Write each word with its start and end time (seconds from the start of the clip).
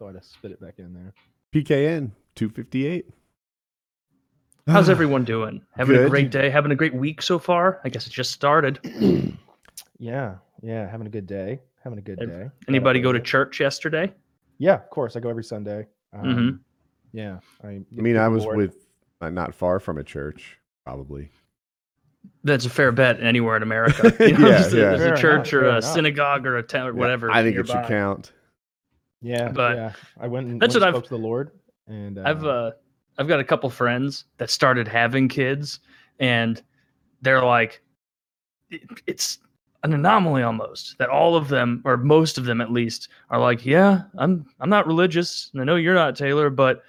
thought 0.00 0.16
I'd 0.16 0.24
spit 0.24 0.50
it 0.50 0.60
back 0.60 0.78
in 0.78 0.94
there. 0.94 1.12
PKN 1.52 2.10
258. 2.34 3.06
How's 4.66 4.88
everyone 4.88 5.24
doing? 5.24 5.60
Having 5.76 5.96
a 6.04 6.08
great 6.08 6.30
day? 6.30 6.48
Having 6.48 6.72
a 6.72 6.74
great 6.76 6.94
week 6.94 7.20
so 7.20 7.38
far? 7.38 7.80
I 7.84 7.90
guess 7.90 8.06
it 8.06 8.12
just 8.12 8.32
started. 8.32 8.80
Yeah, 10.02 10.36
yeah, 10.62 10.90
having 10.90 11.06
a 11.06 11.10
good 11.10 11.26
day. 11.26 11.60
Having 11.84 11.98
a 11.98 12.00
good 12.00 12.18
day. 12.20 12.48
Anybody 12.68 13.00
go 13.02 13.12
to 13.12 13.20
church 13.20 13.60
yesterday? 13.60 14.10
Yeah, 14.56 14.76
of 14.76 14.88
course. 14.88 15.14
I 15.14 15.20
go 15.20 15.28
every 15.28 15.44
Sunday. 15.44 15.88
Um, 16.14 16.24
Mhm. 16.24 16.58
Yeah, 17.12 17.40
I, 17.62 17.68
I 17.68 17.82
mean, 18.00 18.16
I 18.16 18.26
was 18.28 18.46
with 18.46 18.76
uh, 19.20 19.28
not 19.28 19.54
far 19.54 19.78
from 19.78 19.98
a 19.98 20.02
church, 20.02 20.58
probably. 20.86 21.28
That's 22.44 22.64
a 22.64 22.70
fair 22.70 22.92
bet 22.92 23.20
anywhere 23.22 23.58
in 23.58 23.62
America. 23.62 24.10
You 24.26 24.38
know, 24.38 24.48
Yeah, 24.48 24.58
there's 24.62 24.72
a, 24.72 24.76
yeah. 24.78 24.96
there's 24.96 25.18
a 25.18 25.20
church 25.20 25.52
enough, 25.52 25.62
or 25.64 25.66
a 25.66 25.70
enough. 25.72 25.84
synagogue 25.84 26.46
or 26.46 26.56
a 26.56 26.62
town 26.62 26.86
or 26.88 26.92
Yeah, 26.94 26.98
whatever. 27.00 27.30
I 27.30 27.42
think 27.42 27.58
it 27.58 27.66
should 27.66 27.84
count. 27.86 28.32
Yeah, 29.22 29.48
but 29.48 29.76
yeah. 29.76 29.92
I 30.18 30.26
went 30.26 30.48
and, 30.48 30.60
that's 30.60 30.74
went 30.74 30.76
and 30.76 30.82
what 30.82 30.88
I've- 30.88 30.94
spoke 30.96 31.04
to 31.08 31.22
the 31.22 31.28
Lord, 31.28 31.50
and 31.86 32.18
uh, 32.18 32.22
I've 32.24 32.44
uh 32.44 32.70
I've 33.18 33.28
got 33.28 33.40
a 33.40 33.44
couple 33.44 33.68
friends 33.70 34.24
that 34.38 34.50
started 34.50 34.88
having 34.88 35.28
kids 35.28 35.80
and 36.18 36.62
they're 37.22 37.42
like 37.42 37.82
it- 38.70 38.82
it's 39.06 39.38
an 39.82 39.92
anomaly 39.94 40.42
almost 40.42 40.96
that 40.98 41.08
all 41.08 41.36
of 41.36 41.48
them 41.48 41.82
or 41.84 41.96
most 41.96 42.38
of 42.38 42.44
them 42.44 42.60
at 42.60 42.70
least 42.70 43.08
are 43.30 43.40
like 43.40 43.64
yeah 43.66 44.02
I'm 44.18 44.46
I'm 44.60 44.70
not 44.70 44.86
religious 44.86 45.50
and 45.52 45.60
I 45.60 45.64
know 45.64 45.76
you're 45.76 45.94
not 45.94 46.16
Taylor 46.16 46.48
but 46.50 46.82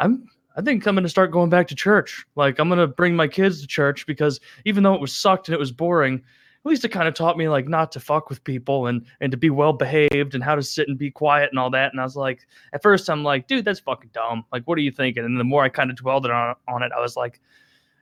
I'm 0.00 0.26
I 0.56 0.62
think 0.62 0.86
I'm 0.86 0.94
going 0.94 1.02
to 1.02 1.08
start 1.10 1.30
going 1.30 1.50
back 1.50 1.66
to 1.68 1.74
church 1.74 2.24
like 2.36 2.58
I'm 2.58 2.68
going 2.68 2.78
to 2.78 2.86
bring 2.86 3.14
my 3.16 3.28
kids 3.28 3.60
to 3.60 3.66
church 3.66 4.06
because 4.06 4.40
even 4.64 4.82
though 4.82 4.94
it 4.94 5.00
was 5.00 5.14
sucked 5.14 5.48
and 5.48 5.54
it 5.54 5.58
was 5.58 5.72
boring 5.72 6.22
at 6.66 6.70
least 6.70 6.84
it 6.84 6.88
kind 6.88 7.06
of 7.06 7.14
taught 7.14 7.38
me 7.38 7.48
like 7.48 7.68
not 7.68 7.92
to 7.92 8.00
fuck 8.00 8.28
with 8.28 8.42
people 8.42 8.88
and 8.88 9.06
and 9.20 9.30
to 9.30 9.36
be 9.36 9.50
well 9.50 9.72
behaved 9.72 10.34
and 10.34 10.42
how 10.42 10.56
to 10.56 10.62
sit 10.62 10.88
and 10.88 10.98
be 10.98 11.12
quiet 11.12 11.50
and 11.50 11.60
all 11.60 11.70
that 11.70 11.92
and 11.92 12.00
I 12.00 12.04
was 12.04 12.16
like 12.16 12.44
at 12.72 12.82
first 12.82 13.08
I'm 13.08 13.22
like, 13.22 13.46
dude, 13.46 13.64
that's 13.64 13.78
fucking 13.78 14.10
dumb. 14.12 14.44
Like, 14.50 14.64
what 14.64 14.76
are 14.76 14.80
you 14.80 14.90
thinking? 14.90 15.24
And 15.24 15.38
the 15.38 15.44
more 15.44 15.62
I 15.62 15.68
kind 15.68 15.90
of 15.90 15.96
dwelled 15.96 16.26
on, 16.26 16.56
on 16.66 16.82
it, 16.82 16.90
I 16.96 17.00
was 17.00 17.16
like, 17.16 17.40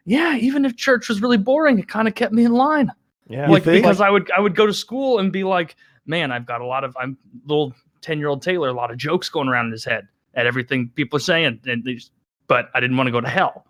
yeah, 0.06 0.36
even 0.36 0.64
if 0.64 0.76
church 0.76 1.10
was 1.10 1.20
really 1.20 1.36
boring, 1.36 1.78
it 1.78 1.88
kind 1.88 2.08
of 2.08 2.14
kept 2.14 2.32
me 2.32 2.44
in 2.44 2.52
line. 2.52 2.90
yeah, 3.28 3.50
like 3.50 3.64
because 3.64 4.00
I 4.00 4.08
would 4.08 4.30
I 4.30 4.40
would 4.40 4.56
go 4.56 4.66
to 4.66 4.72
school 4.72 5.18
and 5.18 5.30
be 5.30 5.44
like, 5.44 5.76
man, 6.06 6.32
I've 6.32 6.46
got 6.46 6.62
a 6.62 6.66
lot 6.66 6.84
of 6.84 6.96
I'm 6.98 7.18
little 7.44 7.74
ten 8.00 8.18
year 8.18 8.28
old 8.28 8.40
Taylor, 8.40 8.68
a 8.68 8.72
lot 8.72 8.90
of 8.90 8.96
jokes 8.96 9.28
going 9.28 9.48
around 9.48 9.66
in 9.66 9.72
his 9.72 9.84
head 9.84 10.08
at 10.32 10.46
everything 10.46 10.88
people 10.94 11.18
are 11.18 11.20
saying, 11.20 11.60
and 11.66 11.84
they 11.84 11.94
just, 11.94 12.12
but 12.46 12.70
I 12.74 12.80
didn't 12.80 12.96
want 12.96 13.08
to 13.08 13.12
go 13.12 13.20
to 13.20 13.28
hell, 13.28 13.66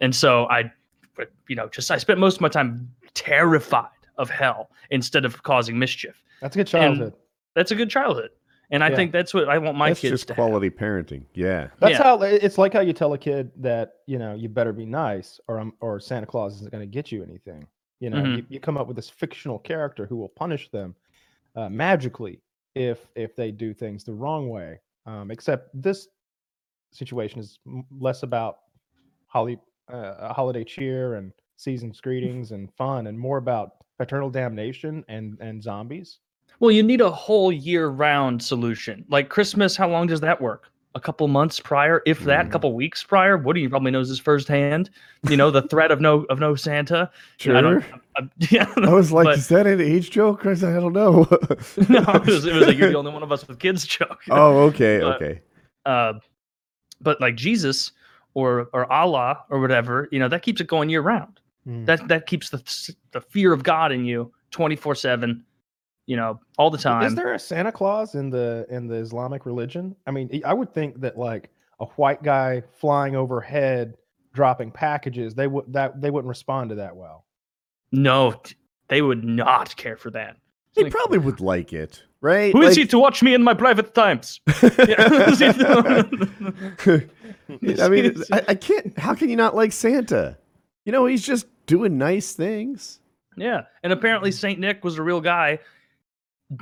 and 0.00 0.14
so 0.14 0.46
I, 0.46 0.70
but, 1.16 1.32
you 1.48 1.56
know, 1.56 1.68
just 1.68 1.90
I 1.90 1.98
spent 1.98 2.20
most 2.20 2.36
of 2.36 2.40
my 2.42 2.48
time 2.48 2.88
terrified 3.14 3.88
of 4.18 4.30
hell 4.30 4.70
instead 4.90 5.24
of 5.24 5.42
causing 5.42 5.78
mischief. 5.78 6.22
that's 6.40 6.56
a 6.56 6.58
good 6.60 6.66
childhood. 6.66 7.14
That's 7.54 7.70
a 7.70 7.74
good 7.74 7.88
childhood, 7.90 8.30
and 8.70 8.84
I 8.84 8.90
Yeah. 8.90 8.96
think 8.96 9.12
that's 9.12 9.32
what 9.32 9.48
I 9.48 9.56
want 9.58 9.76
my 9.78 9.90
That's 9.90 10.00
kids 10.00 10.12
just 10.12 10.28
to 10.28 10.34
have. 10.34 10.36
quality 10.36 10.68
parenting. 10.70 11.24
Yeah. 11.34 11.68
That's 11.78 11.92
yeah. 11.92 12.02
how 12.02 12.22
it's 12.22 12.58
like 12.58 12.72
how 12.74 12.80
you 12.80 12.92
tell 12.92 13.12
a 13.14 13.18
kid 13.18 13.50
that 13.56 13.94
you 14.06 14.18
know 14.18 14.34
you 14.34 14.48
better 14.48 14.72
be 14.72 14.84
nice, 14.86 15.40
or 15.48 15.58
um, 15.60 15.72
or 15.80 15.98
Santa 16.00 16.26
Claus 16.26 16.56
isn't 16.56 16.70
going 16.70 16.82
to 16.82 16.86
get 16.86 17.10
you 17.10 17.22
anything. 17.22 17.66
You 18.00 18.10
know, 18.10 18.18
Mhm. 18.18 18.36
you, 18.36 18.46
you 18.50 18.60
come 18.60 18.76
up 18.76 18.86
with 18.88 18.96
this 18.96 19.08
fictional 19.08 19.58
character 19.58 20.04
who 20.06 20.16
will 20.16 20.28
punish 20.28 20.68
them 20.70 20.94
uh, 21.54 21.68
magically 21.70 22.42
if 22.74 23.08
if 23.14 23.34
they 23.34 23.50
do 23.50 23.72
things 23.72 24.04
the 24.04 24.12
wrong 24.12 24.48
way. 24.50 24.80
Um, 25.06 25.30
except 25.30 25.70
this 25.80 26.08
situation 26.92 27.40
is 27.40 27.58
less 27.90 28.22
about 28.22 28.58
holly 29.28 29.58
uh, 29.88 30.32
holiday 30.32 30.64
cheer 30.64 31.14
and 31.14 31.32
season's 31.56 32.00
greetings 32.02 32.52
and 32.52 32.70
fun, 32.74 33.06
and 33.06 33.18
more 33.18 33.38
about 33.38 33.76
eternal 34.00 34.30
damnation 34.30 35.04
and 35.08 35.38
and 35.40 35.62
zombies. 35.62 36.18
Well, 36.60 36.70
you 36.70 36.82
need 36.82 37.00
a 37.02 37.10
whole 37.10 37.52
year 37.52 37.88
round 37.88 38.42
solution. 38.42 39.04
Like 39.08 39.28
Christmas, 39.28 39.76
how 39.76 39.88
long 39.88 40.06
does 40.06 40.20
that 40.20 40.40
work? 40.40 40.70
A 40.94 41.00
couple 41.00 41.28
months 41.28 41.60
prior, 41.60 42.00
if 42.06 42.20
that, 42.20 42.46
Mhm. 42.46 42.52
couple 42.52 42.72
weeks 42.74 43.04
prior. 43.04 43.36
Woody 43.36 43.68
probably 43.68 43.90
knows 43.90 44.08
this 44.08 44.18
firsthand. 44.18 44.88
You 45.28 45.36
know, 45.36 45.50
the 45.50 45.60
threat 45.60 45.90
of 45.90 46.00
no 46.00 46.24
of 46.30 46.38
no 46.40 46.54
Santa. 46.54 47.10
I 47.44 47.60
don't, 47.60 47.84
I, 48.16 48.22
yeah, 48.50 48.72
I 48.78 48.88
was 48.90 49.12
like, 49.12 49.26
but- 49.26 49.36
is 49.38 49.48
that 49.48 49.66
an 49.66 49.80
age 49.82 50.10
joke? 50.10 50.46
I 50.46 50.54
said, 50.54 50.74
I 50.74 50.80
don't 50.80 50.94
know. 50.94 51.26
no, 51.90 52.00
it 52.14 52.26
was, 52.26 52.46
it 52.46 52.54
was 52.54 52.66
like 52.66 52.78
you're 52.78 52.90
the 52.92 52.96
only 53.04 53.12
one 53.12 53.22
of 53.22 53.30
us 53.30 53.46
with 53.46 53.58
kids 53.58 53.86
joke. 53.86 54.20
oh, 54.30 54.60
okay, 54.68 54.98
But- 55.02 55.16
okay. 55.22 55.40
Uh, 55.84 56.14
but 57.02 57.20
like 57.20 57.36
Jesus 57.36 57.92
or 58.32 58.68
or 58.72 58.90
Allah 58.90 59.44
or 59.50 59.60
whatever, 59.60 60.08
you 60.10 60.18
know, 60.18 60.28
that 60.28 60.40
keeps 60.42 60.62
it 60.62 60.66
going 60.66 60.88
year 60.88 61.02
round. 61.02 61.40
Mm. 61.66 61.86
That 61.86 62.06
that 62.08 62.26
keeps 62.26 62.50
the 62.50 62.94
the 63.12 63.20
fear 63.20 63.52
of 63.52 63.62
God 63.62 63.90
in 63.92 64.04
you 64.04 64.32
twenty 64.50 64.76
four 64.76 64.94
seven. 64.94 65.44
You 66.06 66.14
know, 66.16 66.38
all 66.56 66.70
the 66.70 66.78
time. 66.78 67.02
Is 67.02 67.16
there 67.16 67.34
a 67.34 67.38
Santa 67.38 67.72
Claus 67.72 68.14
in 68.14 68.30
the 68.30 68.64
in 68.70 68.86
the 68.86 68.94
Islamic 68.94 69.44
religion? 69.44 69.96
I 70.06 70.12
mean, 70.12 70.40
I 70.44 70.54
would 70.54 70.72
think 70.72 71.00
that 71.00 71.18
like 71.18 71.50
a 71.80 71.86
white 71.86 72.22
guy 72.22 72.62
flying 72.78 73.16
overhead 73.16 73.94
dropping 74.32 74.70
packages, 74.70 75.34
they 75.34 75.48
would 75.48 75.72
that 75.72 76.00
they 76.00 76.10
wouldn't 76.12 76.28
respond 76.28 76.70
to 76.70 76.76
that 76.76 76.94
well. 76.94 77.24
No, 77.90 78.40
they 78.88 79.02
would 79.02 79.24
not 79.24 79.74
care 79.76 79.96
for 79.96 80.10
that. 80.12 80.36
He 80.76 80.84
Like, 80.84 80.92
probably 80.92 81.18
would 81.18 81.40
like 81.40 81.72
it, 81.72 82.04
right? 82.20 82.52
Who 82.52 82.62
is 82.62 82.68
Like- 82.68 82.76
he 82.76 82.86
to 82.86 82.98
watch 83.00 83.22
me 83.24 83.34
in 83.34 83.42
my 83.42 83.54
private 83.54 83.92
times? 83.92 84.40
I 86.78 87.88
mean, 87.90 88.22
I, 88.32 88.42
I 88.48 88.54
can't. 88.54 88.96
How 88.98 89.14
can 89.14 89.28
you 89.28 89.36
not 89.36 89.54
like 89.56 89.72
Santa? 89.72 90.38
You 90.84 90.92
know, 90.92 91.06
he's 91.06 91.26
just 91.26 91.46
doing 91.66 91.98
nice 91.98 92.32
things. 92.32 93.00
yeah, 93.36 93.62
and 93.82 93.92
apparently 93.92 94.30
Saint 94.32 94.58
Nick 94.58 94.84
was 94.84 94.98
a 94.98 95.02
real 95.02 95.20
guy. 95.20 95.58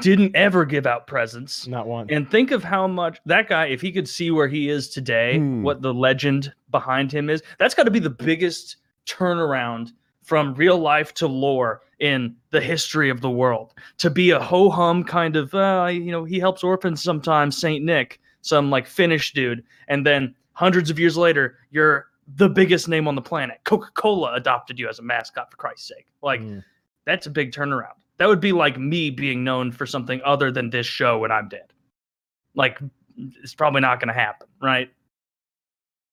Didn't 0.01 0.35
ever 0.35 0.65
give 0.65 0.87
out 0.87 1.07
presents. 1.07 1.67
Not 1.67 1.87
one. 1.87 2.07
And 2.09 2.31
think 2.31 2.51
of 2.53 2.65
how 2.65 2.87
much 2.89 3.19
that 3.27 3.49
guy, 3.51 3.67
if 3.67 3.83
he 3.83 3.93
could 3.93 4.09
see 4.09 4.31
where 4.31 4.49
he 4.49 4.71
is 4.71 4.89
today, 4.89 5.37
Hmm. 5.39 5.63
what 5.63 5.83
the 5.83 5.93
legend 5.93 6.55
behind 6.71 7.13
him 7.13 7.29
is, 7.29 7.43
that's 7.59 7.75
got 7.75 7.83
to 7.83 7.91
be 7.91 7.99
the 7.99 8.09
biggest 8.09 8.77
turnaround 9.07 9.93
from 10.23 10.55
real 10.55 10.79
life 10.79 11.13
to 11.15 11.27
lore 11.27 11.83
in 11.99 12.35
the 12.51 12.63
history 12.63 13.11
of 13.11 13.21
the 13.21 13.31
world. 13.31 13.75
To 13.99 14.09
be 14.09 14.31
a 14.31 14.41
ho 14.41 14.71
hum 14.71 15.05
kind 15.05 15.37
of, 15.37 15.55
uh, 15.55 15.91
you 15.93 16.11
know, 16.11 16.25
he 16.25 16.39
helps 16.39 16.65
orphans 16.65 17.03
sometimes, 17.03 17.59
Saint 17.59 17.85
Nick, 17.85 18.21
some 18.41 18.71
like 18.71 18.87
Finnish 18.87 19.35
dude, 19.35 19.63
and 19.89 20.07
then 20.07 20.35
hundreds 20.53 20.89
of 20.89 20.99
years 20.99 21.19
later, 21.19 21.59
you're 21.71 22.07
the 22.37 22.49
biggest 22.49 22.89
name 22.89 23.07
on 23.09 23.15
the 23.15 23.23
planet. 23.23 23.59
Coca 23.65 23.91
Cola 23.95 24.35
adopted 24.35 24.79
you 24.79 24.89
as 24.89 24.99
a 24.99 25.03
mascot 25.03 25.51
for 25.51 25.57
Christ's 25.57 25.89
sake. 25.89 26.07
Like 26.23 26.41
Mm. 26.41 26.65
that's 27.05 27.27
a 27.27 27.31
big 27.31 27.53
turnaround. 27.53 27.95
That 28.19 28.29
would 28.29 28.41
be 28.41 28.53
like 28.53 28.79
me 28.79 29.11
being 29.11 29.43
known 29.45 29.73
for 29.73 29.87
something 29.87 30.21
other 30.25 30.51
than 30.53 30.71
this 30.71 30.87
show 30.87 31.19
when 31.19 31.31
I'm 31.33 31.49
dead. 31.49 31.73
Like 32.55 32.79
it's 33.43 33.55
probably 33.55 33.81
not 33.81 34.01
going 34.01 34.09
to 34.09 34.15
happen, 34.15 34.49
right? 34.63 34.91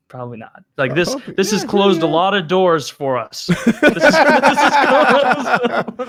Probably 0.07 0.37
not. 0.37 0.63
Like 0.77 0.91
I 0.91 0.95
this 0.95 1.15
this 1.37 1.51
has 1.51 1.63
yeah, 1.63 1.69
closed 1.69 2.01
a 2.01 2.05
lot 2.07 2.33
of 2.33 2.49
doors 2.49 2.89
for 2.89 3.17
us. 3.17 3.47
This 3.65 4.03
is, 4.03 4.03
this 4.03 4.11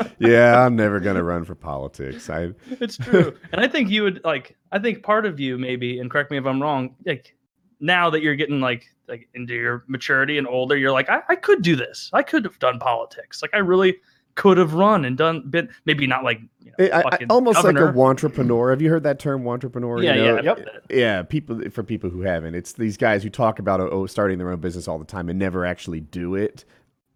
is 0.00 0.12
yeah, 0.18 0.66
I'm 0.66 0.74
never 0.74 0.98
gonna 0.98 1.22
run 1.22 1.44
for 1.44 1.54
politics. 1.54 2.28
I 2.28 2.50
it's 2.80 2.96
true. 2.96 3.32
And 3.52 3.60
I 3.60 3.68
think 3.68 3.90
you 3.90 4.02
would 4.02 4.20
like 4.24 4.56
I 4.72 4.80
think 4.80 5.04
part 5.04 5.24
of 5.24 5.38
you 5.38 5.56
maybe 5.56 6.00
and 6.00 6.10
correct 6.10 6.32
me 6.32 6.36
if 6.38 6.46
I'm 6.46 6.60
wrong, 6.60 6.96
like 7.06 7.36
now 7.82 8.08
that 8.08 8.22
you're 8.22 8.36
getting 8.36 8.60
like 8.60 8.86
like 9.08 9.28
into 9.34 9.54
your 9.54 9.84
maturity 9.88 10.38
and 10.38 10.46
older, 10.46 10.76
you're 10.76 10.92
like, 10.92 11.10
I, 11.10 11.20
I 11.28 11.34
could 11.34 11.60
do 11.60 11.76
this. 11.76 12.08
I 12.12 12.22
could 12.22 12.44
have 12.44 12.58
done 12.58 12.78
politics. 12.78 13.42
Like 13.42 13.50
I 13.52 13.58
really 13.58 13.96
could 14.34 14.56
have 14.56 14.72
run 14.72 15.04
and 15.04 15.18
done 15.18 15.50
been 15.50 15.68
maybe 15.84 16.06
not 16.06 16.24
like 16.24 16.40
you 16.60 16.72
know, 16.78 16.86
I, 16.86 17.02
I, 17.02 17.18
almost 17.28 17.56
governor. 17.56 17.86
like 17.86 17.94
a 17.94 18.00
entrepreneur. 18.00 18.70
Have 18.70 18.80
you 18.80 18.88
heard 18.88 19.02
that 19.02 19.18
term, 19.18 19.46
entrepreneur? 19.46 20.02
Yeah, 20.02 20.14
you 20.14 20.22
know? 20.22 20.36
yeah, 20.36 20.42
Yep. 20.42 20.68
Yeah. 20.90 21.22
People 21.22 21.60
for 21.70 21.82
people 21.82 22.08
who 22.08 22.22
haven't, 22.22 22.54
it's 22.54 22.72
these 22.72 22.96
guys 22.96 23.22
who 23.22 23.28
talk 23.28 23.58
about 23.58 23.80
oh, 23.80 24.06
starting 24.06 24.38
their 24.38 24.50
own 24.50 24.60
business 24.60 24.88
all 24.88 24.98
the 24.98 25.04
time 25.04 25.28
and 25.28 25.38
never 25.38 25.66
actually 25.66 26.00
do 26.00 26.34
it. 26.36 26.64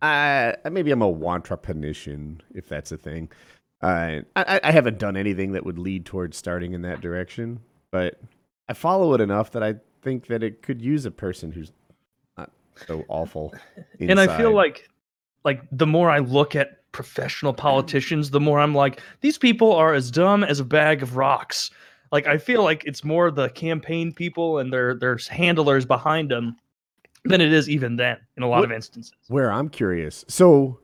Uh, 0.02 0.52
maybe 0.70 0.90
I'm 0.90 1.00
a 1.00 1.12
wantrepreneur, 1.12 2.40
if 2.54 2.68
that's 2.68 2.92
a 2.92 2.98
thing. 2.98 3.30
Uh, 3.80 4.20
I, 4.34 4.60
I 4.62 4.70
haven't 4.72 4.98
done 4.98 5.16
anything 5.16 5.52
that 5.52 5.64
would 5.64 5.78
lead 5.78 6.04
towards 6.04 6.36
starting 6.36 6.74
in 6.74 6.82
that 6.82 7.00
direction, 7.00 7.60
but 7.90 8.20
I 8.68 8.74
follow 8.74 9.14
it 9.14 9.20
enough 9.20 9.52
that 9.52 9.62
I 9.62 9.76
think 10.06 10.28
that 10.28 10.44
it 10.44 10.62
could 10.62 10.80
use 10.80 11.04
a 11.04 11.10
person 11.10 11.50
who's 11.50 11.72
not 12.38 12.52
so 12.86 13.04
awful. 13.08 13.52
and 14.00 14.20
I 14.20 14.36
feel 14.38 14.52
like 14.52 14.88
like 15.44 15.60
the 15.72 15.86
more 15.86 16.08
I 16.10 16.20
look 16.20 16.54
at 16.54 16.80
professional 16.92 17.52
politicians, 17.52 18.30
the 18.30 18.38
more 18.38 18.60
I'm 18.60 18.72
like, 18.74 19.02
these 19.20 19.36
people 19.36 19.72
are 19.72 19.94
as 19.94 20.12
dumb 20.12 20.44
as 20.44 20.60
a 20.60 20.64
bag 20.64 21.02
of 21.02 21.16
rocks. 21.16 21.72
Like 22.12 22.28
I 22.28 22.38
feel 22.38 22.62
like 22.62 22.84
it's 22.84 23.02
more 23.02 23.32
the 23.32 23.48
campaign 23.48 24.12
people 24.12 24.58
and 24.58 24.72
their 24.72 24.94
their 24.94 25.18
handlers 25.28 25.84
behind 25.84 26.30
them 26.30 26.56
than 27.24 27.40
it 27.40 27.52
is 27.52 27.68
even 27.68 27.96
then 27.96 28.18
in 28.36 28.44
a 28.44 28.48
lot 28.48 28.60
What- 28.60 28.66
of 28.66 28.72
instances. 28.72 29.12
Where 29.26 29.50
I'm 29.50 29.68
curious. 29.68 30.24
So, 30.28 30.78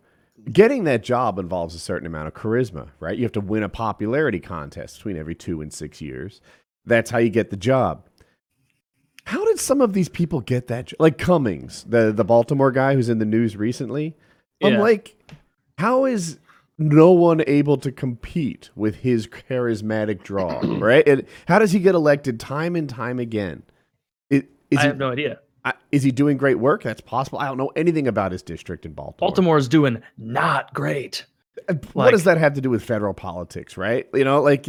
getting 0.51 0.83
that 0.85 1.05
job 1.05 1.39
involves 1.39 1.77
a 1.77 1.79
certain 1.79 2.09
amount 2.09 2.27
of 2.27 2.35
charisma, 2.35 2.89
right? 2.99 3.17
You 3.17 3.23
have 3.23 3.33
to 3.33 3.41
win 3.41 3.63
a 3.63 3.69
popularity 3.69 4.41
contest 4.41 4.97
between 4.97 5.17
every 5.17 5.37
two 5.37 5.61
and 5.61 5.73
six 5.73 6.01
years. 6.01 6.41
That's 6.85 7.11
how 7.11 7.19
you 7.19 7.31
get 7.31 7.51
the 7.51 7.57
job. 7.57 8.09
How 9.25 9.45
did 9.45 9.59
some 9.59 9.81
of 9.81 9.93
these 9.93 10.09
people 10.09 10.41
get 10.41 10.67
that? 10.69 10.93
Like 10.99 11.19
Cummings, 11.19 11.85
the 11.89 12.13
the 12.13 12.25
Baltimore 12.25 12.73
guy 12.73 12.95
who's 12.95 13.09
in 13.09 13.19
the 13.19 13.25
news 13.25 13.57
recently. 13.57 14.17
I'm 14.63 14.75
Yeah. 14.75 14.81
like, 14.81 15.17
how 15.79 16.05
is 16.05 16.39
no 16.79 17.13
one 17.13 17.43
able 17.47 17.77
to 17.79 17.93
compete 17.93 18.71
with 18.75 18.97
his 18.97 19.27
charismatic 19.27 20.23
draw, 20.23 20.61
right? 20.79 21.07
And 21.07 21.27
how 21.47 21.59
does 21.59 21.73
he 21.73 21.79
get 21.81 21.95
elected 21.95 22.41
time 22.41 22.75
and 22.77 22.89
time 22.89 23.19
again? 23.19 23.63
It, 24.31 24.51
is 24.71 24.79
I 24.79 24.83
he, 24.83 24.87
have 24.89 24.99
no 24.99 25.11
idea. 25.13 25.39
I- 25.65 25.75
is 25.93 26.03
he 26.03 26.11
doing 26.11 26.37
great 26.37 26.59
work? 26.59 26.83
That's 26.83 27.01
possible. 27.01 27.39
I 27.39 27.47
don't 27.47 27.59
know 27.59 27.71
anything 27.77 28.09
about 28.09 28.33
his 28.33 28.43
district 28.43 28.85
in 28.87 28.93
Baltimore. 28.93 29.29
Baltimore 29.29 29.59
is 29.59 29.69
doing 29.69 30.03
not 30.19 30.73
great. 30.75 31.27
And 31.69 31.85
what 31.93 32.11
does 32.11 32.25
that 32.25 32.39
have 32.39 32.55
to 32.55 32.61
do 32.61 32.71
with 32.71 32.83
federal 32.83 33.13
politics, 33.13 33.77
right? 33.77 34.09
You 34.15 34.25
know, 34.25 34.41
like 34.41 34.69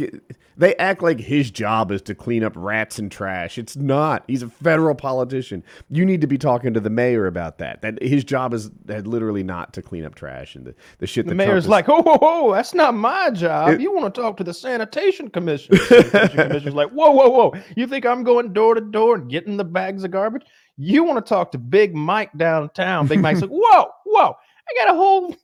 they 0.56 0.76
act 0.76 1.02
like 1.02 1.18
his 1.18 1.50
job 1.50 1.90
is 1.90 2.02
to 2.02 2.14
clean 2.14 2.44
up 2.44 2.52
rats 2.54 2.98
and 2.98 3.10
trash. 3.10 3.56
It's 3.58 3.74
not. 3.74 4.22
He's 4.26 4.42
a 4.42 4.48
federal 4.48 4.94
politician. 4.94 5.64
You 5.90 6.04
need 6.04 6.20
to 6.20 6.26
be 6.26 6.36
talking 6.38 6.74
to 6.74 6.80
the 6.80 6.90
mayor 6.90 7.26
about 7.26 7.58
that. 7.58 7.80
That 7.82 8.02
his 8.02 8.22
job 8.22 8.52
is 8.52 8.70
uh, 8.88 8.96
literally 8.98 9.42
not 9.42 9.72
to 9.74 9.82
clean 9.82 10.04
up 10.04 10.14
trash 10.14 10.54
and 10.54 10.66
the, 10.66 10.74
the 10.98 11.06
shit. 11.06 11.26
The 11.26 11.34
mayor's 11.34 11.64
is- 11.64 11.68
like, 11.68 11.88
oh, 11.88 12.02
whoa, 12.02 12.18
whoa, 12.18 12.52
that's 12.54 12.74
not 12.74 12.94
my 12.94 13.30
job. 13.30 13.70
It- 13.70 13.80
you 13.80 13.92
want 13.92 14.14
to 14.14 14.20
talk 14.20 14.36
to 14.36 14.44
the 14.44 14.54
sanitation 14.54 15.30
commission? 15.30 15.76
Sanitation 15.76 16.28
commissioner's 16.36 16.74
like, 16.74 16.90
whoa, 16.90 17.10
whoa, 17.10 17.30
whoa. 17.30 17.54
You 17.76 17.86
think 17.86 18.04
I'm 18.04 18.22
going 18.24 18.52
door 18.52 18.74
to 18.74 18.80
door 18.80 19.16
and 19.16 19.30
getting 19.30 19.56
the 19.56 19.64
bags 19.64 20.04
of 20.04 20.10
garbage? 20.10 20.44
You 20.76 21.02
want 21.04 21.24
to 21.24 21.28
talk 21.28 21.52
to 21.52 21.58
Big 21.58 21.94
Mike 21.94 22.30
downtown? 22.36 23.06
Big 23.06 23.20
Mike's 23.20 23.40
like, 23.40 23.50
whoa, 23.50 23.86
whoa. 24.04 24.34
I 24.68 24.84
got 24.84 24.94
a 24.94 24.96
whole 24.96 25.34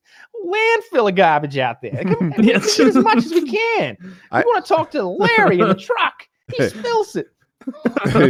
landfill 0.47 1.09
of 1.09 1.15
garbage 1.15 1.59
out 1.59 1.83
there. 1.83 2.03
Come, 2.05 2.33
we 2.39 2.49
Yes. 2.49 2.77
get 2.77 2.89
as 2.89 2.97
much 2.97 3.19
as 3.19 3.31
we 3.33 3.51
can. 3.51 3.97
I- 4.31 4.41
You 4.41 4.47
want 4.47 4.65
to 4.65 4.75
talk 4.75 4.91
to 4.93 5.03
Larry 5.05 5.61
in 5.61 5.69
the 5.69 5.75
truck? 5.89 6.27
He 6.57 6.69
spills 6.69 7.17
it. 7.17 7.27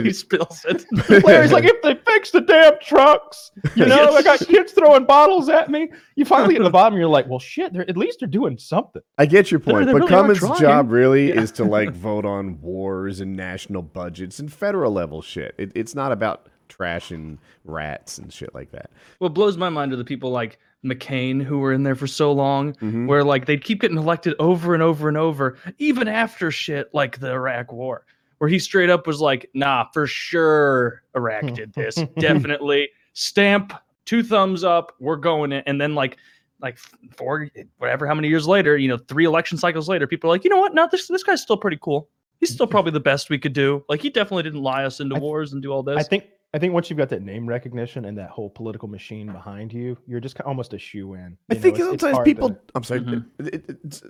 he 0.02 0.12
spills 0.12 0.64
it. 0.68 0.84
Larry's 1.24 1.52
like, 1.52 1.64
if 1.64 1.80
they 1.82 1.94
fix 2.04 2.32
the 2.32 2.40
damn 2.40 2.74
trucks, 2.82 3.52
you 3.76 3.86
know, 3.86 4.12
I 4.14 4.22
got 4.22 4.40
kids 4.40 4.72
throwing 4.72 5.04
bottles 5.06 5.48
at 5.48 5.70
me. 5.70 5.90
You 6.16 6.24
finally 6.24 6.54
get 6.54 6.58
to 6.58 6.64
the 6.64 6.70
bottom, 6.70 6.98
you're 6.98 7.08
like, 7.08 7.28
well, 7.28 7.38
shit. 7.38 7.72
They're, 7.72 7.88
at 7.88 7.96
least 7.96 8.18
they're 8.20 8.28
doing 8.28 8.58
something. 8.58 9.00
I 9.18 9.26
get 9.26 9.50
your 9.50 9.60
They're- 9.60 9.74
point, 9.74 9.86
they 9.86 9.92
but 9.92 9.98
really 10.00 10.10
Cummings' 10.10 10.60
job 10.60 10.90
really 10.90 11.28
Yeah. 11.28 11.40
is 11.40 11.52
to 11.52 11.64
like 11.64 11.92
vote 11.92 12.26
on 12.26 12.60
wars 12.60 13.20
and 13.20 13.36
national 13.36 13.82
budgets 13.82 14.40
and 14.40 14.52
federal 14.52 14.92
level 14.92 15.22
shit. 15.22 15.54
It, 15.56 15.72
it's 15.76 15.94
not 15.94 16.10
about 16.12 16.48
trash 16.68 17.10
and 17.10 17.38
rats 17.64 18.18
and 18.18 18.32
shit 18.32 18.54
like 18.54 18.72
that. 18.72 18.90
What 19.18 19.32
blows 19.32 19.56
my 19.56 19.68
mind 19.70 19.92
are 19.92 19.96
the 19.96 20.04
people 20.04 20.30
like 20.30 20.58
McCain 20.84 21.42
who 21.42 21.58
were 21.58 21.72
in 21.72 21.82
there 21.82 21.94
for 21.94 22.06
so 22.06 22.32
long, 22.32 22.72
Mhm. 22.74 23.06
where 23.06 23.22
like 23.24 23.46
they'd 23.46 23.62
keep 23.62 23.80
getting 23.82 23.98
elected 23.98 24.34
over 24.38 24.74
and 24.74 24.82
over 24.82 25.08
and 25.08 25.16
over, 25.16 25.56
even 25.78 26.08
after 26.08 26.50
shit 26.50 26.88
like 26.94 27.18
the 27.20 27.30
Iraq 27.32 27.72
War, 27.72 28.04
where 28.38 28.48
he 28.48 28.58
straight 28.58 28.88
up 28.90 29.06
was 29.06 29.20
like, 29.20 29.50
"Nah, 29.54 29.84
for 29.92 30.06
sure, 30.06 31.02
Iraq 31.14 31.42
did 31.54 31.72
this, 31.74 31.96
definitely 32.18 32.88
stamp 33.12 33.72
two 34.06 34.22
thumbs 34.22 34.64
up, 34.64 34.92
we're 35.00 35.16
going 35.16 35.52
in," 35.52 35.62
and 35.66 35.80
then 35.80 35.94
like. 35.94 36.16
Like 36.62 36.76
four, 37.16 37.48
whatever, 37.78 38.06
how 38.06 38.12
many 38.14 38.28
years 38.28 38.46
later, 38.46 38.76
you 38.76 38.86
know, 38.86 38.98
three 38.98 39.24
election 39.24 39.56
cycles 39.56 39.88
later, 39.88 40.06
people 40.06 40.28
are 40.28 40.34
like, 40.34 40.44
you 40.44 40.50
know 40.50 40.58
what? 40.60 40.74
No, 40.74 40.86
this 40.92 41.08
this 41.08 41.22
guy's 41.22 41.40
still 41.40 41.56
pretty 41.56 41.78
cool. 41.80 42.10
He's 42.38 42.52
still 42.52 42.66
probably 42.66 42.92
the 42.92 43.00
best 43.00 43.30
we 43.30 43.38
could 43.38 43.54
do. 43.54 43.82
Like, 43.88 44.02
he 44.02 44.10
definitely 44.10 44.42
didn't 44.42 44.60
lie 44.60 44.84
us 44.84 45.00
into 45.00 45.14
I 45.14 45.18
th- 45.20 45.22
wars 45.22 45.54
and 45.54 45.62
do 45.62 45.72
all 45.72 45.82
this. 45.82 45.96
I 45.96 46.02
think 46.02 46.24
I 46.52 46.58
think 46.58 46.74
once 46.74 46.90
you've 46.90 46.96
got 46.98 47.08
that 47.10 47.22
name 47.22 47.46
recognition 47.46 48.04
and 48.06 48.18
that 48.18 48.30
whole 48.30 48.50
political 48.50 48.88
machine 48.88 49.30
behind 49.30 49.72
you, 49.72 49.96
you're 50.06 50.20
just 50.20 50.40
almost 50.40 50.72
a 50.72 50.78
shoe 50.78 51.14
in. 51.14 51.36
I 51.48 51.54
think 51.54 51.76
sometimes 51.76 52.18
people. 52.24 52.56
I'm 52.74 52.82
sorry. 52.82 53.00
Mhm. 53.02 53.24
it- 53.38 53.54
it- 53.54 53.70
it's- 53.84 54.02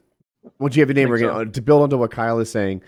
What'd 0.56 0.74
you 0.74 0.80
have 0.80 0.88
your 0.88 0.94
name 0.94 1.08
Think 1.14 1.16
again? 1.30 1.34
so. 1.34 1.44
To 1.50 1.60
build 1.62 1.82
onto 1.82 1.98
what 1.98 2.10
Kyle 2.10 2.38
is 2.38 2.50
saying, 2.50 2.82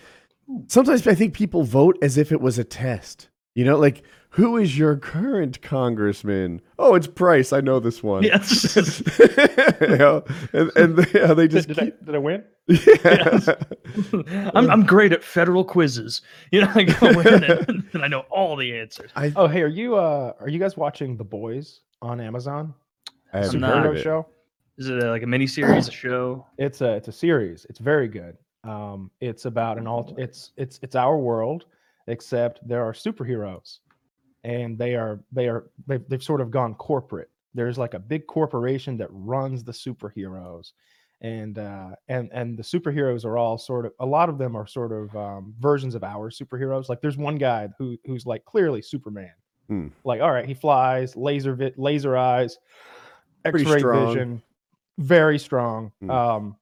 sometimes 0.69 1.07
I 1.07 1.15
think 1.15 1.35
people 1.35 1.65
vote 1.65 1.99
as 2.01 2.17
if 2.17 2.33
it 2.33 2.41
was 2.41 2.59
a 2.59 2.65
test. 2.65 3.29
You 3.55 3.65
know, 3.65 3.79
like 3.79 4.03
who 4.31 4.57
is 4.57 4.79
your 4.79 4.97
current 4.97 5.61
congressman? 5.61 6.63
Oh, 6.79 6.95
it's 6.95 7.07
Price. 7.07 7.53
I 7.53 7.61
know 7.61 7.81
this 7.81 8.03
one. 8.03 8.23
Yes. 8.23 9.03
You 9.83 9.97
know, 9.97 10.25
and 10.53 10.71
and 10.77 10.97
they, 10.97 11.21
uh, 11.21 11.35
they 11.35 11.49
just 11.49 11.69
did, 11.69 11.77
did, 11.77 11.93
I, 12.01 12.05
did 12.05 12.15
I 12.15 12.19
win? 12.19 12.45
yeah. 12.69 13.41
I'm 14.55 14.71
I'm 14.71 14.87
great 14.87 15.13
at 15.13 15.25
federal 15.25 15.65
quizzes. 15.65 16.23
You 16.53 16.63
know, 16.63 16.71
I 16.75 16.85
go 16.85 17.09
in 17.21 17.45
and, 17.45 17.85
and 17.93 18.05
I 18.05 18.09
know 18.09 18.21
all 18.31 18.55
the 18.57 18.79
answers. 18.79 19.11
I, 19.17 19.33
Oh, 19.35 19.49
hey, 19.49 19.63
are 19.63 19.67
you 19.69 19.97
uh 19.97 20.33
are 20.41 20.49
you 20.49 20.59
guys 20.59 20.77
watching 20.77 21.17
The 21.17 21.25
Boys 21.25 21.81
on 22.01 22.21
Amazon? 22.21 22.75
I 23.33 23.39
haven't 23.39 23.63
heard 23.63 23.87
of 23.87 23.97
it. 23.97 24.03
show. 24.03 24.27
Is 24.79 24.89
it 24.89 25.03
a, 25.03 25.11
like 25.11 25.23
a 25.23 25.27
mini 25.27 25.47
series, 25.47 25.89
a 25.89 25.93
show? 25.93 26.47
It's 26.59 26.81
a 26.81 26.93
it's 26.95 27.09
a 27.09 27.13
series. 27.13 27.67
It's 27.69 27.81
very 27.81 28.09
good. 28.09 28.37
Um, 28.65 29.11
it's 29.21 29.45
about 29.47 29.79
an 29.79 29.87
alt. 29.89 30.15
It's 30.17 30.53
it's 30.57 30.79
it's 30.83 30.95
our 30.95 31.19
world, 31.19 31.65
except 32.07 32.67
there 32.67 32.85
are 32.85 32.93
superheroes, 32.93 33.79
and 34.45 34.79
they 34.79 34.95
are 34.95 35.21
they 35.33 35.49
are 35.49 35.71
they've, 35.87 36.07
they've 36.09 36.23
sort 36.23 36.41
of 36.41 36.51
gone 36.51 36.75
corporate. 36.75 37.31
There's 37.55 37.79
like 37.79 37.95
a 37.95 37.99
big 37.99 38.27
corporation 38.27 38.97
that 38.99 39.09
runs 39.11 39.63
the 39.63 39.73
superheroes, 39.73 40.73
and 41.21 41.59
uh, 41.59 41.91
and 42.09 42.31
and 42.33 42.59
the 42.59 42.63
superheroes 42.63 43.25
are 43.25 43.39
all 43.39 43.59
sort 43.59 43.87
of 43.87 43.93
a 44.01 44.07
lot 44.07 44.29
of 44.29 44.39
them 44.39 44.57
are 44.57 44.67
sort 44.67 44.93
of 44.93 45.15
um, 45.17 45.55
versions 45.61 45.95
of 45.95 46.03
our 46.03 46.31
superheroes. 46.31 46.89
Like 46.89 47.01
there's 47.01 47.17
one 47.17 47.37
guy 47.37 47.69
who 47.79 47.97
who's 48.05 48.27
like 48.27 48.45
clearly 48.45 48.83
Superman. 48.83 49.33
Hmm. 49.69 49.89
Like 50.05 50.21
all 50.21 50.33
right, 50.33 50.47
he 50.47 50.55
flies, 50.55 51.17
laser 51.17 51.55
vi- 51.55 51.75
laser 51.77 52.17
eyes, 52.17 52.59
X-ray 53.45 53.83
vision, 53.83 54.43
very 54.99 55.39
strong. 55.39 55.93
Hmm. 56.01 56.11
Um, 56.11 56.57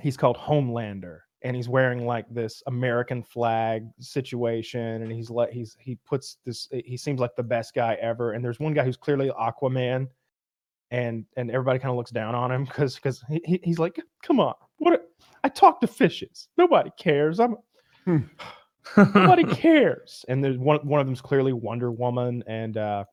he's 0.00 0.16
called 0.16 0.36
Homelander, 0.36 1.20
and 1.44 1.56
he's 1.56 1.68
wearing 1.68 2.06
like 2.06 2.26
this 2.30 2.62
American 2.66 3.22
flag 3.22 3.86
situation, 4.00 5.02
and 5.02 5.10
he's 5.12 5.30
let 5.30 5.52
he's 5.52 5.76
he 5.80 5.96
puts 6.04 6.38
this. 6.44 6.68
He 6.84 6.96
seems 6.96 7.20
like 7.20 7.34
the 7.36 7.42
best 7.42 7.74
guy 7.74 7.94
ever. 8.00 8.32
And 8.32 8.44
there's 8.44 8.60
one 8.60 8.74
guy 8.74 8.84
who's 8.84 8.96
clearly 8.96 9.30
Aquaman, 9.30 10.08
and 10.90 11.24
and 11.36 11.50
everybody 11.50 11.78
kind 11.78 11.90
of 11.90 11.96
looks 11.96 12.10
down 12.10 12.34
on 12.34 12.50
him 12.50 12.64
because 12.64 12.94
because 12.96 13.24
he, 13.28 13.40
he- 13.44 13.60
he's 13.64 13.78
like, 13.78 14.00
come 14.22 14.40
on, 14.40 14.54
what? 14.78 15.08
I 15.44 15.48
talk 15.48 15.80
to 15.80 15.86
fishes. 15.86 16.48
Nobody 16.56 16.90
cares. 16.98 17.40
I'm 17.40 17.56
nobody 18.96 19.44
cares. 19.54 20.24
And 20.28 20.42
there's 20.42 20.58
one 20.58 20.78
one 20.86 21.00
of 21.00 21.06
them's 21.06 21.20
clearly 21.20 21.52
Wonder 21.52 21.90
Woman, 21.90 22.42
and 22.46 22.76
uh, 22.76 23.04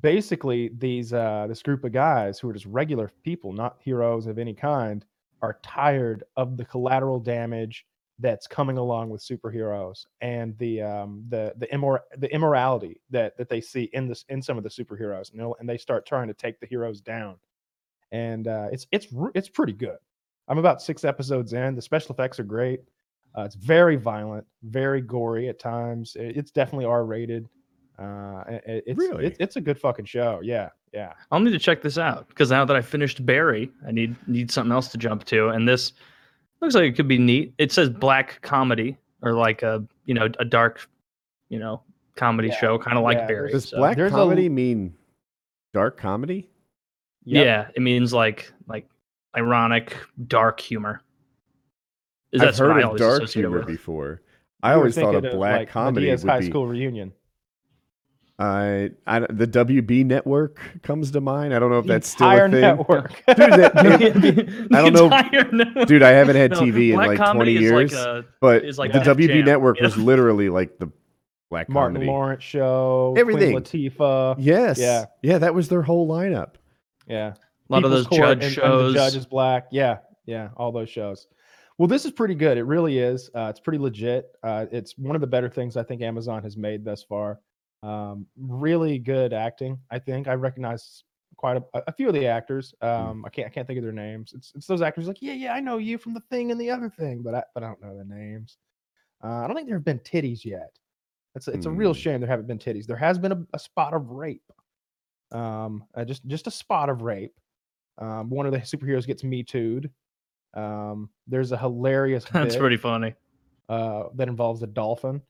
basically 0.00 0.70
these 0.78 1.12
uh, 1.12 1.46
this 1.48 1.62
group 1.62 1.84
of 1.84 1.92
guys 1.92 2.38
who 2.38 2.48
are 2.48 2.52
just 2.52 2.66
regular 2.66 3.10
people, 3.24 3.52
not 3.52 3.76
heroes 3.80 4.26
of 4.26 4.38
any 4.38 4.54
kind, 4.54 5.04
are 5.42 5.58
tired 5.62 6.24
of 6.36 6.56
the 6.56 6.64
collateral 6.64 7.20
damage 7.20 7.86
that's 8.20 8.48
coming 8.48 8.78
along 8.78 9.10
with 9.10 9.22
superheroes 9.22 10.04
and 10.20 10.58
the 10.58 10.82
um, 10.82 11.22
the 11.28 11.52
the 11.58 11.66
immor- 11.68 12.00
the 12.16 12.32
immorality 12.34 13.00
that 13.10 13.36
that 13.36 13.48
they 13.48 13.60
see 13.60 13.88
in 13.92 14.08
this 14.08 14.24
in 14.28 14.42
some 14.42 14.58
of 14.58 14.64
the 14.64 14.70
superheroes, 14.70 15.32
and, 15.32 15.54
and 15.60 15.68
they 15.68 15.78
start 15.78 16.04
trying 16.06 16.26
to 16.28 16.34
take 16.34 16.58
the 16.60 16.66
heroes 16.66 17.00
down. 17.00 17.36
And 18.10 18.48
uh, 18.48 18.68
it's 18.72 18.86
it's 18.90 19.06
it's 19.34 19.48
pretty 19.48 19.72
good. 19.74 19.98
I'm 20.48 20.58
about 20.58 20.82
six 20.82 21.04
episodes 21.04 21.52
in. 21.52 21.74
The 21.76 21.82
special 21.82 22.12
effects 22.14 22.40
are 22.40 22.44
great. 22.44 22.80
Uh, 23.36 23.42
it's 23.42 23.54
very 23.54 23.96
violent, 23.96 24.46
very 24.64 25.00
gory 25.02 25.48
at 25.48 25.58
times. 25.60 26.16
It's 26.18 26.50
definitely 26.50 26.86
R 26.86 27.04
rated. 27.04 27.46
Uh, 27.98 28.42
it's, 28.48 28.98
Really? 28.98 29.26
it- 29.26 29.36
it's 29.38 29.56
a 29.56 29.60
good 29.60 29.78
fucking 29.78 30.06
show. 30.06 30.40
Yeah, 30.42 30.70
yeah. 30.92 31.12
I'll 31.30 31.40
need 31.40 31.50
to 31.52 31.58
check 31.58 31.82
this 31.82 31.98
out 31.98 32.28
because 32.28 32.50
now 32.50 32.64
that 32.64 32.76
I 32.76 32.80
finished 32.82 33.24
Barry, 33.24 33.70
I 33.86 33.90
need 33.92 34.16
need 34.28 34.50
something 34.50 34.72
else 34.72 34.88
to 34.88 34.98
jump 34.98 35.24
to, 35.26 35.48
and 35.48 35.68
this 35.68 35.92
looks 36.60 36.74
like 36.74 36.84
it 36.84 36.96
could 36.96 37.08
be 37.08 37.18
neat. 37.18 37.54
It 37.58 37.72
says 37.72 37.90
black 37.90 38.40
comedy 38.42 38.96
or 39.22 39.32
like 39.34 39.62
a 39.62 39.84
you 40.04 40.14
know 40.14 40.28
a 40.38 40.44
dark, 40.44 40.88
you 41.48 41.58
know, 41.58 41.82
comedy 42.16 42.48
Yeah, 42.48 42.56
show, 42.56 42.78
kind 42.78 42.96
of 42.98 43.04
like 43.04 43.18
yeah, 43.18 43.26
Barry. 43.26 43.52
Does 43.52 43.68
so- 43.68 43.76
black 43.78 43.96
There's 43.96 44.12
a- 44.12 44.16
comedy 44.16 44.48
mean 44.48 44.94
dark 45.74 45.96
comedy? 45.98 46.48
Yep. 47.24 47.44
Yeah, 47.44 47.68
it 47.74 47.82
means 47.82 48.12
like 48.14 48.52
like 48.66 48.88
ironic, 49.36 49.96
dark 50.26 50.60
humor. 50.60 51.02
Is 52.32 52.40
I've 52.40 52.48
that's 52.48 52.60
what 52.60 52.70
heard 52.70 52.84
I 52.84 52.88
of 52.90 52.96
dark 52.96 53.28
humor 53.28 53.58
with. 53.58 53.66
before. 53.66 54.22
I 54.62 54.74
always 54.74 54.94
thought 54.94 55.12
thinking 55.12 55.18
of 55.18 55.24
of, 55.26 55.32
black 55.38 55.58
like, 55.60 55.68
comedy 55.70 56.06
Madea's 56.06 56.24
would 56.24 56.30
high 56.30 56.40
be 56.40 56.46
school 56.46 56.66
reunion. 56.66 57.12
I, 58.40 58.90
I 59.06 59.18
the 59.20 59.46
WB 59.48 60.04
network 60.06 60.60
comes 60.82 61.10
to 61.10 61.20
mind. 61.20 61.52
I 61.52 61.58
don't 61.58 61.70
know 61.70 61.80
if 61.80 61.86
The 61.86 61.94
that's 61.94 62.08
still 62.08 62.30
entire 62.30 62.44
a 62.46 62.50
thing. 62.50 62.60
network. 62.60 63.08
Dude, 63.26 63.36
that- 63.36 63.74
The 63.74 64.68
I 64.72 64.82
don't 64.82 64.92
know- 64.92 65.08
network. 65.64 65.88
Dude, 65.88 66.02
I 66.04 66.10
haven't 66.10 66.36
had 66.36 66.52
No, 66.52 66.60
TV 66.60 66.90
in 66.90 66.96
like 66.96 67.18
20 67.18 67.52
years, 67.52 67.92
Like 67.92 68.00
a, 68.06 68.24
but 68.40 68.64
is 68.64 68.78
like 68.78 68.92
the 68.92 69.00
WB 69.00 69.26
Jam, 69.28 69.44
network 69.44 69.78
you 69.80 69.84
was 69.84 69.96
literally 69.98 70.48
like 70.50 70.78
the 70.78 70.88
black 71.50 71.68
Martin 71.68 71.94
comedy. 71.96 72.06
Lawrence 72.06 72.44
show, 72.44 73.14
Everything. 73.18 73.52
Queen 73.60 73.90
Latifah. 73.90 74.36
Yes. 74.38 74.78
Yeah. 74.78 75.06
Yeah, 75.22 75.38
that 75.38 75.54
was 75.54 75.68
their 75.68 75.82
whole 75.82 76.08
lineup. 76.08 76.54
Yeah. 77.08 77.34
a 77.68 77.72
lot 77.72 77.84
of 77.84 77.90
those 77.90 78.06
Court 78.06 78.20
judge 78.20 78.36
and- 78.36 78.42
and 78.44 78.52
shows. 78.52 78.92
the 78.92 78.98
judge 79.00 79.16
is 79.16 79.26
black. 79.26 79.66
Yeah, 79.72 79.98
yeah, 80.26 80.50
all 80.56 80.70
those 80.70 80.90
shows. 80.90 81.26
Well, 81.76 81.88
this 81.88 82.04
is 82.04 82.12
pretty 82.12 82.34
good. 82.36 82.56
It 82.58 82.64
really 82.64 82.98
is. 82.98 83.30
Uh, 83.34 83.46
it's 83.50 83.60
pretty 83.60 83.78
legit. 83.78 84.26
Uh, 84.44 84.66
it's 84.70 84.96
one 84.98 85.14
of 85.16 85.20
the 85.20 85.26
better 85.28 85.48
things 85.48 85.76
I 85.76 85.82
think 85.82 86.02
Amazon 86.02 86.42
has 86.44 86.56
made 86.56 86.84
thus 86.84 87.02
far. 87.02 87.40
Um, 87.82 88.26
really 88.36 88.98
good 88.98 89.32
acting. 89.32 89.78
I 89.90 89.98
think 89.98 90.26
I 90.28 90.34
recognize 90.34 91.04
quite 91.36 91.56
a, 91.56 91.62
a 91.86 91.92
few 91.92 92.08
of 92.08 92.14
the 92.14 92.26
actors. 92.26 92.74
Hmm. 92.82 92.88
Um, 92.88 93.24
I 93.24 93.28
can't 93.30 93.46
I 93.46 93.50
can't 93.50 93.66
think 93.66 93.78
of 93.78 93.84
their 93.84 93.92
names. 93.92 94.32
It's 94.34 94.52
it's 94.56 94.66
those 94.66 94.82
actors 94.82 95.06
like 95.06 95.18
yeah 95.22 95.34
yeah 95.34 95.52
I 95.54 95.60
know 95.60 95.78
you 95.78 95.96
from 95.98 96.14
the 96.14 96.22
thing 96.30 96.50
and 96.50 96.60
the 96.60 96.70
other 96.70 96.90
thing, 96.90 97.22
but 97.22 97.34
I 97.34 97.42
but 97.54 97.62
I 97.62 97.66
don't 97.68 97.80
know 97.82 97.96
the 97.96 98.04
names. 98.04 98.58
Uh, 99.22 99.28
I 99.44 99.46
don't 99.46 99.54
think 99.56 99.68
there 99.68 99.76
have 99.76 99.84
been 99.84 100.00
titties 100.00 100.44
yet. 100.44 100.76
It's 101.34 101.46
a, 101.48 101.52
it's 101.52 101.66
a 101.66 101.70
real 101.70 101.92
Hmm. 101.92 101.98
shame 101.98 102.20
there 102.20 102.28
haven't 102.28 102.48
been 102.48 102.58
titties. 102.58 102.86
There 102.86 102.96
has 102.96 103.18
been 103.18 103.32
a, 103.32 103.44
a 103.54 103.58
spot 103.58 103.94
of 103.94 104.10
rape. 104.10 104.42
Um, 105.30 105.84
uh, 105.94 106.04
just 106.04 106.26
just 106.26 106.46
a 106.46 106.50
spot 106.50 106.88
of 106.88 107.02
rape. 107.02 107.34
Um, 107.98 108.30
one 108.30 108.46
of 108.46 108.52
the 108.52 108.58
superheroes 108.58 109.06
gets 109.06 109.22
me 109.22 109.42
too'd. 109.42 109.90
Um, 110.54 111.10
there's 111.26 111.52
a 111.52 111.56
hilarious 111.58 112.24
That's 112.32 112.54
bit, 112.54 112.60
pretty 112.60 112.76
funny. 112.78 113.14
uh, 113.68 114.04
that 114.14 114.28
involves 114.28 114.62
a 114.62 114.66
dolphin. 114.66 115.20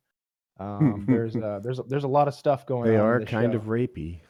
Um, 0.59 1.05
there's 1.09 1.37
uh, 1.37 1.61
there's 1.62 1.79
a, 1.79 1.83
there's 1.85 2.05
a 2.05 2.09
lot 2.09 2.29
of 2.29 2.35
stuff 2.35 2.67
going 2.67 2.91
They 2.91 2.97
on. 2.97 3.00
in 3.05 3.07
are 3.07 3.21
this 3.21 3.29
kind 3.29 3.53
show. 3.53 3.59
of 3.59 3.65
rapey. 3.65 4.21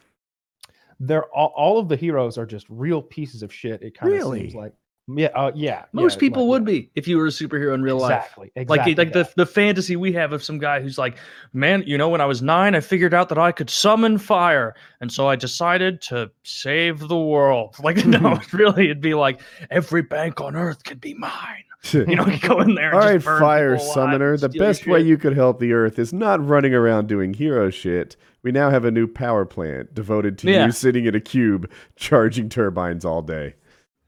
they're 0.99 1.25
all, 1.33 1.53
all 1.55 1.79
of 1.79 1.87
the 1.87 1.95
heroes 1.95 2.37
are 2.37 2.45
just 2.45 2.65
real 2.69 3.01
pieces 3.01 3.41
of 3.43 3.53
shit. 3.53 3.81
It 3.81 3.97
kind 3.97 4.11
of 4.11 4.17
Really? 4.17 4.41
seems 4.41 4.55
like 4.55 4.73
yeah, 5.15 5.29
uh, 5.33 5.51
yeah. 5.55 5.85
Most 5.91 6.17
yeah, 6.17 6.19
people 6.19 6.43
like, 6.47 6.61
would 6.61 6.71
yeah. 6.71 6.81
be 6.81 6.91
if 6.93 7.07
you 7.07 7.17
were 7.17 7.25
a 7.25 7.29
superhero 7.29 7.73
in 7.73 7.81
real 7.81 7.97
life. 7.97 8.11
exactly, 8.25 8.51
exactly 8.55 8.91
Like 8.91 8.97
like 9.07 9.13
that. 9.13 9.33
the 9.35 9.43
the 9.43 9.45
fantasy 9.47 9.95
we 9.95 10.11
have 10.13 10.33
of 10.33 10.43
some 10.43 10.59
guy 10.59 10.81
who's 10.81 10.99
like, 10.99 11.17
man, 11.51 11.81
you 11.87 11.97
know, 11.97 12.09
when 12.09 12.21
I 12.21 12.25
was 12.27 12.43
nine, 12.43 12.75
I 12.75 12.79
figured 12.79 13.15
out 13.15 13.27
that 13.29 13.39
I 13.39 13.51
could 13.51 13.71
summon 13.71 14.19
fire, 14.19 14.75
and 15.01 15.11
so 15.11 15.27
I 15.27 15.35
decided 15.35 15.99
to 16.03 16.29
save 16.43 16.99
the 17.07 17.17
world. 17.19 17.75
Like 17.83 18.05
no, 18.05 18.39
really, 18.53 18.85
it'd 18.85 19.01
be 19.01 19.15
like 19.15 19.41
every 19.71 20.03
bank 20.03 20.41
on 20.41 20.55
earth 20.55 20.83
could 20.83 21.01
be 21.01 21.15
mine. 21.15 21.63
You 21.93 22.15
know, 22.15 22.25
you 22.27 22.39
go 22.39 22.59
in 22.59 22.75
there. 22.75 22.89
And 22.89 22.95
All 22.95 22.99
right, 22.99 23.13
just 23.15 23.25
burn 23.25 23.39
fire 23.39 23.79
summoner. 23.79 24.33
The 24.37 24.49
steal 24.49 24.51
your 24.61 24.65
best 24.69 24.85
way 24.87 25.01
you 25.01 25.17
could 25.17 25.33
help 25.35 25.59
the 25.59 25.71
Earth 25.73 25.97
is 25.97 26.11
not 26.13 26.45
running 26.45 26.73
around 26.73 27.07
doing 27.07 27.33
hero 27.33 27.69
shit. 27.69 28.15
We 28.43 28.51
now 28.51 28.69
have 28.69 28.85
a 28.85 28.91
new 28.91 29.07
power 29.07 29.45
plant 29.45 29.93
devoted 29.93 30.37
to 30.39 30.51
Yeah. 30.51 30.65
you 30.65 30.71
sitting 30.71 31.05
in 31.05 31.15
a 31.15 31.19
cube 31.21 31.69
charging 31.95 32.49
turbines 32.49 33.05
all 33.05 33.21
day. 33.21 33.55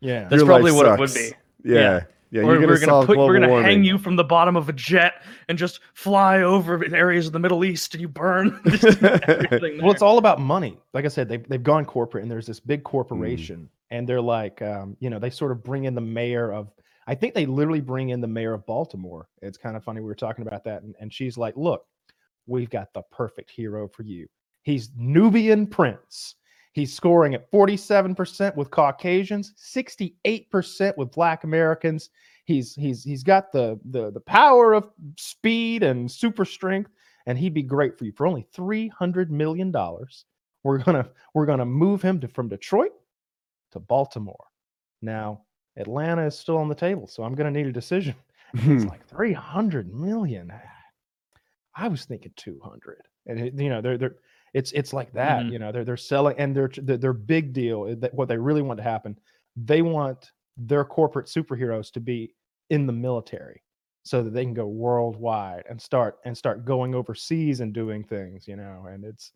yeah. 0.01 0.23
That's 0.27 0.35
Your 0.41 0.45
probably 0.45 0.71
life 0.71 0.77
what 0.85 0.93
it 0.93 0.99
would 0.99 1.13
be. 1.13 1.31
Yeah, 1.63 1.75
Yeah. 1.79 1.99
yeah. 2.31 2.41
or 2.41 2.43
you're 2.43 2.55
gonna 2.55 2.67
we're 2.67 2.79
gonna 2.85 3.05
put, 3.05 3.17
we're 3.17 3.33
gonna 3.33 3.47
warming. 3.49 3.65
hang 3.71 3.83
you 3.85 3.97
from 3.97 4.15
the 4.17 4.23
bottom 4.23 4.55
of 4.57 4.67
a 4.67 4.73
jet 4.73 5.21
and 5.47 5.57
just 5.57 5.79
fly 5.93 6.41
over 6.41 6.83
in 6.83 6.93
areas 6.95 7.27
of 7.27 7.33
the 7.33 7.39
Middle 7.39 7.63
East 7.63 7.93
and 7.93 8.01
you 8.01 8.07
burn 8.09 8.59
everything. 8.65 9.81
well, 9.81 9.91
it's 9.91 10.01
all 10.01 10.17
about 10.17 10.39
money. 10.41 10.77
Like 10.93 11.05
I 11.05 11.09
said, 11.09 11.29
they've 11.29 11.47
they've 11.47 11.63
gone 11.63 11.85
corporate, 11.85 12.23
and 12.23 12.31
there's 12.31 12.47
this 12.47 12.59
Mm. 12.59 12.67
big 12.67 12.83
corporation, 12.83 13.69
and 13.91 14.07
they're 14.07 14.21
like, 14.21 14.61
um, 14.61 14.97
you 14.99 15.09
know, 15.09 15.19
they 15.19 15.29
sort 15.29 15.51
of 15.51 15.63
bring 15.63 15.85
in 15.85 15.95
the 15.95 16.01
mayor 16.01 16.51
of. 16.51 16.67
I 17.07 17.15
think 17.15 17.33
they 17.33 17.45
literally 17.45 17.81
bring 17.81 18.09
in 18.09 18.21
the 18.21 18.27
mayor 18.27 18.53
of 18.53 18.65
Baltimore. 18.65 19.27
It's 19.41 19.57
kind 19.57 19.75
of 19.75 19.83
funny. 19.83 20.01
We 20.01 20.07
were 20.07 20.15
talking 20.15 20.45
about 20.45 20.63
that, 20.65 20.83
and, 20.83 20.95
and 20.99 21.13
she's 21.13 21.37
like, 21.37 21.55
"Look, 21.57 21.85
we've 22.47 22.69
got 22.69 22.93
the 22.93 23.01
perfect 23.11 23.49
hero 23.49 23.87
for 23.87 24.03
you. 24.03 24.27
He's 24.63 24.91
Nubian 24.95 25.65
Prince. 25.67 26.35
He's 26.73 26.93
scoring 26.93 27.33
at 27.33 27.51
47% 27.51 28.55
with 28.55 28.71
Caucasians, 28.71 29.53
68% 29.57 30.97
with 30.97 31.11
Black 31.11 31.43
Americans. 31.43 32.09
He's 32.45 32.73
he's 32.73 33.03
he's 33.03 33.23
got 33.23 33.51
the 33.51 33.79
the 33.85 34.11
the 34.11 34.19
power 34.21 34.73
of 34.73 34.89
speed 35.17 35.83
and 35.83 36.09
super 36.09 36.45
strength, 36.45 36.91
and 37.25 37.37
he'd 37.37 37.53
be 37.53 37.63
great 37.63 37.97
for 37.97 38.05
you 38.05 38.11
for 38.13 38.25
only 38.25 38.47
300 38.53 39.31
million 39.31 39.71
dollars. 39.71 40.25
We're 40.63 40.77
gonna 40.79 41.09
we're 41.33 41.45
gonna 41.45 41.65
move 41.65 42.01
him 42.01 42.19
to, 42.21 42.27
from 42.27 42.47
Detroit 42.47 42.91
to 43.71 43.79
Baltimore. 43.79 44.45
Now 45.01 45.41
Atlanta 45.77 46.25
is 46.25 46.37
still 46.37 46.57
on 46.57 46.69
the 46.69 46.75
table, 46.75 47.07
so 47.07 47.23
I'm 47.23 47.35
gonna 47.35 47.51
need 47.51 47.67
a 47.67 47.71
decision. 47.71 48.15
It's 48.53 48.83
like 48.83 49.07
300 49.07 49.93
million. 49.93 50.51
I 51.73 51.87
was 51.87 52.03
thinking 52.03 52.33
200, 52.35 53.01
and 53.27 53.39
it, 53.39 53.53
you 53.53 53.69
know 53.69 53.81
they're 53.81 53.97
they're 53.97 54.15
it's 54.53 54.73
it's 54.73 54.91
like 54.91 55.13
that. 55.13 55.45
Mhm. 55.45 55.51
You 55.51 55.59
know 55.59 55.71
they're 55.71 55.85
they're 55.85 55.97
selling 55.97 56.37
and 56.37 56.55
their 56.55 56.69
their 56.75 56.97
their 56.97 57.13
big 57.13 57.53
deal 57.53 57.95
that 57.95 58.13
what 58.13 58.27
they 58.27 58.37
really 58.37 58.61
want 58.61 58.77
to 58.77 58.83
happen. 58.83 59.17
They 59.55 59.81
want 59.81 60.31
their 60.57 60.83
corporate 60.83 61.27
superheroes 61.27 61.91
to 61.93 62.01
be 62.01 62.35
in 62.69 62.85
the 62.85 62.93
military 62.93 63.63
so 64.03 64.23
that 64.23 64.33
they 64.33 64.43
can 64.43 64.53
go 64.53 64.67
worldwide 64.67 65.63
and 65.69 65.81
start 65.81 66.17
and 66.25 66.37
start 66.37 66.65
going 66.65 66.93
overseas 66.95 67.61
and 67.61 67.73
doing 67.73 68.03
things. 68.03 68.47
You 68.47 68.57
know, 68.57 68.87
and 68.89 69.05
it's 69.05 69.31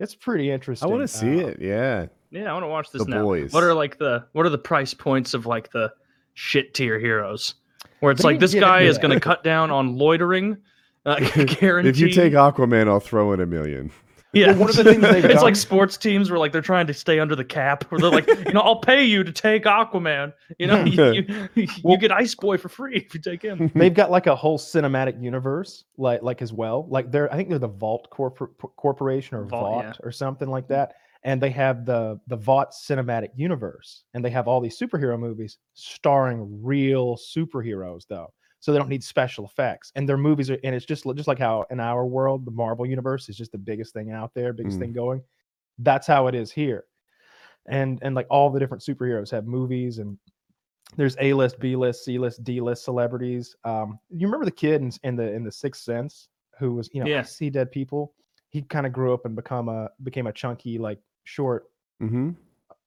it's 0.00 0.14
pretty 0.14 0.50
interesting. 0.50 0.88
I 0.88 0.92
want 0.92 1.02
to 1.02 1.08
see 1.08 1.42
uh, 1.42 1.48
it. 1.48 1.60
Yeah. 1.60 2.06
Yeah, 2.34 2.50
I 2.50 2.52
want 2.52 2.64
to 2.64 2.68
watch 2.68 2.90
this 2.90 3.04
The 3.04 3.10
now. 3.10 3.22
boys. 3.22 3.52
What 3.52 3.62
are 3.64 3.74
like 3.74 3.98
the 3.98 4.26
what 4.32 4.44
are 4.44 4.50
the 4.50 4.58
price 4.58 4.92
points 4.92 5.34
of 5.34 5.46
like 5.46 5.70
the 5.72 5.92
shit 6.34 6.74
tier 6.74 6.98
heroes? 6.98 7.54
Where 8.00 8.12
it's 8.12 8.22
They 8.22 8.28
like 8.30 8.40
this 8.40 8.52
get 8.54 8.60
guy 8.60 8.78
into 8.80 8.90
is 8.90 8.98
going 8.98 9.12
to 9.12 9.20
cut 9.20 9.44
down 9.44 9.70
on 9.70 9.96
loitering. 9.96 10.58
Uh, 11.06 11.20
guaranteed. 11.46 11.94
If 11.94 11.98
you 12.00 12.10
take 12.10 12.32
Aquaman, 12.32 12.88
I'll 12.88 12.98
throw 13.00 13.32
in 13.32 13.40
a 13.40 13.46
million. 13.46 13.90
yeah, 14.32 14.48
Well, 14.48 14.56
one 14.60 14.70
of 14.70 14.76
the 14.76 14.84
things 14.84 15.00
they've 15.02 15.24
it's 15.24 15.34
done- 15.34 15.42
like 15.42 15.54
sports 15.56 15.96
teams 15.96 16.30
where 16.30 16.38
like 16.40 16.50
they're 16.50 16.60
trying 16.60 16.86
to 16.88 16.94
stay 16.94 17.20
under 17.20 17.36
the 17.36 17.44
cap. 17.44 17.84
Where 17.84 18.00
they're 18.00 18.10
like, 18.10 18.26
you 18.26 18.52
know, 18.52 18.60
I'll 18.62 18.80
pay 18.80 19.04
you 19.04 19.22
to 19.22 19.30
take 19.32 19.64
Aquaman. 19.64 20.32
You 20.58 20.66
know, 20.66 20.82
you, 20.84 21.24
you, 21.54 21.68
you 21.84 21.98
get 21.98 22.10
Ice 22.10 22.34
Boy 22.34 22.56
for 22.58 22.68
free 22.68 22.96
if 22.96 23.14
you 23.14 23.20
take 23.20 23.42
him. 23.42 23.70
they've 23.74 23.94
got 23.94 24.10
like 24.10 24.26
a 24.26 24.34
whole 24.34 24.58
cinematic 24.58 25.22
universe 25.22 25.84
like 25.98 26.22
like 26.22 26.42
as 26.42 26.52
well 26.52 26.86
like 26.88 27.10
they're 27.12 27.32
i 27.32 27.36
think 27.36 27.48
they're 27.48 27.58
the 27.58 27.68
Vought 27.68 28.08
corpor- 28.10 28.50
corporation 28.76 29.36
or 29.36 29.44
Vought, 29.44 29.60
Vought, 29.60 29.84
yeah. 29.84 29.92
or 30.02 30.10
something 30.10 30.48
like 30.48 30.66
that 30.68 30.94
and 31.24 31.40
they 31.42 31.50
have 31.50 31.84
the 31.84 32.20
the 32.26 32.36
Vought 32.36 32.72
cinematic 32.72 33.30
universe 33.34 34.04
and 34.14 34.24
they 34.24 34.30
have 34.30 34.46
all 34.48 34.60
these 34.60 34.78
superhero 34.78 35.18
movies 35.18 35.58
starring 35.74 36.62
real 36.62 37.16
superheroes 37.16 38.06
though 38.08 38.32
so 38.60 38.72
they 38.72 38.78
don't 38.78 38.88
need 38.88 39.04
special 39.04 39.44
effects 39.44 39.92
and 39.94 40.08
their 40.08 40.16
movies 40.18 40.50
are 40.50 40.58
and 40.64 40.74
it's 40.74 40.86
just 40.86 41.04
just 41.16 41.28
like 41.28 41.38
how 41.38 41.66
in 41.70 41.80
our 41.80 42.06
world 42.06 42.44
the 42.44 42.50
marvel 42.50 42.86
universe 42.86 43.28
is 43.28 43.36
just 43.36 43.52
the 43.52 43.58
biggest 43.58 43.92
thing 43.92 44.10
out 44.10 44.32
there 44.34 44.52
biggest 44.52 44.78
Mm. 44.78 44.78
thing 44.78 44.92
going 44.92 45.22
that's 45.78 46.06
how 46.06 46.26
it 46.28 46.34
is 46.34 46.52
here 46.52 46.84
and 47.68 47.98
and 48.02 48.14
like 48.14 48.26
all 48.30 48.50
the 48.50 48.60
different 48.60 48.82
superheroes 48.82 49.30
have 49.30 49.46
movies 49.46 49.98
and 49.98 50.18
there's 50.96 51.16
A 51.20 51.32
list, 51.32 51.58
B 51.58 51.76
list, 51.76 52.04
C 52.04 52.18
list, 52.18 52.44
D 52.44 52.60
list 52.60 52.84
celebrities. 52.84 53.56
Um, 53.64 53.98
you 54.10 54.26
remember 54.26 54.44
the 54.44 54.50
kid 54.52 54.82
in, 54.82 54.92
in 55.02 55.16
the 55.16 55.32
in 55.32 55.42
the 55.44 55.52
Sixth 55.52 55.82
Sense 55.82 56.28
who 56.58 56.74
was 56.74 56.88
you 56.92 57.00
know 57.00 57.10
I 57.14 57.22
Yeah. 57.22 57.22
see 57.22 57.50
dead 57.50 57.72
people. 57.72 58.14
He 58.50 58.62
kind 58.62 58.86
of 58.86 58.92
grew 58.92 59.12
up 59.12 59.24
and 59.24 59.34
become 59.34 59.68
a 59.68 59.90
became 60.02 60.26
a 60.26 60.32
chunky 60.32 60.78
like 60.78 61.00
short 61.24 61.64
hmm 62.00 62.30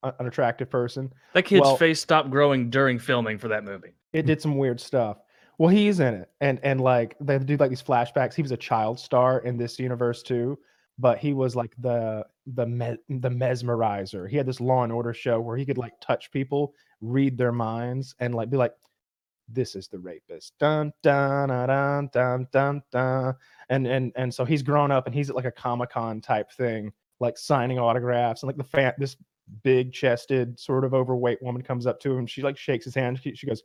un- 0.04 0.14
unattractive 0.20 0.70
person. 0.70 1.12
That 1.34 1.44
kid's 1.44 1.62
Well- 1.62 1.78
face 1.78 2.00
stopped 2.00 2.30
growing 2.30 2.70
during 2.70 3.00
filming 3.00 3.38
for 3.38 3.48
that 3.50 3.64
movie. 3.64 3.94
It 4.14 4.26
did 4.26 4.42
some 4.42 4.58
weird 4.58 4.80
stuff. 4.80 5.18
Well, 5.58 5.70
he's 5.70 6.00
in 6.00 6.14
it, 6.14 6.30
and 6.40 6.60
and 6.64 6.80
like 6.80 7.16
they 7.20 7.40
do 7.40 7.58
like 7.58 7.70
these 7.72 7.82
flashbacks. 7.84 8.36
He 8.36 8.42
was 8.44 8.52
a 8.52 8.58
child 8.58 9.00
star 9.00 9.40
in 9.40 9.58
this 9.58 9.80
universe 9.80 10.22
too, 10.22 10.58
but 11.00 11.18
he 11.18 11.34
was 11.34 11.56
like 11.56 11.74
the 11.80 12.26
the 12.54 12.66
me- 12.68 12.98
the 13.10 13.30
mesmerizer. 13.30 14.30
He 14.30 14.38
had 14.38 14.46
this 14.46 14.62
Law 14.62 14.84
and 14.84 14.94
Order 14.94 15.14
show 15.14 15.42
where 15.42 15.58
he 15.58 15.66
could 15.66 15.80
like 15.80 15.94
touch 16.00 16.32
people, 16.32 16.74
read 17.02 17.38
their 17.38 17.52
minds, 17.52 18.14
and 18.20 18.36
like 18.36 18.52
be 18.52 18.58
like, 18.58 18.74
"This 19.50 19.76
is 19.76 19.88
the 19.88 19.98
rapist." 19.98 20.54
Dun 20.60 20.94
dun 21.02 21.50
dun 21.50 21.68
dun 21.68 22.10
dun 22.14 22.48
dun. 22.52 22.84
dun. 22.92 23.36
And 23.70 23.88
and 23.88 24.12
and 24.16 24.32
so 24.34 24.46
he's 24.46 24.62
grown 24.62 24.92
up, 24.92 25.08
and 25.08 25.16
he's 25.16 25.30
at 25.32 25.36
like 25.36 25.46
a 25.46 25.52
Comic 25.52 25.90
Con 25.90 26.22
type 26.22 26.52
thing, 26.52 26.94
like 27.20 27.38
signing 27.38 27.80
autographs, 27.80 28.44
and 28.44 28.48
like 28.48 28.58
the 28.58 28.64
fan 28.64 28.94
this 28.98 29.16
big 29.64 29.94
chested, 29.94 30.60
sort 30.60 30.84
of 30.84 30.94
overweight 30.94 31.42
woman 31.42 31.62
comes 31.62 31.88
up 31.88 32.00
to 32.02 32.18
him. 32.18 32.26
She 32.28 32.42
like 32.42 32.58
shakes 32.58 32.86
his 32.86 32.96
hand. 32.96 33.20
She, 33.22 33.34
she 33.36 33.48
goes, 33.48 33.64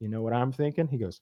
"You 0.00 0.08
know 0.08 0.22
what 0.22 0.32
I'm 0.32 0.52
thinking?" 0.52 0.86
He 0.88 0.96
goes, 0.98 1.20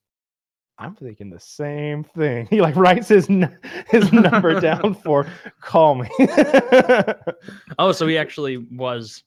"I'm 0.79 0.95
thinking 0.95 1.31
the 1.31 1.41
same 1.41 2.05
thing." 2.05 2.47
He 2.51 2.61
like 2.61 2.77
writes 2.77 3.09
his 3.09 3.29
n- 3.31 3.59
his 3.89 4.13
number 4.13 4.61
down 4.61 4.95
for 5.05 5.27
call 5.61 5.95
me. 5.97 6.09
Oh, 7.79 7.93
so 7.93 8.07
he 8.07 8.17
actually 8.19 8.57
was 8.59 9.23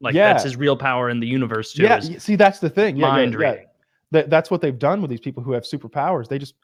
like 0.00 0.14
Yeah. 0.14 0.32
that's 0.32 0.44
his 0.44 0.56
real 0.56 0.76
power 0.76 1.08
in 1.10 1.20
the 1.20 1.26
universe 1.26 1.72
too. 1.72 1.84
yeah, 1.84 2.00
see 2.00 2.36
that's 2.36 2.58
the 2.58 2.68
thing. 2.70 2.96
Yeah, 2.96 3.06
yeah, 3.06 3.12
mind 3.12 3.32
yeah. 3.32 3.38
reading. 3.38 3.66
That, 4.12 4.30
that's 4.30 4.50
what 4.50 4.60
they've 4.60 4.78
done 4.78 5.00
with 5.00 5.10
these 5.10 5.20
people 5.20 5.42
who 5.42 5.52
have 5.52 5.64
superpowers. 5.64 6.28
They 6.28 6.38
just 6.38 6.54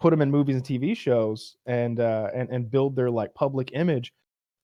put 0.00 0.10
them 0.10 0.20
in 0.22 0.30
movies 0.30 0.56
and 0.56 0.64
TV 0.64 0.96
shows 0.96 1.56
and 1.66 2.00
uh, 2.00 2.28
and 2.34 2.48
and 2.50 2.70
build 2.70 2.96
their 2.96 3.10
like 3.10 3.34
public 3.34 3.70
image. 3.74 4.12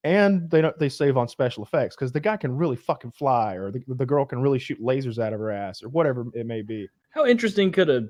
And 0.05 0.51
they 0.51 0.61
don't 0.61 0.79
they 0.79 0.91
save 0.91 1.17
on 1.17 1.29
special 1.29 1.65
effects 1.65 1.97
because 1.97 2.13
the 2.13 2.21
guy 2.21 2.37
can 2.37 2.55
really 2.55 2.77
fucking 2.77 3.13
fly, 3.13 3.55
or 3.55 3.71
the, 3.71 3.83
the 3.89 4.05
girl 4.05 4.27
can 4.27 4.41
really 4.43 4.59
shoot 4.59 4.79
lasers 4.83 5.19
out 5.19 5.33
of 5.33 5.41
her 5.41 5.51
ass, 5.51 5.83
or 5.83 5.89
whatever 5.89 6.27
it 6.35 6.47
may 6.47 6.61
be. 6.61 6.87
How 7.11 7.25
interesting 7.27 7.73
could 7.73 7.89
a 7.89 8.09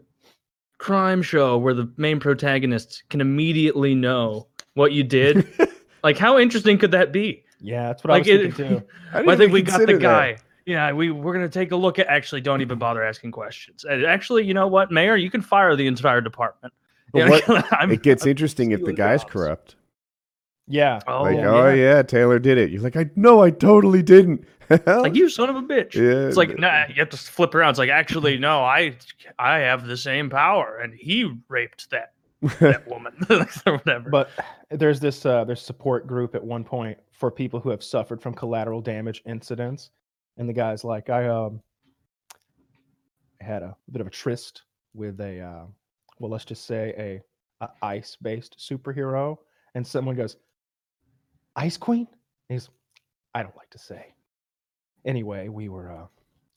crime 0.79 1.23
show 1.23 1.57
where 1.57 1.73
the 1.75 1.93
main 1.97 2.19
protagonist 2.19 3.05
can 3.11 3.21
immediately 3.21 3.95
know 3.95 4.49
what 4.75 4.91
you 4.93 5.05
did? 5.05 5.47
like, 6.03 6.19
how 6.19 6.37
interesting 6.39 6.79
could 6.79 6.91
that 6.91 7.13
be? 7.13 7.45
Yeah, 7.61 7.87
that's 7.89 8.03
what 8.03 8.11
Like, 8.11 8.29
I 8.29 8.33
was 8.33 8.41
it, 8.41 8.55
thinking 8.57 8.79
too. 8.81 8.87
I, 9.13 9.21
I 9.33 9.37
think 9.37 9.53
we 9.53 9.63
got 9.63 9.79
the 9.79 9.87
consider 9.87 9.99
that. 9.99 10.03
guy. 10.03 10.37
Yeah, 10.67 10.93
we 10.93 11.11
we're 11.13 11.33
gonna 11.35 11.49
take 11.49 11.71
a 11.71 11.77
look 11.77 11.99
at. 12.01 12.09
Actually, 12.09 12.41
don't 12.41 12.61
even 12.61 12.77
bother 12.79 13.05
asking 13.05 13.31
questions. 13.31 13.85
Actually, 13.85 14.45
you 14.45 14.55
know 14.55 14.67
what, 14.67 14.91
Mayor, 14.91 15.15
you 15.15 15.31
can 15.31 15.43
fire 15.43 15.77
the 15.77 15.87
entire 15.87 16.21
department. 16.21 16.75
But 17.13 17.19
Yeah, 17.21 17.29
what- 17.29 17.73
I'm- 17.73 17.93
It 17.93 18.03
gets 18.03 18.25
I'm 18.25 18.31
interesting 18.31 18.73
if 18.73 18.83
the 18.83 18.93
guy's 18.93 19.21
jobs. 19.23 19.33
corrupt. 19.33 19.77
Yeah, 20.66 21.00
Oh, 21.06 21.23
like, 21.23 21.37
yeah. 21.37 21.47
oh 21.50 21.68
yeah, 21.75 22.02
Taylor 22.02 22.38
did 22.38 22.56
it. 22.59 22.71
You're 22.71 22.80
like, 22.83 22.97
I 22.97 23.11
no, 23.16 23.40
I 23.42 23.50
totally 23.50 24.02
didn't. 24.02 24.44
like 24.87 25.14
you 25.14 25.28
son 25.28 25.50
of 25.50 25.56
a 25.56 25.62
bitch. 25.62 25.94
Yeah, 25.94 26.26
It's 26.26 26.38
like 26.38 26.49
th- 26.49 26.59
nah, 26.59 26.87
you 26.88 26.94
have 26.94 27.11
to 27.11 27.18
flip 27.18 27.54
around. 27.54 27.71
It's 27.71 27.78
like 27.78 27.90
actually 27.90 28.38
no, 28.38 28.61
I 28.64 28.97
I 29.38 29.59
have 29.59 29.87
the 29.87 29.97
same 29.97 30.30
power, 30.30 30.78
and 30.83 30.94
he 30.94 31.30
raped 31.49 31.90
that 31.90 32.12
that 32.61 32.88
woman 32.88 33.14
or 33.66 33.73
whatever. 33.76 34.09
but 34.09 34.30
there's 34.71 35.00
this 35.00 35.26
uh, 35.26 35.44
there's 35.44 35.61
support 35.61 36.06
group 36.06 36.35
at 36.35 36.42
one 36.42 36.64
point 36.64 36.97
for 37.12 37.30
people 37.30 37.61
who 37.61 37.68
have 37.68 37.83
suffered 37.85 38.23
from 38.23 38.33
collateral 38.33 38.80
damage 38.80 39.23
incidents, 39.26 39.90
and 40.38 40.49
the 40.49 40.52
guy's 40.54 40.83
like, 40.83 41.11
I 41.11 41.28
um 41.28 41.61
had 43.40 43.62
a 43.62 43.76
bit 43.92 44.00
of 44.00 44.06
a 44.06 44.11
tryst 44.11 44.62
with 44.94 45.21
a 45.21 45.40
uh, 45.40 45.64
well, 46.18 46.30
let's 46.30 46.44
just 46.47 46.66
say 46.66 46.94
a, 47.61 47.64
a 47.64 47.68
ice 47.83 48.16
based 48.23 48.56
superhero, 48.59 49.37
and 49.75 49.87
someone 49.87 50.16
goes, 50.16 50.37
Ice 51.56 51.76
Queen. 51.76 52.06
And 52.49 52.58
he's, 52.61 52.68
I 53.34 53.42
don't 53.42 53.56
like 53.56 53.70
to 53.70 53.78
say. 53.78 54.14
Anyway, 55.04 55.49
we 55.49 55.68
were 55.68 55.92
uh, 55.92 56.06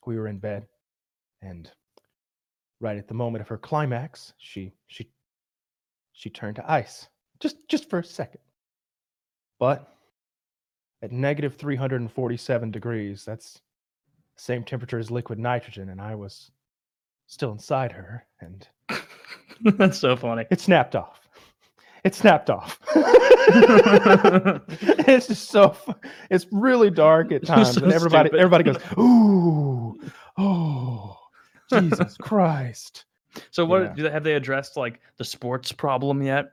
we 0.06 0.16
were 0.16 0.28
in 0.28 0.38
bed, 0.38 0.66
and 1.42 1.70
right 2.80 2.96
at 2.96 3.06
the 3.08 3.14
moment 3.14 3.42
of 3.42 3.48
her 3.48 3.58
climax, 3.58 4.32
she 4.38 4.72
she 4.86 5.10
she 6.12 6.30
turned 6.30 6.56
to 6.56 6.70
ice, 6.70 7.08
just 7.40 7.68
just 7.68 7.90
for 7.90 7.98
a 7.98 8.04
second. 8.04 8.40
But 9.58 9.92
at 11.02 11.12
negative 11.12 11.56
347 11.56 12.70
degrees, 12.70 13.24
that's 13.24 13.54
the 14.36 14.42
same 14.42 14.64
temperature 14.64 14.98
as 14.98 15.10
liquid 15.10 15.38
nitrogen, 15.38 15.90
and 15.90 16.00
I 16.00 16.14
was 16.14 16.50
still 17.26 17.52
inside 17.52 17.92
her, 17.92 18.24
and 18.40 18.66
That's 19.60 19.98
so 19.98 20.16
funny. 20.16 20.46
it 20.50 20.60
snapped 20.60 20.96
off. 20.96 21.27
It 22.08 22.14
snapped 22.14 22.48
off. 22.48 22.78
it's 25.06 25.26
just 25.26 25.50
so. 25.50 25.76
It's 26.30 26.46
really 26.50 26.88
dark 26.90 27.32
at 27.32 27.44
times, 27.46 27.74
so 27.74 27.82
and 27.84 27.92
everybody 27.92 28.30
stupid. 28.30 28.40
everybody 28.40 28.64
goes, 28.64 28.76
"Ooh, 28.98 30.00
oh, 30.38 31.16
Jesus 31.70 32.16
Christ!" 32.16 33.04
So 33.50 33.66
what 33.66 33.82
Yeah. 33.82 33.92
do 33.94 34.02
they, 34.04 34.10
have 34.10 34.24
they 34.24 34.34
addressed 34.36 34.78
like 34.78 35.00
the 35.18 35.24
sports 35.24 35.70
problem 35.70 36.22
yet? 36.22 36.46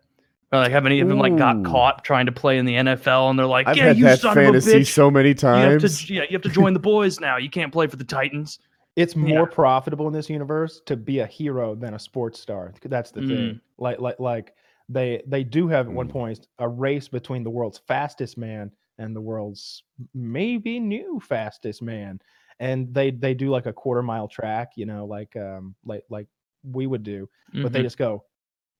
Or 0.51 0.59
like 0.59 0.71
have 0.73 0.85
any 0.85 0.99
of 0.99 1.07
them 1.07 1.19
like 1.19 1.37
got 1.37 1.63
caught 1.63 2.03
trying 2.03 2.25
to 2.25 2.33
play 2.33 2.57
in 2.57 2.65
the 2.65 2.73
NFL 2.75 3.29
and 3.29 3.39
they're 3.39 3.45
like, 3.45 3.67
I've 3.67 3.77
yeah, 3.77 3.85
had 3.87 3.97
you 3.97 4.03
that 4.03 4.19
son 4.19 4.37
of 4.37 4.43
a 4.43 4.47
fantasy 4.47 4.81
bitch, 4.81 4.87
so 4.87 5.09
many 5.09 5.33
times, 5.33 5.81
you 5.83 5.89
to 5.89 6.13
yeah, 6.13 6.21
you 6.23 6.33
have 6.33 6.41
to 6.41 6.49
join 6.49 6.73
the 6.73 6.79
boys 6.81 7.21
now. 7.21 7.37
You 7.37 7.49
can't 7.49 7.71
play 7.71 7.87
for 7.87 7.95
the 7.95 8.03
Titans. 8.03 8.59
It's 8.97 9.15
more 9.15 9.47
Yeah. 9.47 9.53
profitable 9.53 10.05
in 10.07 10.13
this 10.13 10.29
universe 10.29 10.81
to 10.85 10.97
be 10.97 11.19
a 11.19 11.25
hero 11.25 11.75
than 11.75 11.93
a 11.93 11.99
sports 11.99 12.41
star. 12.41 12.73
That's 12.83 13.11
the 13.11 13.21
Mm. 13.21 13.27
thing. 13.29 13.61
Like, 13.77 13.99
like, 14.01 14.19
like 14.19 14.53
they 14.89 15.21
they 15.27 15.43
do 15.43 15.67
have 15.67 15.87
at 15.87 15.93
one 15.93 16.07
Mm. 16.07 16.11
point 16.11 16.47
a 16.59 16.67
race 16.69 17.07
between 17.07 17.43
the 17.43 17.49
world's 17.49 17.79
fastest 17.87 18.37
man 18.37 18.71
and 18.97 19.15
the 19.15 19.21
world's 19.21 19.83
maybe 20.13 20.79
new 20.79 21.19
fastest 21.19 21.81
man, 21.81 22.19
and 22.59 22.93
they 22.93 23.11
they 23.11 23.33
do 23.33 23.49
like 23.49 23.65
a 23.65 23.73
quarter 23.73 24.01
mile 24.03 24.27
track, 24.27 24.71
you 24.75 24.85
know, 24.85 25.05
like 25.05 25.35
um 25.35 25.75
like 25.85 26.03
like 26.09 26.27
we 26.63 26.87
would 26.87 27.03
do, 27.03 27.27
but 27.53 27.71
they 27.73 27.79
Mhm. 27.79 27.83
just 27.83 27.97
go 27.97 28.23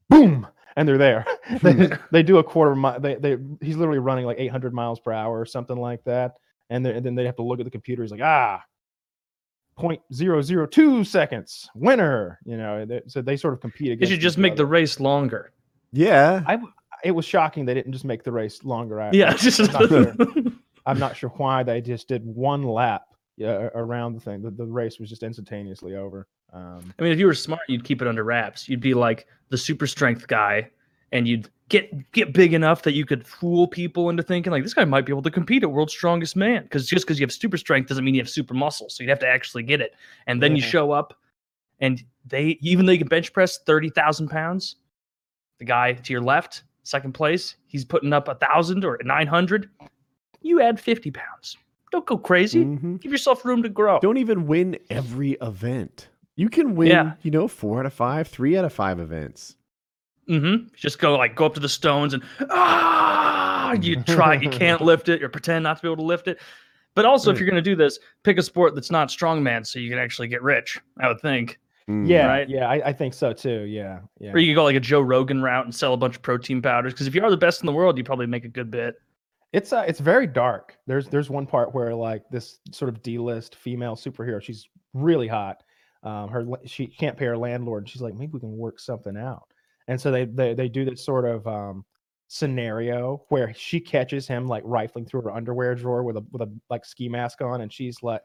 boom 0.10 0.48
and 0.76 0.88
they're 0.88 0.98
there. 0.98 1.26
they, 1.64 1.90
they 2.12 2.24
do 2.24 2.38
a 2.38 2.44
quarter 2.44 2.76
mile. 2.76 3.00
They 3.00 3.16
they 3.16 3.38
he's 3.62 3.76
literally 3.78 4.00
running 4.00 4.26
like 4.26 4.40
800 4.40 4.74
miles 4.74 5.00
per 5.00 5.12
hour 5.12 5.40
or 5.40 5.46
something 5.46 5.78
like 5.78 6.04
that, 6.06 6.36
and, 6.70 6.86
and 6.86 7.06
then 7.06 7.16
they 7.16 7.26
have 7.26 7.36
to 7.38 7.44
look 7.44 7.60
at 7.60 7.66
the 7.66 7.72
computer. 7.72 8.04
He's 8.04 8.12
like 8.12 8.22
ah. 8.24 8.62
0.002 9.78 11.06
seconds 11.06 11.70
winner 11.76 12.40
you 12.46 12.56
know 12.56 12.86
they- 12.86 13.02
so 13.08 13.22
they 13.22 13.36
sort 13.36 13.54
of 13.54 13.60
compete 13.60 13.88
They 13.88 13.92
against 13.94 14.12
should 14.14 14.22
just 14.22 14.38
make 14.38 14.56
the 14.56 14.66
race 14.66 15.02
longer. 15.02 15.52
Yeah. 15.96 16.44
I, 16.46 16.60
it 17.04 17.12
was 17.12 17.26
shocking 17.26 17.66
they 17.66 17.74
didn't 17.74 17.92
just 17.92 18.06
make 18.06 18.24
the 18.24 18.32
race 18.32 18.64
longer 18.64 19.02
I, 19.02 19.12
yeah. 19.12 19.36
I'm 19.40 19.72
not 19.72 19.90
sure. 19.90 20.16
I'm 20.88 21.00
not 21.00 21.18
sure 21.18 21.30
why 21.32 21.64
they 21.64 21.82
just 21.82 22.08
did 22.08 22.26
one 22.26 22.64
lap 22.64 23.04
yeah, 23.38 23.70
around 23.74 24.14
the 24.14 24.20
thing 24.20 24.42
the, 24.42 24.52
the 24.52 24.66
race 24.66 25.00
was 25.00 25.10
just 25.10 25.24
instantaneously 25.24 25.96
over 25.96 26.28
um, 26.56 26.94
I 26.98 27.04
mean, 27.04 27.12
if 27.12 27.20
you 27.20 27.26
were 27.26 27.34
smart, 27.34 27.62
you'd 27.68 27.84
keep 27.84 28.02
it 28.02 28.08
under 28.08 28.24
wraps. 28.24 28.70
You'd 28.70 28.80
be 28.80 28.94
like 28.94 29.28
the 29.50 29.58
super 29.58 29.86
strength 29.86 30.28
guy, 30.28 30.70
and 31.12 31.28
you'd 31.28 31.50
get 31.68 32.12
get 32.14 32.34
big 32.34 32.54
enough 32.54 32.84
that 32.84 32.94
you 32.94 33.06
could 33.06 33.28
fool 33.28 33.68
people 33.68 34.10
into 34.10 34.24
thinking 34.24 34.52
like 34.52 34.64
this 34.64 34.74
guy 34.74 34.86
might 34.86 35.06
be 35.06 35.12
able 35.12 35.22
to 35.24 35.32
compete 35.32 35.64
at 35.64 35.72
world's 35.72 35.92
strongest 35.92 36.36
man. 36.36 36.64
Because 36.64 36.88
just 36.88 37.06
because 37.06 37.20
you 37.20 37.26
have 37.26 37.34
super 37.34 37.58
strength 37.58 37.90
doesn't 37.90 38.06
mean 38.06 38.16
you 38.16 38.22
have 38.22 38.30
super 38.30 38.54
muscle. 38.54 38.90
So 38.90 39.04
you'd 39.04 39.10
have 39.10 39.20
to 39.20 39.28
actually 39.28 39.64
get 39.64 39.82
it, 39.82 39.96
and 40.28 40.42
then 40.42 40.56
you 40.56 40.62
show 40.62 40.92
up, 40.92 41.14
and 41.82 42.02
they 42.26 42.58
even 42.62 42.86
though 42.86 42.94
you 42.94 43.00
can 43.00 43.10
bench 43.10 43.34
press 43.34 43.60
thirty 43.66 43.90
thousand 43.90 44.30
pounds, 44.30 44.78
the 45.60 45.66
guy 45.66 45.94
to 45.94 46.14
your 46.14 46.22
left, 46.22 46.64
second 46.84 47.14
place, 47.14 47.56
he's 47.68 47.86
putting 47.86 48.14
up 48.14 48.28
a 48.28 48.36
thousand 48.36 48.84
or 48.86 49.00
nine 49.04 49.28
hundred. 49.28 49.70
You 50.42 50.62
add 50.62 50.80
fifty 50.80 51.12
pounds. 51.12 51.58
Don't 51.92 52.06
go 52.06 52.18
crazy. 52.18 52.64
Mhm. 52.66 53.00
Give 53.02 53.12
yourself 53.12 53.46
room 53.46 53.64
to 53.64 53.70
grow. 53.70 54.00
Don't 54.00 54.18
even 54.18 54.48
win 54.48 54.78
every 54.90 55.34
event. 55.42 56.10
You 56.36 56.50
can 56.50 56.76
win, 56.76 56.88
Yeah. 56.90 57.14
you 57.22 57.32
know, 57.32 57.48
four 57.48 57.80
out 57.80 57.86
of 57.86 57.94
five, 57.94 58.28
three 58.28 58.58
out 58.58 58.66
of 58.66 58.74
five 58.74 59.00
events. 59.00 59.56
Mm-hmm. 60.30 60.68
Just 60.76 61.00
go 61.00 61.16
like 61.18 61.36
go 61.36 61.46
up 61.46 61.54
to 61.54 61.60
the 61.60 61.70
stones 61.70 62.14
and 62.14 62.24
ah, 62.50 63.74
you 63.74 64.02
try, 64.04 64.34
you 64.36 64.50
can't 64.62 64.82
lift 64.82 65.08
it, 65.10 65.22
or 65.24 65.30
pretend 65.30 65.64
not 65.64 65.78
to 65.78 65.82
be 65.84 65.88
able 65.88 65.98
to 65.98 66.04
lift 66.04 66.28
it. 66.28 66.40
But 66.96 67.06
also, 67.06 67.30
if 67.32 67.40
you're 67.40 67.50
going 67.50 67.62
to 67.62 67.70
do 67.70 67.76
this, 67.76 68.00
pick 68.24 68.38
a 68.38 68.42
sport 68.42 68.74
that's 68.74 68.90
not 68.90 69.10
strongman, 69.10 69.66
so 69.66 69.80
you 69.80 69.90
can 69.90 70.00
actually 70.00 70.30
get 70.30 70.42
rich. 70.42 70.80
I 71.00 71.08
would 71.10 71.20
think, 71.20 71.60
Mm. 71.90 72.08
yeah 72.08 72.26
Right. 72.26 72.50
yeah 72.50 72.68
I, 72.68 72.90
I 72.90 72.94
think 72.94 73.14
so 73.14 73.32
too 73.32 73.62
yeah 73.62 74.00
yeah 74.20 74.32
or 74.32 74.40
you 74.40 74.52
could 74.52 74.56
go 74.56 74.64
like 74.64 74.76
a 74.76 74.80
Joe 74.80 75.02
Rogan 75.02 75.44
route 75.44 75.66
and 75.66 75.76
sell 75.76 75.94
a 75.94 75.98
bunch 75.98 76.16
of 76.16 76.24
protein 76.24 76.60
powders. 76.62 76.94
Because 76.94 77.06
if 77.06 77.14
you 77.14 77.24
are 77.24 77.30
the 77.30 77.38
best 77.38 77.62
in 77.62 77.68
the 77.68 77.74
world, 77.74 77.96
you 77.98 78.04
probably 78.04 78.26
make 78.26 78.44
a 78.44 78.50
good 78.50 78.72
bit. 78.72 78.96
It's 79.54 79.72
uh, 79.72 79.86
it's 79.88 80.00
very 80.00 80.26
dark. 80.26 80.76
There's 80.88 81.08
there's 81.10 81.30
one 81.30 81.46
part 81.46 81.76
where 81.76 81.94
like 81.94 82.24
this 82.32 82.58
sort 82.72 82.90
of 82.90 83.04
D-list 83.04 83.56
female 83.56 83.96
superhero, 83.96 84.42
she's 84.42 84.68
really 84.96 85.28
hot. 85.28 85.62
Um, 86.02 86.28
her 86.30 86.44
she 86.66 86.88
can't 86.88 87.16
pay 87.18 87.26
her 87.26 87.38
landlord. 87.38 87.84
and 87.84 87.90
She's 87.90 88.02
like, 88.02 88.16
maybe 88.16 88.32
we 88.34 88.40
can 88.40 88.58
work 88.58 88.80
something 88.80 89.16
out. 89.16 89.46
And 89.88 90.02
so 90.02 90.10
they 90.10 90.26
they 90.26 90.56
they 90.56 90.68
do 90.68 90.86
this 90.86 91.06
sort 91.06 91.26
of 91.26 91.46
um, 91.46 91.86
scenario 92.28 93.24
where 93.30 93.54
she 93.54 93.80
catches 93.80 94.28
him 94.28 94.48
like 94.48 94.64
rifling 94.66 95.06
through 95.06 95.22
her 95.22 95.32
underwear 95.32 95.76
drawer 95.76 96.04
with 96.04 96.18
a 96.18 96.26
with 96.32 96.42
a 96.42 96.52
like 96.72 96.84
ski 96.84 97.10
mask 97.10 97.42
on, 97.42 97.62
and 97.62 97.72
she's 97.72 98.02
like. 98.02 98.22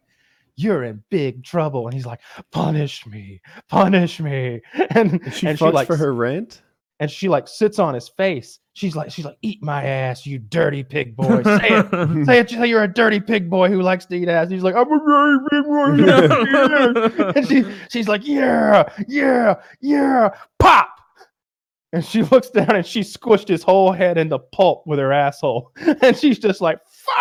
You're 0.56 0.84
in 0.84 1.02
big 1.10 1.44
trouble, 1.44 1.86
and 1.86 1.94
he's 1.94 2.06
like, 2.06 2.20
"Punish 2.52 3.06
me, 3.06 3.40
punish 3.68 4.20
me," 4.20 4.60
and 4.90 5.20
And 5.22 5.34
she 5.34 5.46
and 5.46 5.58
fucks 5.58 5.72
like 5.72 5.86
for 5.86 5.96
her 5.96 6.14
rent. 6.14 6.62
and 7.00 7.10
she 7.10 7.28
like 7.28 7.48
sits 7.48 7.78
on 7.78 7.94
his 7.94 8.08
face. 8.08 8.58
She's 8.72 8.94
like, 8.94 9.10
she's 9.10 9.24
like, 9.24 9.36
"Eat 9.42 9.62
my 9.62 9.84
ass, 9.84 10.24
you 10.26 10.38
dirty 10.38 10.82
pig 10.84 11.16
boy." 11.16 11.42
Say 11.42 11.68
it, 11.70 11.90
Say 12.26 12.38
it. 12.38 12.50
Say 12.50 12.66
you're 12.66 12.84
a 12.84 12.92
dirty 12.92 13.20
pig 13.20 13.50
boy 13.50 13.68
who 13.68 13.82
likes 13.82 14.06
to 14.06 14.14
eat 14.16 14.28
ass. 14.28 14.44
And 14.44 14.52
he's 14.52 14.62
like, 14.62 14.74
I'm 14.74 14.90
a 14.90 14.98
dirty 14.98 15.44
pig 15.50 15.64
boy. 15.64 15.90
who 15.90 16.06
likes 16.06 17.14
to 17.14 17.32
and 17.36 17.48
she, 17.48 17.64
she's 17.90 18.08
like, 18.08 18.26
yeah, 18.26 18.88
yeah, 19.08 19.54
yeah, 19.80 20.30
pop. 20.58 20.88
And 21.92 22.04
she 22.04 22.22
looks 22.22 22.50
down 22.50 22.76
and 22.76 22.86
she 22.86 23.00
squished 23.00 23.48
his 23.48 23.64
whole 23.64 23.90
head 23.90 24.16
into 24.16 24.38
pulp 24.38 24.86
with 24.86 25.00
her 25.00 25.12
asshole. 25.12 25.72
And 26.02 26.16
she's 26.16 26.38
just 26.38 26.60
like, 26.60 26.78
fuck. 26.86 27.16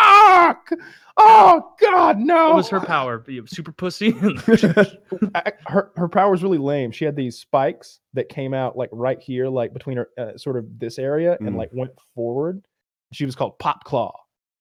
Oh 1.21 1.73
God, 1.81 2.17
no. 2.17 2.47
What 2.47 2.55
was 2.55 2.69
her 2.69 2.79
power? 2.79 3.23
Super 3.45 3.71
pussy. 3.73 4.11
Her 5.67 5.91
her 5.95 6.07
power 6.07 6.31
was 6.31 6.41
really 6.43 6.57
lame. 6.57 6.91
She 6.91 7.03
had 7.05 7.15
these 7.15 7.37
spikes 7.37 7.99
that 8.13 8.29
came 8.29 8.53
out 8.53 8.77
like 8.77 8.89
right 8.93 9.19
here, 9.21 9.47
like 9.49 9.73
between 9.73 9.97
her 9.97 10.07
uh, 10.17 10.37
sort 10.37 10.55
of 10.57 10.65
this 10.79 10.97
area, 10.97 11.37
and 11.39 11.49
Mm. 11.49 11.57
like 11.57 11.69
went 11.73 11.91
forward. 12.15 12.63
She 13.11 13.25
was 13.25 13.35
called 13.35 13.59
Pop 13.59 13.83
Claw, 13.83 14.13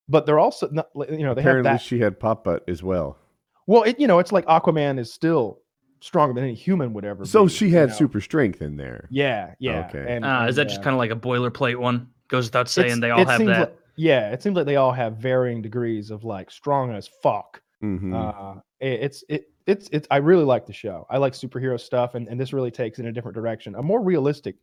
but 0.08 0.26
they're 0.26 0.38
also 0.38 0.68
not, 0.70 0.88
you 1.10 1.18
know 1.24 1.34
they 1.34 1.42
Apparently, 1.42 1.68
have 1.70 1.78
that. 1.78 1.82
she 1.84 2.00
had 2.00 2.18
pop 2.18 2.44
butt 2.44 2.64
as 2.68 2.82
well. 2.82 3.18
Well, 3.66 3.84
it 3.84 4.00
you 4.00 4.06
know 4.08 4.18
it's 4.18 4.32
like 4.32 4.44
Aquaman 4.46 4.98
is 4.98 5.12
still 5.12 5.60
stronger 6.00 6.34
than 6.34 6.44
any 6.44 6.54
human 6.54 6.92
would 6.94 7.04
ever. 7.04 7.24
So 7.24 7.44
be, 7.44 7.52
she 7.52 7.66
you 7.68 7.76
had 7.76 7.90
know? 7.90 7.94
super 7.94 8.20
strength 8.20 8.62
in 8.62 8.76
there. 8.76 9.06
Yeah, 9.10 9.54
yeah. 9.60 9.86
Okay. 9.88 10.04
And, 10.08 10.24
Ah, 10.24 10.46
is 10.46 10.48
and, 10.48 10.56
that 10.58 10.68
just 10.70 10.80
uh, 10.80 10.84
kind 10.84 10.94
of 10.94 10.98
like 10.98 11.10
a 11.12 11.16
boilerplate 11.16 11.76
one? 11.76 12.08
Goes 12.28 12.46
without 12.46 12.68
saying 12.68 12.86
it's- 12.98 13.00
they 13.00 13.10
all 13.10 13.24
have 13.24 13.38
that. 13.46 13.60
like- 13.60 13.78
yeah, 13.98 14.30
it 14.32 14.42
seems 14.42 14.56
like 14.56 14.66
they 14.66 14.76
all 14.76 14.92
have 14.92 15.16
varying 15.16 15.62
degrees 15.62 16.10
of 16.10 16.24
like 16.24 16.50
strong 16.50 16.92
as 16.94 17.08
fuck. 17.08 17.62
Mhm. 17.82 18.12
uh 18.12 18.60
it, 18.80 19.00
it's 19.02 19.24
it 19.28 19.52
it's 19.66 19.88
it's 19.92 20.08
i 20.10 20.16
really 20.16 20.42
like 20.44 20.66
the 20.66 20.72
show 20.72 21.06
i 21.10 21.16
like 21.16 21.32
superhero 21.32 21.78
stuff 21.78 22.16
and, 22.16 22.26
and 22.26 22.40
this 22.40 22.52
really 22.52 22.72
takes 22.72 22.98
in 22.98 23.06
a 23.06 23.12
different 23.12 23.36
direction 23.36 23.76
a 23.76 23.82
more 23.82 24.02
realistic 24.02 24.56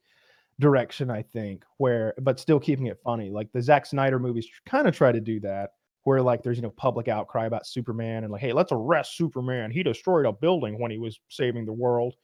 direction 0.60 1.10
i 1.12 1.22
think 1.22 1.64
where 1.78 2.14
but 2.22 2.40
still 2.40 2.60
keeping 2.60 2.88
it 2.88 3.00
funny 3.04 3.30
like 3.30 3.52
the 3.54 3.62
Zack 3.62 3.86
snyder 3.86 4.20
movies 4.20 4.48
kind 4.66 4.88
of 4.88 4.96
try 4.96 5.12
to 5.14 5.22
do 5.22 5.40
that 5.42 5.72
where 6.04 6.22
like 6.22 6.44
there's 6.44 6.58
you 6.58 6.64
know 6.64 6.72
public 6.72 7.08
outcry 7.08 7.46
about 7.46 7.68
superman 7.68 8.24
and 8.24 8.34
like 8.34 8.42
hey 8.42 8.54
let's 8.54 8.72
arrest 8.74 9.18
superman 9.18 9.72
he 9.72 9.84
destroyed 9.84 10.26
a 10.26 10.34
building 10.34 10.80
when 10.80 10.92
he 10.92 10.98
was 10.98 11.20
saving 11.30 11.66
the 11.66 11.74
world 11.74 12.16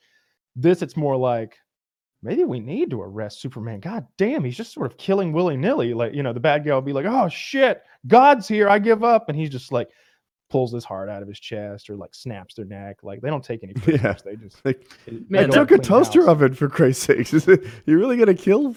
this 0.56 0.82
it's 0.82 0.98
more 0.98 1.18
like 1.18 1.58
maybe 2.24 2.44
we 2.44 2.60
need 2.60 2.90
to 2.90 3.02
arrest 3.02 3.42
superman 3.42 3.80
god 3.80 4.06
damn 4.18 4.44
he's 4.44 4.58
just 4.58 4.74
sort 4.74 4.92
of 4.92 4.98
killing 4.98 5.32
willy-nilly 5.34 5.94
like 5.94 6.14
you 6.14 6.22
know 6.24 6.34
the 6.34 6.40
bad 6.40 6.64
guy 6.66 6.74
will 6.74 6.82
be 6.82 6.94
like 6.94 7.06
oh 7.08 7.28
shit 7.30 7.82
god's 8.08 8.48
here 8.48 8.70
i 8.70 8.78
give 8.80 9.04
up 9.04 9.28
and 9.30 9.38
he's 9.38 9.50
just 9.50 9.72
like 9.72 9.90
pulls 10.50 10.74
his 10.74 10.84
heart 10.84 11.10
out 11.10 11.22
of 11.22 11.30
his 11.30 11.40
chest 11.40 11.90
or 11.90 11.96
like 11.96 12.14
snaps 12.14 12.56
their 12.56 12.66
neck. 12.66 12.98
Like 13.04 13.22
they 13.22 13.30
don't 13.30 13.42
take 13.42 13.64
any 13.64 13.72
prisoners. 13.76 14.02
Yeah. 14.04 14.16
They 14.26 14.36
just 14.36 14.66
Like, 14.66 14.86
it- 15.08 15.32
Man, 15.32 15.50
they 15.50 15.56
I 15.56 15.60
took 15.60 15.72
a 15.72 15.78
toaster 15.78 16.20
house. 16.24 16.28
oven 16.30 16.54
for 16.56 16.68
Christ's 16.68 17.06
sakes. 17.06 17.34
Is 17.34 17.48
it, 17.48 17.64
you 17.86 17.98
really 17.98 18.18
gonna 18.18 18.34
kill? 18.34 18.76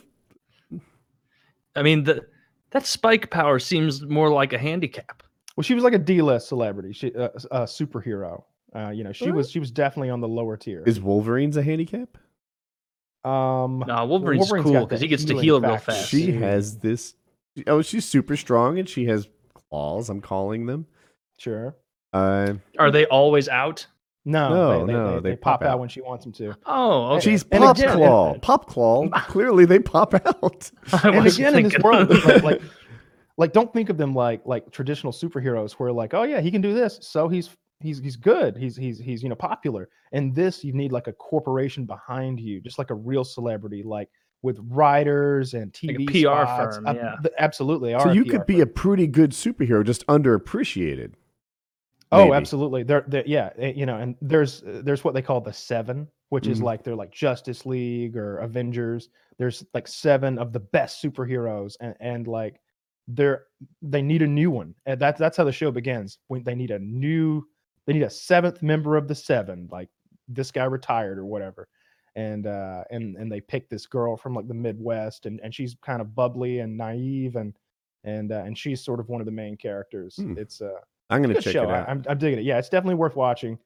I 1.74 1.83
mean, 1.83 2.04
the 2.04 2.24
that 2.70 2.87
spike 2.87 3.28
power 3.30 3.59
seems 3.59 4.02
more 4.02 4.30
like 4.30 4.52
a 4.52 4.59
handicap. 4.59 5.24
Well, 5.57 5.62
she 5.62 5.74
was 5.74 5.83
like 5.83 5.94
a 5.94 5.98
D-list 5.98 6.46
celebrity. 6.48 6.92
She 6.92 7.12
uh, 7.14 7.30
a 7.50 7.62
superhero. 7.62 8.44
Uh, 8.72 8.90
you 8.90 9.02
know, 9.04 9.12
she 9.12 9.26
Really? 9.26 9.38
was 9.38 9.50
she 9.50 9.59
was 9.59 9.72
definitely 9.72 10.11
on 10.11 10.20
the 10.20 10.28
lower 10.28 10.57
tier. 10.57 10.85
Is 10.87 11.00
Wolverine's 11.00 11.57
a 11.57 11.62
handicap? 11.64 12.16
Um 13.24 13.84
No, 13.87 14.04
Wolverine's 14.06 14.50
Wolverine's 14.50 14.64
cool 14.70 14.87
because 14.87 15.00
he 15.00 15.08
gets 15.08 15.24
to 15.26 15.38
heal 15.38 15.60
real 15.60 15.70
factor. 15.72 15.92
fast. 15.92 16.08
She 16.08 16.32
Yeah. 16.32 16.40
has 16.40 16.78
this. 16.78 17.14
Oh, 17.66 17.82
she's 17.82 18.04
super 18.04 18.37
strong 18.37 18.78
and 18.78 18.88
she 18.88 19.06
has 19.06 19.28
claws. 19.70 20.10
I'm 20.10 20.20
calling 20.20 20.66
them. 20.66 20.87
sure. 21.38 21.76
Uh, 22.12 22.54
Are 22.78 22.90
they 22.92 23.06
always 23.06 23.48
out? 23.48 23.87
No, 24.24 24.48
No, 24.48 24.70
they, 24.80 24.87
they, 24.87 24.92
no, 24.98 25.20
they, 25.20 25.30
they 25.30 25.37
pop, 25.37 25.60
pop 25.60 25.66
out. 25.68 25.72
out. 25.74 25.80
when 25.80 25.88
she 25.88 26.00
wants 26.00 26.24
them 26.24 26.32
to. 26.34 26.54
Oh, 26.64 27.14
okay. 27.16 27.30
she's 27.30 27.42
Pop 27.44 27.76
again- 27.76 27.96
Claw. 27.96 28.38
Pop 28.38 28.66
Claw. 28.68 29.08
Clearly, 29.28 29.64
they 29.66 29.80
pop 29.80 30.14
out. 30.14 30.70
And 31.02 31.26
again, 31.26 31.56
in 31.56 31.64
this 31.64 31.78
world, 31.82 32.08
like, 32.24 32.42
like 32.42 32.62
like 33.37 33.52
don't 33.52 33.72
think 33.72 33.90
of 33.90 33.96
them 33.98 34.14
like 34.14 34.42
like 34.46 34.70
traditional 34.70 35.12
superheroes 35.12 35.72
where 35.72 35.90
like 35.92 36.14
oh 36.14 36.22
yeah 36.22 36.40
he 36.40 36.52
can 36.52 36.60
do 36.60 36.72
this 36.72 37.00
so 37.02 37.26
he's 37.28 37.50
he's 37.85 37.99
he's 38.01 38.16
good. 38.16 38.57
He's 38.57 38.77
he's 38.77 38.99
he's 38.99 39.23
you 39.23 39.29
know 39.29 39.35
popular. 39.37 39.88
And 40.12 40.35
this 40.35 40.64
you 40.64 40.73
need 40.73 40.90
like 40.92 41.07
a 41.07 41.12
corporation 41.12 41.85
behind 41.87 42.40
you, 42.40 42.61
just 42.61 42.79
like 42.79 42.90
a 42.90 42.94
real 42.94 43.23
celebrity, 43.25 43.83
like 43.85 44.09
with 44.42 44.59
writers 44.68 45.55
and 45.55 45.75
Like 45.83 45.97
a 46.01 46.05
PR 46.07 46.44
spots. 46.44 46.77
firm, 46.77 46.87
yeah. 46.87 47.14
th- 47.23 47.35
absolutely. 47.38 47.92
they 47.94 47.99
So 48.01 48.11
you 48.12 48.25
PR 48.25 48.31
could 48.33 48.47
be 48.47 48.55
firm. 48.55 48.62
a 48.62 48.66
pretty 48.66 49.07
good 49.07 49.31
superhero, 49.31 49.85
just 49.85 50.07
underappreciated. 50.07 51.12
Oh, 52.12 52.33
absolutely. 52.33 52.83
They're, 52.85 53.05
they're 53.09 53.25
yeah, 53.27 53.51
eh, 53.59 53.73
you 53.75 53.87
know, 53.87 53.97
and 53.97 54.14
there's 54.20 54.62
uh, 54.62 54.83
there's 54.85 55.03
what 55.03 55.14
they 55.14 55.23
call 55.23 55.40
the 55.40 55.53
seven, 55.53 56.07
which 56.29 56.47
is 56.47 56.61
Mhm. 56.61 56.64
like 56.64 56.85
they're 56.85 56.94
like 56.94 57.11
Justice 57.11 57.66
League 57.66 58.16
or 58.16 58.38
Avengers. 58.38 59.09
There's 59.38 59.64
like 59.75 59.88
seven 59.88 60.38
of 60.38 60.53
the 60.53 60.61
best 60.61 61.03
superheroes, 61.03 61.77
and 61.81 61.94
and 62.01 62.29
like 62.29 62.61
they're 63.09 63.47
they 63.83 64.01
need 64.03 64.23
a 64.23 64.27
new 64.29 64.51
one, 64.51 64.75
and 64.87 65.01
that's 65.01 65.18
that's 65.18 65.37
how 65.37 65.42
the 65.44 65.51
show 65.53 65.73
begins. 65.73 66.18
When 66.29 66.44
they 66.44 66.55
need 66.55 66.70
a 66.70 66.79
new, 66.79 67.44
they 67.87 67.92
need 67.92 68.03
a 68.03 68.11
seventh 68.11 68.62
member 68.62 68.97
of 68.97 69.09
the 69.09 69.14
seven. 69.14 69.68
Like 69.70 69.88
this 70.29 70.51
guy 70.51 70.64
retired 70.64 71.18
or 71.18 71.27
whatever, 71.27 71.68
and 72.16 72.47
uh 72.47 72.85
and 72.90 73.16
and 73.16 73.31
they 73.31 73.40
pick 73.40 73.68
this 73.68 73.87
girl 73.87 74.16
from 74.16 74.35
like 74.35 74.49
the 74.49 74.55
Midwest, 74.55 75.27
and 75.27 75.40
and 75.42 75.55
she's 75.55 75.77
kind 75.83 76.01
of 76.01 76.14
bubbly 76.14 76.61
and 76.61 76.77
naive, 76.77 77.37
and 77.37 77.55
and 78.05 78.33
uh, 78.33 78.42
and 78.44 78.57
she's 78.57 78.83
sort 78.83 79.01
of 79.01 79.09
one 79.09 79.20
of 79.20 79.27
the 79.27 79.33
main 79.33 79.57
characters. 79.57 80.16
Hmm. 80.16 80.35
It's 80.38 80.61
uh 80.61 80.81
I'm 81.11 81.23
gonna 81.23 81.40
check 81.40 81.53
show. 81.53 81.64
it 81.64 81.70
out. 81.70 81.88
I, 81.88 81.90
am 81.90 82.05
I'm 82.09 82.18
digging 82.18 82.38
it. 82.38 82.44
Yeah, 82.44 82.59
it's 82.59 82.68
definitely 82.68 82.97
worth 82.97 83.16
watching. 83.16 83.59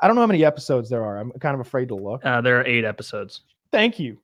I 0.00 0.06
don't 0.06 0.16
know 0.16 0.22
how 0.22 0.26
many 0.26 0.44
episodes 0.44 0.90
there 0.90 1.04
are. 1.04 1.18
I'm 1.18 1.30
kind 1.32 1.54
of 1.54 1.60
afraid 1.60 1.88
to 1.88 1.94
look. 1.94 2.24
Uh, 2.24 2.40
there 2.40 2.60
are 2.60 2.66
eight 2.66 2.84
episodes. 2.84 3.42
Thank 3.70 3.98
you. 3.98 4.18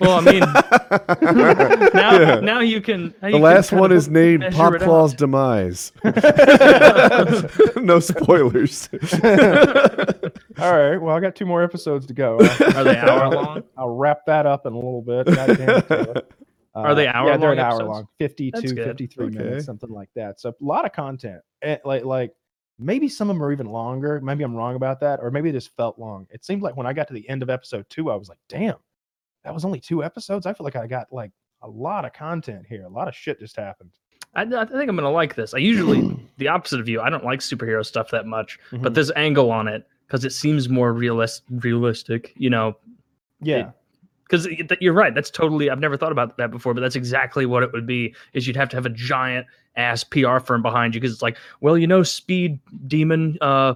Well, 0.00 0.18
I 0.18 0.32
mean, 0.32 0.40
now 1.94 2.18
Yeah. 2.20 2.40
now 2.40 2.60
you 2.60 2.80
can. 2.80 3.14
now 3.22 3.30
the 3.30 3.38
you 3.38 3.38
last 3.38 3.70
kind 3.70 3.80
one 3.80 3.92
is 3.92 4.08
named 4.08 4.40
measure 4.40 4.56
Pop 4.56 4.72
Claw's 4.80 5.14
demise. 5.14 5.92
no 7.76 8.00
spoilers. 8.00 8.88
All 10.58 10.72
right. 10.76 10.96
Well, 10.98 11.16
I 11.16 11.20
got 11.20 11.36
two 11.36 11.46
more 11.46 11.62
episodes 11.62 12.06
to 12.06 12.14
go. 12.14 12.38
I'll, 12.40 12.78
Are 12.78 12.84
they 12.84 12.96
hour 12.96 13.28
long? 13.34 13.64
I'll 13.76 13.90
wrap 13.90 14.26
that 14.26 14.46
up 14.46 14.66
in 14.66 14.72
a 14.72 14.76
little 14.76 15.02
bit. 15.02 15.26
God 15.26 15.50
it, 15.50 15.88
Taylor. 15.88 16.22
Are 16.74 16.94
they 16.94 17.06
Uh, 17.08 17.12
hour 17.14 17.28
Yeah, 17.28 17.36
they're 17.36 17.50
long 17.50 17.58
an 17.58 17.64
hour 17.64 17.84
long, 17.84 18.08
52, 18.18 18.76
53 18.76 19.26
Okay. 19.26 19.34
minutes, 19.38 19.66
something 19.66 19.90
like 19.90 20.10
that. 20.16 20.40
So 20.40 20.50
a 20.50 20.54
lot 20.60 20.84
of 20.86 20.92
content. 20.92 21.42
And 21.62 21.80
like 21.84 22.04
like 22.04 22.32
maybe 22.78 23.08
some 23.08 23.28
of 23.30 23.36
them 23.36 23.42
are 23.42 23.52
even 23.52 23.66
longer. 23.66 24.20
Maybe 24.20 24.44
I'm 24.44 24.54
wrong 24.54 24.76
about 24.76 25.00
that, 25.00 25.20
or 25.22 25.30
maybe 25.30 25.50
it 25.50 25.52
just 25.52 25.74
felt 25.76 25.98
long. 25.98 26.26
It 26.30 26.44
seemed 26.44 26.62
like 26.62 26.76
when 26.76 26.86
I 26.86 26.92
got 26.94 27.08
to 27.08 27.14
the 27.14 27.28
end 27.28 27.42
of 27.42 27.50
episode 27.50 27.86
two, 27.90 28.10
I 28.10 28.16
was 28.16 28.28
like, 28.28 28.38
damn, 28.48 28.76
that 29.44 29.54
was 29.54 29.64
only 29.64 29.80
two 29.80 30.02
episodes. 30.04 30.46
I 30.46 30.52
feel 30.52 30.64
like 30.64 30.76
I 30.76 30.86
got 30.86 31.12
like 31.12 31.30
a 31.62 31.68
lot 31.68 32.04
of 32.04 32.12
content 32.12 32.66
here. 32.68 32.84
A 32.84 32.88
lot 32.88 33.08
of 33.08 33.14
shit 33.14 33.38
just 33.40 33.56
happened. 33.56 33.90
I, 34.34 34.42
I 34.42 34.64
think 34.64 34.88
I'm 34.88 34.96
gonna 34.96 35.10
like 35.10 35.34
this. 35.34 35.54
I 35.54 35.58
usually 35.58 36.16
the 36.38 36.48
opposite 36.48 36.80
of 36.80 36.88
you. 36.88 37.00
I 37.00 37.10
don't 37.10 37.24
like 37.24 37.40
superhero 37.40 37.84
stuff 37.84 38.10
that 38.12 38.26
much, 38.26 38.58
but 38.70 38.92
Mhm. 38.92 38.94
this 38.94 39.10
angle 39.16 39.50
on 39.50 39.66
it 39.68 39.86
because 40.06 40.24
it 40.24 40.32
seems 40.32 40.68
more 40.68 40.92
realist, 40.92 41.42
realistic. 41.50 42.32
You 42.36 42.50
know, 42.50 42.76
yeah. 43.40 43.70
because 44.24 44.46
you're 44.80 44.92
right. 44.92 45.14
That's 45.14 45.30
totally. 45.30 45.70
I've 45.70 45.80
never 45.80 45.96
thought 45.96 46.12
about 46.12 46.36
that 46.36 46.50
before, 46.50 46.74
but 46.74 46.80
that's 46.80 46.96
exactly 46.96 47.46
what 47.46 47.62
it 47.62 47.72
would 47.72 47.86
be. 47.86 48.14
Is 48.32 48.46
you'd 48.46 48.56
have 48.56 48.68
to 48.70 48.76
have 48.76 48.86
a 48.86 48.90
giant 48.90 49.46
ass 49.76 50.04
PR 50.04 50.38
firm 50.38 50.62
behind 50.62 50.94
you 50.94 51.00
because 51.00 51.12
it's 51.14 51.22
like, 51.22 51.36
well, 51.60 51.76
you 51.78 51.86
know, 51.86 52.02
Speed 52.02 52.58
Demon, 52.86 53.38
uh, 53.40 53.74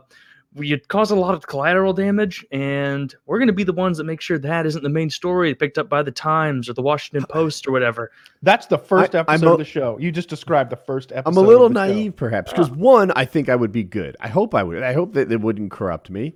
you 0.56 0.78
cause 0.88 1.10
a 1.10 1.16
lot 1.16 1.34
of 1.34 1.46
collateral 1.46 1.92
damage, 1.92 2.44
and 2.52 3.14
we're 3.26 3.38
going 3.38 3.48
to 3.48 3.52
be 3.52 3.64
the 3.64 3.72
ones 3.72 3.98
that 3.98 4.04
make 4.04 4.20
sure 4.20 4.38
that 4.38 4.66
isn't 4.66 4.82
the 4.82 4.88
main 4.88 5.10
story 5.10 5.54
picked 5.54 5.78
up 5.78 5.88
by 5.88 6.02
the 6.02 6.12
Times 6.12 6.68
or 6.68 6.74
the 6.74 6.82
Washington 6.82 7.26
Post 7.28 7.66
or 7.66 7.72
whatever. 7.72 8.10
That's 8.42 8.66
the 8.66 8.78
first 8.78 9.14
I- 9.14 9.20
I'm 9.20 9.24
episode 9.28 9.46
a- 9.48 9.52
of 9.52 9.58
the 9.58 9.64
show. 9.64 9.98
You 9.98 10.12
just 10.12 10.28
described 10.28 10.70
the 10.70 10.76
first 10.76 11.10
episode. 11.12 11.28
I'm 11.28 11.36
a 11.44 11.46
little 11.48 11.66
of 11.66 11.74
the 11.74 11.86
show. 11.88 11.92
naive, 11.92 12.16
perhaps, 12.16 12.52
ah. 12.52 12.56
because 12.56 12.70
one, 12.70 13.10
I 13.16 13.24
think 13.24 13.48
I 13.48 13.56
would 13.56 13.72
be 13.72 13.82
good. 13.82 14.16
I 14.20 14.28
hope 14.28 14.54
I 14.54 14.62
would. 14.62 14.82
I 14.82 14.92
hope 14.92 15.14
that 15.14 15.30
it 15.32 15.40
wouldn't 15.40 15.70
corrupt 15.72 16.08
me. 16.10 16.34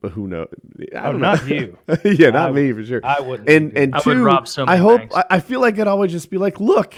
But 0.00 0.12
who 0.12 0.26
knows? 0.28 0.48
I 0.94 0.98
Oh, 1.08 1.12
don't 1.12 1.20
know. 1.20 1.32
not 1.34 1.48
you. 1.48 1.78
yeah, 2.04 2.30
not 2.30 2.50
I 2.50 2.52
me 2.52 2.72
for 2.72 2.84
sure. 2.84 3.00
I 3.04 3.20
wouldn't. 3.20 3.48
and 3.48 3.76
and 3.76 3.94
I 3.94 4.00
two, 4.00 4.10
would 4.10 4.18
rob 4.18 4.48
so 4.48 4.64
I 4.66 4.76
hope. 4.76 5.02
I, 5.14 5.24
I 5.30 5.40
feel 5.40 5.60
like 5.60 5.78
I'd 5.78 5.86
always 5.88 6.12
just 6.12 6.30
be 6.30 6.38
like, 6.38 6.60
look, 6.60 6.94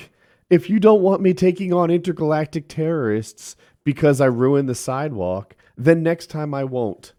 if 0.50 0.68
you 0.70 0.78
don't 0.78 1.02
want 1.02 1.20
me 1.20 1.32
taking 1.34 1.72
on 1.72 1.90
intergalactic 1.90 2.68
terrorists 2.68 3.56
because 3.84 4.20
I 4.20 4.26
ruined 4.26 4.68
the 4.68 4.74
sidewalk, 4.74 5.56
then 5.78 6.02
next 6.02 6.26
time 6.26 6.52
I 6.52 6.64
won't. 6.64 7.14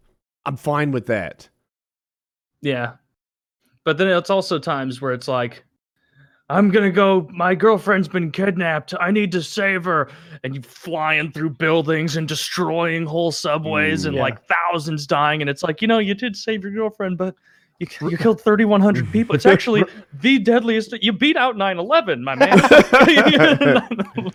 I'm 0.45 0.58
fine 0.58 0.91
with 0.91 1.08
that. 1.08 1.50
Yeah. 2.62 2.93
But 3.86 3.98
then 3.98 4.10
it's 4.10 4.30
also 4.30 4.60
times 4.60 5.02
where 5.02 5.13
it's 5.13 5.28
like, 5.28 5.63
I'm 6.50 6.69
gonna 6.69 6.91
go. 6.91 7.28
My 7.32 7.54
girlfriend's 7.56 8.08
been 8.08 8.32
kidnapped. 8.32 8.93
I 9.00 9.12
need 9.12 9.32
to 9.34 9.41
save 9.41 9.86
her. 9.86 10.10
And 10.43 10.56
you 10.56 10.62
flying 10.62 11.32
through 11.32 11.52
buildings 11.52 12.17
and 12.17 12.28
destroying 12.28 13.06
whole 13.06 13.32
subways 13.32 14.04
Mm, 14.04 14.08
and 14.08 14.15
yeah. 14.15 14.22
like 14.24 14.39
thousands 14.45 15.08
dying. 15.08 15.41
And 15.41 15.50
it's 15.50 15.63
like, 15.63 15.82
you 15.82 15.88
know, 15.88 16.00
you 16.00 16.15
did 16.15 16.36
save 16.36 16.63
your 16.63 16.72
girlfriend, 16.72 17.17
but 17.17 17.36
you, 17.79 17.87
you 18.09 18.17
killed 18.17 18.41
3,100 18.41 19.11
people. 19.11 19.35
It's 19.35 19.45
actually 19.45 19.83
the 20.13 20.37
deadliest. 20.39 20.93
You 21.01 21.13
beat 21.13 21.37
out 21.37 21.55
9 21.57 21.79
11, 21.79 22.23
my 22.23 22.35
man. 22.35 22.59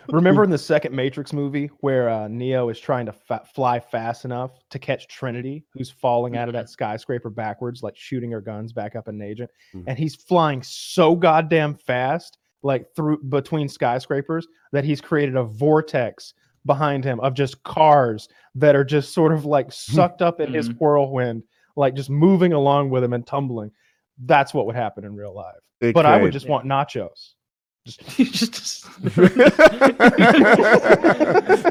Remember 0.09 0.45
in 0.45 0.51
the 0.51 0.59
second 0.59 0.95
Matrix 0.95 1.33
movie 1.33 1.71
where 1.81 2.09
uh, 2.09 2.29
Neo 2.29 2.69
is 2.69 2.79
trying 2.81 3.07
to 3.07 3.13
fa- 3.13 3.43
fly 3.55 3.81
fast 3.81 4.25
enough 4.25 4.53
to 4.71 4.79
catch 4.79 5.09
Trinity, 5.09 5.65
who's 5.73 5.91
falling 5.91 6.37
out 6.37 6.49
of 6.49 6.53
that 6.55 6.69
skyscraper 6.71 7.31
backwards, 7.31 7.83
like 7.83 7.97
shooting 7.97 8.31
her 8.31 8.41
guns 8.41 8.73
back 8.73 8.97
up 8.97 9.09
an 9.09 9.21
agent, 9.21 9.51
Mhm. 9.75 9.85
and 9.87 9.99
he's 9.99 10.15
flying 10.15 10.63
so 10.63 11.15
goddamn 11.15 11.75
fast, 11.75 12.39
like 12.63 12.87
through 12.97 13.23
between 13.25 13.69
skyscrapers, 13.69 14.47
that 14.73 14.85
he's 14.85 15.01
created 15.01 15.37
a 15.37 15.45
vortex 15.45 16.35
behind 16.67 17.05
him 17.05 17.21
of 17.21 17.35
just 17.35 17.63
cars 17.65 18.29
that 18.55 18.75
are 18.75 18.85
just 18.85 19.13
sort 19.13 19.33
of 19.33 19.45
like 19.45 19.71
sucked 19.71 20.23
up 20.23 20.41
in 20.41 20.53
his 20.55 20.71
Mhm. 20.71 20.79
whirlwind, 20.79 21.43
like 21.77 21.95
just 21.95 22.11
moving 22.11 22.53
along 22.53 22.91
with 22.91 23.03
him 23.05 23.13
and 23.13 23.27
tumbling. 23.27 23.71
That's 24.25 24.55
what 24.55 24.67
would 24.67 24.77
happen 24.77 25.05
in 25.05 25.17
real 25.17 25.35
life. 25.35 25.57
It 25.81 25.95
But 25.95 26.07
I 26.07 26.17
would 26.19 26.29
could. 26.29 26.33
just 26.33 26.49
want 26.49 26.67
nachos. 26.67 27.33
You 28.17 28.25
just 28.25 28.87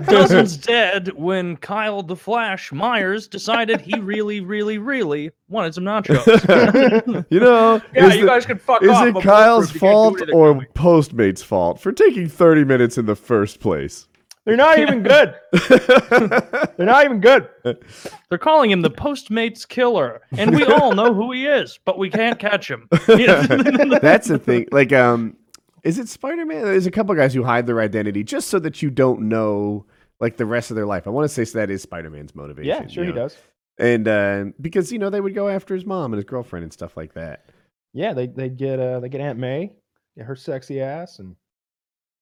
dozens 0.07 0.57
dead 0.57 1.11
when 1.15 1.57
Kyle 1.57 2.03
the 2.03 2.15
Flash 2.15 2.71
Myers 2.71 3.27
decided 3.27 3.81
he 3.81 3.99
really, 3.99 4.41
really, 4.41 4.77
really 4.77 5.31
wanted 5.49 5.73
some 5.73 5.83
nachos. 5.85 7.25
you 7.29 7.39
know, 7.39 7.81
yeah, 7.95 8.13
you 8.13 8.21
the- 8.21 8.27
guys 8.27 8.45
can 8.45 8.59
fuck 8.59 8.83
is 8.83 8.89
off. 8.89 9.07
it 9.07 9.21
Kyle's 9.23 9.71
bulletproof. 9.71 9.73
You 9.73 9.79
can't 9.79 9.79
do 9.79 9.79
fault 9.79 10.21
or 10.33 10.53
to. 10.61 10.67
Postmates' 10.73 11.43
fault 11.43 11.79
for 11.79 11.91
taking 11.91 12.27
30 12.27 12.63
minutes 12.65 12.97
in 12.97 13.05
the 13.05 13.15
first 13.15 13.59
place? 13.59 14.07
They're 14.45 14.57
not 14.57 14.77
even 14.79 15.03
good. 15.03 15.35
They're 15.69 16.85
not 16.85 17.05
even 17.05 17.21
good. 17.21 17.47
They're 17.63 18.37
calling 18.37 18.71
him 18.71 18.81
the 18.81 18.91
Postmates 18.91 19.67
killer, 19.67 20.21
and 20.31 20.53
we 20.53 20.65
all 20.65 20.93
know 20.93 21.13
who 21.13 21.31
he 21.31 21.45
is, 21.45 21.79
but 21.85 21.97
we 21.97 22.09
can't 22.09 22.37
catch 22.37 22.69
him. 22.69 22.89
You 23.07 23.27
know? 23.27 23.99
That's 24.01 24.27
the 24.27 24.37
thing. 24.39 24.67
Like, 24.71 24.91
um, 24.91 25.37
is 25.83 25.97
it 25.97 26.09
Spider 26.09 26.45
Man? 26.45 26.63
There's 26.65 26.85
a 26.85 26.91
couple 26.91 27.15
guys 27.15 27.33
who 27.33 27.43
hide 27.43 27.67
their 27.67 27.79
identity 27.79 28.23
just 28.23 28.49
so 28.49 28.59
that 28.59 28.81
you 28.81 28.89
don't 28.89 29.29
know 29.29 29.85
like 30.19 30.35
the 30.37 30.45
rest 30.45 30.71
of 30.71 30.75
their 30.75 30.85
life. 30.85 31.07
I 31.07 31.09
want 31.11 31.23
to 31.25 31.33
say 31.33 31.45
so 31.45 31.59
that 31.59 31.69
is 31.69 31.81
Spider 31.81 32.09
Man's 32.09 32.35
motivation. 32.35 32.69
Yeah, 32.69 32.87
sure 32.87 33.03
you 33.05 33.11
he 33.11 33.15
know? 33.15 33.23
does. 33.23 33.37
And 33.79 34.07
uh, 34.07 34.45
because 34.59 34.91
you 34.91 34.99
know 34.99 35.09
they 35.09 35.21
would 35.21 35.35
go 35.35 35.47
after 35.47 35.73
his 35.73 35.85
mom 35.85 36.11
and 36.13 36.17
his 36.17 36.25
girlfriend 36.25 36.63
and 36.63 36.73
stuff 36.73 36.97
like 36.97 37.13
that. 37.13 37.45
Yeah, 37.93 38.13
they 38.13 38.27
they 38.27 38.49
get 38.49 38.79
uh 38.79 38.99
they 38.99 39.07
get 39.09 39.21
Aunt 39.21 39.39
May, 39.39 39.71
her 40.17 40.35
sexy 40.35 40.81
ass, 40.81 41.19
and 41.19 41.35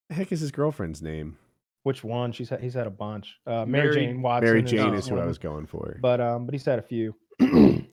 The 0.10 0.15
heck 0.15 0.31
is 0.31 0.39
his 0.39 0.51
girlfriend's 0.51 1.01
name? 1.01 1.38
Which 1.84 2.04
one? 2.04 2.32
She's 2.32 2.50
had, 2.50 2.62
he's 2.62 2.74
had 2.74 2.88
a 2.88 2.91
bunch. 2.91 3.39
Uh, 3.48 3.65
Mary, 3.65 3.86
Mary- 3.89 3.94
Jane 3.96 4.22
Watson. 4.22 4.46
Mary 4.50 4.62
Jane 4.63 4.89
uh, 4.89 4.94
is 4.94 5.08
who 5.08 5.20
I 5.20 5.26
was 5.26 5.38
going 5.38 5.65
for. 5.65 5.98
But 6.02 6.22
um, 6.22 6.46
but 6.46 6.54
he's 6.54 6.65
had 6.65 6.80
a 6.80 6.82
few. 6.84 7.15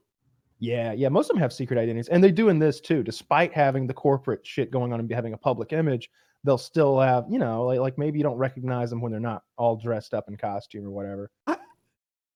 yeah, 0.60 0.92
yeah. 0.92 1.08
Most 1.08 1.30
of 1.30 1.34
them 1.34 1.40
have 1.42 1.52
secret 1.52 1.78
identities, 1.78 2.08
and 2.08 2.22
they 2.22 2.32
do 2.32 2.48
in 2.48 2.58
this 2.58 2.80
too. 2.80 3.02
Despite 3.02 3.52
having 3.52 3.86
the 3.86 3.94
corporate 3.94 4.46
shit 4.46 4.70
going 4.70 4.92
on 4.92 5.00
and 5.00 5.10
having 5.12 5.32
a 5.32 5.38
public 5.38 5.72
image, 5.72 6.10
they'll 6.44 6.58
still 6.58 6.98
have 7.00 7.24
you 7.30 7.38
know 7.38 7.64
like 7.64 7.78
like 7.80 7.98
maybe 7.98 8.18
you 8.18 8.24
don't 8.24 8.36
recognize 8.38 8.90
them 8.90 9.00
when 9.00 9.12
they're 9.12 9.20
not 9.20 9.42
all 9.56 9.76
dressed 9.76 10.14
up 10.14 10.28
in 10.28 10.36
costume 10.36 10.84
or 10.86 10.90
whatever. 10.90 11.30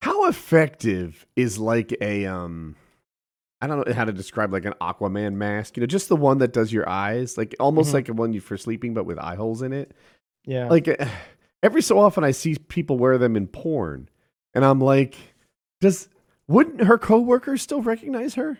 How 0.02 0.28
effective 0.28 1.26
is 1.36 1.58
like 1.58 1.94
a 2.00 2.26
um 2.26 2.76
I 3.60 3.68
don't 3.68 3.86
know 3.86 3.94
how 3.94 4.04
to 4.04 4.12
describe 4.12 4.52
like 4.52 4.64
an 4.64 4.74
Aquaman 4.80 5.34
mask, 5.34 5.76
you 5.76 5.80
know, 5.82 5.86
just 5.86 6.08
the 6.08 6.16
one 6.16 6.38
that 6.38 6.52
does 6.52 6.72
your 6.72 6.88
eyes, 6.88 7.38
like 7.38 7.54
almost 7.60 7.90
Mhm. 7.90 7.94
like 7.94 8.08
a 8.08 8.12
one 8.12 8.32
you 8.32 8.40
for 8.40 8.56
sleeping 8.56 8.94
but 8.94 9.04
with 9.04 9.18
eye 9.20 9.36
holes 9.36 9.62
in 9.62 9.72
it. 9.72 9.92
Yeah, 10.44 10.66
Like 10.68 10.88
uh, 10.88 11.06
every 11.62 11.82
so 11.82 11.98
often 11.98 12.24
I 12.24 12.30
see 12.32 12.56
people 12.68 12.98
wear 12.98 13.18
them 13.18 13.36
in 13.36 13.46
porn 13.46 14.08
and 14.54 14.64
I'm 14.64 14.80
like 14.80 15.16
does 15.80 16.08
wouldn't 16.48 16.82
her 16.84 16.98
coworkers 16.98 17.62
still 17.62 17.82
recognize 17.82 18.34
her? 18.34 18.58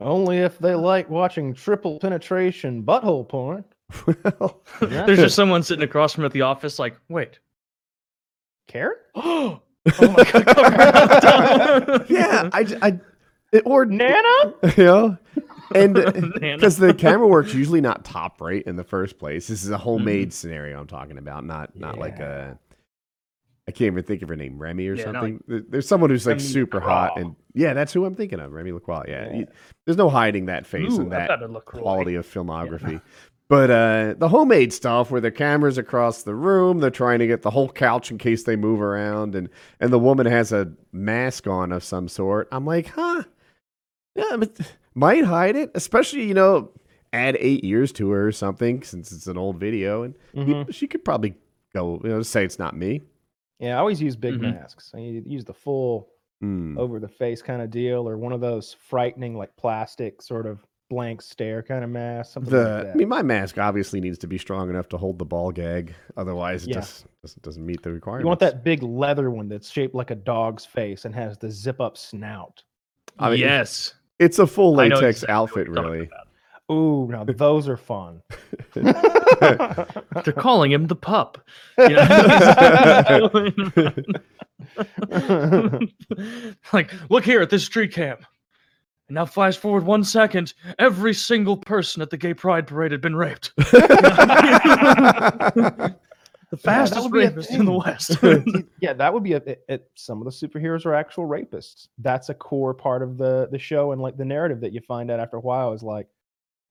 only 0.00 0.38
if 0.38 0.58
they 0.58 0.74
like 0.74 1.08
watching 1.08 1.54
triple 1.54 2.00
penetration 2.00 2.82
butthole 2.82 3.28
porn. 3.28 3.64
well, 4.06 4.60
Yeah. 4.80 5.06
There's 5.06 5.18
just 5.20 5.36
someone 5.36 5.62
sitting 5.62 5.84
across 5.84 6.12
from 6.14 6.24
at 6.24 6.32
the 6.32 6.40
office, 6.42 6.78
like, 6.80 6.96
wait. 7.08 7.38
Karen? 8.66 8.96
Oh, 9.14 9.60
my 10.00 10.24
God. 10.32 10.44
cover 10.46 11.92
up. 11.92 12.10
yeah, 12.10 12.48
I, 12.52 12.62
j- 12.64 12.78
I 12.82 12.98
it, 13.52 13.62
or 13.64 13.84
Nana? 13.84 14.54
you 14.76 14.84
know, 14.84 15.18
and 15.74 15.94
because 16.40 16.76
the 16.76 16.94
camera 16.94 17.26
work's 17.28 17.54
usually 17.54 17.80
not 17.80 18.04
top 18.04 18.40
right 18.40 18.62
in 18.64 18.76
the 18.76 18.84
first 18.84 19.18
place. 19.18 19.46
This 19.48 19.64
is 19.64 19.70
a 19.70 19.78
homemade 19.78 20.32
scenario 20.32 20.80
I'm 20.80 20.86
talking 20.86 21.18
about, 21.18 21.44
not 21.44 21.76
not 21.76 21.98
like 21.98 22.18
a 22.18 22.58
I 23.68 23.70
can't 23.70 23.92
even 23.92 24.02
think 24.02 24.22
of 24.22 24.28
her 24.28 24.34
name, 24.36 24.58
Remy 24.58 24.88
or 24.88 24.94
Yeah, 24.94 25.04
something. 25.04 25.42
There- 25.46 25.62
There's 25.68 25.86
someone 25.86 26.10
who's 26.10 26.26
like 26.26 26.38
Remy 26.38 26.48
super 26.48 26.80
hot, 26.80 27.18
and 27.18 27.36
yeah, 27.54 27.74
that's 27.74 27.92
who 27.92 28.04
I'm 28.04 28.14
thinking 28.16 28.40
of, 28.40 28.52
Remy 28.52 28.72
LaCroix. 28.72 29.04
Yeah, 29.06 29.28
Yeah. 29.30 29.36
you- 29.36 29.46
there's 29.86 29.96
no 29.96 30.08
hiding 30.08 30.46
that 30.46 30.66
face 30.66 30.92
Ooh, 30.94 31.02
and 31.02 31.12
that 31.12 31.28
LaCroix. 31.48 31.80
quality 31.80 32.14
of 32.16 32.26
filmography. 32.26 33.00
But 33.48 33.70
uh, 33.70 34.14
the 34.16 34.28
homemade 34.28 34.72
stuff 34.72 35.10
where 35.10 35.20
the 35.20 35.30
camera's 35.30 35.76
across 35.76 36.22
the 36.22 36.34
room, 36.34 36.78
they're 36.80 36.88
trying 36.90 37.18
to 37.18 37.26
get 37.26 37.42
the 37.42 37.50
whole 37.50 37.68
couch 37.68 38.10
in 38.10 38.16
case 38.18 38.44
they 38.44 38.56
move 38.56 38.80
around, 38.80 39.34
and 39.34 39.48
and 39.78 39.92
the 39.92 39.98
woman 39.98 40.26
has 40.26 40.52
a 40.52 40.72
mask 40.90 41.46
on 41.46 41.70
of 41.70 41.84
some 41.84 42.08
sort. 42.08 42.48
I'm 42.50 42.64
like, 42.64 42.86
huh? 42.88 43.22
Yeah, 44.16 44.36
but 44.38 44.58
might 44.94 45.24
hide 45.24 45.56
it, 45.56 45.70
especially 45.74 46.24
you 46.26 46.34
know, 46.34 46.70
add 47.12 47.36
eight 47.40 47.64
years 47.64 47.92
to 47.92 48.10
her 48.10 48.26
or 48.28 48.32
something 48.32 48.82
since 48.82 49.12
it's 49.12 49.26
an 49.26 49.36
old 49.38 49.56
video, 49.58 50.02
and 50.02 50.14
you- 50.34 50.44
Mhm. 50.54 50.72
she 50.74 50.86
could 50.86 51.04
probably 51.04 51.34
go, 51.74 52.00
you 52.02 52.10
know, 52.10 52.22
say 52.22 52.44
it's 52.44 52.58
not 52.58 52.76
me. 52.76 53.02
Yeah, 53.58 53.76
I 53.76 53.78
always 53.78 54.00
use 54.02 54.16
big 54.16 54.34
Mhm. 54.34 54.54
masks. 54.54 54.90
I 54.94 54.98
use 54.98 55.44
the 55.44 55.54
full 55.54 56.08
Mm. 56.42 56.76
over 56.78 56.98
the 56.98 57.08
face 57.08 57.40
kind 57.42 57.62
of 57.62 57.70
deal, 57.70 58.08
or 58.08 58.16
one 58.18 58.32
of 58.32 58.40
those 58.40 58.72
frightening 58.74 59.36
like 59.36 59.54
plastic 59.56 60.20
sort 60.22 60.46
of 60.46 60.64
blank 60.90 61.22
stare 61.22 61.62
kind 61.62 61.84
of 61.84 61.88
mask. 61.90 62.32
Something 62.32 62.52
The, 62.52 62.58
like 62.64 62.82
that. 62.84 62.90
I 62.92 62.94
mean, 62.96 63.08
my 63.08 63.22
mask 63.22 63.56
obviously 63.58 64.00
needs 64.00 64.18
to 64.18 64.26
be 64.26 64.36
strong 64.36 64.68
enough 64.68 64.88
to 64.90 64.98
hold 64.98 65.18
the 65.18 65.24
ball 65.24 65.50
gag. 65.52 65.94
Otherwise, 66.18 66.64
it 66.64 66.70
Yeah. 66.70 66.74
just 66.80 67.06
doesn't, 67.22 67.42
doesn't 67.42 67.64
meet 67.64 67.82
the 67.82 67.92
requirements. 67.92 68.24
you 68.24 68.28
want 68.28 68.40
that 68.40 68.62
big 68.64 68.82
leather 68.82 69.30
one 69.30 69.48
that's 69.48 69.70
shaped 69.70 69.94
like 69.94 70.10
a 70.10 70.14
dog's 70.16 70.66
face 70.66 71.04
and 71.06 71.14
has 71.14 71.38
the 71.38 71.50
zip 71.50 71.80
up 71.80 71.96
snout. 71.96 72.62
I 73.18 73.30
mean, 73.30 73.38
yes. 73.40 73.94
It's 74.22 74.38
a 74.38 74.46
full 74.46 74.78
I 74.78 74.86
know 74.86 74.96
latex 74.96 75.24
exactly 75.24 75.34
what 75.34 75.40
outfit, 75.42 75.66
you're 75.66 75.74
talking 75.74 75.90
really. 75.90 76.06
about. 76.06 76.28
Ooh, 76.70 77.08
now 77.10 77.24
those 77.28 77.68
are 77.68 77.76
fun. 77.76 78.22
They're 78.72 80.32
calling 80.36 80.70
him 80.70 80.86
the 80.86 80.94
pup. 80.94 81.44
You 81.76 81.88
know? 85.88 85.90
like, 86.72 86.92
look 87.10 87.24
here 87.24 87.42
at 87.42 87.50
this 87.50 87.64
street 87.64 87.92
cam. 87.92 88.18
And 89.08 89.16
now 89.16 89.26
flash 89.26 89.56
forward 89.56 89.84
one 89.84 90.04
second. 90.04 90.54
Every 90.78 91.14
single 91.14 91.56
person 91.56 92.00
at 92.00 92.10
the 92.10 92.16
gay 92.16 92.32
pride 92.32 92.68
parade 92.68 92.92
had 92.92 93.00
been 93.00 93.16
raped. 93.16 93.52
The 96.52 96.56
fastest 96.58 97.02
would 97.02 97.12
be 97.12 97.18
rapist 97.26 97.50
in 97.50 97.64
the. 97.64 97.72
West. 97.72 98.16
Yeah, 98.80 98.92
that 98.92 99.12
would 99.12 99.22
be 99.22 99.32
a. 99.32 99.38
It, 99.38 99.64
it- 99.68 99.90
some 99.94 100.20
of 100.20 100.26
the 100.26 100.30
superheroes 100.30 100.84
are 100.86 100.94
actual 100.94 101.26
rapists. 101.26 101.88
That's 101.98 102.28
a 102.28 102.34
core 102.34 102.74
part 102.74 103.02
of 103.02 103.16
the 103.16 103.48
the 103.50 103.58
show 103.58 103.92
and 103.92 104.00
like 104.02 104.16
the 104.16 104.24
narrative 104.24 104.60
that 104.60 104.72
you 104.72 104.80
find 104.80 105.10
out 105.10 105.18
after 105.18 105.38
a 105.38 105.40
while 105.40 105.72
is 105.72 105.82
like 105.82 106.06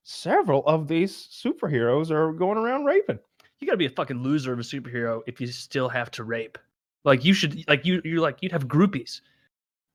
several 0.03 0.65
of 0.65 0.87
these 0.87 1.15
superheroes 1.31 2.11
are 2.11 2.31
going 2.31 2.57
around 2.57 2.85
raping. 2.85 3.19
you 3.59 3.67
gotta 3.67 3.77
be 3.77 3.85
a 3.85 3.89
fucking 3.89 4.21
loser 4.23 4.53
of 4.53 4.59
a 4.59 4.63
superhero 4.63 5.21
if 5.27 5.39
you 5.41 5.47
still 5.47 5.89
have 5.89 6.09
to 6.11 6.23
rape. 6.23 6.57
Like 7.03 7.25
you 7.25 7.33
should, 7.33 7.67
like 7.67 7.85
you, 7.85 8.01
you're 8.05 8.21
like 8.21 8.37
you'd 8.41 8.51
have 8.51 8.67
groupies. 8.67 9.21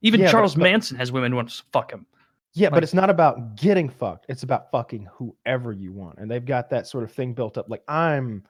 Even 0.01 0.19
Yeah, 0.19 0.27
but- 0.27 0.31
Charles 0.31 0.55
but- 0.55 0.63
Manson 0.63 0.97
has 0.97 1.11
women 1.11 1.31
who 1.31 1.37
want 1.37 1.49
to 1.49 1.63
fuck 1.71 1.91
him. 1.91 2.05
Yeah, 2.53 2.67
Like- 2.67 2.75
but 2.75 2.83
it's 2.83 2.93
not 2.93 3.09
about 3.09 3.55
getting 3.55 3.89
fucked. 3.89 4.25
It's 4.29 4.43
about 4.43 4.71
fucking 4.71 5.07
whoever 5.13 5.71
you 5.73 5.91
want, 5.93 6.17
and 6.19 6.29
they've 6.29 6.43
got 6.45 6.69
that 6.71 6.87
sort 6.87 7.03
of 7.03 7.11
thing 7.11 7.33
built 7.33 7.57
up. 7.57 7.69
Like 7.69 7.83
I'm, 7.87 8.43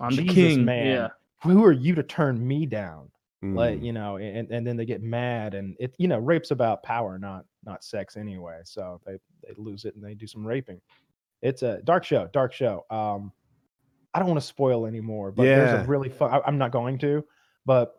I'm 0.00 0.14
the 0.14 0.22
Jesus, 0.22 0.34
king, 0.34 0.64
man. 0.64 0.86
Yeah, 0.86 1.08
who 1.42 1.64
are 1.64 1.72
you 1.72 1.94
to 1.94 2.02
turn 2.02 2.46
me 2.46 2.66
down? 2.66 3.10
Like 3.40 3.78
Mm. 3.78 3.84
you 3.84 3.92
know, 3.92 4.16
and 4.16 4.50
and 4.50 4.66
then 4.66 4.76
they 4.76 4.84
get 4.84 5.00
mad, 5.00 5.54
and 5.54 5.76
it 5.78 5.94
you 5.96 6.08
know, 6.08 6.18
rape's 6.18 6.50
about 6.50 6.82
power, 6.82 7.18
not 7.20 7.44
not 7.64 7.84
sex 7.84 8.16
anyway. 8.16 8.60
So 8.64 9.00
they 9.06 9.18
they 9.44 9.54
lose 9.56 9.84
it 9.84 9.94
and 9.94 10.04
they 10.04 10.14
do 10.14 10.26
some 10.26 10.44
raping. 10.44 10.80
It's 11.40 11.62
a 11.62 11.80
dark 11.82 12.04
show, 12.04 12.28
dark 12.32 12.52
show. 12.52 12.84
Um, 12.90 13.32
I 14.12 14.18
don't 14.18 14.26
want 14.28 14.40
to 14.40 14.46
spoil 14.46 14.86
anymore, 14.86 15.30
but 15.30 15.44
there's 15.44 15.84
a 15.84 15.86
really 15.86 16.08
fun. 16.08 16.32
I, 16.32 16.40
I'm 16.46 16.58
not 16.58 16.72
going 16.72 16.98
to, 16.98 17.24
but 17.64 17.94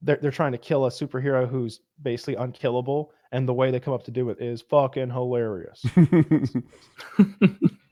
they're 0.00 0.16
they're 0.16 0.30
trying 0.30 0.52
to 0.52 0.58
kill 0.58 0.86
a 0.86 0.90
superhero 0.90 1.46
who's 1.46 1.80
basically 2.00 2.36
unkillable, 2.36 3.12
and 3.32 3.48
the 3.48 3.54
way 3.54 3.70
they 3.70 3.80
come 3.80 3.94
up 3.94 4.04
to 4.04 4.10
do 4.10 4.30
it 4.30 4.40
is 4.40 4.60
fucking 4.62 5.10
hilarious. 5.10 5.84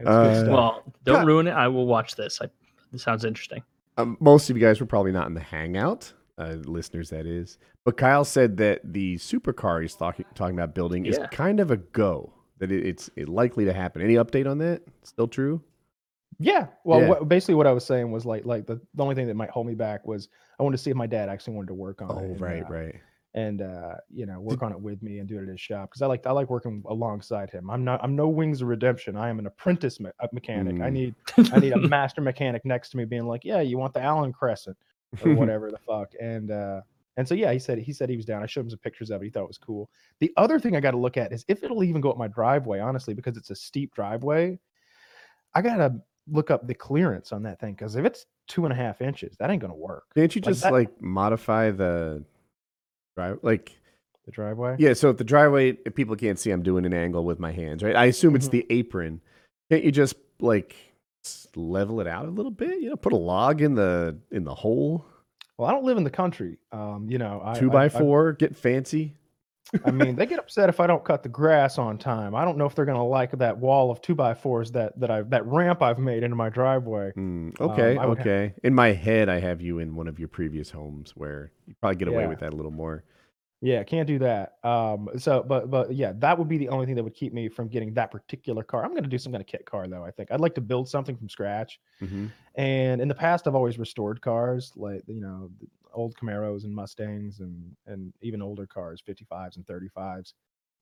It's 0.00 0.08
Uh, 0.08 0.46
well, 0.48 0.84
don't 1.04 1.16
God. 1.16 1.26
ruin 1.26 1.46
it. 1.48 1.52
I 1.52 1.66
will 1.68 1.86
watch 1.86 2.14
this. 2.14 2.40
I, 2.40 2.46
this 2.92 3.02
sounds 3.02 3.24
interesting. 3.24 3.62
um, 3.96 4.16
most 4.20 4.48
of 4.48 4.56
you 4.56 4.62
guys 4.62 4.80
were 4.80 4.86
probably 4.86 5.10
not 5.12 5.26
in 5.26 5.34
the 5.34 5.40
hangout, 5.40 6.12
uh, 6.38 6.56
listeners, 6.64 7.10
that 7.10 7.26
is. 7.26 7.58
But 7.84 7.96
Kyle 7.96 8.24
said 8.24 8.56
that 8.58 8.80
the 8.84 9.16
supercar 9.16 9.82
he's 9.82 9.94
talking 9.94 10.24
talking 10.34 10.54
about 10.56 10.74
building 10.74 11.06
is 11.06 11.18
kind 11.32 11.58
of 11.58 11.70
a 11.70 11.78
go. 11.78 12.32
That 12.58 12.70
it, 12.70 12.86
it's 12.86 13.10
it 13.16 13.28
likely 13.28 13.64
to 13.64 13.72
happen. 13.72 14.02
Any 14.02 14.14
update 14.14 14.48
on 14.48 14.58
that? 14.58 14.82
Still 15.02 15.26
true? 15.28 15.62
Yeah. 16.38 16.66
Well, 16.84 17.00
Yeah. 17.00 17.08
What, 17.08 17.28
basically, 17.28 17.54
what 17.56 17.66
I 17.66 17.72
was 17.72 17.84
saying 17.84 18.10
was 18.12 18.24
like, 18.24 18.44
like 18.44 18.66
the, 18.66 18.80
the 18.94 19.02
only 19.02 19.14
thing 19.16 19.26
that 19.26 19.34
might 19.34 19.50
hold 19.50 19.66
me 19.66 19.74
back 19.74 20.06
was 20.06 20.28
I 20.58 20.62
wanted 20.62 20.76
to 20.76 20.82
see 20.82 20.90
if 20.90 20.96
my 20.96 21.06
dad 21.06 21.28
actually 21.28 21.54
wanted 21.54 21.68
to 21.68 21.74
work 21.74 22.02
on 22.02 22.10
it. 22.10 22.14
Oh, 22.14 22.18
and, 22.18 22.40
right, 22.40 22.62
uh, 22.64 22.68
right. 22.68 22.94
And 23.34 23.60
uh, 23.60 23.94
you 24.10 24.24
know, 24.26 24.40
work 24.40 24.62
on 24.62 24.72
it 24.72 24.80
with 24.80 25.02
me 25.02 25.18
and 25.18 25.28
do 25.28 25.38
it 25.38 25.42
at 25.42 25.48
his 25.48 25.60
shop 25.60 25.90
because 25.90 26.00
I 26.02 26.06
like 26.06 26.26
I 26.26 26.32
like 26.32 26.48
working 26.48 26.82
alongside 26.88 27.50
him. 27.50 27.68
I'm 27.70 27.84
not 27.84 28.00
I'm 28.02 28.16
no 28.16 28.28
wings 28.28 28.62
of 28.62 28.68
redemption. 28.68 29.16
I 29.16 29.28
am 29.28 29.38
an 29.38 29.46
apprentice 29.46 30.00
me- 30.00 30.10
uh, 30.20 30.28
mechanic. 30.32 30.80
I 30.80 30.88
Mm. 30.88 30.92
need 30.92 31.14
I 31.52 31.58
need 31.60 31.72
a 31.72 31.78
master 31.88 32.20
mechanic 32.22 32.64
next 32.64 32.88
to 32.90 32.96
me 32.96 33.04
being 33.04 33.26
like, 33.26 33.44
yeah, 33.44 33.60
you 33.60 33.76
want 33.78 33.92
the 33.92 34.00
Allen 34.00 34.32
Crescent 34.32 34.76
or 35.24 35.34
whatever 35.34 35.70
the 35.70 35.78
fuck. 35.78 36.12
And 36.20 36.50
uh, 36.50 36.80
and 37.18 37.28
so 37.28 37.34
yeah, 37.34 37.52
he 37.52 37.58
said 37.58 37.78
he 37.78 37.92
said 37.92 38.08
he 38.08 38.16
was 38.16 38.24
down. 38.24 38.42
I 38.42 38.46
showed 38.46 38.62
him 38.62 38.70
some 38.70 38.78
pictures 38.78 39.10
of 39.10 39.20
it. 39.20 39.26
He 39.26 39.30
thought 39.30 39.42
it 39.44 39.48
was 39.48 39.58
cool. 39.58 39.90
The 40.20 40.32
other 40.38 40.58
thing 40.58 40.74
I 40.74 40.80
got 40.80 40.92
to 40.92 40.96
look 40.98 41.18
at 41.18 41.30
is 41.32 41.44
if 41.48 41.62
it'll 41.62 41.84
even 41.84 42.00
go 42.00 42.10
up 42.10 42.16
my 42.16 42.28
driveway. 42.28 42.80
Honestly, 42.80 43.12
because 43.12 43.36
it's 43.36 43.50
a 43.50 43.54
steep 43.54 43.94
driveway, 43.94 44.58
I 45.54 45.60
gotta 45.60 46.00
look 46.30 46.50
up 46.50 46.66
the 46.66 46.74
clearance 46.74 47.32
on 47.32 47.42
that 47.42 47.60
thing 47.60 47.74
because 47.74 47.94
if 47.96 48.04
it's 48.06 48.24
two 48.46 48.64
and 48.64 48.72
a 48.72 48.76
half 48.76 49.02
inches, 49.02 49.36
that 49.38 49.50
ain't 49.50 49.60
gonna 49.60 49.74
work. 49.74 50.04
Can't 50.14 50.34
you 50.34 50.40
Like 50.40 50.48
just 50.50 50.62
that- 50.62 50.72
like 50.72 51.02
modify 51.02 51.70
the 51.70 52.24
drive? 53.18 53.38
Like, 53.42 53.72
The 54.26 54.30
driveway. 54.32 54.76
yeah. 54.78 54.92
So 54.94 55.10
if 55.10 55.16
the 55.16 55.24
driveway, 55.24 55.76
if 55.84 55.94
people 55.94 56.14
can't 56.16 56.38
see, 56.38 56.50
I'm 56.50 56.62
doing 56.62 56.84
an 56.86 56.94
angle 56.94 57.24
with 57.24 57.38
my 57.40 57.50
hands, 57.52 57.82
right? 57.82 57.96
I 57.96 58.04
assume 58.06 58.36
it's 58.36 58.48
Mhm. 58.48 58.52
the 58.52 58.66
apron. 58.70 59.20
Can't 59.70 59.82
you 59.84 59.90
just 59.92 60.14
like 60.40 60.76
level 61.56 62.00
it 62.00 62.06
out 62.06 62.26
a 62.26 62.30
little 62.30 62.50
bit? 62.52 62.80
You 62.80 62.90
know, 62.90 62.96
put 62.96 63.12
a 63.12 63.16
log 63.16 63.60
in 63.60 63.74
the 63.74 64.16
in 64.30 64.44
the 64.44 64.54
hole. 64.54 65.04
Well, 65.56 65.68
I 65.68 65.72
don't 65.72 65.84
live 65.84 65.96
in 65.98 66.04
the 66.04 66.10
country. 66.10 66.58
Um, 66.70 67.06
you 67.10 67.18
know, 67.18 67.40
I, 67.44 67.58
Two 67.58 67.68
by 67.70 67.86
I- 67.86 67.88
four. 67.88 68.32
get 68.34 68.56
fancy. 68.56 69.14
I 69.84 69.90
mean, 69.90 70.16
they 70.16 70.26
get 70.26 70.38
upset 70.38 70.68
if 70.68 70.80
I 70.80 70.86
don't 70.86 71.04
cut 71.04 71.22
the 71.22 71.28
grass 71.28 71.78
on 71.78 71.98
time. 71.98 72.34
I 72.34 72.44
don't 72.44 72.56
know 72.56 72.66
if 72.66 72.74
they're 72.74 72.84
gonna 72.84 73.06
like 73.06 73.32
that 73.32 73.58
wall 73.58 73.90
of 73.90 74.00
two 74.00 74.14
by 74.14 74.34
fours 74.34 74.72
that 74.72 74.98
that 74.98 75.10
I 75.10 75.22
that 75.22 75.44
ramp 75.46 75.82
I've 75.82 75.98
made 75.98 76.22
into 76.22 76.36
my 76.36 76.48
driveway. 76.48 77.12
Hmm, 77.12 77.50
okay, 77.60 77.94
ha- 77.96 78.04
okay. 78.06 78.54
In 78.62 78.74
my 78.74 78.92
head, 78.92 79.28
I 79.28 79.40
have 79.40 79.60
you 79.60 79.78
in 79.78 79.94
one 79.94 80.08
of 80.08 80.18
your 80.18 80.28
previous 80.28 80.70
homes 80.70 81.12
where 81.16 81.52
you 81.66 81.74
probably 81.80 81.96
get 81.96 82.08
away 82.08 82.22
Yeah. 82.22 82.28
with 82.28 82.40
that 82.40 82.52
a 82.52 82.56
little 82.56 82.70
more. 82.72 83.04
Yeah, 83.60 83.82
can't 83.82 84.06
do 84.06 84.20
that. 84.20 84.54
Um, 84.62 85.08
so 85.18 85.42
but 85.42 85.68
but 85.70 85.92
yeah, 85.92 86.12
that 86.18 86.38
would 86.38 86.48
be 86.48 86.58
the 86.58 86.68
only 86.68 86.86
thing 86.86 86.94
that 86.94 87.02
would 87.02 87.14
keep 87.14 87.32
me 87.32 87.48
from 87.48 87.66
getting 87.68 87.92
that 87.94 88.10
particular 88.12 88.62
car. 88.62 88.84
I'm 88.84 88.94
gonna 88.94 89.08
do 89.08 89.18
some 89.18 89.32
kind 89.32 89.40
of 89.42 89.48
kit 89.48 89.66
car 89.66 89.88
though. 89.88 90.04
I 90.04 90.12
think 90.12 90.30
I'd 90.30 90.40
like 90.40 90.54
to 90.54 90.60
build 90.60 90.88
something 90.88 91.16
from 91.16 91.28
scratch. 91.28 91.80
hmm 91.98 92.26
And 92.54 93.00
in 93.00 93.08
the 93.08 93.14
past, 93.16 93.46
I've 93.48 93.54
always 93.56 93.76
restored 93.78 94.20
cars, 94.22 94.72
like 94.76 95.02
you 95.08 95.20
know, 95.20 95.50
old 95.98 96.16
Camaros 96.16 96.64
and 96.64 96.74
Mustangs, 96.74 97.40
and 97.40 97.76
and 97.86 98.12
even 98.22 98.42
older 98.42 98.66
cars, 98.66 99.02
55s 99.06 99.56
and 99.56 99.66
35s. 99.66 100.32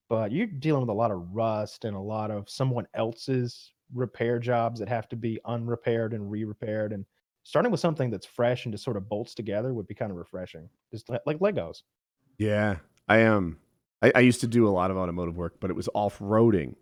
But 0.09 0.31
you're 0.31 0.47
dealing 0.47 0.81
with 0.81 0.89
a 0.89 0.93
lot 0.93 1.11
of 1.11 1.27
rust 1.33 1.83
and 1.83 1.95
a 1.95 1.99
lot 1.99 2.31
of 2.31 2.49
someone 2.49 2.87
else's 2.93 3.73
repair 3.93 4.39
jobs 4.39 4.79
that 4.79 4.87
have 4.87 5.09
to 5.09 5.15
be 5.15 5.39
unrepaired 5.45 6.13
and 6.13 6.31
re-repaired. 6.31 6.93
And 6.93 7.05
starting 7.43 7.71
with 7.71 7.81
something 7.81 8.09
that's 8.09 8.25
fresh 8.25 8.65
and 8.65 8.73
just 8.73 8.83
sort 8.83 8.97
of 8.97 9.09
bolts 9.09 9.33
together 9.33 9.73
would 9.73 9.87
be 9.87 9.93
kind 9.95 10.11
of 10.11 10.17
refreshing, 10.17 10.69
just 10.91 11.09
like 11.09 11.39
Legos. 11.39 11.81
Yeah, 12.37 12.77
I 13.07 13.17
am. 13.17 13.59
I, 14.01 14.11
I 14.15 14.19
used 14.19 14.41
to 14.41 14.47
do 14.47 14.67
a 14.67 14.69
lot 14.69 14.91
of 14.91 14.97
automotive 14.97 15.35
work, 15.35 15.55
but 15.59 15.69
it 15.69 15.75
was 15.75 15.89
off 15.93 16.19
roading, 16.19 16.75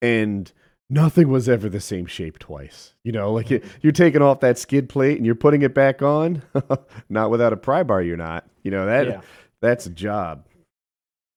and 0.00 0.50
nothing 0.94 1.28
was 1.28 1.48
ever 1.48 1.68
the 1.68 1.80
same 1.80 2.06
shape 2.06 2.38
twice. 2.38 2.94
You 3.02 3.12
know, 3.12 3.32
like 3.32 3.50
you, 3.50 3.60
you're 3.82 3.92
taking 3.92 4.22
off 4.22 4.40
that 4.40 4.58
skid 4.58 4.88
plate 4.88 5.16
and 5.16 5.26
you're 5.26 5.34
putting 5.34 5.62
it 5.62 5.74
back 5.74 6.02
on. 6.02 6.42
not 7.08 7.30
without 7.30 7.52
a 7.52 7.56
pry 7.56 7.82
bar, 7.82 8.02
you're 8.02 8.16
not. 8.16 8.46
You 8.62 8.70
know 8.70 8.86
that 8.86 9.06
yeah, 9.06 9.20
that's 9.60 9.86
a 9.86 9.90
job. 9.90 10.46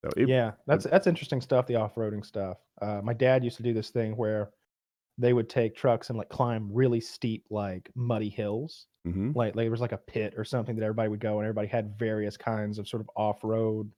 So 0.06 0.12
it, 0.16 0.30
yeah, 0.30 0.52
that's 0.66 0.86
that's 0.86 1.08
interesting 1.08 1.42
stuff. 1.42 1.68
The 1.68 1.76
off-roading 1.76 2.26
stuff. 2.26 2.58
Uh, 2.82 3.02
my 3.04 3.14
dad 3.14 3.44
used 3.44 3.58
to 3.58 3.64
do 3.64 3.74
this 3.74 3.90
thing 3.90 4.16
where 4.16 4.52
they 5.18 5.34
would 5.34 5.50
take 5.50 5.76
trucks 5.76 6.10
and 6.10 6.18
like 6.18 6.30
climb 6.30 6.70
really 6.72 7.02
steep, 7.02 7.46
like 7.50 7.90
muddy 7.96 8.30
hills 8.30 8.86
mhm. 9.08 9.36
like, 9.36 9.56
like 9.56 9.64
there 9.66 9.72
was 9.72 9.82
like 9.82 9.92
a 9.92 9.98
pit 9.98 10.34
or 10.38 10.46
something 10.46 10.76
that 10.76 10.84
everybody 10.84 11.10
would 11.10 11.20
go 11.20 11.40
and 11.40 11.46
everybody 11.46 11.68
had 11.68 11.98
various 11.98 12.38
kinds 12.38 12.78
of 12.78 12.88
sort 12.88 13.02
of 13.02 13.10
off-road 13.16 13.92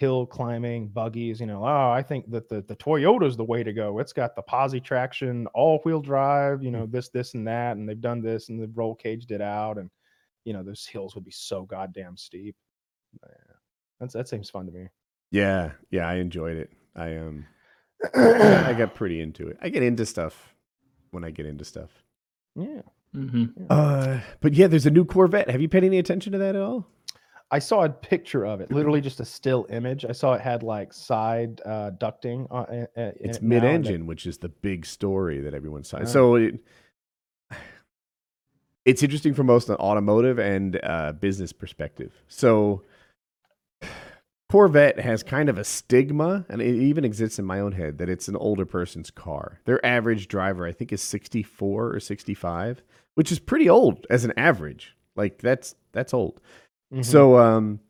hill 0.00 0.24
climbing 0.26 0.88
buggies 0.88 1.38
you 1.40 1.46
know 1.46 1.62
oh 1.62 1.90
i 1.90 2.02
think 2.02 2.28
that 2.30 2.48
the, 2.48 2.62
the 2.62 2.76
toyota's 2.76 3.36
the 3.36 3.44
way 3.44 3.62
to 3.62 3.72
go 3.72 3.98
it's 3.98 4.14
got 4.14 4.34
the 4.34 4.42
posi 4.42 4.82
traction 4.82 5.46
all-wheel 5.48 6.00
drive 6.00 6.62
you 6.62 6.70
know 6.70 6.86
this 6.86 7.10
this 7.10 7.34
and 7.34 7.46
that 7.46 7.76
and 7.76 7.86
they've 7.86 8.00
done 8.00 8.22
this 8.22 8.48
and 8.48 8.58
they've 8.58 8.76
roll 8.78 8.94
caged 8.94 9.30
it 9.30 9.42
out 9.42 9.76
and 9.76 9.90
you 10.44 10.54
know 10.54 10.62
those 10.62 10.86
hills 10.86 11.14
would 11.14 11.24
be 11.24 11.30
so 11.30 11.64
goddamn 11.64 12.16
steep 12.16 12.56
yeah, 13.22 13.54
that's 14.00 14.14
that 14.14 14.26
seems 14.26 14.48
fun 14.48 14.64
to 14.66 14.72
me 14.72 14.86
Yeah, 15.30 15.72
yeah, 15.90 16.08
I 16.08 16.14
enjoyed 16.14 16.56
it. 16.56 16.70
I 16.96 17.16
um, 17.16 17.46
I 18.14 18.74
got 18.76 18.94
pretty 18.94 19.20
into 19.20 19.48
it. 19.48 19.58
I 19.60 19.68
get 19.68 19.82
into 19.82 20.06
stuff 20.06 20.54
when 21.10 21.24
I 21.24 21.30
get 21.30 21.46
into 21.46 21.64
stuff. 21.64 21.90
yeah 22.56 22.82
hmm 23.12 23.46
Uh, 23.68 24.20
but 24.40 24.54
yeah, 24.54 24.66
there's 24.66 24.86
a 24.86 24.90
new 24.90 25.04
Corvette. 25.04 25.50
Have 25.50 25.60
you 25.60 25.68
paid 25.68 25.84
any 25.84 25.98
attention 25.98 26.32
to 26.32 26.38
that 26.38 26.56
at 26.56 26.62
all? 26.62 26.86
I 27.52 27.58
saw 27.58 27.84
a 27.84 27.88
picture 27.88 28.44
of 28.46 28.60
it, 28.60 28.70
literally 28.70 29.00
just 29.00 29.18
a 29.18 29.24
still 29.24 29.66
image. 29.70 30.04
I 30.04 30.12
saw 30.12 30.34
it 30.34 30.40
had 30.40 30.62
like 30.62 30.92
side 30.92 31.60
uh, 31.64 31.90
ducting. 31.98 32.46
On, 32.50 32.64
uh, 32.64 32.86
It's 32.96 33.38
it 33.38 33.42
mid-engine, 33.42 34.06
which 34.06 34.24
is 34.26 34.38
the 34.38 34.48
big 34.48 34.86
story 34.86 35.40
that 35.40 35.52
everyone 35.52 35.82
saw. 35.82 35.98
Oh. 36.00 36.04
So 36.04 36.34
it, 36.36 36.60
it's 38.84 39.02
interesting 39.02 39.34
from 39.34 39.48
both 39.48 39.68
an 39.68 39.76
automotive 39.76 40.38
and 40.38 40.78
uh, 40.82 41.12
business 41.12 41.52
perspective. 41.52 42.12
So 42.28 42.82
Corvette 44.50 44.98
has 44.98 45.22
kind 45.22 45.48
of 45.48 45.58
a 45.58 45.64
stigma, 45.64 46.44
and 46.48 46.60
it 46.60 46.74
even 46.74 47.04
exists 47.04 47.38
in 47.38 47.44
my 47.44 47.60
own 47.60 47.72
head 47.72 47.98
that 47.98 48.08
it's 48.08 48.26
an 48.26 48.36
older 48.36 48.66
person's 48.66 49.10
car. 49.10 49.60
Their 49.64 49.84
average 49.84 50.26
driver, 50.28 50.66
I 50.66 50.72
think, 50.72 50.92
is 50.92 51.02
64 51.02 51.94
or 51.94 52.00
65, 52.00 52.82
which 53.14 53.30
is 53.30 53.38
pretty 53.38 53.68
old 53.68 54.06
as 54.10 54.24
an 54.24 54.32
average. 54.36 54.96
Like 55.14 55.40
that's 55.40 55.74
that's 55.92 56.14
old. 56.14 56.40
Mhm. 56.92 57.04
So 57.04 57.38
um, 57.38 57.80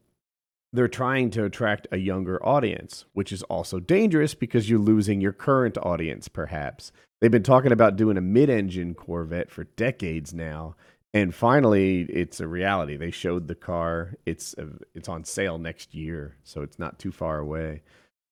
they're 0.72 0.88
trying 0.88 1.30
to 1.30 1.44
attract 1.44 1.86
a 1.90 1.96
younger 1.98 2.44
audience, 2.46 3.04
which 3.12 3.32
is 3.32 3.42
also 3.44 3.80
dangerous 3.80 4.34
because 4.34 4.68
you're 4.70 4.78
losing 4.78 5.20
your 5.20 5.32
current 5.32 5.76
audience, 5.78 6.28
perhaps. 6.28 6.92
They've 7.20 7.30
been 7.30 7.42
talking 7.42 7.72
about 7.72 7.96
doing 7.96 8.16
a 8.16 8.20
mid 8.22 8.48
engine 8.50 8.94
Corvette 8.94 9.50
for 9.50 9.64
decades 9.64 10.32
now. 10.32 10.76
And 11.12 11.34
finally, 11.34 12.02
it's 12.02 12.38
a 12.38 12.46
reality. 12.46 12.96
They 12.96 13.10
showed 13.10 13.48
the 13.48 13.56
car. 13.56 14.14
It's 14.26 14.54
uh 14.56 14.66
it's 14.94 15.08
on 15.08 15.24
sale 15.24 15.58
next 15.58 15.92
year, 15.92 16.36
so 16.44 16.62
it's 16.62 16.78
not 16.78 16.98
too 17.00 17.10
far 17.10 17.38
away. 17.40 17.82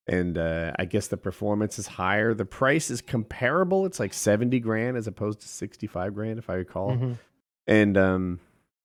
And 0.07 0.39
uh, 0.39 0.73
I 0.79 0.85
guess 0.85 1.09
the 1.09 1.17
performance 1.17 1.79
is 1.79 1.87
higher. 1.89 2.33
The 2.35 2.47
price 2.47 2.89
is 2.89 3.03
comparable. 3.03 3.85
It's 3.85 3.99
like 4.01 4.15
seventy 4.15 4.61
grand 4.61 4.97
as 4.97 5.09
opposed 5.09 5.41
to 5.41 5.49
sixty 5.49 5.89
five 5.89 6.15
grand, 6.15 6.39
if 6.39 6.49
I 6.49 6.55
recall. 6.55 6.93
Mhm. 6.93 7.19
And 7.67 7.99
um, 7.99 8.41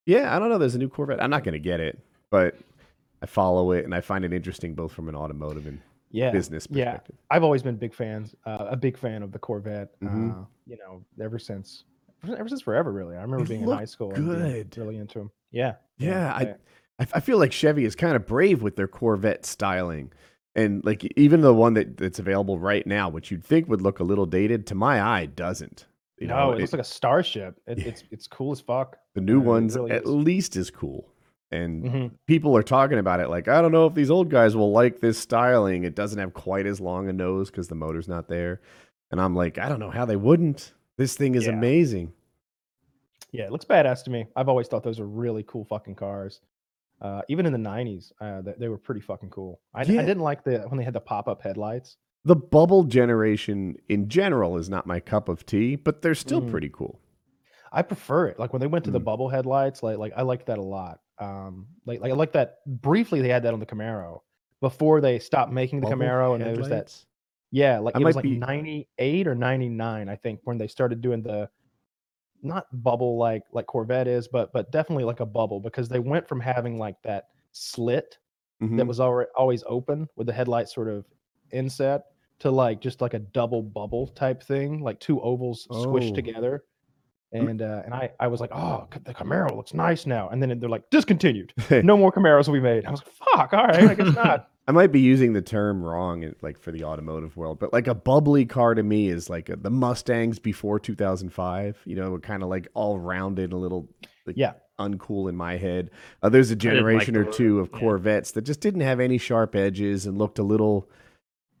yeah, 0.06 0.34
I 0.34 0.38
don't 0.38 0.48
know. 0.48 0.58
There's 0.58 0.74
a 0.74 0.78
new 0.78 0.88
Corvette. 0.88 1.22
I'm 1.22 1.30
not 1.30 1.44
going 1.44 1.52
to 1.54 1.58
get 1.58 1.80
it, 1.80 1.98
but 2.30 2.56
I 3.22 3.26
follow 3.26 3.72
it 3.72 3.84
and 3.84 3.94
I 3.94 4.00
find 4.00 4.24
it 4.24 4.32
interesting 4.32 4.74
both 4.74 4.92
from 4.92 5.08
an 5.08 5.14
automotive 5.14 5.66
and 5.66 5.80
yeah, 6.10 6.30
business 6.30 6.66
yeah. 6.70 6.84
perspective. 6.92 7.16
I've 7.30 7.42
always 7.42 7.62
been 7.62 7.76
big 7.76 7.94
fans, 7.94 8.34
uh, 8.46 8.66
a 8.70 8.76
big 8.76 8.96
fan 8.98 9.22
of 9.22 9.32
the 9.32 9.38
Corvette. 9.38 9.98
Mhm. 10.00 10.42
Uh, 10.42 10.44
you 10.66 10.76
know, 10.78 11.02
ever 11.20 11.38
since, 11.38 11.84
ever 12.36 12.48
since 12.48 12.60
forever, 12.62 12.92
really. 12.92 13.16
I 13.16 13.22
remember 13.22 13.44
They 13.44 13.56
being 13.56 13.68
in 13.68 13.76
high 13.76 13.84
school 13.84 14.12
and 14.14 14.26
good. 14.28 14.76
really 14.76 14.96
into 14.98 15.18
them. 15.18 15.30
Yeah, 15.50 15.74
Yeah, 15.98 16.34
I- 16.34 16.42
yeah. 16.42 16.54
I, 17.00 17.06
I 17.14 17.20
feel 17.20 17.38
like 17.38 17.50
Chevy 17.50 17.84
is 17.84 17.96
kind 17.96 18.14
of 18.14 18.24
brave 18.26 18.62
with 18.62 18.76
their 18.76 18.86
Corvette 18.86 19.44
styling. 19.44 20.12
And 20.54 20.84
like 20.84 21.04
even 21.16 21.40
the 21.40 21.52
one 21.52 21.74
that, 21.74 21.96
that's 21.96 22.20
available 22.20 22.58
right 22.60 22.86
now, 22.86 23.08
which 23.08 23.32
you'd 23.32 23.42
think 23.42 23.68
would 23.68 23.80
look 23.82 23.98
a 23.98 24.04
little 24.04 24.26
dated, 24.26 24.66
to 24.68 24.76
my 24.76 25.02
eye, 25.02 25.26
doesn't. 25.26 25.86
You 26.18 26.28
no, 26.28 26.36
know, 26.36 26.52
it 26.52 26.60
looks 26.60 26.72
like 26.72 26.80
a 26.80 26.84
starship. 26.84 27.60
It, 27.66 27.78
Yeah. 27.78 27.88
It's 27.88 28.04
it's 28.10 28.26
cool 28.28 28.52
as 28.52 28.60
fuck. 28.60 28.96
the 29.14 29.20
new 29.20 29.40
it 29.40 29.44
ones 29.44 29.76
really 29.76 29.90
at 29.92 30.02
is. 30.04 30.08
least 30.08 30.56
is 30.56 30.70
cool. 30.70 31.08
And 31.50 31.84
Mhm. 31.84 32.10
people 32.26 32.56
are 32.56 32.62
talking 32.62 32.98
about 32.98 33.20
it 33.20 33.28
like, 33.28 33.48
I 33.48 33.60
don't 33.60 33.72
know 33.72 33.86
if 33.86 33.94
these 33.94 34.10
old 34.10 34.28
guys 34.30 34.56
will 34.56 34.72
like 34.72 35.00
this 35.00 35.18
styling. 35.18 35.84
It 35.84 35.94
doesn't 35.94 36.18
have 36.18 36.32
quite 36.34 36.66
as 36.66 36.80
long 36.80 37.08
a 37.08 37.12
nose 37.12 37.50
because 37.50 37.68
the 37.68 37.74
motor's 37.74 38.08
not 38.08 38.28
there. 38.28 38.60
And 39.10 39.20
I'm 39.20 39.34
like, 39.36 39.58
I 39.58 39.68
don't 39.68 39.78
know 39.80 39.90
how 39.90 40.04
they 40.04 40.16
wouldn't. 40.16 40.72
This 40.96 41.16
thing 41.16 41.34
is 41.34 41.46
Yeah. 41.46 41.52
amazing. 41.52 42.12
Yeah, 43.32 43.44
it 43.46 43.52
looks 43.52 43.64
badass 43.64 44.04
to 44.04 44.10
me. 44.10 44.26
I've 44.36 44.48
always 44.48 44.68
thought 44.68 44.82
those 44.84 45.00
are 45.00 45.06
really 45.06 45.42
cool 45.44 45.64
fucking 45.64 45.96
cars. 45.96 46.40
Uh, 47.00 47.22
even 47.28 47.44
in 47.46 47.52
the 47.52 47.58
'90s, 47.58 48.12
uh, 48.20 48.40
they, 48.40 48.54
they 48.56 48.68
were 48.68 48.78
pretty 48.78 49.00
fucking 49.00 49.30
cool. 49.30 49.60
I, 49.74 49.82
Yeah. 49.82 50.00
I 50.00 50.04
didn't 50.04 50.22
like 50.22 50.44
the 50.44 50.60
when 50.68 50.78
they 50.78 50.84
had 50.84 50.94
the 50.94 51.00
pop-up 51.00 51.42
headlights. 51.42 51.96
The 52.24 52.36
bubble 52.36 52.84
generation 52.84 53.76
in 53.88 54.08
general 54.08 54.56
is 54.56 54.68
not 54.70 54.86
my 54.86 54.98
cup 55.00 55.28
of 55.28 55.44
tea, 55.44 55.76
but 55.76 56.00
they're 56.02 56.14
still 56.14 56.40
Mhm. 56.40 56.50
pretty 56.50 56.70
cool. 56.70 57.00
I 57.70 57.82
prefer 57.82 58.26
it. 58.28 58.38
Like 58.38 58.52
when 58.52 58.60
they 58.60 58.66
went 58.66 58.84
to 58.86 58.90
the 58.90 59.00
Mm. 59.00 59.04
bubble 59.04 59.28
headlights, 59.28 59.82
like 59.82 59.98
like 59.98 60.12
I 60.16 60.22
liked 60.22 60.46
that 60.46 60.58
a 60.58 60.62
lot. 60.62 61.00
Um, 61.18 61.66
like 61.86 62.00
like 62.00 62.12
I 62.12 62.14
like 62.14 62.32
that. 62.32 62.64
Briefly, 62.66 63.20
they 63.20 63.28
had 63.28 63.42
that 63.42 63.52
on 63.52 63.60
the 63.60 63.66
Camaro 63.66 64.20
before 64.60 65.00
they 65.00 65.18
stopped 65.18 65.52
making 65.52 65.80
the 65.80 65.86
Bubble 65.88 65.98
Camaro, 66.02 66.34
and 66.34 66.42
there 66.44 66.56
was 66.56 66.68
that. 66.68 67.04
Yeah, 67.50 67.78
like 67.78 67.94
I 67.96 68.00
it 68.00 68.04
was 68.04 68.16
like 68.16 68.22
be- 68.24 68.38
'98 68.38 69.26
or 69.28 69.34
'99, 69.34 70.08
I 70.08 70.16
think, 70.16 70.40
when 70.44 70.56
they 70.58 70.66
started 70.66 71.00
doing 71.00 71.22
the 71.22 71.48
not 72.42 72.66
bubble 72.82 73.16
like 73.16 73.42
like 73.52 73.66
Corvette 73.66 74.06
is, 74.08 74.28
but 74.28 74.52
but 74.52 74.70
definitely 74.72 75.04
like 75.04 75.20
a 75.20 75.26
bubble 75.26 75.60
because 75.60 75.88
they 75.88 75.98
went 76.00 76.26
from 76.28 76.40
having 76.40 76.78
like 76.78 77.00
that 77.02 77.28
slit 77.52 78.18
that 78.60 78.66
Mhm. 78.70 78.86
was 78.88 78.98
already 79.00 79.30
always 79.36 79.62
open 79.66 80.08
with 80.16 80.26
the 80.26 80.32
headlight 80.32 80.68
sort 80.68 80.88
of 80.88 81.04
inset 81.52 82.04
to 82.44 82.50
like 82.50 82.80
just 82.80 83.00
like 83.00 83.12
a 83.14 83.18
double 83.18 83.62
bubble 83.62 84.06
type 84.08 84.42
thing, 84.42 84.80
like 84.82 85.00
two 85.00 85.20
ovals 85.20 85.66
squished 85.70 86.12
Oh. 86.12 86.14
together. 86.14 86.64
And 87.32 87.60
uh, 87.60 87.82
and 87.84 87.92
I 87.92 88.10
I 88.20 88.28
was 88.28 88.40
like, 88.40 88.50
oh, 88.54 88.86
the 89.04 89.12
Camaro 89.12 89.56
looks 89.56 89.74
nice 89.74 90.06
now. 90.06 90.28
And 90.28 90.40
then 90.40 90.56
they're 90.60 90.68
like, 90.68 90.88
discontinued. 90.90 91.52
No 91.82 91.96
more 91.96 92.12
Camaros 92.12 92.46
will 92.46 92.54
be 92.54 92.60
made. 92.60 92.86
I 92.86 92.92
was 92.92 93.00
like, 93.04 93.12
fuck, 93.12 93.52
all 93.52 93.66
right, 93.66 93.88
I 93.90 93.94
guess 93.94 94.14
not. 94.24 94.48
I 94.68 94.72
might 94.72 94.92
be 94.92 95.00
using 95.00 95.32
the 95.34 95.42
term 95.42 95.82
wrong, 95.82 96.32
like 96.42 96.58
for 96.60 96.70
the 96.70 96.84
automotive 96.84 97.36
world, 97.36 97.58
but 97.58 97.72
like 97.72 97.86
a 97.88 97.94
bubbly 97.94 98.46
car 98.46 98.74
to 98.74 98.82
me 98.82 99.08
is 99.08 99.28
like 99.28 99.48
a, 99.48 99.56
the 99.56 99.68
Mustangs 99.70 100.38
before 100.38 100.78
2005. 100.78 101.80
You 101.84 101.96
know, 101.96 102.18
kind 102.18 102.42
of 102.42 102.48
like 102.48 102.68
all 102.74 102.98
rounded, 102.98 103.52
a 103.52 103.56
little 103.56 103.88
like, 104.26 104.36
Yeah. 104.38 104.52
uncool 104.78 105.28
in 105.28 105.34
my 105.36 105.56
head. 105.56 105.90
Uh, 106.22 106.28
there's 106.28 106.50
a 106.50 106.56
didn't 106.56 106.76
like 106.76 106.80
generation 106.80 107.16
or 107.16 107.24
the- 107.24 107.32
two 107.32 107.58
of 107.60 107.68
yeah. 107.72 107.78
Corvettes 107.80 108.30
that 108.32 108.42
just 108.42 108.60
didn't 108.60 108.82
have 108.82 109.00
any 109.00 109.18
sharp 109.18 109.54
edges 109.56 110.06
and 110.06 110.16
looked 110.18 110.38
a 110.38 110.42
little, 110.44 110.88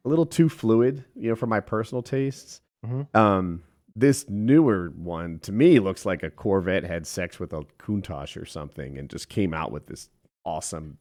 a 0.04 0.08
little 0.08 0.26
too 0.26 0.48
fluid. 0.48 1.04
You 1.14 1.30
know, 1.30 1.36
for 1.36 1.46
my 1.46 1.60
personal 1.60 2.02
tastes. 2.02 2.60
Mhm. 2.84 3.14
Um, 3.16 3.62
this 3.96 4.28
newer 4.28 4.90
one 4.96 5.38
to 5.40 5.52
me 5.52 5.78
looks 5.78 6.04
like 6.04 6.22
a 6.22 6.30
Corvette 6.30 6.84
had 6.84 7.06
sex 7.06 7.38
with 7.38 7.52
a 7.52 7.62
Countach 7.78 8.40
or 8.40 8.44
something 8.44 8.98
and 8.98 9.08
just 9.08 9.28
came 9.28 9.54
out 9.54 9.70
with 9.72 9.86
this 9.86 10.08
awesome, 10.44 10.98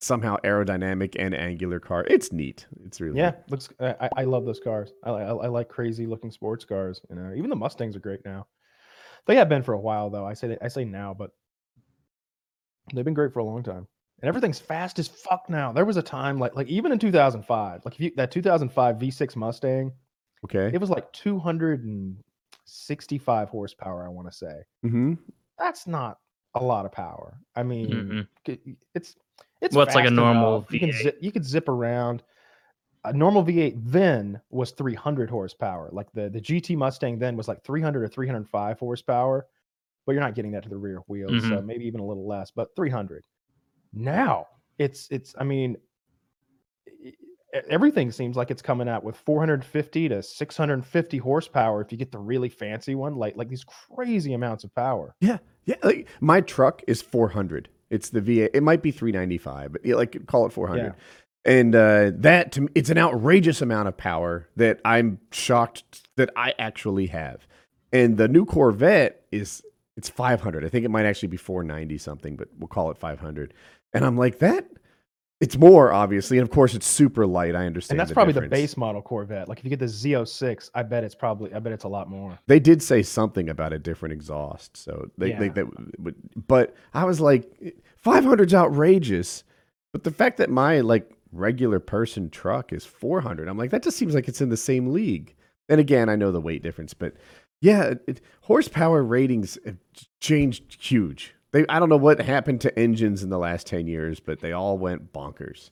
somehow 0.00 0.36
aerodynamic 0.44 1.16
and 1.18 1.34
angular 1.34 1.80
car. 1.80 2.04
It's 2.08 2.30
neat. 2.32 2.66
It's 2.84 3.00
really 3.00 3.18
Yeah, 3.18 3.32
looks. 3.48 3.70
I, 3.80 3.94
I- 4.00 4.10
I 4.18 4.24
love 4.24 4.44
those 4.44 4.60
cars. 4.60 4.92
I, 5.02 5.10
I, 5.10 5.22
I 5.34 5.46
like 5.48 5.68
crazy 5.68 6.06
looking 6.06 6.30
sports 6.30 6.64
cars. 6.66 7.00
You 7.08 7.16
know, 7.16 7.32
even 7.34 7.48
the 7.50 7.56
Mustangs 7.56 7.96
are 7.96 8.00
great 8.00 8.24
now. 8.24 8.46
They 9.26 9.36
have 9.36 9.48
been 9.48 9.62
for 9.62 9.72
a 9.72 9.80
while 9.80 10.10
though. 10.10 10.24
I 10.26 10.34
say 10.34 10.56
I 10.62 10.68
say 10.68 10.84
now, 10.84 11.14
but 11.14 11.30
they've 12.94 13.04
been 13.04 13.14
great 13.14 13.32
for 13.32 13.40
a 13.40 13.44
long 13.44 13.62
time. 13.62 13.88
And 14.22 14.28
everything's 14.28 14.58
fast 14.58 14.98
as 14.98 15.06
fuck 15.08 15.48
now. 15.50 15.72
There 15.72 15.84
was 15.84 15.98
a 15.98 16.02
time 16.02 16.38
like 16.38 16.54
like 16.56 16.68
even 16.68 16.90
in 16.92 16.98
2005, 16.98 17.84
like 17.84 17.94
if 17.94 18.00
you 18.00 18.10
that 18.16 18.30
2005 18.30 18.96
V6 18.96 19.36
Mustang, 19.36 19.92
okay. 20.44 20.70
it 20.72 20.78
was 20.78 20.88
like 20.90 21.12
265 21.12 23.48
horsepower. 23.50 24.06
I 24.06 24.08
want 24.08 24.30
to 24.30 24.36
say 24.36 24.62
hmm 24.82 25.14
that's 25.58 25.86
not 25.86 26.18
a 26.54 26.62
lot 26.62 26.84
of 26.86 26.92
power. 26.92 27.38
I 27.54 27.62
mean, 27.62 28.10
Mhm. 28.10 28.26
c- 28.46 28.76
it's 28.94 29.16
it's 29.60 29.74
Well, 29.74 29.82
it's 29.84 29.94
like 29.94 30.04
a 30.06 30.08
fast 30.08 30.10
normal 30.10 30.58
enough. 30.60 30.72
You 30.72 30.80
can 30.80 30.88
V8. 30.90 30.92
zip, 30.92 31.18
you 31.20 31.30
could 31.32 31.44
zip 31.44 31.68
around. 31.68 32.22
A 33.04 33.12
normal 33.12 33.42
V8 33.44 33.74
then 33.78 34.40
was 34.50 34.70
300 34.72 35.28
horsepower. 35.30 35.90
Like 35.92 36.10
the 36.12 36.28
the 36.30 36.40
GT 36.40 36.74
Mustang 36.76 37.18
then 37.18 37.36
was 37.36 37.48
like 37.48 37.62
300 37.64 38.02
or 38.04 38.08
305 38.08 38.78
horsepower, 38.80 39.46
but 40.06 40.12
you're 40.12 40.22
not 40.22 40.34
getting 40.36 40.52
that 40.52 40.62
to 40.64 40.68
the 40.70 40.76
rear 40.78 41.00
wheels, 41.08 41.46
so 41.46 41.60
maybe 41.62 41.84
even 41.86 42.00
a 42.00 42.06
little 42.06 42.26
less, 42.26 42.50
but 42.50 42.74
300. 42.76 43.24
Now 43.96 44.46
it's 44.78 45.08
it's 45.10 45.34
I 45.38 45.44
mean 45.44 45.76
everything 47.70 48.12
seems 48.12 48.36
like 48.36 48.50
it's 48.50 48.60
coming 48.60 48.88
out 48.88 49.02
with 49.02 49.16
450 49.16 50.08
to 50.10 50.22
650 50.22 51.18
horsepower 51.18 51.80
if 51.80 51.90
you 51.90 51.96
get 51.96 52.12
the 52.12 52.18
really 52.18 52.50
fancy 52.50 52.94
one 52.94 53.16
like 53.16 53.34
like 53.36 53.48
these 53.48 53.64
crazy 53.64 54.34
amounts 54.34 54.62
of 54.62 54.74
power 54.74 55.14
Yeah, 55.20 55.38
yeah. 55.64 55.76
Like 55.82 56.08
my 56.20 56.40
truck 56.40 56.82
is 56.86 57.02
400. 57.02 57.68
It's 57.90 58.10
the 58.10 58.20
V8. 58.20 58.50
It 58.54 58.62
might 58.62 58.82
be 58.82 58.90
395, 58.90 59.72
but 59.72 59.84
yeah, 59.84 59.94
like 59.94 60.26
call 60.26 60.46
it 60.46 60.52
400. 60.52 60.84
Yeah. 60.84 60.92
And 61.44 61.74
uh, 61.76 62.10
that 62.16 62.52
to 62.52 62.62
me, 62.62 62.68
it's 62.74 62.90
an 62.90 62.98
outrageous 62.98 63.62
amount 63.62 63.88
of 63.88 63.96
power 63.96 64.48
that 64.56 64.80
I'm 64.84 65.20
shocked 65.30 66.08
that 66.16 66.30
I 66.36 66.54
actually 66.58 67.06
have. 67.06 67.46
And 67.92 68.16
the 68.16 68.26
new 68.26 68.44
Corvette 68.44 69.24
is 69.30 69.62
it's 69.96 70.08
500. 70.08 70.64
I 70.64 70.68
think 70.68 70.84
it 70.84 70.90
might 70.90 71.06
actually 71.06 71.28
be 71.28 71.36
490 71.36 71.98
something, 71.98 72.36
but 72.36 72.48
we'll 72.58 72.68
call 72.68 72.90
it 72.90 72.98
500. 72.98 73.54
And 73.96 74.04
I'm 74.04 74.16
like 74.16 74.38
that. 74.40 74.68
It's 75.38 75.58
more 75.58 75.92
obviously, 75.92 76.38
and 76.38 76.48
of 76.48 76.52
course, 76.54 76.74
it's 76.74 76.86
super 76.86 77.26
light. 77.26 77.54
I 77.54 77.66
understand. 77.66 77.96
and 77.96 78.00
that's 78.00 78.08
the 78.10 78.14
probably 78.14 78.32
the 78.32 78.48
base 78.48 78.74
model 78.76 79.02
corvette 79.02 79.48
like 79.48 79.58
if 79.58 79.64
you 79.64 79.68
get 79.70 79.78
the 79.78 79.84
z06 79.84 80.70
i 80.74 80.82
bet 80.82 81.04
it's 81.04 81.14
probably 81.14 81.52
i 81.52 81.58
bet 81.58 81.72
it's 81.74 81.84
a 81.84 81.88
lot 81.88 82.08
more 82.08 82.38
They 82.46 82.58
did 82.58 82.82
say 82.82 83.02
something 83.02 83.50
about 83.50 83.74
a 83.74 83.78
different 83.78 84.14
exhaust, 84.14 84.76
so 84.78 85.10
they, 85.18 85.30
Yeah. 85.30 85.48
they 85.50 85.62
would. 85.98 86.14
But 86.48 86.74
I 86.94 87.04
was 87.04 87.20
like, 87.20 87.44
500's 88.04 88.54
outrageous. 88.54 89.44
But 89.92 90.04
the 90.04 90.10
fact 90.10 90.38
that 90.38 90.48
my 90.50 90.80
like 90.80 91.10
regular 91.32 91.80
person 91.80 92.30
truck 92.30 92.72
is 92.72 92.86
400, 92.86 93.46
I'm 93.48 93.58
like, 93.58 93.70
that 93.72 93.82
just 93.82 93.98
seems 93.98 94.14
like 94.14 94.28
it's 94.28 94.40
in 94.40 94.48
the 94.48 94.56
same 94.56 94.88
league. 94.92 95.34
And 95.68 95.80
again, 95.80 96.08
I 96.08 96.16
know 96.16 96.32
the 96.32 96.40
weight 96.40 96.62
difference, 96.62 96.94
but 96.94 97.12
yeah, 97.60 97.94
it- 98.06 98.22
horsepower 98.40 99.02
ratings 99.02 99.58
have 99.66 99.76
changed 100.20 100.82
huge. 100.82 101.34
They, 101.56 101.66
I 101.68 101.78
don't 101.78 101.88
know 101.88 101.96
what 101.96 102.20
happened 102.20 102.60
to 102.62 102.78
engines 102.78 103.22
in 103.22 103.30
the 103.30 103.38
last 103.38 103.66
10 103.66 103.86
years, 103.86 104.20
but 104.20 104.40
they 104.40 104.52
all 104.52 104.78
went 104.78 105.12
bonkers. 105.12 105.70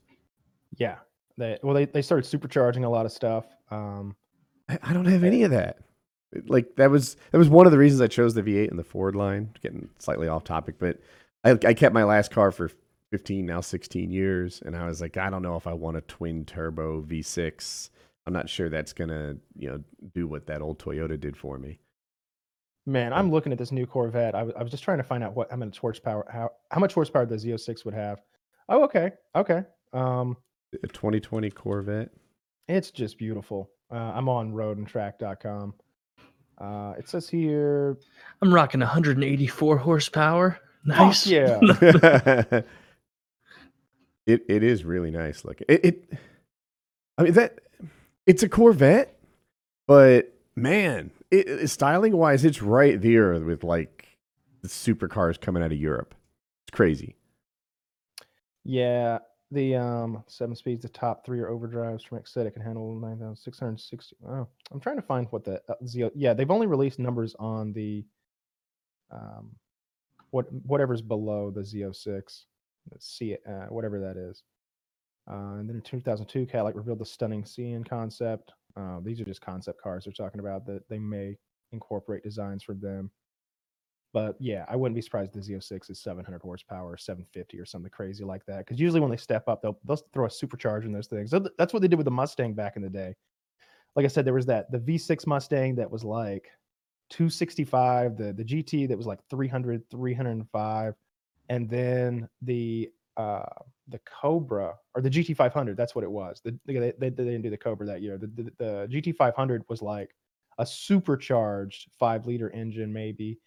yeah 0.76 0.96
they 1.36 1.58
well 1.62 1.74
they, 1.74 1.84
they 1.84 2.02
started 2.02 2.24
supercharging 2.24 2.84
a 2.84 2.88
lot 2.88 3.06
of 3.06 3.12
stuff 3.12 3.44
um 3.70 4.14
I, 4.68 4.78
I 4.82 4.92
don't 4.92 5.04
have 5.06 5.24
any 5.24 5.42
of 5.42 5.50
that. 5.50 5.78
Like 6.46 6.76
that 6.76 6.90
was 6.90 7.16
that 7.30 7.38
was 7.38 7.48
one 7.48 7.66
of 7.66 7.72
the 7.72 7.78
reasons 7.78 8.00
I 8.00 8.06
chose 8.06 8.34
the 8.34 8.42
V8 8.42 8.70
and 8.70 8.78
the 8.78 8.84
Ford 8.84 9.14
line. 9.14 9.50
Getting 9.62 9.88
slightly 9.98 10.26
off 10.26 10.44
topic, 10.44 10.76
but 10.78 10.98
I, 11.44 11.50
I 11.64 11.74
kept 11.74 11.94
my 11.94 12.04
last 12.04 12.30
car 12.30 12.50
for 12.50 12.70
15 13.10 13.46
now 13.46 13.60
16 13.60 14.10
years, 14.10 14.62
and 14.64 14.74
I 14.76 14.86
was 14.86 15.00
like, 15.00 15.16
I 15.16 15.30
don't 15.30 15.42
know 15.42 15.56
if 15.56 15.66
I 15.66 15.72
want 15.74 15.96
a 15.96 16.00
twin 16.00 16.44
turbo 16.44 17.02
V6. 17.02 17.90
I'm 18.26 18.32
not 18.32 18.48
sure 18.48 18.68
that's 18.68 18.92
gonna 18.92 19.36
you 19.56 19.68
know 19.68 19.80
do 20.12 20.26
what 20.26 20.46
that 20.46 20.62
old 20.62 20.78
Toyota 20.78 21.20
did 21.20 21.36
for 21.36 21.58
me. 21.58 21.78
Man, 22.86 23.12
I'm 23.14 23.30
looking 23.30 23.50
at 23.50 23.58
this 23.58 23.72
new 23.72 23.86
Corvette. 23.86 24.34
I 24.34 24.42
was, 24.42 24.70
just 24.70 24.84
trying 24.84 24.98
to 24.98 25.04
find 25.04 25.24
out 25.24 25.34
what 25.34 25.50
how 25.50 25.56
much 25.56 25.78
horsepower 25.78 26.26
how 26.30 26.50
how 26.70 26.80
much 26.80 26.92
horsepower 26.92 27.24
the 27.24 27.36
Z06 27.36 27.84
would 27.84 27.94
have. 27.94 28.20
Oh, 28.68 28.82
okay, 28.84 29.12
okay. 29.34 29.62
Um, 29.92 30.36
A 30.82 30.86
2020 30.88 31.50
Corvette. 31.50 32.10
it's 32.68 32.90
just 32.90 33.16
beautiful. 33.18 33.70
Uh, 33.90 34.12
I'm 34.14 34.28
on 34.28 34.52
roadandtrack.com. 34.52 35.74
Uh, 36.58 36.94
it 36.98 37.08
says 37.08 37.28
here, 37.28 37.96
I'm 38.42 38.52
rocking 38.52 38.80
184 38.80 39.76
horsepower. 39.78 40.58
fuck 40.86 40.96
Nice. 40.98 41.26
yeah. 41.26 41.58
it 44.26 44.44
it 44.48 44.62
is 44.62 44.84
really 44.84 45.10
nice 45.10 45.44
looking. 45.44 45.66
It, 45.68 45.84
it 45.84 46.12
I 47.16 47.22
mean 47.22 47.32
that 47.34 47.60
it's 48.26 48.42
a 48.42 48.48
Corvette, 48.48 49.18
but 49.86 50.34
man, 50.56 51.10
it, 51.34 51.68
styling 51.68 52.16
wise, 52.16 52.44
it's 52.44 52.62
right 52.62 53.00
there 53.00 53.38
with 53.40 53.64
like 53.64 54.18
the 54.62 54.68
supercars 54.68 55.40
coming 55.40 55.62
out 55.62 55.72
of 55.72 55.78
Europe. 55.78 56.14
It's 56.66 56.74
crazy. 56.74 57.16
Yeah, 58.64 59.18
the 59.50 59.76
um 59.76 60.24
seven 60.26 60.56
speeds, 60.56 60.82
the 60.82 60.88
top 60.88 61.24
three 61.24 61.40
are 61.40 61.50
overdrives. 61.50 62.02
Tremec 62.08 62.26
said 62.26 62.46
it 62.46 62.52
can 62.52 62.62
handle 62.62 62.94
nine 62.98 63.18
thousand 63.18 63.36
six 63.36 63.58
hundred 63.58 63.80
sixty. 63.80 64.16
Oh, 64.26 64.48
I'm 64.72 64.80
trying 64.80 64.96
to 64.96 65.02
find 65.02 65.26
what 65.30 65.44
the 65.44 65.60
uh, 65.68 65.74
Z. 65.86 66.10
Yeah, 66.14 66.34
they've 66.34 66.50
only 66.50 66.66
released 66.66 66.98
numbers 66.98 67.34
on 67.38 67.72
the 67.72 68.04
um 69.10 69.50
what 70.30 70.50
whatever's 70.52 71.02
below 71.02 71.50
the 71.50 71.60
Z06. 71.60 72.44
Let's 72.90 73.06
see 73.06 73.36
uh, 73.46 73.66
whatever 73.68 74.00
that 74.00 74.16
is. 74.16 74.42
Uh, 75.30 75.56
and 75.58 75.68
then 75.68 75.76
in 75.76 75.82
2002, 75.82 76.46
Cadillac 76.46 76.74
revealed 76.74 76.98
the 76.98 77.06
stunning 77.06 77.44
Cien 77.44 77.88
concept. 77.88 78.52
Uh, 78.76 78.98
these 79.02 79.20
are 79.20 79.24
just 79.24 79.40
concept 79.40 79.80
cars 79.80 80.04
they're 80.04 80.12
talking 80.12 80.40
about 80.40 80.66
that 80.66 80.88
they 80.88 80.98
may 80.98 81.36
incorporate 81.72 82.22
designs 82.22 82.62
from 82.62 82.80
them. 82.80 83.10
But 84.12 84.36
yeah, 84.38 84.64
I 84.68 84.76
wouldn't 84.76 84.94
be 84.94 85.02
surprised 85.02 85.32
the 85.32 85.40
Z06 85.40 85.90
is 85.90 86.00
700 86.00 86.40
horsepower 86.40 86.96
750 86.96 87.58
or 87.58 87.66
something 87.66 87.90
crazy 87.90 88.24
like 88.24 88.46
that. 88.46 88.58
Because 88.58 88.78
usually 88.78 89.00
when 89.00 89.10
they 89.10 89.16
step 89.16 89.48
up, 89.48 89.60
they'll 89.60 89.78
they'll 89.84 89.96
throw 90.12 90.26
a 90.26 90.28
supercharger 90.28 90.84
in 90.84 90.92
those 90.92 91.08
things. 91.08 91.32
That's 91.58 91.72
what 91.72 91.82
they 91.82 91.88
did 91.88 91.96
with 91.96 92.04
the 92.04 92.12
Mustang 92.12 92.54
back 92.54 92.76
in 92.76 92.82
the 92.82 92.88
day. 92.88 93.16
Like 93.96 94.04
I 94.04 94.08
said, 94.08 94.24
there 94.24 94.34
was 94.34 94.46
that 94.46 94.70
the 94.70 94.78
V6 94.78 95.26
Mustang 95.26 95.74
that 95.76 95.90
was 95.90 96.04
like 96.04 96.48
265, 97.10 98.16
the 98.16 98.32
the 98.32 98.44
GT 98.44 98.88
that 98.88 98.96
was 98.96 99.06
like 99.06 99.18
300, 99.30 99.82
305, 99.90 100.94
and 101.48 101.68
then 101.68 102.28
the 102.42 102.90
uh 103.16 103.42
the 103.88 104.00
Cobra 104.06 104.74
or 104.94 105.02
the 105.02 105.10
GT 105.10 105.36
500. 105.36 105.76
That's 105.76 105.94
what 105.94 106.04
it 106.04 106.10
was. 106.10 106.40
The, 106.44 106.58
they, 106.66 106.74
they, 106.78 106.92
they 106.98 107.10
didn't 107.10 107.42
do 107.42 107.50
the 107.50 107.56
Cobra 107.56 107.86
that 107.86 108.00
year. 108.02 108.16
The, 108.18 108.26
the, 108.28 108.42
the 108.58 108.88
GT 108.90 109.14
500 109.16 109.64
was 109.68 109.82
like 109.82 110.14
a 110.58 110.64
supercharged 110.66 111.90
five 111.98 112.26
liter 112.26 112.50
engine, 112.50 112.92
maybe 112.92 113.38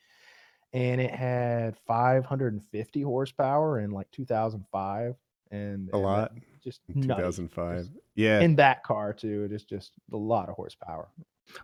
and 0.74 1.00
it 1.00 1.12
had 1.12 1.78
550 1.88 3.02
horsepower 3.02 3.80
in 3.80 3.92
like 3.92 4.12
2005 4.12 5.16
and 5.52 5.90
A 5.90 5.96
and 5.96 6.04
lot 6.04 6.34
just 6.62 6.82
in 6.94 7.02
2005. 7.04 7.78
just- 7.80 7.92
Yeah. 8.16 8.42
in 8.42 8.58
that 8.58 8.84
car 8.84 9.14
too 9.14 9.46
it 9.46 9.54
is 9.54 9.64
just 9.64 9.94
a 10.12 10.18
lot 10.18 10.50
of 10.50 10.56
horsepower 10.56 11.08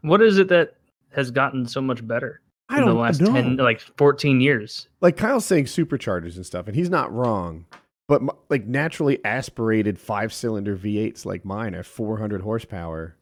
What 0.01 0.21
is 0.21 0.37
it 0.39 0.47
that 0.47 0.75
has 1.11 1.31
gotten 1.31 1.67
so 1.67 1.81
much 1.81 2.05
better 2.07 2.39
I 2.69 2.77
in 2.77 2.85
the 2.85 2.91
don't 2.91 3.01
last 3.01 3.19
know. 3.19 3.33
10, 3.33 3.57
like 3.57 3.81
14 3.81 4.39
years? 4.39 4.87
like 5.01 5.17
Kyle's 5.17 5.45
saying 5.45 5.65
superchargers 5.65 6.37
and 6.37 6.45
stuff, 6.45 6.67
and 6.67 6.75
he's 6.75 6.89
not 6.89 7.11
wrong. 7.13 7.65
But 8.07 8.21
m- 8.21 8.29
like 8.49 8.65
naturally 8.67 9.23
aspirated 9.25 9.97
five 9.99 10.33
cylinder 10.33 10.75
V8s 10.75 11.25
like 11.25 11.45
mine 11.45 11.73
are 11.75 11.83
400 11.83 12.41
horsepower. 12.41 13.15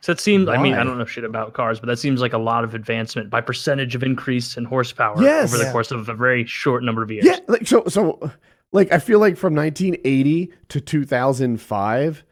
So 0.00 0.12
it 0.12 0.20
seems, 0.20 0.48
I 0.48 0.56
mean, 0.58 0.74
I 0.74 0.82
don't 0.84 0.98
know 0.98 1.04
shit 1.06 1.24
about 1.24 1.54
cars, 1.54 1.80
but 1.80 1.86
that 1.86 1.96
seems 1.98 2.20
like 2.20 2.32
a 2.32 2.38
lot 2.38 2.64
of 2.64 2.74
advancement 2.74 3.30
by 3.30 3.40
percentage 3.40 3.94
of 3.94 4.02
increase 4.02 4.56
in 4.56 4.64
horsepower 4.64 5.22
Yes. 5.22 5.48
over 5.50 5.58
the 5.58 5.64
Yeah. 5.68 5.72
course 5.72 5.90
of 5.90 6.08
a 6.08 6.14
very 6.14 6.44
short 6.44 6.82
number 6.82 7.02
of 7.02 7.10
years. 7.10 7.24
Yeah, 7.24 7.38
like 7.48 7.66
so 7.66 7.84
so 7.86 8.30
like 8.72 8.92
I 8.92 8.98
feel 8.98 9.20
like 9.20 9.36
from 9.36 9.54
1980 9.54 10.52
to 10.68 10.80
2005 10.80 12.24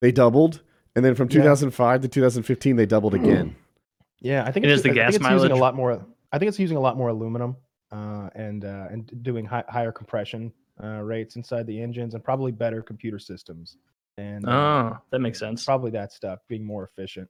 they 0.00 0.10
doubled 0.12 0.62
and 0.96 1.04
then 1.04 1.14
from 1.14 1.28
Yeah. 1.30 1.42
2005 1.42 2.00
to 2.02 2.08
2015 2.08 2.76
they 2.76 2.86
doubled 2.86 3.14
again. 3.14 3.54
yeah 4.20 4.42
i 4.42 4.50
think 4.50 4.64
And 4.64 4.72
it's, 4.72 4.78
is 4.78 4.82
the 4.82 4.88
I 4.90 4.92
think 4.94 4.96
gas 5.12 5.14
it's 5.16 5.30
using 5.30 5.50
a 5.52 5.56
lot 5.56 5.74
more 5.76 6.04
i 6.32 6.38
think 6.38 6.48
it's 6.48 6.58
using 6.58 6.76
a 6.76 6.80
lot 6.80 6.96
more 6.96 7.08
aluminum 7.08 7.56
uh, 7.92 8.30
and 8.34 8.64
uh, 8.64 8.86
and 8.90 9.22
doing 9.22 9.44
hi- 9.44 9.64
higher 9.68 9.92
compression 9.92 10.52
uh, 10.82 11.00
rates 11.00 11.36
inside 11.36 11.66
the 11.66 11.80
engines 11.80 12.14
and 12.14 12.24
probably 12.24 12.50
better 12.52 12.82
computer 12.82 13.18
systems 13.18 13.76
and 14.18 14.44
uh, 14.46 14.50
Oh, 14.50 14.98
that 15.10 15.20
makes 15.20 15.38
sense. 15.38 15.64
probably 15.64 15.90
that 15.92 16.12
stuff 16.12 16.40
being 16.48 16.64
more 16.64 16.84
efficient 16.84 17.28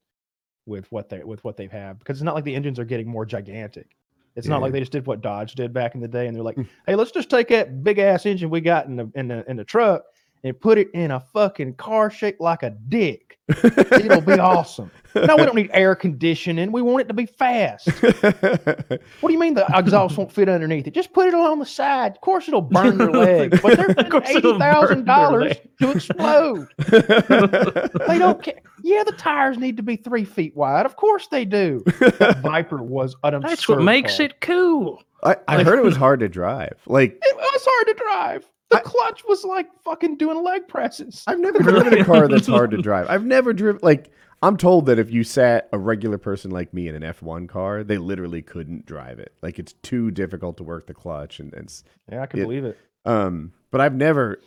with 0.67 0.91
what 0.91 1.09
they 1.11 1.23
with 1.23 1.43
what 1.45 1.57
they've 1.57 1.71
had 1.73 1.99
because 1.99 2.17
it's 2.19 2.25
not 2.25 2.35
like 2.35 2.45
the 2.45 2.55
engines 2.55 2.79
are 2.79 2.85
getting 2.87 3.07
more 3.09 3.27
gigantic 3.27 3.97
it's 4.35 4.49
not 4.49 4.63
like 4.63 4.73
they 4.73 4.81
just 4.81 4.91
did 4.93 5.07
what 5.07 5.21
dodge 5.21 5.55
did 5.55 5.73
back 5.75 5.95
in 5.95 6.01
the 6.01 6.09
day 6.09 6.27
and 6.27 6.35
they're 6.35 6.43
like 6.43 6.57
Mm. 6.57 6.67
hey 6.87 6.95
let's 6.95 7.11
just 7.11 7.29
take 7.29 7.49
that 7.49 7.85
big 7.85 7.99
ass 7.99 8.25
engine 8.25 8.49
we 8.49 8.63
got 8.63 8.87
in 8.87 8.97
the 8.97 9.11
in 9.15 9.29
the 9.29 9.45
in 9.51 9.57
the 9.59 9.65
truck 9.65 10.03
and 10.45 10.61
put 10.61 10.79
it 10.79 10.89
in 10.95 11.11
a 11.11 11.19
fucking 11.21 11.75
car 11.75 12.11
shaped 12.11 12.41
like 12.41 12.63
a 12.63 12.71
dick 12.89 13.39
it'll 13.63 14.23
be 14.23 14.33
awesome 14.39 14.91
no 15.15 15.37
we 15.37 15.45
don't 15.45 15.55
need 15.55 15.71
air 15.75 15.95
conditioning 15.95 16.73
we 16.73 16.81
want 16.81 17.03
it 17.03 17.09
to 17.09 17.13
be 17.15 17.27
fast 17.27 17.87
what 18.03 18.89
do 19.23 19.33
you 19.33 19.39
mean 19.39 19.53
the 19.53 19.67
exhaust 19.75 20.17
won't 20.17 20.33
fit 20.33 20.49
underneath 20.49 20.87
it 20.87 20.95
just 20.95 21.13
put 21.13 21.27
it 21.29 21.35
on 21.35 21.59
the 21.59 21.67
side 21.67 22.13
of 22.13 22.21
course 22.23 22.49
it'll 22.49 22.63
burn 22.63 22.99
your 22.99 23.11
leg, 23.25 23.51
but 23.61 23.77
they're 23.77 23.91
Of 23.91 24.09
course 24.09 24.29
eighty 24.31 24.39
it'll 24.39 24.53
burn 24.59 24.61
thousand 24.61 25.05
their 25.05 25.15
dollars 25.17 25.57
to 25.81 25.91
explode 25.91 26.69
they 28.09 28.19
don't 28.19 28.43
care. 28.43 28.61
Yeah, 28.83 29.03
the 29.05 29.13
tires 29.13 29.59
need 29.59 29.77
to 29.79 29.83
be 29.83 29.97
three 29.97 30.25
feet 30.25 30.55
wide. 30.55 30.85
Of 30.85 30.97
course 30.97 31.27
they 31.29 31.45
do. 31.47 31.83
That 31.99 32.41
Viper 32.43 32.83
was 32.83 33.17
an 33.25 33.35
absurd 33.35 33.51
That's 33.51 33.69
what 33.69 33.83
makes 33.83 34.17
car. 34.19 34.27
it 34.27 34.41
cool. 34.43 35.03
I, 35.23 35.37
I 35.49 35.57
Like- 35.57 35.67
heard 35.67 35.79
it 35.79 35.85
was 35.85 35.97
hard 35.97 36.21
to 36.21 36.29
drive. 36.29 36.75
Like 36.87 37.19
It 37.23 37.37
was 37.37 37.67
hard 37.67 37.87
to 37.89 37.95
drive. 38.05 38.51
The 38.83 38.89
clutch 38.89 39.23
was 39.29 39.45
like 39.45 39.69
fucking 39.83 40.17
doing 40.17 40.43
leg 40.43 40.69
presses. 40.69 41.25
I've 41.27 41.39
never 41.41 41.59
driven 41.63 41.99
a 41.99 42.05
car 42.05 42.29
that's 42.29 42.47
hard 42.47 42.71
to 42.73 42.77
drive. 42.83 43.07
I've 43.09 43.25
never 43.25 43.53
driven 43.53 43.81
like 43.83 44.11
I'm 44.43 44.57
told 44.57 44.87
that 44.87 44.99
if 44.99 45.11
you 45.11 45.25
sat 45.25 45.69
a 45.73 45.79
regular 45.79 46.19
person 46.19 46.51
like 46.51 46.75
me 46.75 46.89
in 46.89 46.95
an 46.95 47.03
F1 47.15 47.49
car, 47.49 47.83
they 47.83 47.97
literally 47.99 48.43
couldn't 48.43 48.85
drive 48.85 49.19
it. 49.19 49.33
Like 49.43 49.59
it's 49.59 49.73
too 49.83 50.11
difficult 50.11 50.59
to 50.59 50.63
work 50.63 50.87
the 50.87 50.95
clutch 50.95 51.41
and, 51.41 51.53
it's 51.55 51.85
Yeah, 52.11 52.23
I 52.23 52.27
can 52.27 52.41
Yeah. 52.41 52.45
believe 52.45 52.65
it. 52.65 52.79
Um, 53.07 53.53
but 53.71 53.81
I've 53.81 53.95
never 53.95 54.41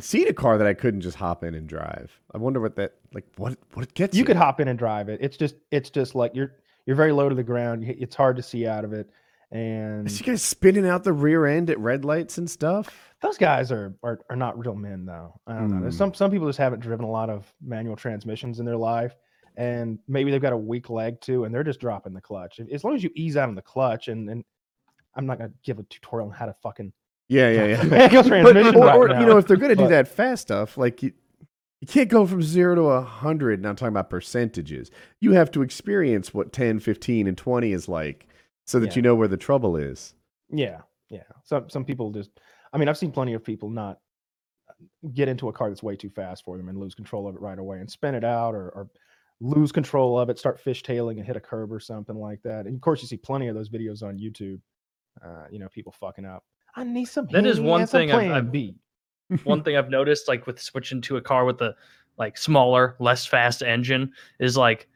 seen 0.00 0.28
a 0.28 0.32
car 0.32 0.58
that 0.58 0.66
I 0.66 0.74
couldn't 0.74 1.00
just 1.00 1.16
hop 1.16 1.44
in 1.44 1.54
and 1.54 1.68
drive. 1.68 2.18
I 2.34 2.38
wonder 2.38 2.60
what 2.60 2.76
that 2.76 2.94
like. 3.14 3.24
What 3.36 3.58
what 3.74 3.84
it 3.84 3.94
gets 3.94 4.16
You 4.16 4.24
could 4.24 4.36
hop 4.36 4.60
in 4.60 4.68
and 4.68 4.78
drive 4.78 5.08
it. 5.08 5.20
It's 5.22 5.36
just 5.36 5.54
it's 5.70 5.88
just 5.90 6.14
like 6.14 6.34
you're 6.34 6.52
you're 6.84 6.96
very 6.96 7.12
low 7.12 7.28
to 7.28 7.34
the 7.34 7.42
ground. 7.42 7.84
It's 7.86 8.14
hard 8.14 8.36
to 8.36 8.42
see 8.42 8.66
out 8.66 8.84
of 8.84 8.92
it. 8.92 9.08
And 9.52 10.06
Is 10.06 10.18
you 10.20 10.26
guys 10.26 10.42
spinning 10.42 10.86
out 10.86 11.04
the 11.04 11.12
rear 11.12 11.46
end 11.46 11.70
at 11.70 11.78
red 11.78 12.04
lights 12.04 12.38
and 12.38 12.50
stuff? 12.50 12.88
those 13.22 13.38
guys 13.38 13.72
are, 13.72 13.94
are 14.02 14.20
are 14.28 14.36
not 14.36 14.58
real 14.58 14.74
men 14.74 15.06
though. 15.06 15.40
I 15.46 15.54
don't 15.54 15.70
know. 15.70 15.80
There's 15.80 15.94
Hmm. 15.94 15.98
some 15.98 16.14
some 16.14 16.30
people 16.30 16.46
just 16.48 16.58
haven't 16.58 16.80
driven 16.80 17.04
a 17.06 17.10
lot 17.10 17.30
of 17.30 17.50
manual 17.62 17.96
transmissions 17.96 18.58
in 18.60 18.66
their 18.66 18.76
life, 18.76 19.14
and 19.56 19.98
maybe 20.06 20.30
they've 20.30 20.42
got 20.42 20.52
a 20.52 20.56
weak 20.56 20.90
leg 20.90 21.20
too, 21.20 21.44
and 21.44 21.54
they're 21.54 21.64
just 21.64 21.80
dropping 21.80 22.12
the 22.12 22.20
clutch. 22.20 22.60
As 22.72 22.84
long 22.84 22.94
as 22.94 23.02
you 23.02 23.10
ease 23.14 23.36
out 23.36 23.48
on 23.48 23.54
the 23.54 23.62
clutch, 23.62 24.08
and 24.08 24.28
and 24.28 24.44
I'm 25.14 25.24
not 25.26 25.38
gonna 25.38 25.52
give 25.64 25.78
a 25.78 25.82
tutorial 25.84 26.28
on 26.28 26.34
how 26.34 26.44
to 26.46 26.54
fucking 26.62 26.92
Yeah, 27.28 27.50
yeah, 27.50 27.64
yeah. 27.66 27.82
manual 27.84 28.22
But, 28.22 28.28
transmission 28.28 28.76
or, 28.76 28.84
right 28.86 28.96
or, 28.96 29.08
now. 29.08 29.20
you 29.20 29.26
know, 29.26 29.38
if 29.38 29.46
they're 29.46 29.56
gonna 29.56 29.74
do 29.76 29.84
but- 29.84 29.90
that 29.90 30.08
fast 30.08 30.42
stuff, 30.42 30.76
like 30.76 31.02
you, 31.02 31.12
you 31.80 31.86
can't 31.86 32.10
go 32.10 32.26
from 32.26 32.42
zero 32.42 32.74
to 32.74 32.82
a 32.82 33.00
hundred. 33.02 33.62
Now 33.62 33.70
I'm 33.70 33.76
talking 33.76 33.88
about 33.94 34.10
percentages. 34.10 34.90
You 35.20 35.32
have 35.32 35.50
to 35.52 35.62
experience 35.62 36.34
what 36.34 36.52
10, 36.52 36.80
15, 36.80 37.26
and 37.26 37.36
20 37.38 37.72
is 37.72 37.88
like 37.88 38.26
so 38.66 38.78
that 38.80 38.88
Yeah. 38.88 38.94
you 38.96 39.02
know 39.02 39.14
where 39.14 39.28
the 39.28 39.36
trouble 39.36 39.76
is. 39.76 40.14
Yeah, 40.50 40.80
yeah. 41.10 41.22
Some 41.44 41.68
some 41.70 41.84
people 41.84 42.10
just. 42.10 42.30
I 42.72 42.78
mean, 42.78 42.88
I've 42.88 42.98
seen 42.98 43.12
plenty 43.12 43.32
of 43.32 43.42
people 43.44 43.70
not 43.70 44.00
uh, 44.68 44.72
get 45.14 45.28
into 45.28 45.48
a 45.48 45.52
car 45.52 45.68
that's 45.70 45.82
way 45.82 45.96
too 45.96 46.10
fast 46.10 46.44
for 46.44 46.56
them 46.56 46.68
and 46.68 46.78
lose 46.78 46.94
control 46.94 47.26
of 47.28 47.34
it 47.36 47.40
right 47.40 47.58
away 47.58 47.78
and 47.78 47.90
spin 47.90 48.14
it 48.14 48.24
out 48.24 48.54
or, 48.54 48.68
or 48.70 48.88
lose 49.40 49.72
control 49.72 50.18
of 50.18 50.28
it, 50.30 50.38
start 50.38 50.62
fishtailing 50.62 51.16
and 51.18 51.24
hit 51.26 51.36
a 51.36 51.40
curb 51.40 51.72
or 51.72 51.80
something 51.80 52.16
like 52.16 52.42
that. 52.42 52.66
And 52.66 52.74
of 52.74 52.80
course, 52.80 53.00
you 53.02 53.08
see 53.08 53.16
plenty 53.16 53.48
of 53.48 53.54
those 53.54 53.68
videos 53.70 54.02
on 54.02 54.18
YouTube. 54.18 54.60
Uh, 55.24 55.46
you 55.50 55.58
know, 55.58 55.68
people 55.68 55.92
fucking 55.92 56.24
up. 56.26 56.44
I 56.74 56.84
need 56.84 57.06
some. 57.06 57.26
That 57.30 57.46
is 57.46 57.58
one 57.60 57.86
thing 57.86 58.10
I've- 58.12 58.26
Plan 58.26 58.32
I've- 58.36 58.48
B. 58.50 58.74
One 59.44 59.62
thing 59.64 59.76
I've 59.76 59.88
noticed, 59.90 60.28
like 60.28 60.46
with 60.46 60.60
switching 60.60 61.00
to 61.02 61.16
a 61.16 61.22
car 61.22 61.44
with 61.44 61.60
a 61.62 61.74
like 62.18 62.36
smaller, 62.36 62.96
less 62.98 63.24
fast 63.26 63.62
engine, 63.62 64.12
is 64.40 64.56
like 64.56 64.88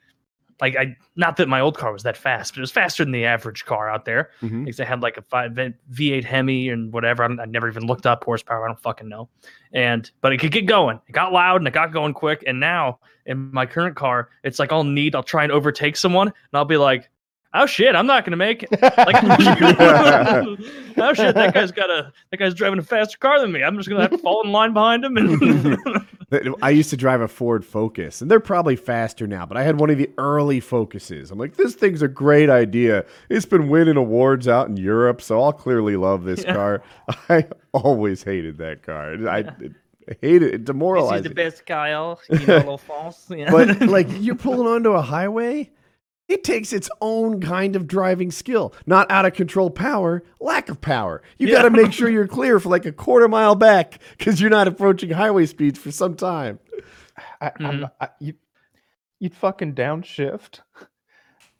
like 0.61 0.77
I 0.77 0.97
not 1.17 1.37
that 1.37 1.49
my 1.49 1.61
old 1.61 1.77
car 1.77 1.93
was 1.93 2.03
that 2.03 2.17
fast, 2.17 2.55
but 2.55 2.59
it 2.59 2.63
was 2.63 2.71
faster 2.71 3.05
than 3.05 3.13
the 3.13 3.25
average 3.25 3.65
car 3.65 3.89
out 3.89 4.05
there. 4.05 4.31
Mhm. 4.43 4.65
Because 4.65 4.81
I 4.81 4.85
had 4.85 5.01
like 5.03 5.17
a 5.17 5.23
five 5.23 5.53
V8 5.53 6.25
Hemi 6.25 6.69
and 6.69 6.93
whatever. 6.93 7.25
I, 7.25 7.27
I 7.27 7.47
never 7.47 7.69
even 7.69 7.87
looked 7.87 8.07
up 8.07 8.25
horsepower. 8.25 8.65
I 8.65 8.69
don't 8.69 8.81
fucking 8.81 9.09
know. 9.09 9.29
And 9.73 10.11
but 10.21 10.33
it 10.33 10.39
could 10.39 10.53
get 10.53 10.67
going. 10.67 11.01
It 11.09 11.13
got 11.13 11.33
loud 11.33 11.61
and 11.61 11.69
it 11.69 11.73
got 11.73 11.93
going 11.93 12.15
quick. 12.15 12.45
And 12.47 12.61
now 12.61 12.99
in 13.27 13.53
my 13.53 13.67
current 13.67 13.97
car, 13.97 14.29
it's 14.45 14.59
like 14.59 14.73
I'll 14.73 14.85
need. 14.85 15.15
I'll 15.15 15.23
try 15.23 15.43
and 15.45 15.53
overtake 15.53 15.97
someone, 15.97 16.29
and 16.29 16.35
I'll 16.53 16.65
be 16.65 16.77
like, 16.77 17.09
"Oh 17.55 17.67
shit, 17.67 17.95
I'm 17.95 18.07
not 18.07 18.25
gonna 18.25 18.37
make 18.37 18.65
it." 18.65 18.71
Like, 18.83 19.17
oh 20.99 21.15
shit, 21.15 21.35
that 21.35 21.53
guy's 21.55 21.73
got 21.73 21.91
a 21.91 22.13
that 22.31 22.37
guy's 22.39 22.55
driving 22.55 22.79
a 22.79 22.83
faster 22.83 23.19
car 23.19 23.41
than 23.41 23.53
me. 23.53 23.63
I'm 23.63 23.77
just 23.77 23.89
gonna 23.89 24.03
have 24.03 24.11
to 24.11 24.19
fall 24.19 24.43
in 24.43 24.53
line 24.53 24.73
behind 24.73 25.05
him. 25.05 25.17
And 25.17 26.07
I 26.63 26.71
used 26.71 26.91
to 26.91 26.97
drive 26.97 27.21
a 27.21 27.29
Ford 27.29 27.65
Focus, 27.65 28.21
and 28.23 28.31
they're 28.31 28.39
probably 28.41 28.77
faster 28.77 29.27
now, 29.27 29.47
but 29.47 29.57
I 29.57 29.63
had 29.65 29.81
one 29.81 29.91
of 29.91 29.99
the 29.99 30.11
early 30.17 30.61
Focuses. 30.61 31.31
I'm 31.31 31.39
like, 31.39 31.57
this 31.57 31.75
thing's 31.75 32.03
a 32.03 32.09
great 32.09 32.49
idea. 32.49 33.05
It's 33.29 33.47
been 33.47 33.69
winning 33.69 33.97
awards 33.97 34.47
out 34.47 34.69
in 34.69 34.77
Europe, 34.77 35.23
so 35.23 35.43
I'll 35.43 35.53
clearly 35.53 35.97
love 35.97 36.25
this 36.25 36.45
Yeah. 36.45 36.55
car. 36.55 36.83
I 37.29 37.47
always 37.73 38.23
hated 38.23 38.59
that 38.59 38.83
car. 38.85 39.15
I, 39.29 39.39
I 39.39 40.17
hate 40.21 40.43
it. 40.43 40.55
It 40.55 40.65
demoralized. 40.65 41.25
the 41.25 41.31
best 41.31 41.67
Kyle. 41.67 42.21
You 42.31 42.39
know, 42.47 42.57
little 42.59 42.79
false. 42.79 43.27
Yeah. 43.31 43.51
but 43.51 43.81
like 43.83 44.07
you're 44.21 44.35
pulling 44.37 44.67
onto 44.69 44.91
a 44.93 45.03
highway 45.03 45.71
it 46.31 46.45
takes 46.45 46.73
its 46.73 46.89
own 47.01 47.41
kind 47.41 47.77
of 47.77 47.87
driving 47.87 48.31
skill 48.31 48.73
not 48.87 49.11
out 49.11 49.27
of 49.27 49.33
control 49.35 49.69
power 49.71 50.23
lack 50.41 50.69
of 50.69 50.81
power 50.81 51.23
you 51.39 51.49
Yeah. 51.49 51.57
got 51.57 51.63
to 51.63 51.71
make 51.71 51.93
sure 51.99 52.09
you're 52.09 52.27
clear 52.29 52.59
for 52.61 52.69
like 52.69 52.87
a 52.87 52.93
quarter 52.93 53.29
mile 53.29 53.55
back 53.55 53.99
because 54.17 54.41
you're 54.41 54.49
not 54.51 54.69
approaching 54.69 55.11
highway 55.11 55.47
speeds 55.47 55.79
for 55.79 55.91
some 55.91 56.15
time 56.15 56.59
I, 57.41 57.53
I'm 57.61 57.77
Mhm. 57.77 57.81
not, 57.81 57.95
I, 58.01 58.09
you, 58.21 58.35
you'd 59.19 59.35
fucking 59.35 59.75
downshift, 59.75 60.61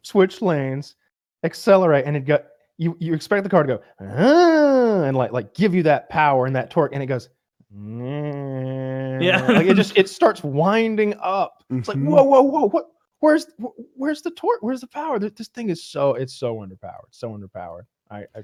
switch 0.03 0.41
lanes, 0.41 0.95
accelerate, 1.45 2.07
and 2.07 2.17
it 2.17 2.25
got 2.25 2.45
you. 2.79 2.97
You 2.99 3.13
expect 3.13 3.45
the 3.45 3.51
car 3.51 3.65
to 3.65 3.77
go 3.77 3.83
"Ah," 4.01 5.03
and 5.05 5.15
like 5.15 5.33
like 5.33 5.53
give 5.53 5.75
you 5.75 5.83
that 5.83 6.09
power 6.09 6.47
and 6.47 6.57
that 6.57 6.71
torque, 6.71 6.95
and 6.95 7.03
it 7.03 7.07
goes. 7.07 7.29
Yeah, 9.21 9.47
like 9.49 9.67
it 9.67 9.75
just 9.75 9.97
it 9.99 10.09
starts 10.09 10.43
winding 10.43 11.15
up. 11.21 11.63
It's 11.71 11.89
like 11.89 11.99
Mhm. 11.99 12.07
whoa, 12.07 12.23
whoa, 12.25 12.43
whoa, 12.43 12.69
what? 12.69 12.87
Where's 13.21 13.47
where's 13.95 14.23
the 14.23 14.31
torque? 14.31 14.63
Where's 14.63 14.81
the 14.81 14.87
power? 14.87 15.19
This 15.19 15.49
thing 15.49 15.71
is 15.71 15.83
so 15.83 16.15
it's 16.15 16.35
so 16.35 16.57
underpowered, 16.57 17.11
so 17.11 17.31
underpowered. 17.31 17.85
I, 18.11 18.25
I 18.35 18.43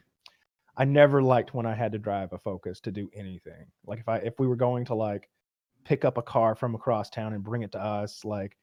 I 0.76 0.84
never 0.84 1.22
liked 1.22 1.54
when 1.54 1.66
I 1.66 1.74
had 1.74 1.92
to 1.92 1.98
drive 1.98 2.32
a 2.32 2.38
Focus 2.38 2.80
to 2.80 2.92
do 2.92 3.10
anything. 3.14 3.66
Like 3.86 4.00
if 4.00 4.08
I 4.08 4.18
if 4.18 4.38
we 4.38 4.46
were 4.46 4.56
going 4.56 4.84
to 4.86 4.94
like 4.94 5.28
pick 5.84 6.04
up 6.04 6.18
a 6.18 6.22
car 6.22 6.54
from 6.54 6.74
across 6.74 7.08
town 7.08 7.32
and 7.32 7.42
bring 7.42 7.62
it 7.62 7.72
to 7.72 7.80
us, 7.80 8.24
like 8.24 8.56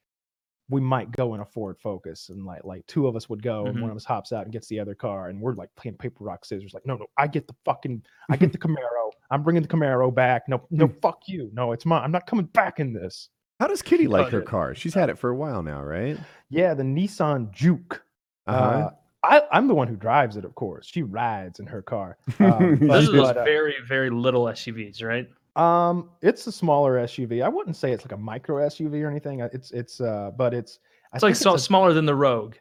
we 0.70 0.80
might 0.80 1.10
go 1.10 1.34
in 1.34 1.40
a 1.40 1.44
Ford 1.44 1.76
Focus 1.82 2.28
and 2.28 2.46
like 2.46 2.64
like 2.64 2.86
two 2.86 3.08
of 3.08 3.16
us 3.16 3.28
would 3.28 3.42
go 3.42 3.66
and 3.66 3.74
one 3.74 3.82
mm-hmm. 3.82 3.90
of 3.90 3.96
us 3.96 4.04
hops 4.04 4.32
out 4.32 4.44
and 4.44 4.52
gets 4.52 4.68
the 4.68 4.78
other 4.78 4.94
car 4.94 5.28
and 5.28 5.40
we're 5.40 5.54
like 5.54 5.68
playing 5.76 5.96
paper 5.96 6.22
rock 6.24 6.44
scissors. 6.44 6.72
Like 6.72 6.86
no 6.86 6.96
no 6.96 7.06
I 7.18 7.26
get 7.26 7.48
the 7.48 7.56
fucking 7.64 8.02
I 8.30 8.36
get 8.36 8.52
the 8.52 8.58
Camaro. 8.58 9.10
I'm 9.30 9.42
bringing 9.42 9.62
the 9.62 9.68
Camaro 9.68 10.14
back. 10.14 10.44
No 10.48 10.64
no 10.70 10.86
mm. 10.86 11.00
fuck 11.02 11.22
you. 11.26 11.50
No 11.52 11.72
it's 11.72 11.84
mine. 11.84 12.04
I'm 12.04 12.12
not 12.12 12.26
coming 12.26 12.46
back 12.46 12.78
in 12.78 12.92
this. 12.92 13.30
How 13.60 13.66
does 13.66 13.82
kitty 13.82 14.06
like 14.08 14.30
her 14.30 14.38
yeah. 14.40 14.44
car 14.44 14.74
she's 14.74 14.94
had 14.94 15.08
it 15.10 15.18
for 15.18 15.30
a 15.30 15.34
while 15.36 15.62
now 15.62 15.82
right 15.82 16.18
Yeah, 16.50 16.74
the 16.74 16.82
Nissan 16.82 17.50
Juke. 17.52 18.02
uh-huh 18.46 18.58
Uh, 18.64 18.90
I, 19.26 19.40
I'm 19.52 19.68
the 19.68 19.74
one 19.74 19.88
who 19.88 19.96
drives 19.96 20.36
it, 20.36 20.44
of 20.44 20.54
course. 20.54 20.86
She 20.86 21.02
rides 21.02 21.58
in 21.58 21.64
her 21.66 21.80
car. 21.80 22.18
Um, 22.40 22.76
but- 22.80 22.88
Those 22.88 23.08
are 23.08 23.12
but, 23.16 23.36
uh, 23.38 23.44
very, 23.44 23.74
very 23.88 24.10
little 24.10 24.44
SUVs, 24.44 25.02
right? 25.02 25.26
Um, 25.56 26.10
it's 26.20 26.46
a 26.46 26.52
smaller 26.52 26.96
SUV. 27.04 27.42
I 27.42 27.48
wouldn't 27.48 27.74
say 27.76 27.92
it's 27.92 28.04
like 28.04 28.12
a 28.12 28.18
micro 28.18 28.56
SUV 28.66 29.02
or 29.02 29.08
anything. 29.08 29.40
Uh, 29.40 29.48
It's 29.54 29.70
it's 29.70 29.98
uh, 30.02 30.30
but 30.36 30.52
it's 30.52 30.78
I 31.12 31.16
It's 31.16 31.22
like 31.22 31.34
think 31.36 31.42
so, 31.42 31.54
it's, 31.54 31.62
a, 31.62 31.64
smaller 31.64 31.94
than 31.94 32.04
the 32.04 32.14
Rogue. 32.14 32.56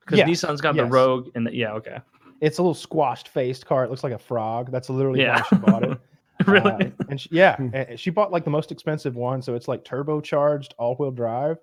Because 0.00 0.18
Yeah, 0.18 0.26
Nissan's 0.26 0.60
got 0.60 0.74
yes. 0.74 0.86
the 0.86 0.90
Rogue, 0.90 1.28
and 1.36 1.46
the, 1.46 1.54
yeah, 1.54 1.72
okay, 1.74 1.98
it's 2.40 2.58
a 2.58 2.62
little 2.62 2.74
squashed 2.74 3.28
faced 3.28 3.64
car. 3.64 3.84
It 3.84 3.90
looks 3.90 4.02
like 4.02 4.12
a 4.14 4.18
frog. 4.18 4.72
That's 4.72 4.90
literally 4.90 5.20
Yeah. 5.20 5.36
why 5.36 5.46
she 5.50 5.54
bought 5.56 5.84
it. 5.84 6.00
really. 6.46 6.70
Uh, 6.86 7.04
and 7.08 7.20
she, 7.20 7.28
yeah, 7.32 7.56
Hmm. 7.56 7.68
and 7.74 7.98
she 8.00 8.10
bought 8.10 8.30
like 8.32 8.44
the 8.44 8.50
most 8.50 8.72
expensive 8.72 9.16
one, 9.16 9.42
so 9.42 9.54
it's 9.54 9.68
like 9.68 9.84
turbocharged 9.84 10.72
all 10.78 10.94
wheel 10.96 11.10
drive. 11.10 11.58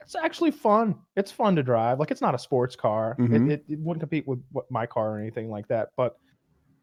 It's 0.00 0.14
actually 0.14 0.52
fun. 0.52 0.94
It's 1.16 1.32
fun 1.32 1.56
to 1.56 1.62
drive. 1.62 1.98
Like 1.98 2.10
it's 2.10 2.20
not 2.20 2.34
a 2.34 2.38
sports 2.38 2.76
car. 2.76 3.16
Mhm. 3.18 3.50
It, 3.50 3.52
it, 3.52 3.64
it 3.72 3.78
wouldn't 3.80 4.00
compete 4.00 4.26
with 4.28 4.40
what 4.52 4.70
my 4.70 4.86
car 4.86 5.12
or 5.12 5.18
anything 5.18 5.50
like 5.50 5.66
that. 5.68 5.88
But 5.96 6.16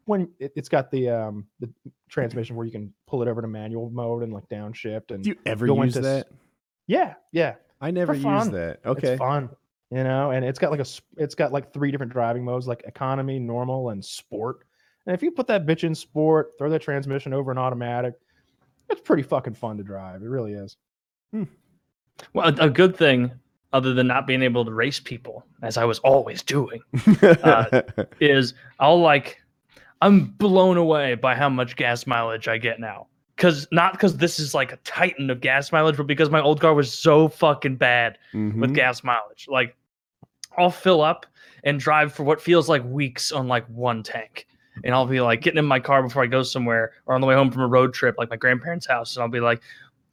when 0.06 0.28
it, 0.38 0.52
it's 0.56 0.68
got 0.68 0.90
the 0.90 1.08
um 1.08 1.46
the 1.60 1.70
transmission 2.10 2.54
where 2.56 2.66
you 2.66 2.72
can 2.72 2.92
pull 3.06 3.22
it 3.22 3.28
over 3.28 3.40
to 3.40 3.48
manual 3.48 3.88
mode 3.90 4.22
and 4.22 4.32
like 4.34 4.46
downshift 4.50 5.10
and 5.10 5.24
do 5.24 5.30
you 5.30 5.36
ever 5.46 5.66
go 5.66 5.82
use 5.82 5.96
into 5.96 6.06
that 6.06 6.26
yeah 6.86 7.14
yeah 7.32 7.54
i 7.80 7.90
never 7.90 8.12
used 8.12 8.52
that 8.52 8.80
okay 8.84 9.12
it's 9.12 9.18
fun 9.18 9.48
you 9.90 10.04
know 10.04 10.30
and 10.30 10.44
it's 10.44 10.58
got 10.58 10.70
like 10.70 10.80
a 10.80 10.86
it's 11.16 11.34
got 11.34 11.52
like 11.52 11.72
three 11.72 11.90
different 11.90 12.12
driving 12.12 12.44
modes 12.44 12.68
like 12.68 12.82
economy 12.86 13.38
normal 13.38 13.88
and 13.88 14.04
sport 14.04 14.66
and 15.06 15.14
if 15.14 15.22
you 15.22 15.30
put 15.30 15.46
that 15.46 15.66
bitch 15.66 15.84
in 15.84 15.94
sport 15.94 16.52
throw 16.58 16.68
that 16.70 16.82
transmission 16.82 17.32
over 17.32 17.50
an 17.50 17.58
automatic 17.58 18.14
it's 18.90 19.00
pretty 19.00 19.22
fucking 19.22 19.54
fun 19.54 19.76
to 19.76 19.82
drive 19.82 20.22
it 20.22 20.28
really 20.28 20.52
is 20.52 20.76
Well, 22.32 22.48
a, 22.60 22.66
a 22.66 22.70
good 22.70 22.96
thing, 22.96 23.30
other 23.72 23.92
than 23.92 24.06
not 24.06 24.26
being 24.26 24.40
able 24.42 24.64
to 24.64 24.70
race 24.72 25.00
people, 25.00 25.44
as 25.62 25.76
I 25.76 25.84
was 25.84 25.98
always 26.00 26.42
doing, 26.44 26.80
uh, 27.42 27.82
is 28.20 28.54
I'll 28.78 29.00
like, 29.00 29.42
I'm 30.00 30.26
blown 30.26 30.76
away 30.76 31.16
by 31.16 31.34
how 31.34 31.48
much 31.48 31.74
gas 31.74 32.06
mileage 32.06 32.46
I 32.46 32.56
get 32.58 32.78
now. 32.78 33.08
Cause 33.36 33.66
not 33.72 33.94
because 33.94 34.16
this 34.16 34.38
is 34.38 34.54
like 34.54 34.70
a 34.70 34.76
titan 34.84 35.28
of 35.28 35.40
gas 35.40 35.72
mileage, 35.72 35.96
but 35.96 36.06
because 36.06 36.30
my 36.30 36.40
old 36.40 36.60
car 36.60 36.72
was 36.72 36.96
so 36.96 37.26
fucking 37.26 37.76
bad 37.76 38.16
Mhm. 38.32 38.60
with 38.60 38.74
gas 38.76 39.02
mileage. 39.02 39.46
Like, 39.48 39.76
I'll 40.56 40.70
fill 40.70 41.00
up 41.02 41.26
and 41.64 41.80
drive 41.80 42.12
for 42.12 42.22
what 42.22 42.40
feels 42.40 42.68
like 42.68 42.84
weeks 42.84 43.32
on 43.32 43.48
like 43.48 43.66
one 43.66 44.04
tank. 44.04 44.46
And 44.82 44.94
I'll 44.94 45.06
be 45.06 45.20
like 45.20 45.40
getting 45.42 45.58
in 45.58 45.64
my 45.64 45.78
car 45.78 46.02
before 46.02 46.22
I 46.22 46.26
go 46.26 46.42
somewhere 46.42 46.92
or 47.06 47.14
on 47.14 47.20
the 47.20 47.26
way 47.26 47.34
home 47.34 47.50
from 47.50 47.62
a 47.62 47.68
road 47.68 47.94
trip, 47.94 48.16
like 48.18 48.30
my 48.30 48.36
grandparents' 48.36 48.86
house. 48.86 49.14
And 49.14 49.22
I'll 49.22 49.28
be 49.28 49.40
like, 49.40 49.62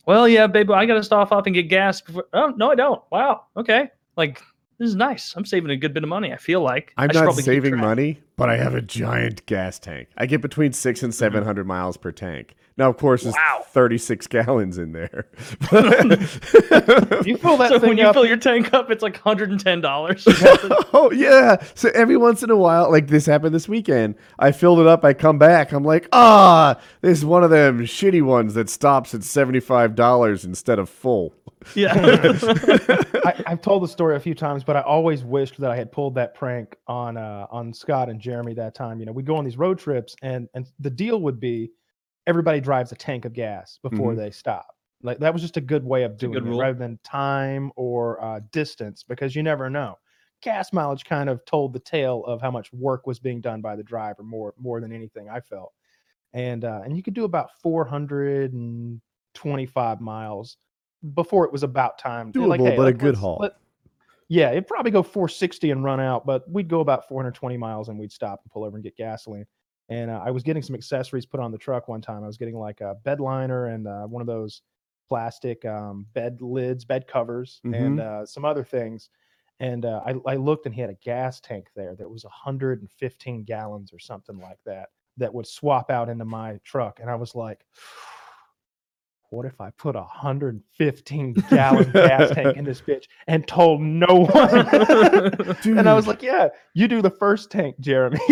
well, 0.06 0.28
yeah, 0.28 0.48
baby, 0.48 0.74
I 0.74 0.86
got 0.86 0.96
to 0.96 1.04
stop 1.04 1.32
off 1.32 1.46
and 1.46 1.56
get 1.56 1.64
gas. 1.64 2.02
Before... 2.02 2.26
Oh, 2.34 2.54
no, 2.56 2.72
I 2.72 2.76
don't. 2.76 3.02
Wow. 3.12 3.46
Okay. 3.58 3.90
Like, 4.18 4.42
this 4.78 4.90
is 4.90 4.96
nice. 4.96 5.34
I'm 5.36 5.46
saving 5.46 5.72
a 5.72 5.78
good 5.78 5.94
bit 5.94 6.04
of 6.04 6.10
money. 6.10 6.34
I 6.34 6.38
feel 6.38 6.62
like 6.62 6.94
I'm 6.98 7.10
not 7.14 7.36
saving 7.36 7.78
money, 7.78 8.20
but 8.36 8.50
I 8.50 8.58
have 8.58 8.74
a 8.74 8.82
giant 8.82 9.46
gas 9.46 9.78
tank. 9.78 10.10
I 10.18 10.26
get 10.26 10.42
between 10.42 10.74
six 10.74 11.04
and 11.04 11.14
mm-hmm. 11.14 11.20
seven 11.20 11.44
hundred 11.44 11.68
miles 11.68 11.98
per 11.98 12.12
tank. 12.12 12.56
Now, 12.82 12.90
of 12.90 12.98
course, 12.98 13.28
it's 13.28 13.38
Wow. 13.38 13.64
36 13.68 14.26
gallons 14.26 14.80
in 14.80 14.92
there. 14.92 15.28
you 15.72 17.38
fill 17.38 17.58
that 17.58 17.68
So 17.70 17.78
thing 17.80 17.90
when 17.90 17.98
you 18.00 18.06
up 18.06 18.16
fill 18.16 18.26
your 18.26 18.38
tank 18.38 18.74
up, 18.74 18.90
it's 18.90 19.04
like 19.04 19.22
$110. 19.22 20.90
oh 20.94 21.12
yeah. 21.12 21.64
So 21.76 21.92
every 21.94 22.18
once 22.18 22.42
in 22.42 22.50
a 22.50 22.56
while, 22.56 22.90
like 22.90 23.06
this 23.06 23.28
happened 23.28 23.54
this 23.54 23.70
weekend, 23.70 24.16
I 24.40 24.52
filled 24.52 24.80
it 24.80 24.88
up. 24.88 25.06
I 25.06 25.14
come 25.14 25.38
back. 25.38 25.74
I'm 25.74 25.84
like, 25.84 26.10
ah, 26.12 26.82
this 27.02 27.20
is 27.20 27.24
one 27.24 27.44
of 27.44 27.52
them 27.52 27.82
shitty 27.82 28.24
ones 28.24 28.56
that 28.56 28.68
stops 28.68 29.14
at 29.14 29.24
seventy 29.24 29.60
five 29.60 29.94
dollars 29.94 30.44
instead 30.44 30.80
of 30.80 30.90
full. 30.90 31.32
yeah. 31.76 31.94
I, 33.24 33.44
I've 33.46 33.62
told 33.62 33.84
the 33.84 33.88
story 33.88 34.16
a 34.16 34.20
few 34.20 34.34
times, 34.34 34.64
but 34.64 34.76
I 34.76 34.82
always 34.82 35.24
wished 35.24 35.60
that 35.60 35.70
I 35.70 35.76
had 35.76 35.92
pulled 35.92 36.16
that 36.16 36.34
prank 36.34 36.78
on 36.88 37.16
uh, 37.16 37.46
on 37.52 37.76
Scott 37.76 38.10
and 38.10 38.20
Jeremy 38.20 38.56
that 38.56 38.74
time. 38.74 39.00
You 39.00 39.06
know, 39.06 39.12
we'd 39.12 39.28
go 39.28 39.36
on 39.36 39.46
these 39.46 39.58
road 39.58 39.78
trips, 39.78 40.16
and 40.24 40.50
and 40.56 40.66
the 40.80 40.90
deal 40.90 41.22
would 41.22 41.40
be 41.40 41.70
everybody 42.28 42.60
drives 42.62 42.92
a 42.92 42.96
tank 42.96 43.26
of 43.26 43.34
gas 43.34 43.80
before 43.82 44.14
Mhm. 44.14 44.18
they 44.18 44.32
stop. 44.32 44.68
Like 45.04 45.18
that 45.20 45.34
was 45.34 45.42
just 45.42 45.58
a 45.58 45.62
good 45.62 45.84
way 45.84 46.04
of 46.04 46.18
doing 46.18 46.36
it, 46.36 46.44
rule. 46.44 46.60
rather 46.60 46.78
than 46.78 47.00
time 47.04 47.72
or 47.76 48.24
uh, 48.24 48.40
distance, 48.52 49.04
because 49.04 49.36
you 49.36 49.42
never 49.44 49.70
know. 49.70 49.98
Gas 50.42 50.72
mileage 50.74 51.06
kind 51.06 51.30
of 51.30 51.44
told 51.46 51.74
the 51.74 51.80
tale 51.80 52.24
of 52.26 52.42
how 52.42 52.52
much 52.52 52.72
work 52.74 53.06
was 53.08 53.20
being 53.20 53.42
done 53.42 53.62
by 53.62 53.76
the 53.76 53.84
driver 53.84 54.24
more 54.24 54.54
more 54.58 54.80
than 54.82 54.92
anything 54.92 55.30
I 55.30 55.40
felt, 55.40 55.74
and 56.34 56.64
uh, 56.66 56.82
and 56.84 56.96
you 56.96 57.04
could 57.04 57.14
do 57.16 57.24
about 57.26 57.50
four 57.62 57.86
hundred 57.86 58.54
and 58.54 59.02
twenty 59.34 59.66
five 59.66 60.02
miles 60.02 60.58
before 61.16 61.46
it 61.46 61.52
was 61.52 61.64
about 61.64 61.98
time. 61.98 62.32
Doable, 62.32 62.76
but 62.78 62.88
a 62.88 62.94
good 62.94 63.16
haul. 63.16 63.38
let- 63.42 63.54
yeah, 64.28 64.52
it'd 64.52 64.66
probably 64.68 64.92
go 64.92 65.04
460 65.04 65.72
and 65.72 65.84
run 65.84 66.00
out, 66.00 66.26
but 66.26 66.50
we'd 66.50 66.70
go 66.70 66.80
about 66.80 67.06
420 67.10 67.58
miles 67.58 67.90
and 67.90 68.00
we'd 68.00 68.14
stop 68.14 68.40
and 68.46 68.50
pull 68.52 68.64
over 68.64 68.78
and 68.78 68.84
get 68.84 68.96
gasoline. 68.96 69.46
And 69.92 70.10
uh, 70.10 70.22
I 70.26 70.32
was 70.32 70.42
getting 70.42 70.64
some 70.64 70.74
accessories 70.74 71.26
put 71.26 71.42
on 71.42 71.52
the 71.52 71.58
truck 71.58 71.90
one 71.90 72.00
time. 72.02 72.24
I 72.24 72.28
was 72.28 72.38
getting 72.38 72.58
like 72.58 72.80
a 72.80 72.96
bed 73.04 73.20
liner 73.20 73.66
and 73.66 73.88
uh, 73.88 74.04
one 74.04 74.22
of 74.22 74.28
those 74.28 74.62
plastic 75.10 75.66
um, 75.66 76.06
bed 76.14 76.42
lids, 76.42 76.86
bed 76.86 77.06
covers, 77.08 77.60
and 77.76 78.00
uh, 78.00 78.26
some 78.26 78.46
other 78.46 78.64
things. 78.64 79.10
And 79.60 79.84
uh, 79.86 80.00
I, 80.06 80.16
I 80.26 80.36
looked 80.38 80.66
and 80.66 80.74
he 80.74 80.80
had 80.80 80.90
a 80.90 80.98
gas 81.04 81.42
tank 81.42 81.68
there 81.76 81.94
that 81.98 82.10
was 82.10 82.24
115 82.24 83.44
gallons 83.44 83.92
or 83.92 84.00
something 84.00 84.40
like 84.40 84.60
that, 84.66 84.90
that 85.18 85.34
would 85.34 85.46
swap 85.46 85.92
out 85.92 86.08
into 86.08 86.24
my 86.24 86.58
truck. 86.64 87.00
And 87.02 87.10
I 87.10 87.16
was 87.16 87.36
like, 87.36 87.66
what 89.32 89.46
if 89.46 89.62
I 89.62 89.70
put 89.72 89.96
a 89.96 90.00
115 90.02 91.34
gallon 91.50 91.90
gas 91.94 92.32
tank 92.32 92.58
in 92.58 92.66
this 92.66 92.82
bitch 92.88 93.06
and 93.28 93.48
told 93.48 93.82
no 93.82 94.26
one? 94.28 94.68
and 95.78 95.88
I 95.90 95.94
was 95.94 96.06
like, 96.06 96.22
yeah, 96.22 96.50
you 96.74 96.90
do 96.90 97.02
the 97.02 97.10
first 97.10 97.50
tank, 97.50 97.80
Jeremy. 97.80 98.20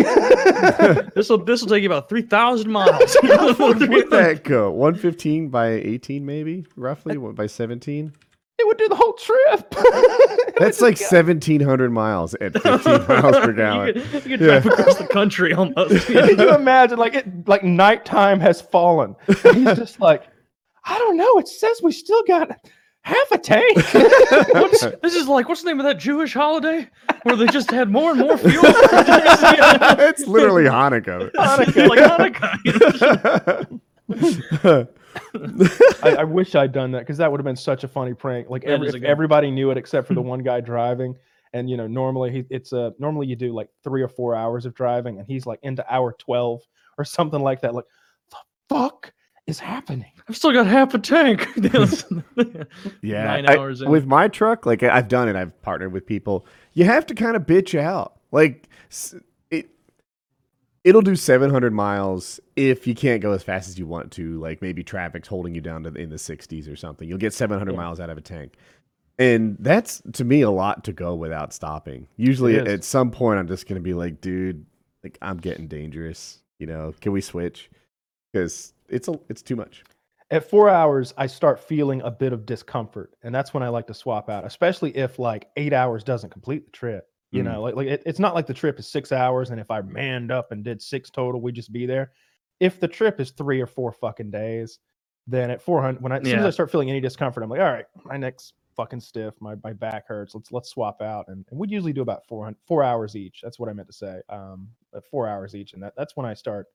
this 1.16 1.30
will 1.30 1.38
this 1.44 1.62
will 1.62 1.70
take 1.70 1.84
you 1.84 1.90
about 1.90 2.10
3,000 2.10 2.70
miles. 2.70 3.16
How 3.24 3.54
far 3.54 3.74
would 3.76 4.10
that 4.12 4.42
go? 4.44 4.72
One 4.72 4.94
fifteen 4.96 5.48
by 5.48 5.70
eighteen, 5.70 6.26
maybe 6.26 6.66
roughly. 6.76 7.18
What 7.18 7.34
by 7.36 7.48
seventeen? 7.48 8.14
it 8.62 8.68
would 8.68 8.78
do 8.78 8.90
the 8.90 8.96
whole 8.96 9.14
trip. 9.14 9.74
That's 10.60 10.82
like 10.82 11.00
1,700 11.00 11.92
miles 11.94 12.34
at 12.42 12.52
15 12.62 13.08
miles 13.08 13.38
per 13.38 13.54
gallon. 13.54 13.88
You 13.88 13.94
could, 13.94 14.14
you 14.14 14.20
could 14.38 14.40
drive 14.42 14.66
Yeah. 14.66 14.72
across 14.74 14.98
the 14.98 15.08
country 15.08 15.54
almost. 15.54 16.08
Can 16.08 16.38
you 16.38 16.54
imagine? 16.54 17.00
Like 17.00 17.14
it, 17.14 17.48
like 17.48 17.64
nighttime 17.64 18.42
has 18.42 18.60
fallen. 18.60 19.16
And 19.46 19.56
he's 19.66 19.78
just 19.78 20.02
like, 20.02 20.28
I 20.90 20.98
don't 20.98 21.18
know. 21.18 21.38
It 21.38 21.48
says 21.48 21.82
we 21.84 21.92
still 21.92 22.24
got 22.24 22.50
half 23.02 23.32
a 23.32 23.38
tank. 23.38 23.76
What's, 24.54 24.82
this 25.02 25.14
is 25.14 25.28
like 25.28 25.48
what's 25.48 25.62
the 25.62 25.70
name 25.70 25.80
of 25.80 25.86
that 25.86 26.00
Jewish 26.00 26.34
holiday 26.34 26.90
where 27.24 27.36
they 27.36 27.46
just 27.48 27.70
had 27.70 27.90
more 27.90 28.12
and 28.12 28.20
more 28.20 28.38
fuel? 28.40 28.64
it's 28.66 30.26
literally 30.26 30.64
Hanukkah. 30.64 31.32
Hanukkah, 31.34 31.90
like 31.90 32.34
Hanukkah. 34.10 34.90
I, 36.04 36.22
I 36.22 36.24
wish 36.24 36.56
I'd 36.56 36.72
done 36.72 36.92
that 36.94 37.00
because 37.00 37.18
that 37.18 37.32
would 37.32 37.40
have 37.40 37.46
been 37.46 37.56
such 37.56 37.84
a 37.84 37.88
funny 37.88 38.16
prank. 38.16 38.50
Like 38.50 38.64
every, 38.64 38.88
if 38.88 39.04
everybody 39.04 39.52
knew 39.52 39.70
it 39.70 39.78
except 39.78 40.08
for 40.08 40.16
the 40.16 40.22
one 40.22 40.42
guy 40.42 40.60
driving. 40.60 41.16
And 41.54 41.70
you 41.70 41.78
know, 41.78 41.88
normally 41.88 42.32
he, 42.32 42.46
it's 42.50 42.74
a 42.74 42.94
normally 43.00 43.28
you 43.28 43.36
do 43.36 43.54
like 43.54 43.70
three 43.84 44.02
or 44.04 44.08
four 44.08 44.36
hours 44.36 44.66
of 44.66 44.76
driving, 44.76 45.18
and 45.18 45.28
he's 45.28 45.46
like 45.48 45.60
into 45.64 45.84
hour 45.92 46.16
twelve 46.20 46.62
or 47.00 47.06
something 47.06 47.42
like 47.42 47.62
that. 47.62 47.74
Like, 47.74 47.86
the 48.30 48.38
fuck 48.70 49.14
is 49.50 49.60
happening? 49.60 50.12
I've 50.30 50.38
still 50.38 50.54
got 50.54 50.68
half 50.68 50.94
a 50.94 51.00
tank. 51.00 51.48
Yeah, 53.02 53.24
Nine 53.26 53.46
I- 53.48 53.56
in. 53.56 53.90
with 53.90 54.06
my 54.06 54.28
truck, 54.28 54.66
like 54.66 54.84
I- 54.84 54.96
I've 54.98 55.08
done 55.08 55.28
it. 55.28 55.36
I've 55.36 55.60
partnered 55.62 55.92
with 55.92 56.06
people. 56.06 56.46
You 56.74 56.86
have 56.86 57.06
to 57.08 57.16
kind 57.16 57.36
of 57.36 57.44
bitch 57.44 57.78
out. 57.80 58.14
Like 58.32 58.70
it, 59.52 59.70
it'll 60.84 61.02
do 61.02 61.16
700 61.16 61.74
miles 61.74 62.40
if 62.56 62.86
you 62.88 62.94
can't 62.96 63.22
go 63.22 63.32
as 63.32 63.44
fast 63.44 63.68
as 63.70 63.78
you 63.80 63.86
want 63.88 64.12
to. 64.14 64.40
Like 64.40 64.62
maybe 64.62 64.84
traffic's 64.84 65.28
holding 65.28 65.56
you 65.56 65.62
down 65.62 65.84
to 65.84 65.92
the, 65.92 66.00
in 66.00 66.10
the 66.10 66.16
60s 66.18 66.72
or 66.72 66.76
something. 66.76 67.08
You'll 67.10 67.18
get 67.18 67.34
700 67.34 67.72
Yeah. 67.72 67.78
miles 67.78 68.00
out 68.00 68.10
of 68.10 68.18
a 68.18 68.22
tank, 68.22 68.54
and 69.18 69.58
that's 69.60 70.02
to 70.14 70.24
me 70.24 70.42
a 70.42 70.52
lot 70.52 70.84
to 70.86 70.94
go 70.94 71.16
without 71.16 71.54
stopping. 71.54 72.08
Usually, 72.18 72.58
at 72.58 72.84
some 72.84 73.12
point, 73.12 73.40
I'm 73.40 73.48
just 73.48 73.68
gonna 73.68 73.82
be 73.82 73.94
like, 73.94 74.22
dude, 74.22 74.66
like 75.04 75.18
I'm 75.22 75.38
getting 75.38 75.68
dangerous. 75.68 76.42
You 76.60 76.68
know, 76.68 76.94
can 77.02 77.12
we 77.14 77.22
switch? 77.22 77.70
Because 78.32 78.74
it's 78.90 79.08
a, 79.08 79.20
it's 79.30 79.42
too 79.42 79.56
much. 79.56 79.84
At 80.32 80.48
four 80.48 80.70
hours, 80.70 81.14
I 81.18 81.26
start 81.28 81.60
feeling 81.60 82.02
a 82.02 82.12
bit 82.12 82.34
of 82.34 82.46
discomfort, 82.46 83.16
and 83.24 83.34
that's 83.34 83.54
when 83.54 83.64
I 83.64 83.70
like 83.70 83.88
to 83.88 83.94
swap 83.96 84.30
out, 84.30 84.46
especially 84.46 84.96
if 84.96 85.18
like 85.18 85.50
eight 85.58 85.74
hours 85.74 86.04
doesn't 86.04 86.30
complete 86.30 86.66
the 86.66 86.72
trip. 86.72 87.08
You 87.32 87.42
Mm. 87.42 87.46
know, 87.46 87.62
like 87.62 87.76
like 87.76 87.88
it, 87.88 88.04
it's 88.06 88.20
not 88.20 88.36
like 88.36 88.48
the 88.48 88.54
trip 88.54 88.80
is 88.80 88.88
six 88.88 89.12
hours, 89.12 89.50
and 89.52 89.60
if 89.60 89.72
I 89.72 89.82
manned 89.82 90.32
up 90.32 90.52
and 90.52 90.64
did 90.64 90.82
six 90.82 91.10
total, 91.10 91.42
we'd 91.42 91.56
just 91.56 91.72
be 91.74 91.86
there. 91.86 92.12
If 92.60 92.80
the 92.80 92.88
trip 92.88 93.20
is 93.20 93.32
three 93.32 93.62
or 93.62 93.68
four 93.68 93.92
fucking 93.92 94.32
days, 94.32 94.80
then 95.28 95.50
at 95.52 95.62
four 95.62 95.82
hundred, 95.82 96.02
when 96.04 96.12
I 96.12 96.18
as 96.20 96.30
soon 96.30 96.40
as 96.40 96.46
I 96.46 96.50
start 96.52 96.72
feeling 96.72 96.90
any 96.90 97.02
discomfort, 97.02 97.44
I'm 97.44 97.50
like, 97.50 97.62
all 97.62 97.72
right, 97.72 97.86
my 98.06 98.18
neck's 98.18 98.54
fucking 98.76 99.00
stiff, 99.02 99.36
my 99.40 99.56
my 99.64 99.74
back 99.74 100.08
hurts. 100.08 100.34
Let's 100.36 100.52
let's 100.52 100.70
swap 100.70 101.02
out, 101.02 101.26
and, 101.28 101.46
and 101.50 101.60
we'd 101.60 101.72
usually 101.72 101.94
do 101.94 102.02
about 102.02 102.26
four 102.28 102.44
hundred 102.46 102.58
four 102.68 102.84
hours 102.84 103.16
each. 103.16 103.42
That's 103.44 103.60
what 103.60 103.70
I 103.70 103.74
meant 103.74 103.90
to 103.90 103.94
say. 103.94 104.22
Um, 104.30 104.70
four 105.10 105.28
hours 105.28 105.56
each, 105.56 105.74
and 105.74 105.84
that 105.84 105.94
that's 105.98 106.16
when 106.16 106.26
I 106.26 106.34
start 106.34 106.68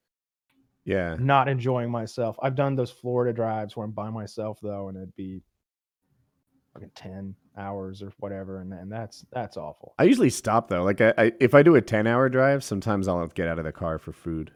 Yeah. 0.84 1.16
not 1.18 1.48
enjoying 1.48 1.90
myself. 1.90 2.36
I've 2.42 2.54
done 2.54 2.74
those 2.76 2.90
Florida 2.90 3.32
drives 3.32 3.76
where 3.76 3.84
I'm 3.84 3.92
by 3.92 4.10
myself 4.10 4.58
though, 4.62 4.88
and 4.88 4.96
it'd 4.96 5.16
be 5.16 5.42
fucking 6.74 6.90
ten 6.94 7.34
hours 7.56 8.02
or 8.02 8.12
whatever, 8.18 8.60
and 8.60 8.72
and 8.72 8.90
that's 8.90 9.24
that's 9.32 9.56
awful. 9.56 9.94
I 9.98 10.04
usually 10.04 10.30
stop 10.30 10.68
though. 10.68 10.82
Like 10.82 11.00
I, 11.00 11.14
I 11.16 11.32
if 11.40 11.54
I 11.54 11.62
do 11.62 11.76
a 11.76 11.80
ten 11.80 12.06
hour 12.06 12.28
drive, 12.28 12.62
sometimes 12.62 13.08
I'll 13.08 13.26
get 13.28 13.48
out 13.48 13.58
of 13.58 13.64
the 13.64 13.72
car 13.72 13.98
for 13.98 14.12
food, 14.12 14.50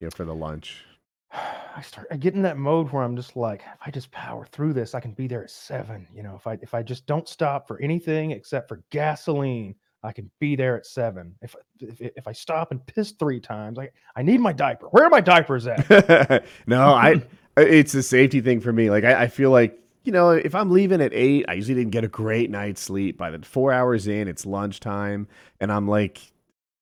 you 0.00 0.06
know, 0.06 0.10
for 0.10 0.24
the 0.24 0.34
lunch. 0.34 0.84
I 1.32 1.80
start 1.80 2.06
I 2.10 2.16
get 2.16 2.34
in 2.34 2.42
that 2.42 2.58
mode 2.58 2.92
where 2.92 3.02
I'm 3.02 3.16
just 3.16 3.34
like, 3.34 3.62
if 3.62 3.80
I 3.86 3.90
just 3.90 4.10
power 4.10 4.44
through 4.46 4.74
this, 4.74 4.94
I 4.94 5.00
can 5.00 5.12
be 5.12 5.26
there 5.26 5.42
at 5.42 5.50
seven. 5.50 6.06
You 6.14 6.22
know, 6.22 6.36
if 6.36 6.46
I 6.46 6.58
if 6.62 6.74
I 6.74 6.82
just 6.82 7.06
don't 7.06 7.28
stop 7.28 7.66
for 7.66 7.80
anything 7.80 8.30
except 8.32 8.68
for 8.68 8.82
gasoline, 8.90 9.74
I 10.02 10.12
can 10.12 10.30
be 10.40 10.56
there 10.56 10.76
at 10.76 10.86
seven. 10.86 11.34
If 11.42 11.54
if, 11.78 12.00
if 12.00 12.26
I 12.26 12.32
stop 12.32 12.70
and 12.70 12.84
piss 12.86 13.12
three 13.12 13.40
times, 13.40 13.78
I 13.78 13.90
I 14.16 14.22
need 14.22 14.40
my 14.40 14.52
diaper. 14.52 14.86
Where 14.88 15.04
are 15.04 15.10
my 15.10 15.20
diapers 15.20 15.66
at? 15.66 16.44
no, 16.66 16.82
I 16.82 17.14
uh, 17.56 17.62
it's 17.62 17.94
a 17.94 18.02
safety 18.02 18.40
thing 18.40 18.60
for 18.60 18.72
me. 18.72 18.90
Like 18.90 19.04
I, 19.04 19.22
I 19.22 19.26
feel 19.28 19.50
like 19.50 19.78
you 20.04 20.12
know 20.12 20.30
if 20.30 20.54
I'm 20.54 20.70
leaving 20.70 21.00
at 21.00 21.12
eight, 21.14 21.44
I 21.48 21.54
usually 21.54 21.76
didn't 21.76 21.92
get 21.92 22.04
a 22.04 22.08
great 22.08 22.50
night's 22.50 22.80
sleep. 22.80 23.16
By 23.16 23.30
the 23.30 23.44
four 23.44 23.72
hours 23.72 24.06
in, 24.06 24.28
it's 24.28 24.44
lunchtime, 24.44 25.28
and 25.60 25.70
I'm 25.70 25.86
like, 25.86 26.20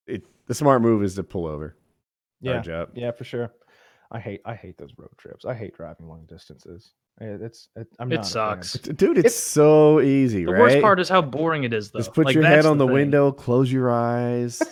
it. 0.06 0.24
The 0.46 0.54
smart 0.54 0.82
move 0.82 1.02
is 1.02 1.14
to 1.16 1.22
pull 1.22 1.46
over, 1.46 1.76
yeah, 2.40 2.62
yeah, 2.94 3.10
for 3.12 3.24
sure. 3.24 3.52
I 4.10 4.18
hate 4.18 4.40
I 4.44 4.54
hate 4.54 4.78
those 4.78 4.92
road 4.96 5.10
trips. 5.18 5.44
I 5.44 5.54
hate 5.54 5.76
driving 5.76 6.08
long 6.08 6.24
distances. 6.26 6.94
Eh, 7.22 7.36
It's 7.42 7.68
it, 7.76 7.86
I'm 7.98 8.10
It 8.12 8.16
not 8.16 8.26
sucks. 8.26 8.72
Dude, 8.74 9.18
it's, 9.18 9.26
It's- 9.26 9.34
so 9.34 10.00
easy, 10.00 10.44
The 10.44 10.52
right? 10.52 10.60
worst 10.60 10.80
part 10.80 11.00
is 11.00 11.08
how 11.08 11.20
boring 11.22 11.64
it 11.64 11.72
is, 11.72 11.90
though. 11.90 11.98
Just 11.98 12.14
put 12.14 12.26
Like, 12.26 12.34
your 12.34 12.42
that's 12.42 12.54
head 12.56 12.66
on 12.66 12.78
the, 12.78 12.86
thing. 12.86 12.94
window, 12.94 13.30
close 13.32 13.70
your 13.70 13.90
eyes. 13.92 14.62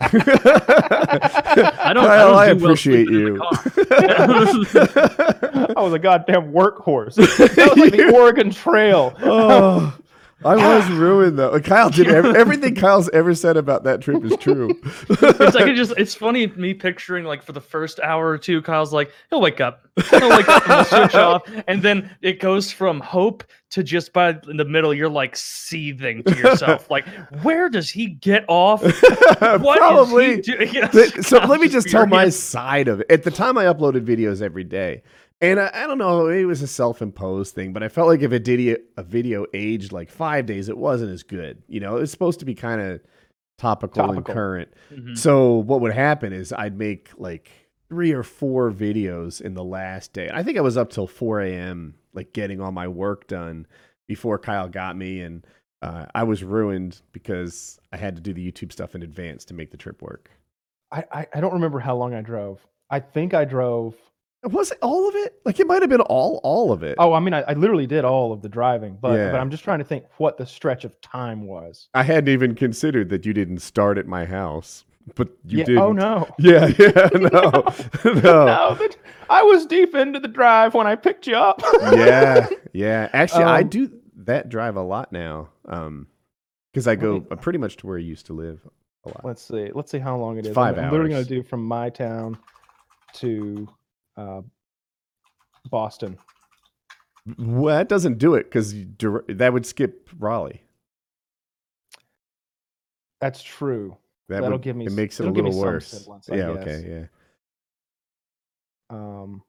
I 0.00 0.08
I 1.82 1.92
don't. 1.94 2.06
Kyle, 2.06 2.34
I, 2.36 2.44
I 2.44 2.46
don't 2.48 2.58
do 2.58 2.64
well 2.64 2.72
appreciate 2.72 3.06
sleeping 3.06 3.26
in 3.26 3.34
you. 3.34 3.42
I 5.76 5.82
was 5.82 5.92
a 5.94 5.98
goddamn 5.98 6.52
workhorse. 6.52 7.16
That 7.56 7.70
was 7.70 7.78
like 7.78 7.92
the 7.92 8.12
Oregon 8.14 8.50
Trail. 8.50 9.14
oh, 9.22 9.96
I 10.44 10.54
was 10.54 10.88
ruined 10.90 11.38
though. 11.38 11.50
Uh, 11.50 11.60
Kyle 11.60 11.88
did 11.90 12.08
ev- 12.08 12.24
everything 12.36 12.74
Kyle's 12.74 13.08
ever 13.10 13.34
said 13.34 13.56
about 13.56 13.84
that 13.84 14.02
trip 14.02 14.22
is 14.24 14.36
true. 14.36 14.68
it's 15.08 15.54
like 15.54 15.66
it 15.66 15.74
just 15.76 15.94
it's 15.96 16.14
funny 16.14 16.46
me 16.48 16.74
picturing 16.74 17.24
like 17.24 17.42
for 17.42 17.52
the 17.52 17.60
first 17.60 17.98
hour 18.00 18.28
or 18.28 18.36
two 18.38 18.60
kyle's 18.62 18.92
like 18.92 19.10
he'll 19.30 19.40
wake 19.40 19.60
up 19.62 19.88
he'll 20.10 20.28
wake 20.28 20.46
up 20.48 20.68
and 20.68 20.86
switch 20.86 21.14
off 21.16 21.42
and 21.66 21.82
then 21.82 22.10
it 22.20 22.38
goes 22.38 22.70
from 22.70 23.00
hope 23.00 23.44
to 23.70 23.82
just 23.82 24.12
by 24.12 24.38
in 24.48 24.56
the 24.58 24.64
middle 24.64 24.92
you're 24.92 25.08
like 25.08 25.34
seething 25.36 26.22
to 26.24 26.36
yourself 26.36 26.90
like 26.90 27.06
where 27.42 27.68
does 27.70 27.88
he 27.88 28.06
get 28.06 28.44
off 28.48 28.82
What 28.82 28.92
is 28.92 29.78
Probably. 29.78 30.36
he 30.36 30.40
doing? 30.42 30.68
Yes, 30.72 30.92
Th- 30.92 31.24
so 31.24 31.38
Kyle's 31.38 31.50
let 31.50 31.60
me 31.60 31.68
just 31.68 31.88
tell 31.88 32.06
my 32.06 32.28
side 32.28 32.88
of 32.88 33.00
it. 33.00 33.10
At 33.10 33.22
the 33.22 33.30
time, 33.30 33.56
I 33.58 33.64
uploaded 33.64 34.04
videos 34.06 34.40
every 34.42 34.64
day, 34.64 35.02
and 35.40 35.60
I, 35.60 35.70
I 35.74 35.86
don't 35.86 35.98
know, 35.98 36.28
it 36.28 36.44
was 36.44 36.62
a 36.62 36.66
self-imposed 36.66 37.54
thing, 37.54 37.72
but 37.72 37.82
I 37.82 37.88
felt 37.88 38.08
like 38.08 38.22
if 38.22 38.32
a 38.32 38.38
video 38.38 38.76
a 38.96 39.02
video 39.02 39.46
aged 39.54 39.92
like 39.92 40.10
five 40.10 40.46
days, 40.46 40.68
it 40.68 40.76
wasn't 40.78 41.12
as 41.12 41.22
good. 41.22 41.62
You 41.68 41.80
know, 41.80 41.96
it's 41.96 42.10
supposed 42.12 42.38
to 42.40 42.44
be 42.46 42.54
kind 42.54 42.80
of 42.80 43.00
topical, 43.58 44.02
and 44.04 44.16
Topical. 44.16 44.34
current. 44.34 44.68
Mhm. 44.92 45.16
So 45.16 45.54
what 45.54 45.80
would 45.80 45.92
happen 45.94 46.32
is 46.32 46.52
I'd 46.52 46.76
make 46.78 47.10
like 47.16 47.50
three 47.88 48.12
or 48.12 48.22
four 48.22 48.70
videos 48.70 49.40
in 49.40 49.54
the 49.54 49.64
last 49.64 50.12
day. 50.12 50.28
I 50.32 50.42
think 50.42 50.58
I 50.58 50.60
was 50.62 50.76
up 50.76 50.90
till 50.90 51.06
4 51.06 51.40
a.m. 51.42 51.94
like 52.14 52.32
getting 52.32 52.60
all 52.60 52.72
my 52.72 52.88
work 52.88 53.26
done 53.28 53.66
before 54.08 54.38
Kyle 54.38 54.68
got 54.68 54.96
me, 54.96 55.20
and 55.20 55.46
uh, 55.82 56.06
I 56.14 56.24
was 56.24 56.42
ruined 56.42 57.00
because 57.12 57.78
I 57.92 57.96
had 57.96 58.16
to 58.16 58.22
do 58.22 58.32
the 58.34 58.50
YouTube 58.52 58.72
stuff 58.72 58.94
in 58.94 59.02
advance 59.02 59.44
to 59.46 59.54
make 59.54 59.70
the 59.70 59.76
trip 59.76 60.02
work. 60.02 60.30
I, 60.92 61.04
I 61.12 61.26
I 61.34 61.40
don't 61.40 61.52
remember 61.54 61.78
how 61.80 61.96
long 61.96 62.12
I 62.14 62.20
drove. 62.22 62.64
I 62.90 63.00
think 63.00 63.34
I 63.34 63.44
drove. 63.44 63.94
Was 64.46 64.70
it 64.70 64.78
all 64.82 65.08
of 65.08 65.14
it? 65.16 65.40
Like 65.44 65.58
it 65.60 65.66
might 65.66 65.82
have 65.82 65.90
been 65.90 66.00
all 66.02 66.40
all 66.42 66.72
of 66.72 66.82
it. 66.82 66.96
Oh, 66.98 67.12
I 67.12 67.20
mean, 67.20 67.34
I, 67.34 67.42
I 67.42 67.52
literally 67.54 67.86
did 67.86 68.04
all 68.04 68.32
of 68.32 68.42
the 68.42 68.48
driving, 68.48 68.96
but 69.00 69.14
Yeah. 69.16 69.30
but 69.32 69.40
I'm 69.40 69.50
just 69.50 69.64
trying 69.64 69.78
to 69.80 69.84
think 69.84 70.04
what 70.18 70.36
the 70.38 70.46
stretch 70.46 70.84
of 70.84 71.00
time 71.00 71.46
was. 71.46 71.88
I 71.94 72.02
hadn't 72.02 72.28
even 72.28 72.54
considered 72.54 73.08
that 73.10 73.26
you 73.26 73.32
didn't 73.32 73.58
start 73.58 73.98
at 73.98 74.06
my 74.06 74.24
house, 74.24 74.84
but 75.14 75.28
you 75.44 75.58
yeah, 75.58 75.64
did. 75.64 75.78
Oh 75.78 75.92
no. 76.04 76.28
Yeah, 76.38 76.66
yeah, 76.78 77.08
no, 77.14 77.28
no. 77.28 77.64
No, 78.22 78.76
but 78.78 78.96
I 79.28 79.42
was 79.42 79.66
deep 79.66 79.94
into 79.94 80.20
the 80.20 80.28
drive 80.28 80.74
when 80.74 80.86
I 80.86 80.94
picked 80.96 81.26
you 81.26 81.34
up. 81.36 81.60
yeah, 81.92 82.46
yeah. 82.72 83.08
Actually, 83.12 83.44
I 83.44 83.60
Um, 83.62 83.68
do 83.68 83.90
that 84.18 84.48
drive 84.48 84.76
a 84.76 84.82
lot 84.82 85.10
now. 85.12 85.48
Um, 85.66 86.06
because 86.72 86.86
I 86.86 86.94
go 86.94 87.14
me- 87.20 87.36
pretty 87.40 87.58
much 87.58 87.76
to 87.78 87.86
where 87.86 87.96
I 87.96 88.02
used 88.02 88.26
to 88.26 88.32
live 88.34 88.60
a 89.04 89.08
lot. 89.08 89.24
Let's 89.24 89.42
see. 89.42 89.70
Let's 89.74 89.90
see 89.90 89.98
how 89.98 90.16
long 90.18 90.36
it 90.38 90.44
is. 90.46 90.54
five 90.54 90.76
I'm, 90.78 90.84
I'm 90.84 90.90
literally 90.90 91.10
going 91.10 91.24
to 91.24 91.28
do 91.28 91.42
from 91.42 91.64
my 91.64 91.88
town 91.90 92.36
to 93.14 93.66
uh, 94.16 94.42
Boston. 95.70 96.18
Well, 97.38 97.76
that 97.76 97.88
doesn't 97.88 98.18
do 98.18 98.34
it 98.34 98.44
because 98.44 98.74
that 99.28 99.52
would 99.52 99.66
skip 99.66 100.08
Raleigh. 100.18 100.62
That's 103.20 103.42
true. 103.42 103.96
That 104.28 104.42
That'll 104.42 104.52
would, 104.52 104.62
give 104.62 104.76
me 104.76 104.86
it 104.86 104.92
makes 104.92 105.18
it 105.18 105.24
a 105.24 105.26
it'll 105.26 105.34
give 105.34 105.44
me 105.44 105.50
little 105.50 105.64
worse. 105.64 105.88
semblance, 105.88 106.28
yeah. 106.30 106.36
guess. 106.36 106.62
Okay. 106.62 106.88
Yeah. 106.88 107.06
Um, 108.90 109.42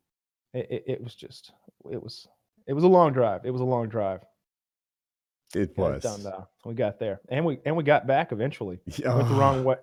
it, 0.53 0.67
it, 0.69 0.83
it 0.87 1.03
was 1.03 1.15
just 1.15 1.51
it 1.91 2.01
was 2.01 2.27
it 2.67 2.73
was 2.73 2.83
a 2.83 2.87
long 2.87 3.13
drive. 3.13 3.41
It 3.45 3.51
was 3.51 3.61
a 3.61 3.65
long 3.65 3.89
drive. 3.89 4.21
It 5.55 5.77
was. 5.77 6.03
done 6.03 6.23
though. 6.23 6.47
We 6.65 6.73
got 6.73 6.99
there, 6.99 7.21
and 7.29 7.45
we 7.45 7.59
and 7.65 7.75
we 7.75 7.83
got 7.83 8.05
back 8.05 8.31
eventually. 8.31 8.79
Yeah. 8.97 9.09
We 9.09 9.17
went 9.17 9.29
the 9.29 9.35
wrong 9.35 9.63
way. 9.65 9.75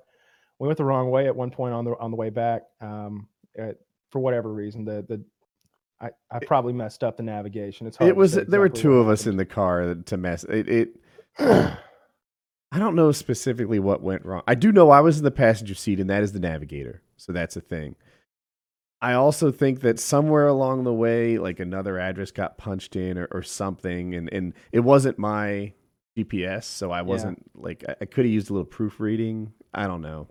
We 0.59 0.69
went 0.69 0.79
the 0.79 0.85
wrong 0.85 1.11
way 1.11 1.27
at 1.27 1.35
one 1.35 1.51
point 1.51 1.75
on 1.75 1.85
the 1.85 1.97
on 1.99 2.11
the 2.11 2.17
way 2.17 2.31
back. 2.31 2.63
Um, 2.81 3.29
uh, 3.61 3.73
for 4.15 4.21
whatever 4.21 4.53
reason, 4.53 4.85
the 4.85 5.05
the 5.09 5.25
I, 6.01 6.11
I 6.31 6.39
probably 6.39 6.73
messed 6.73 7.03
up 7.03 7.17
the 7.17 7.25
navigation. 7.25 7.89
It's 7.89 7.97
hard 7.97 8.09
It 8.09 8.15
was. 8.15 8.35
say 8.35 8.45
There 8.45 8.61
were 8.61 8.69
two 8.69 8.95
of 8.95 9.09
us 9.09 9.27
in 9.27 9.37
the 9.37 9.45
car 9.45 9.93
to 9.93 10.17
mess. 10.17 10.45
It. 10.45 10.69
it 10.69 10.89
I 12.73 12.79
don't 12.79 12.95
know 12.95 13.11
specifically 13.11 13.81
what 13.81 14.03
went 14.03 14.25
wrong. 14.25 14.43
I 14.47 14.55
do 14.55 14.71
know 14.71 14.91
I 14.91 15.01
was 15.01 15.19
in 15.19 15.25
the 15.25 15.33
passenger 15.33 15.75
seat, 15.75 15.99
and 15.99 16.09
that 16.11 16.23
is 16.23 16.31
the 16.33 16.39
navigator. 16.39 17.03
So 17.17 17.33
that's 17.33 17.57
a 17.57 17.61
thing. 17.61 17.97
I 19.03 19.15
also 19.15 19.51
think 19.51 19.81
that 19.81 19.99
somewhere 19.99 20.47
along 20.47 20.85
the 20.85 20.93
way, 20.93 21.39
like 21.39 21.59
another 21.59 21.99
address 21.99 22.31
got 22.31 22.57
punched 22.57 22.95
in 22.95 23.19
or, 23.19 23.29
or 23.33 23.43
something, 23.43 24.15
and, 24.15 24.33
and 24.33 24.55
it 24.71 24.81
wasn't 24.81 25.19
my 25.19 25.73
GPS, 26.17 26.65
so 26.65 26.93
I 26.93 27.03
wasn't 27.03 27.45
like 27.57 27.85
I, 27.89 27.97
I 28.01 28.05
could 28.05 28.25
have 28.25 28.33
used 28.33 28.51
a 28.51 28.53
little 28.53 28.65
proofreading. 28.65 29.53
I 29.73 29.89
don't 29.89 30.03
know. 30.03 30.29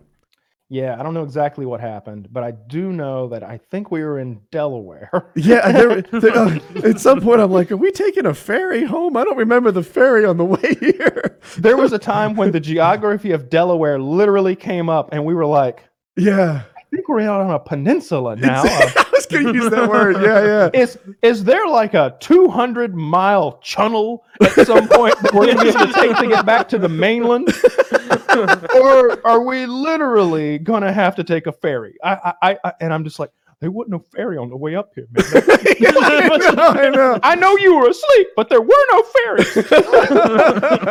Yeah, 0.70 0.98
I 0.98 1.02
don't 1.02 1.14
know 1.14 1.22
exactly 1.22 1.66
what 1.66 1.80
happened, 1.80 2.28
but 2.32 2.42
I 2.42 2.52
do 2.52 2.90
know 2.92 3.28
that 3.28 3.42
I 3.42 3.58
think 3.70 3.90
we 3.90 4.02
were 4.02 4.18
in 4.18 4.40
Delaware. 4.50 5.10
Yeah, 5.36 5.70
there, 5.72 6.02
there, 6.20 6.36
uh, 6.36 6.58
at 6.84 7.00
some 7.00 7.20
point 7.20 7.40
I'm 7.40 7.50
like, 7.50 7.70
are 7.70 7.76
we 7.76 7.90
taking 7.90 8.24
a 8.26 8.34
ferry 8.34 8.84
home? 8.84 9.16
I 9.16 9.24
don't 9.24 9.36
remember 9.36 9.70
the 9.70 9.82
ferry 9.82 10.24
on 10.24 10.36
the 10.36 10.44
way 10.56 10.74
here. 10.80 11.38
there 11.58 11.76
was 11.76 11.92
a 11.92 11.98
time 11.98 12.34
when 12.34 12.52
the 12.52 12.60
geography 12.60 13.32
of 13.32 13.50
Delaware 13.50 13.98
literally 14.00 14.56
came 14.56 14.88
up, 14.88 15.10
and 15.12 15.24
we 15.24 15.34
were 15.34 15.46
like, 15.46 15.84
Yeah, 16.16 16.62
think 16.94 17.08
we're 17.08 17.20
out 17.20 17.40
on 17.40 17.50
a 17.50 17.58
peninsula 17.58 18.36
now. 18.36 18.62
Uh, 18.62 18.66
I 18.96 19.06
was 19.12 19.26
gonna 19.26 19.52
use 19.52 19.70
that 19.70 19.88
word. 19.88 20.16
Yeah, 20.22 20.44
yeah. 20.44 20.70
is 20.80 20.98
is 21.22 21.44
there 21.44 21.66
like 21.66 21.94
a 21.94 22.16
200 22.20 22.94
mile 22.94 23.58
channel 23.62 24.24
at 24.40 24.66
some 24.66 24.88
point 24.88 25.18
that 25.22 25.32
we're 25.32 25.46
going 25.46 25.58
to 25.58 25.68
able 25.68 25.86
to 25.86 25.92
take 25.92 26.16
to 26.18 26.28
get 26.28 26.46
back 26.46 26.68
to 26.68 26.78
the 26.78 26.88
mainland 26.88 27.48
or 28.74 29.26
are 29.26 29.42
we 29.42 29.66
literally 29.66 30.58
going 30.58 30.82
to 30.82 30.92
have 30.92 31.14
to 31.16 31.24
take 31.24 31.46
a 31.46 31.52
ferry 31.52 31.96
I, 32.02 32.34
I 32.42 32.58
i 32.64 32.72
and 32.80 32.92
i'm 32.92 33.04
just 33.04 33.18
like 33.18 33.30
there 33.60 33.70
wasn't 33.70 33.92
no 33.92 33.98
ferry 34.14 34.36
on 34.36 34.50
the 34.50 34.56
way 34.56 34.74
up 34.74 34.90
here 34.94 35.06
man. 35.12 35.24
I 35.30 36.52
know, 36.52 36.68
I 36.68 36.90
know. 36.90 37.18
i 37.22 37.34
know 37.34 37.56
you 37.56 37.76
were 37.76 37.88
asleep 37.88 38.28
but 38.36 38.48
there 38.48 38.60
were 38.60 38.86
no 38.90 39.02
ferries 39.02 39.56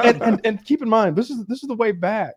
and, 0.06 0.22
and 0.22 0.42
and 0.46 0.66
keep 0.66 0.82
in 0.82 0.90
mind 0.90 1.16
this 1.16 1.30
is 1.30 1.46
this 1.48 1.64
is 1.64 1.68
the 1.68 1.76
way 1.76 1.92
back 1.92 2.36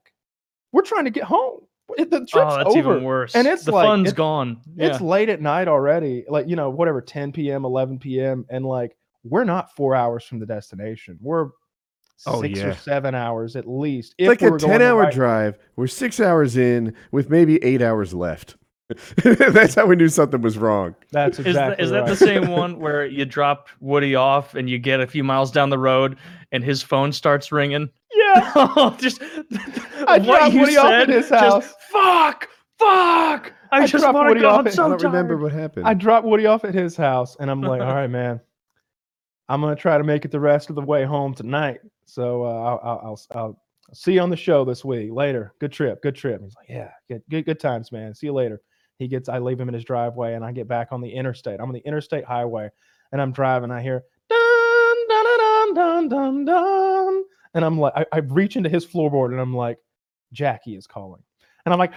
we're 0.72 0.82
trying 0.82 1.04
to 1.04 1.10
get 1.10 1.24
home 1.24 1.60
the 1.96 2.04
oh, 2.04 2.08
trip's 2.08 2.30
oh, 2.34 2.56
that's 2.56 2.68
over 2.70 2.78
even 2.94 3.04
worse. 3.04 3.34
and 3.34 3.46
it's 3.46 3.64
the 3.64 3.72
like- 3.72 3.86
fun's 3.86 4.08
it's- 4.08 4.16
gone. 4.16 4.60
it's 4.76 5.00
late 5.00 5.28
at 5.28 5.40
night 5.40 5.68
already 5.68 6.24
like 6.28 6.48
you 6.48 6.56
know 6.56 6.70
whatever 6.70 7.00
10 7.00 7.32
p.m 7.32 7.64
11 7.64 7.98
p.m 7.98 8.44
and 8.50 8.64
like 8.64 8.96
we're 9.24 9.44
not 9.44 9.74
four 9.74 9.94
hours 9.94 10.24
from 10.24 10.38
the 10.38 10.46
destination 10.46 11.18
we're 11.20 11.48
Oh, 12.24 12.40
six 12.40 12.58
yeah. 12.58 12.68
or 12.68 12.74
seven 12.74 13.14
hours 13.14 13.56
at 13.56 13.68
least 13.68 14.14
It's 14.16 14.24
if 14.24 14.28
like 14.28 14.40
we 14.40 14.46
a 14.46 14.50
were 14.52 14.58
going 14.58 14.70
10 14.72 14.80
the 14.80 14.86
hour 14.86 15.02
right- 15.02 15.12
drive. 15.12 15.58
We're 15.76 15.86
six 15.86 16.18
hours 16.18 16.56
in 16.56 16.94
with 17.12 17.28
maybe 17.28 17.62
eight 17.62 17.82
hours 17.82 18.14
left. 18.14 18.56
That's 19.22 19.74
how 19.74 19.84
we 19.84 19.96
knew 19.96 20.08
something 20.08 20.40
was 20.40 20.56
wrong. 20.56 20.94
that's 21.12 21.38
exactly 21.40 21.84
Is, 21.84 21.90
that 21.90 22.00
right. 22.00 22.08
the 22.08 22.16
same 22.16 22.46
one 22.48 22.78
where 22.80 23.04
you 23.04 23.26
drop 23.26 23.68
Woody 23.80 24.14
off 24.14 24.54
and 24.54 24.70
you 24.70 24.78
get 24.78 25.00
a 25.00 25.06
few 25.06 25.24
miles 25.24 25.50
down 25.50 25.68
the 25.68 25.78
road 25.78 26.16
and 26.52 26.64
his 26.64 26.82
phone 26.82 27.12
starts 27.12 27.52
ringing? 27.52 27.90
yeah 28.14 28.94
just 28.98 29.20
I 30.06 30.16
what 30.18 30.24
dropped 30.24 30.54
you 30.54 30.60
Woody 30.60 30.76
off 30.78 30.86
said, 30.86 31.02
at 31.02 31.08
his 31.10 31.28
just, 31.28 31.44
house. 31.44 31.74
Fuck, 31.90 32.48
fuck. 32.78 33.52
I, 33.72 33.80
I 33.82 33.86
just 33.86 34.02
dropped 34.02 34.14
want 34.14 34.26
to 34.26 34.30
Woody 34.30 34.40
go. 34.40 34.50
off 34.50 34.60
I'm 34.60 34.66
at- 34.68 34.72
so 34.74 34.84
I 34.84 34.88
don't 34.90 35.02
remember 35.02 35.36
what 35.38 35.52
happened. 35.52 35.86
i 35.88 35.94
dropped 35.94 36.26
woody 36.26 36.46
off 36.46 36.64
at 36.64 36.72
his 36.74 36.96
house 36.96 37.36
and 37.40 37.50
i'm 37.50 37.60
like 37.60 37.80
all 37.86 37.94
right 37.94 38.10
man. 38.10 38.40
I'm 39.48 39.60
gonna 39.60 39.76
try 39.76 39.96
to 39.98 40.04
make 40.04 40.24
it 40.24 40.30
the 40.32 40.40
rest 40.40 40.70
of 40.70 40.76
the 40.76 40.82
way 40.82 41.04
home 41.04 41.32
tonight. 41.32 41.78
So 42.04 42.44
uh, 42.44 42.48
I'll, 42.48 42.80
I'll, 42.82 43.00
I'll, 43.04 43.20
I'll 43.38 43.62
see 43.94 44.14
you 44.14 44.20
on 44.20 44.28
the 44.30 44.36
show 44.36 44.64
this 44.64 44.84
week. 44.84 45.12
Later. 45.12 45.52
Good 45.60 45.70
trip. 45.72 46.02
Good 46.02 46.16
trip. 46.16 46.40
He's 46.42 46.54
like 46.56 46.68
yeah 46.68 46.90
good, 47.08 47.22
good 47.30 47.44
good 47.46 47.60
times 47.60 47.92
man. 47.92 48.12
See 48.14 48.26
you 48.26 48.32
later. 48.32 48.60
He 48.98 49.06
gets 49.08 49.28
i 49.28 49.38
leave 49.38 49.60
him 49.60 49.68
in 49.68 49.74
his 49.74 49.84
driveway 49.84 50.34
and 50.34 50.44
i 50.44 50.50
get 50.52 50.66
back 50.68 50.88
on 50.90 51.00
the 51.00 51.08
interstate. 51.10 51.60
I'm 51.60 51.68
on 51.68 51.74
the 51.74 51.86
interstate 51.86 52.24
highway 52.24 52.70
and 53.12 53.20
i'm 53.20 53.30
driving. 53.30 53.70
I 53.70 53.82
hear 53.82 54.02
dun 54.28 55.08
dun 55.08 55.24
dun 55.38 55.74
dun 55.74 56.08
dun 56.08 56.44
dun 56.44 57.22
and 57.54 57.64
i'm 57.64 57.78
like 57.78 57.92
I, 57.94 58.04
I 58.12 58.18
reach 58.18 58.56
into 58.56 58.68
his 58.68 58.84
floorboard 58.84 59.30
and 59.30 59.40
i'm 59.40 59.54
like 59.54 59.78
jackie 60.32 60.74
is 60.76 60.86
calling 60.88 61.22
and 61.66 61.72
i'm 61.74 61.78
like 61.78 61.92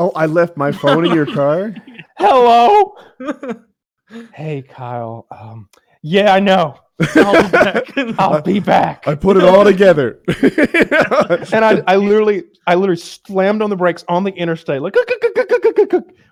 oh, 0.00 0.10
I 0.14 0.26
left 0.26 0.56
my 0.56 0.70
phone 0.72 1.04
in 1.06 1.12
your 1.14 1.26
car? 1.34 1.74
hello 2.18 2.94
hey 4.34 4.62
kyle 4.62 5.26
um 5.30 5.68
yeah 6.02 6.32
i 6.34 6.40
know 6.40 6.74
I'll 7.14 7.42
be 7.42 7.48
back. 7.52 8.18
i'll 8.18 8.42
be 8.42 8.58
back 8.60 9.06
I 9.06 9.14
put 9.14 9.36
it 9.36 9.44
all 9.44 9.62
together. 9.64 10.20
and 11.52 11.64
I, 11.64 11.82
I 11.86 11.96
literally 11.96 12.44
i 12.66 12.74
literally 12.74 13.00
slammed 13.00 13.60
on 13.62 13.70
the 13.70 13.76
brakes 13.76 14.04
on 14.08 14.24
the 14.24 14.32
interstate 14.32 14.80
like 14.82 14.94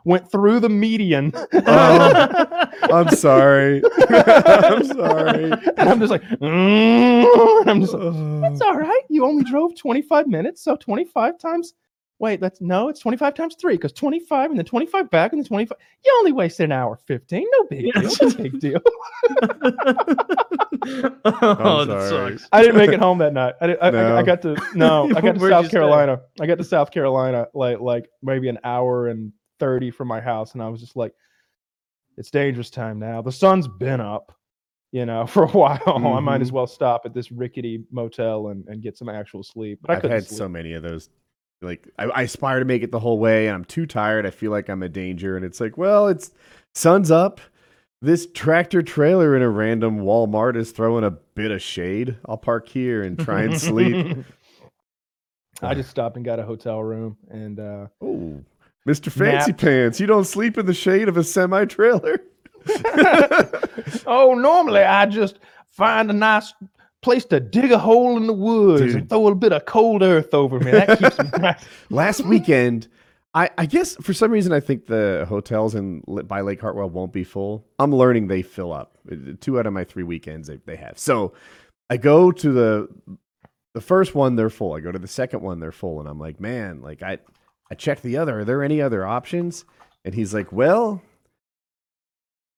went 0.05 0.31
through 0.31 0.61
the 0.61 0.69
median 0.69 1.33
Oh. 1.53 2.65
I'm 2.93 3.09
sorry. 3.11 3.83
I'm 4.09 4.85
sorry. 4.85 5.45
and 5.53 5.89
i'm 5.89 5.99
just 6.01 6.11
like 6.13 6.23
"Mm," 6.23 7.61
and 7.63 7.71
i'm 7.71 7.81
just 7.81 7.93
like 7.95 8.53
it's 8.53 8.61
all 8.61 8.77
right 8.77 9.03
you 9.09 9.25
only 9.25 9.45
drove 9.45 9.77
25 9.77 10.29
minutes 10.29 10.63
so 10.63 10.77
25 10.77 11.39
times 11.39 11.75
wait 12.19 12.41
that's 12.41 12.61
no 12.61 12.89
it's 12.89 13.01
25 13.01 13.35
times 13.35 13.57
three 13.61 13.75
because 13.75 13.93
25 13.93 14.51
and 14.51 14.59
then 14.59 14.65
25 14.65 15.11
back 15.11 15.33
and 15.33 15.41
then 15.41 15.47
25 15.47 15.77
you 16.05 16.15
only 16.19 16.33
wasted 16.33 16.65
an 16.65 16.73
hour 16.73 16.97
15 17.07 17.47
no 17.53 17.65
big 17.69 17.93
deal 17.93 18.03
Yes. 18.03 18.23
no 18.23 18.31
big 18.31 18.59
deal 18.61 18.81
oh, 21.25 21.83
I'm 21.83 21.89
that 21.89 22.09
sucks. 22.09 22.49
I 22.53 22.63
didn't 22.63 22.77
make 22.77 22.91
it 22.91 23.01
home 23.01 23.19
that 23.19 23.33
night. 23.33 23.55
I, 23.61 23.67
did, 23.67 23.79
I, 23.81 23.89
I- 23.89 23.91
No. 23.91 24.17
I 24.19 24.23
got 24.23 24.43
to 24.43 24.57
no, 24.75 25.05
I 25.11 25.21
got 25.21 25.35
to 25.35 25.41
Where'd 25.41 25.43
you 25.43 25.49
South 25.51 25.65
stay? 25.67 25.73
Carolina. 25.73 26.21
I 26.41 26.47
got 26.47 26.59
to 26.59 26.65
South 26.65 26.91
Carolina 26.91 27.47
like 27.55 27.81
like 27.81 28.09
maybe 28.23 28.49
an 28.49 28.59
hour 28.65 29.09
and 29.09 29.33
thirty 29.59 29.91
from 29.91 30.09
my 30.09 30.21
house, 30.21 30.53
and 30.55 30.63
I 30.63 30.69
was 30.69 30.81
just 30.81 30.97
like, 30.97 31.13
it's 32.17 32.31
dangerous 32.31 32.71
time 32.71 32.99
now. 32.99 33.23
The 33.23 33.33
sun's 33.33 33.67
been 33.69 34.01
up, 34.01 34.33
you 34.93 35.07
know, 35.07 35.27
for 35.35 35.45
a 35.45 35.49
while. 35.49 35.81
I 35.87 36.21
might 36.21 36.41
as 36.43 36.51
Mhm. 36.51 36.55
well 36.55 36.67
stop 36.67 37.03
at 37.05 37.15
this 37.15 37.33
rickety 37.33 37.85
motel 37.91 38.49
and, 38.49 38.67
and 38.69 38.83
get 38.83 38.97
some 38.97 39.09
actual 39.09 39.43
sleep. 39.43 39.81
But 39.83 39.91
I 39.91 39.97
I've 39.97 40.03
had 40.11 40.27
sleep. 40.27 40.39
so 40.39 40.49
many 40.49 40.75
of 40.75 40.83
those. 40.83 41.09
Like 41.67 41.89
I, 41.99 42.05
I 42.05 42.23
aspire 42.23 42.59
to 42.61 42.65
make 42.65 42.83
it 42.83 42.93
the 42.93 42.99
whole 42.99 43.19
way, 43.19 43.49
and 43.49 43.55
I'm 43.55 43.65
too 43.65 43.87
tired. 43.87 44.25
I 44.25 44.31
feel 44.31 44.51
like 44.51 44.69
I'm 44.69 44.83
a 44.83 44.89
danger, 44.89 45.37
and 45.37 45.45
it's 45.45 45.61
like, 45.61 45.77
well, 45.77 46.09
it's 46.09 46.31
sun's 46.75 47.11
up. 47.11 47.41
This 48.01 48.27
tractor 48.33 48.83
trailer 48.83 49.37
in 49.37 49.43
a 49.43 49.49
random 49.49 50.01
Walmart 50.01 50.57
is 50.57 50.71
throwing 50.71 51.05
a 51.05 51.11
bit 51.11 51.51
of 51.51 51.61
shade. 51.63 52.17
I'll 52.27 52.37
park 52.37 52.69
here 52.69 53.03
and 53.03 53.19
try 53.19 53.43
and 53.43 53.61
sleep. 53.61 54.19
I 55.63 55.75
just 55.75 55.91
stopped 55.91 56.17
and 56.17 56.25
got 56.25 56.39
a 56.39 56.43
hotel 56.43 56.83
room, 56.83 57.17
and 57.31 57.59
uh, 57.59 57.87
Oh, 58.01 58.43
Mr. 58.87 59.11
Fancy 59.11 59.53
Napped. 59.53 59.61
Pants, 59.61 60.01
you 60.01 60.07
don't 60.07 60.25
sleep 60.25 60.59
in 60.59 60.67
the 60.67 60.75
shade 60.75 61.09
of 61.09 61.17
a 61.17 61.25
semi 61.25 61.65
trailer. 61.65 62.21
oh, 64.07 64.35
normally 64.37 64.83
I 64.83 65.07
just 65.07 65.39
find 65.71 66.11
a 66.11 66.15
nice 66.15 66.53
place 67.07 67.25
to 67.25 67.39
dig 67.39 67.71
a 67.71 67.79
hole 67.79 68.17
in 68.17 68.27
the 68.27 68.33
woods 68.33 68.83
Dude. 68.83 68.97
and 68.97 69.09
throw 69.09 69.21
a 69.21 69.23
little 69.23 69.39
bit 69.39 69.53
of 69.53 69.65
cold 69.65 70.03
earth 70.03 70.35
over 70.35 70.59
me. 70.59 70.73
That 70.73 70.99
keeps 70.99 71.19
me 71.19 71.31
nice. 71.39 71.65
Last 71.91 72.25
weekend, 72.25 72.89
I, 73.33 73.49
I 73.57 73.67
guess 73.67 73.95
for 74.03 74.13
some 74.13 74.33
reason 74.33 74.53
I 74.53 74.59
think 74.59 74.87
the 74.87 75.25
hotels 75.29 75.77
in 75.77 76.01
by 76.25 76.41
Lake 76.41 76.61
Hartwell 76.61 76.91
won't 76.91 77.13
be 77.13 77.23
full. 77.23 77.65
I'm 77.79 77.95
learning 77.95 78.27
they 78.27 78.43
fill 78.43 78.73
up. 78.73 78.99
Two 79.41 79.61
out 79.61 79.67
of 79.67 79.73
my 79.73 79.85
three 79.85 80.03
weekends 80.03 80.49
they, 80.49 80.57
they 80.67 80.75
have. 80.75 80.99
So 80.99 81.33
I 81.89 81.97
go 81.97 82.33
to 82.33 82.53
the 82.53 82.89
the 83.75 83.81
first 83.81 84.17
one 84.17 84.35
they're 84.35 84.51
full. 84.51 84.75
I 84.75 84.81
go 84.81 84.91
to 84.91 84.99
the 84.99 85.07
second 85.07 85.43
one 85.43 85.61
they're 85.61 85.71
full, 85.71 86.01
and 86.01 86.09
I'm 86.09 86.19
like, 86.19 86.41
man, 86.41 86.83
like 86.83 87.05
I 87.05 87.19
I 87.71 87.77
check 87.77 88.03
the 88.03 88.17
other. 88.17 88.41
Are 88.41 88.45
there 88.45 88.65
any 88.65 88.83
other 88.83 89.07
options? 89.07 89.65
And 90.05 90.13
he's 90.13 90.35
like, 90.35 90.51
well, 90.51 91.03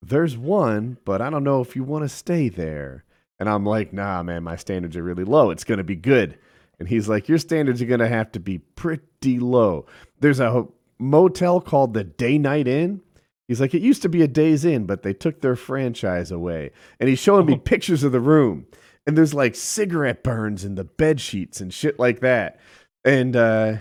there's 0.00 0.38
one, 0.38 0.96
but 1.04 1.20
I 1.20 1.28
don't 1.28 1.44
know 1.44 1.60
if 1.60 1.76
you 1.76 1.84
want 1.84 2.04
to 2.04 2.08
stay 2.08 2.48
there. 2.48 3.04
And 3.40 3.48
I'm 3.48 3.64
like, 3.64 3.92
nah, 3.92 4.22
man, 4.22 4.42
my 4.42 4.56
standards 4.56 4.96
are 4.96 5.02
really 5.02 5.24
low. 5.24 5.50
It's 5.50 5.64
gonna 5.64 5.84
be 5.84 5.96
good. 5.96 6.38
And 6.78 6.88
he's 6.88 7.08
like, 7.08 7.28
Your 7.28 7.38
standards 7.38 7.82
are 7.82 7.86
going 7.86 8.00
to 8.00 8.08
have 8.08 8.32
to 8.32 8.40
be 8.40 8.58
pretty 8.58 9.38
low. 9.38 9.86
There's 10.20 10.40
a 10.40 10.66
motel 10.98 11.60
called 11.60 11.94
the 11.94 12.04
Day 12.04 12.38
Night 12.38 12.68
Inn. 12.68 13.00
He's 13.46 13.60
like, 13.60 13.74
It 13.74 13.82
used 13.82 14.02
to 14.02 14.08
be 14.08 14.22
a 14.22 14.28
Days 14.28 14.64
Inn, 14.64 14.86
but 14.86 15.02
they 15.02 15.12
took 15.12 15.40
their 15.40 15.56
franchise 15.56 16.30
away. 16.30 16.70
And 17.00 17.08
he's 17.08 17.18
showing 17.18 17.46
me 17.46 17.56
pictures 17.56 18.04
of 18.04 18.12
the 18.12 18.20
room. 18.20 18.66
And 19.06 19.16
there's 19.16 19.34
like 19.34 19.54
cigarette 19.54 20.22
burns 20.22 20.64
in 20.64 20.74
the 20.74 20.84
bed 20.84 21.20
sheets 21.20 21.60
and 21.60 21.72
shit 21.72 21.98
like 21.98 22.20
that. 22.20 22.60
And 23.04 23.34
uh, 23.34 23.76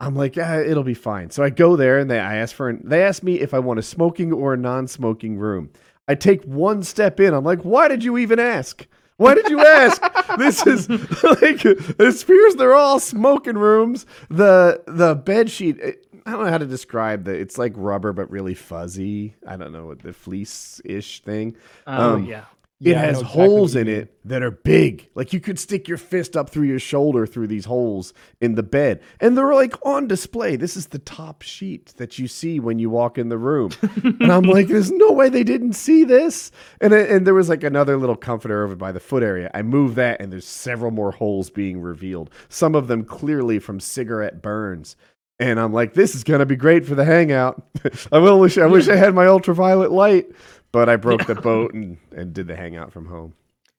I'm 0.00 0.14
like, 0.14 0.34
yeah, 0.34 0.60
it'll 0.60 0.82
be 0.82 0.94
fine. 0.94 1.30
So 1.30 1.42
I 1.42 1.50
go 1.50 1.76
there 1.76 1.98
and 1.98 2.10
they 2.10 2.18
I 2.18 2.36
ask 2.36 2.54
for 2.54 2.70
an, 2.70 2.80
they 2.82 3.02
ask 3.02 3.22
me 3.22 3.40
if 3.40 3.52
I 3.52 3.58
want 3.58 3.78
a 3.78 3.82
smoking 3.82 4.32
or 4.32 4.54
a 4.54 4.56
non-smoking 4.56 5.36
room. 5.36 5.70
I 6.08 6.14
take 6.14 6.44
one 6.44 6.82
step 6.82 7.20
in. 7.20 7.34
I'm 7.34 7.44
like, 7.44 7.62
why 7.62 7.88
did 7.88 8.04
you 8.04 8.18
even 8.18 8.38
ask? 8.38 8.86
Why 9.18 9.34
did 9.34 9.48
you 9.48 9.60
ask? 9.64 10.02
this 10.38 10.66
is 10.66 10.88
like 10.90 11.64
it 11.64 11.78
appears 11.98 12.54
they're 12.56 12.74
all 12.74 13.00
smoking 13.00 13.56
rooms. 13.56 14.04
The 14.28 14.82
the 14.86 15.14
bed 15.14 15.50
sheet. 15.50 15.78
It, 15.78 16.02
I 16.26 16.32
don't 16.32 16.44
know 16.44 16.50
how 16.50 16.58
to 16.58 16.66
describe 16.66 17.24
the. 17.24 17.32
It's 17.32 17.56
like 17.56 17.72
rubber, 17.76 18.12
but 18.12 18.30
really 18.30 18.54
fuzzy. 18.54 19.34
I 19.46 19.56
don't 19.56 19.72
know 19.72 19.86
what 19.86 20.00
the 20.02 20.12
fleece 20.12 20.80
ish 20.84 21.20
thing. 21.22 21.56
Oh 21.86 22.14
Um, 22.14 22.24
yeah. 22.24 22.44
It 22.84 22.90
Yeah, 22.90 22.98
I 23.02 23.06
has 23.06 23.22
exactly 23.22 23.46
holes 23.46 23.74
in 23.74 23.88
it 23.88 24.14
that 24.28 24.42
are 24.42 24.50
big. 24.50 25.08
Like 25.14 25.32
you 25.32 25.40
could 25.40 25.58
stick 25.58 25.88
your 25.88 25.96
fist 25.96 26.36
up 26.36 26.50
through 26.50 26.66
your 26.66 26.78
shoulder 26.78 27.26
through 27.26 27.46
these 27.46 27.64
holes 27.64 28.12
in 28.40 28.54
the 28.54 28.62
bed. 28.62 29.00
And 29.18 29.36
they're 29.36 29.54
like 29.54 29.74
on 29.86 30.06
display. 30.06 30.56
This 30.56 30.76
is 30.76 30.88
the 30.88 30.98
top 30.98 31.40
sheet 31.42 31.94
that 31.96 32.18
you 32.18 32.28
see 32.28 32.60
when 32.60 32.78
you 32.78 32.90
walk 32.90 33.16
in 33.16 33.30
the 33.30 33.38
room. 33.38 33.70
and 34.04 34.30
I'm 34.30 34.42
like, 34.44 34.68
there's 34.68 34.92
no 34.92 35.10
way 35.12 35.30
they 35.30 35.44
didn't 35.44 35.72
see 35.72 36.04
this. 36.04 36.50
And 36.80 36.92
it- 36.92 37.10
and 37.10 37.26
there 37.26 37.34
was 37.34 37.48
like 37.48 37.64
another 37.64 37.96
little 37.96 38.16
comforter 38.16 38.62
over 38.64 38.76
by 38.76 38.92
the 38.92 39.00
foot 39.00 39.22
area. 39.22 39.50
I 39.54 39.62
moved 39.62 39.96
that 39.96 40.20
and 40.20 40.30
there's 40.30 40.46
several 40.46 40.90
more 40.90 41.12
holes 41.12 41.48
being 41.48 41.80
revealed. 41.80 42.30
Some 42.50 42.74
of 42.74 42.88
them 42.88 43.04
clearly 43.04 43.58
from 43.58 43.80
cigarette 43.80 44.42
burns. 44.42 44.96
And 45.38 45.60
I'm 45.60 45.72
like, 45.72 45.92
this 45.92 46.14
is 46.14 46.24
gonna 46.24 46.46
be 46.46 46.56
great 46.56 46.86
for 46.86 46.94
the 46.94 47.04
hangout. 47.04 47.62
I 48.12 48.18
will 48.18 48.40
wish 48.40 48.56
I 48.56 48.64
wish 48.66 48.88
I 48.88 48.96
had 48.96 49.14
my 49.14 49.26
ultraviolet 49.26 49.92
light, 49.92 50.28
but 50.76 50.90
I 50.90 50.96
broke 51.06 51.24
the 51.26 51.34
boat 51.34 51.72
and, 51.72 51.96
and 52.14 52.34
did 52.34 52.46
the 52.46 52.54
hangout 52.54 52.92
from 52.92 53.06
home. 53.06 53.32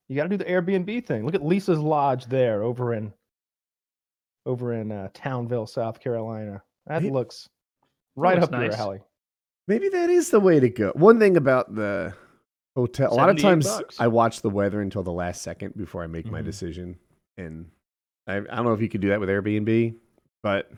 You 0.10 0.16
got 0.16 0.24
to 0.24 0.30
do 0.30 0.38
the 0.38 0.46
Airbnb 0.46 1.06
thing. 1.06 1.24
Look 1.28 1.36
at 1.36 1.46
Lisa's 1.46 1.78
lodge 1.78 2.26
there 2.26 2.64
over 2.64 2.92
in 2.96 3.14
over 4.48 4.74
in 4.74 4.92
uh, 4.92 5.10
Townville, 5.14 5.68
South 5.68 6.00
Carolina. 6.00 6.64
That 6.88 7.04
Hey, 7.04 7.12
looks 7.12 7.50
right 8.16 8.34
looks 8.40 8.46
up 8.46 8.52
nice. 8.52 8.72
your 8.72 8.82
alley. 8.82 9.00
Maybe 9.68 9.90
that 9.90 10.10
is 10.10 10.32
the 10.32 10.40
way 10.40 10.60
to 10.60 10.70
go. 10.70 10.92
One 10.96 11.20
thing 11.20 11.38
about 11.38 11.76
the 11.76 12.16
hotel, 12.76 13.14
a 13.14 13.16
lot 13.16 13.30
of 13.30 13.40
78 13.40 13.42
times 13.42 13.68
bucks. 13.68 14.00
I 14.00 14.08
watch 14.08 14.42
the 14.42 14.50
weather 14.50 14.82
until 14.82 15.04
the 15.04 15.12
last 15.12 15.44
second 15.44 15.76
before 15.78 16.02
I 16.04 16.08
make 16.08 16.26
my 16.32 16.42
Mhm. 16.42 16.46
decision. 16.46 16.98
And 17.38 17.70
I, 18.26 18.38
I 18.38 18.40
don't 18.40 18.66
know 18.66 18.74
if 18.74 18.82
you 18.82 18.90
could 18.90 19.02
do 19.02 19.10
that 19.10 19.20
with 19.20 19.30
Airbnb, 19.30 19.94
but 20.42 20.72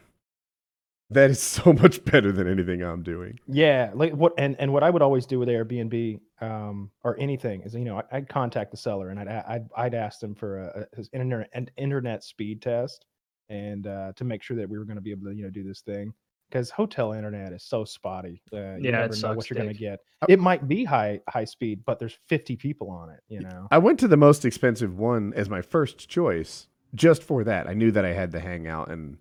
that 1.12 1.30
is 1.32 1.42
so 1.42 1.74
much 1.82 2.04
better 2.06 2.32
than 2.32 2.48
anything 2.48 2.82
I'm 2.84 3.04
doing. 3.04 3.40
Yeah, 3.48 3.92
like 3.94 4.14
what 4.14 4.34
and 4.38 4.56
and 4.60 4.72
what 4.74 4.84
I 4.84 4.90
would 4.90 5.02
always 5.02 5.26
do 5.26 5.40
with 5.40 5.50
Airbnb 5.50 6.20
um, 6.42 6.92
or 7.04 7.20
anything 7.20 7.62
is 7.62 7.74
you 7.74 7.86
know 7.86 7.98
I, 8.12 8.18
I'd 8.18 8.30
contact 8.30 8.72
the 8.72 8.78
seller 8.78 9.10
and 9.10 9.20
I'd 9.20 9.28
a- 9.28 9.46
I'd, 9.48 9.68
I'd 9.76 9.94
ask 9.94 10.20
them 10.20 10.36
for 10.36 10.60
a, 10.60 10.82
a- 10.92 10.96
his 10.96 11.10
internet 11.14 11.50
an 11.54 11.70
internet 11.78 12.24
speed 12.24 12.62
test 12.62 13.06
and 13.50 13.88
uh, 13.88 14.14
to 14.16 14.24
make 14.24 14.44
sure 14.44 14.56
that 14.58 14.70
we 14.70 14.78
were 14.78 14.86
going 14.86 14.98
to 14.98 15.02
be 15.02 15.12
able 15.12 15.26
to 15.28 15.36
you 15.36 15.44
know 15.44 15.50
do 15.50 15.64
this 15.64 15.82
thing 15.82 16.14
because 16.50 16.70
hotel 16.72 17.14
internet 17.14 17.54
is 17.54 17.64
so 17.64 17.86
spotty. 17.86 18.42
Uh, 18.52 18.58
you 18.58 18.62
Yeah, 18.90 18.90
it 19.06 19.12
never 19.12 19.16
know 19.18 19.34
what 19.34 19.50
you're 19.50 19.56
going 19.58 19.72
to 19.72 19.80
get. 19.80 20.00
It 20.28 20.40
might 20.40 20.68
be 20.68 20.84
high 20.84 21.20
high 21.30 21.46
speed, 21.46 21.84
but 21.86 22.00
there's 22.00 22.18
50 22.28 22.56
people 22.56 22.90
on 22.90 23.10
it. 23.10 23.20
You 23.28 23.42
know. 23.42 23.68
I 23.72 23.78
went 23.78 24.00
to 24.00 24.08
the 24.08 24.18
most 24.18 24.46
expensive 24.46 24.98
one 24.98 25.32
as 25.36 25.48
my 25.50 25.62
first 25.62 26.10
choice 26.10 26.68
just 26.96 27.22
for 27.22 27.44
that. 27.44 27.68
I 27.68 27.74
knew 27.74 27.92
that 27.92 28.04
I 28.04 28.14
had 28.14 28.32
the 28.32 28.40
hangout 28.40 28.90
and 28.90 29.18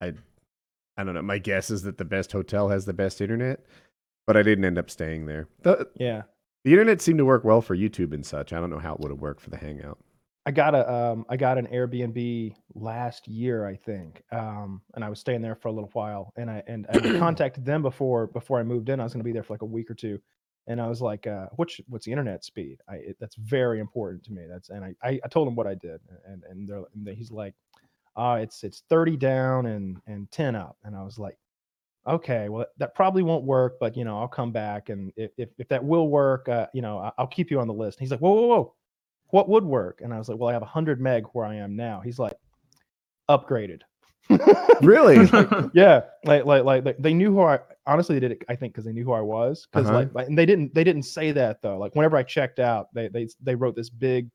I 0.00 0.12
I 0.96 1.04
don't 1.04 1.14
know. 1.14 1.22
My 1.22 1.38
guess 1.38 1.70
is 1.70 1.82
that 1.82 1.98
the 1.98 2.04
best 2.04 2.32
hotel 2.32 2.68
has 2.68 2.84
the 2.84 2.92
best 2.92 3.20
internet, 3.20 3.60
but 4.26 4.36
I 4.36 4.42
didn't 4.42 4.64
end 4.64 4.78
up 4.78 4.90
staying 4.90 5.26
there. 5.26 5.48
The, 5.62 5.88
Yeah. 5.96 6.22
the 6.64 6.72
internet 6.72 7.00
seemed 7.00 7.18
to 7.18 7.24
work 7.24 7.44
well 7.44 7.60
for 7.62 7.76
YouTube 7.76 8.12
and 8.12 8.24
such. 8.24 8.52
I 8.52 8.60
don't 8.60 8.70
know 8.70 8.78
how 8.78 8.94
it 8.94 9.00
would 9.00 9.10
have 9.10 9.20
worked 9.20 9.40
for 9.40 9.50
the 9.50 9.56
hangout. 9.56 9.98
I 10.44 10.50
got 10.50 10.74
a 10.74 10.92
um 10.92 11.24
I 11.28 11.36
got 11.36 11.56
an 11.56 11.68
Airbnb 11.68 12.56
last 12.74 13.28
year, 13.28 13.64
I 13.64 13.76
think. 13.76 14.22
Um 14.32 14.82
and 14.94 15.04
I 15.04 15.08
was 15.08 15.20
staying 15.20 15.40
there 15.40 15.54
for 15.54 15.68
a 15.68 15.72
little 15.72 15.90
while 15.92 16.32
and 16.36 16.50
I 16.50 16.62
and 16.66 16.84
I 16.90 16.98
contacted 17.18 17.64
them 17.64 17.80
before 17.80 18.26
before 18.26 18.58
I 18.58 18.64
moved 18.64 18.88
in. 18.88 18.98
I 18.98 19.04
was 19.04 19.12
going 19.12 19.20
to 19.20 19.24
be 19.24 19.32
there 19.32 19.44
for 19.44 19.54
like 19.54 19.62
a 19.62 19.66
week 19.66 19.88
or 19.90 19.94
two. 19.94 20.20
And 20.66 20.80
I 20.80 20.88
was 20.88 21.00
like, 21.00 21.26
uh, 21.28 21.46
what's 21.56 21.80
what's 21.88 22.06
the 22.06 22.12
internet 22.12 22.44
speed? 22.44 22.78
I 22.88 22.94
it, 22.96 23.16
that's 23.20 23.36
very 23.36 23.78
important 23.80 24.24
to 24.24 24.32
me. 24.32 24.46
That's 24.48 24.68
and 24.70 24.84
I, 24.84 24.94
I 25.02 25.20
I 25.24 25.28
told 25.28 25.46
him 25.46 25.54
what 25.54 25.66
I 25.68 25.74
did 25.74 26.00
and 26.26 26.42
and 26.48 26.68
they're 26.68 26.82
and 26.94 27.06
they, 27.06 27.14
he's 27.14 27.30
like, 27.30 27.54
uh 28.16 28.38
it's 28.40 28.64
it's 28.64 28.82
30 28.88 29.16
down 29.16 29.66
and 29.66 29.98
and 30.06 30.30
10 30.30 30.54
up. 30.56 30.76
And 30.84 30.94
I 30.96 31.02
was 31.02 31.18
like, 31.18 31.36
okay, 32.06 32.48
well 32.48 32.66
that 32.78 32.94
probably 32.94 33.22
won't 33.22 33.44
work, 33.44 33.78
but 33.80 33.96
you 33.96 34.04
know, 34.04 34.18
I'll 34.18 34.28
come 34.28 34.52
back 34.52 34.88
and 34.88 35.12
if 35.16 35.30
if, 35.38 35.48
if 35.58 35.68
that 35.68 35.84
will 35.84 36.08
work, 36.08 36.48
uh, 36.48 36.66
you 36.74 36.82
know, 36.82 37.12
I'll 37.18 37.26
keep 37.26 37.50
you 37.50 37.60
on 37.60 37.68
the 37.68 37.74
list. 37.74 37.98
And 37.98 38.04
he's 38.04 38.10
like, 38.10 38.20
whoa, 38.20 38.32
whoa, 38.32 38.46
whoa 38.46 38.74
what 39.32 39.48
would 39.48 39.64
work? 39.64 40.02
And 40.02 40.12
I 40.12 40.18
was 40.18 40.28
like, 40.28 40.38
well, 40.38 40.50
I 40.50 40.52
have 40.52 40.60
100 40.62 41.00
meg 41.00 41.24
where 41.32 41.46
I 41.46 41.54
am 41.56 41.74
now. 41.74 42.00
He's 42.04 42.18
like, 42.18 42.34
upgraded. 43.28 43.80
Really? 44.82 45.28
yeah, 45.74 46.02
like, 46.24 46.44
like, 46.44 46.64
like, 46.64 46.84
like, 46.84 46.96
they 46.98 47.14
knew 47.14 47.32
who 47.32 47.42
I. 47.42 47.60
Honestly, 47.86 48.16
they 48.16 48.20
did 48.20 48.32
it. 48.32 48.42
I 48.48 48.56
think 48.56 48.72
because 48.72 48.84
they 48.84 48.92
knew 48.92 49.04
who 49.04 49.12
I 49.12 49.20
was. 49.20 49.66
Because 49.70 49.86
Uh-huh. 49.86 49.98
like, 49.98 50.14
like, 50.14 50.26
and 50.28 50.36
they 50.36 50.44
didn't. 50.46 50.74
They 50.74 50.82
didn't 50.84 51.04
say 51.04 51.30
that 51.32 51.62
though. 51.62 51.78
Like, 51.78 51.94
whenever 51.94 52.16
I 52.16 52.24
checked 52.24 52.58
out, 52.58 52.92
they 52.94 53.08
they 53.08 53.28
they 53.40 53.54
wrote 53.54 53.76
this 53.76 53.90
big 53.90 54.28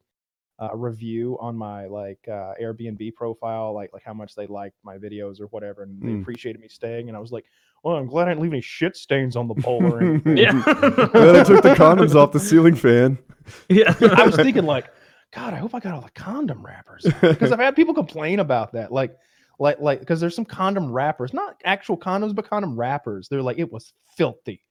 uh, 0.59 0.75
review 0.75 1.37
on 1.39 1.55
my 1.55 1.85
like 1.85 2.19
uh, 2.27 2.53
Airbnb 2.61 3.13
profile, 3.15 3.73
like 3.73 3.91
like 3.93 4.03
how 4.03 4.13
much 4.13 4.35
they 4.35 4.47
liked 4.47 4.77
my 4.83 4.97
videos 4.97 5.39
or 5.39 5.45
whatever, 5.47 5.83
and 5.83 6.01
they 6.01 6.07
Mm. 6.13 6.21
appreciated 6.21 6.59
me 6.61 6.67
staying. 6.67 7.07
And 7.09 7.17
I 7.17 7.19
was 7.19 7.31
like, 7.31 7.45
well, 7.83 7.95
I'm 7.95 8.07
glad 8.07 8.27
I 8.27 8.31
didn't 8.31 8.41
leave 8.43 8.53
any 8.53 8.61
shit 8.61 8.95
stains 8.95 9.35
on 9.35 9.47
the 9.47 9.53
pole 9.55 9.83
or 9.83 10.01
anything. 10.01 10.37
yeah. 10.37 10.51
then 10.51 11.35
I 11.35 11.43
took 11.43 11.61
the 11.63 11.75
condoms 11.77 12.15
off 12.15 12.31
the 12.31 12.39
ceiling 12.39 12.75
fan. 12.75 13.17
yeah. 13.69 13.93
I 14.01 14.25
was 14.25 14.35
thinking 14.35 14.65
like, 14.65 14.87
God, 15.33 15.53
I 15.53 15.57
hope 15.57 15.75
I 15.75 15.79
got 15.79 15.93
all 15.93 16.01
the 16.01 16.09
condom 16.11 16.65
wrappers 16.65 17.05
because 17.21 17.51
I've 17.51 17.59
had 17.59 17.75
people 17.75 17.93
complain 17.93 18.39
about 18.39 18.73
that, 18.73 18.91
like, 18.91 19.15
like, 19.59 19.79
like, 19.79 19.99
because 19.99 20.19
there's 20.19 20.35
some 20.35 20.45
condom 20.45 20.91
wrappers, 20.91 21.33
not 21.33 21.61
actual 21.65 21.97
condoms, 21.97 22.33
but 22.33 22.49
condom 22.49 22.75
wrappers. 22.79 23.27
They're 23.29 23.41
like, 23.41 23.59
it 23.59 23.71
was 23.71 23.93
filthy, 24.17 24.63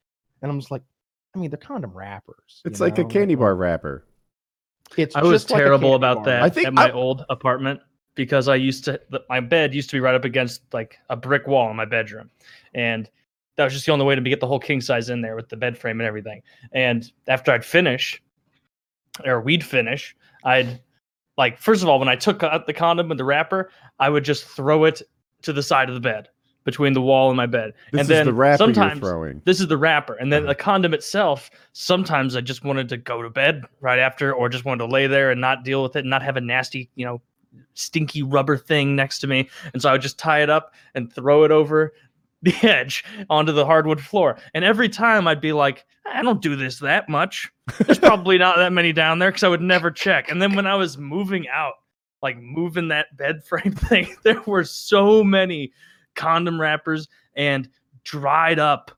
and 0.42 0.50
I'm 0.50 0.58
just 0.58 0.70
like, 0.70 0.82
I 1.34 1.38
mean, 1.38 1.50
they're 1.50 1.58
condom 1.58 1.92
wrappers. 1.96 2.62
you 2.64 2.70
It's 2.70 2.80
like 2.80 2.98
a 2.98 3.02
know? 3.02 3.08
candy 3.08 3.34
bar 3.34 3.54
wrapper. 3.54 4.04
It's 4.96 5.14
I 5.16 5.22
was 5.22 5.48
like 5.50 5.60
terrible 5.60 5.94
about 5.94 6.18
bar. 6.18 6.24
that 6.26 6.42
I 6.42 6.48
think 6.48 6.66
at 6.66 6.74
my 6.74 6.88
I- 6.88 6.92
old 6.92 7.24
apartment 7.28 7.80
because 8.14 8.48
I 8.48 8.54
used 8.56 8.84
to 8.86 9.00
the, 9.10 9.20
my 9.28 9.40
bed 9.40 9.74
used 9.74 9.90
to 9.90 9.96
be 9.96 10.00
right 10.00 10.14
up 10.14 10.24
against 10.24 10.62
like 10.72 10.98
a 11.10 11.16
brick 11.16 11.46
wall 11.46 11.70
in 11.70 11.76
my 11.76 11.84
bedroom, 11.84 12.30
and 12.74 13.08
that 13.56 13.64
was 13.64 13.72
just 13.72 13.86
the 13.86 13.92
only 13.92 14.04
way 14.04 14.14
to 14.14 14.20
get 14.20 14.40
the 14.40 14.46
whole 14.46 14.60
king 14.60 14.80
size 14.80 15.10
in 15.10 15.20
there 15.20 15.36
with 15.36 15.48
the 15.48 15.56
bed 15.56 15.78
frame 15.78 16.00
and 16.00 16.06
everything. 16.06 16.42
And 16.72 17.10
after 17.28 17.52
I'd 17.52 17.64
finish, 17.64 18.22
or 19.24 19.40
we'd 19.40 19.64
finish, 19.64 20.16
I'd 20.44 20.80
like 21.36 21.58
first 21.58 21.82
of 21.82 21.88
all 21.88 21.98
when 21.98 22.08
I 22.08 22.16
took 22.16 22.42
out 22.42 22.66
the 22.66 22.72
condom 22.72 23.10
and 23.10 23.20
the 23.20 23.24
wrapper, 23.24 23.70
I 23.98 24.08
would 24.08 24.24
just 24.24 24.44
throw 24.44 24.84
it 24.84 25.02
to 25.42 25.52
the 25.52 25.62
side 25.62 25.88
of 25.88 25.94
the 25.94 26.00
bed 26.00 26.28
between 26.66 26.92
the 26.92 27.00
wall 27.00 27.30
and 27.30 27.36
my 27.36 27.46
bed. 27.46 27.72
This 27.92 28.00
and 28.00 28.00
is 28.00 28.08
then 28.08 28.26
the 28.26 28.34
wrapper 28.34 28.58
sometimes 28.58 29.00
this 29.44 29.60
is 29.60 29.68
the 29.68 29.78
wrapper. 29.78 30.14
And 30.14 30.30
then 30.30 30.44
the 30.44 30.54
condom 30.54 30.92
itself 30.92 31.50
sometimes 31.72 32.36
i 32.36 32.40
just 32.42 32.64
wanted 32.64 32.88
to 32.90 32.98
go 32.98 33.22
to 33.22 33.30
bed 33.30 33.64
right 33.80 33.98
after 33.98 34.34
or 34.34 34.50
just 34.50 34.66
wanted 34.66 34.84
to 34.84 34.92
lay 34.92 35.06
there 35.06 35.30
and 35.30 35.40
not 35.40 35.64
deal 35.64 35.82
with 35.82 35.96
it 35.96 36.00
and 36.00 36.10
not 36.10 36.22
have 36.22 36.36
a 36.36 36.40
nasty 36.40 36.90
you 36.96 37.06
know 37.06 37.22
stinky 37.72 38.22
rubber 38.22 38.58
thing 38.58 38.94
next 38.94 39.20
to 39.20 39.26
me. 39.26 39.48
And 39.72 39.80
so 39.80 39.88
i 39.88 39.92
would 39.92 40.02
just 40.02 40.18
tie 40.18 40.42
it 40.42 40.50
up 40.50 40.74
and 40.94 41.10
throw 41.10 41.44
it 41.44 41.50
over 41.50 41.94
the 42.42 42.54
edge 42.62 43.04
onto 43.30 43.52
the 43.52 43.64
hardwood 43.64 44.00
floor. 44.00 44.36
And 44.52 44.64
every 44.64 44.90
time 44.90 45.26
i'd 45.28 45.40
be 45.40 45.52
like 45.52 45.86
i 46.04 46.20
don't 46.20 46.42
do 46.42 46.56
this 46.56 46.80
that 46.80 47.08
much. 47.08 47.50
There's 47.78 47.98
probably 47.98 48.38
not 48.38 48.56
that 48.56 48.72
many 48.72 48.92
down 48.92 49.20
there 49.20 49.30
because 49.30 49.44
i 49.44 49.48
would 49.48 49.62
never 49.62 49.90
check. 49.92 50.30
And 50.30 50.42
then 50.42 50.56
when 50.56 50.66
i 50.66 50.74
was 50.74 50.98
moving 50.98 51.46
out 51.48 51.74
like 52.22 52.38
moving 52.38 52.88
that 52.88 53.16
bed 53.16 53.44
frame 53.44 53.72
thing 53.88 54.16
there 54.24 54.42
were 54.46 54.64
so 54.64 55.22
many 55.22 55.72
condom 56.16 56.60
wrappers 56.60 57.08
and 57.36 57.68
dried 58.04 58.58
up 58.58 58.90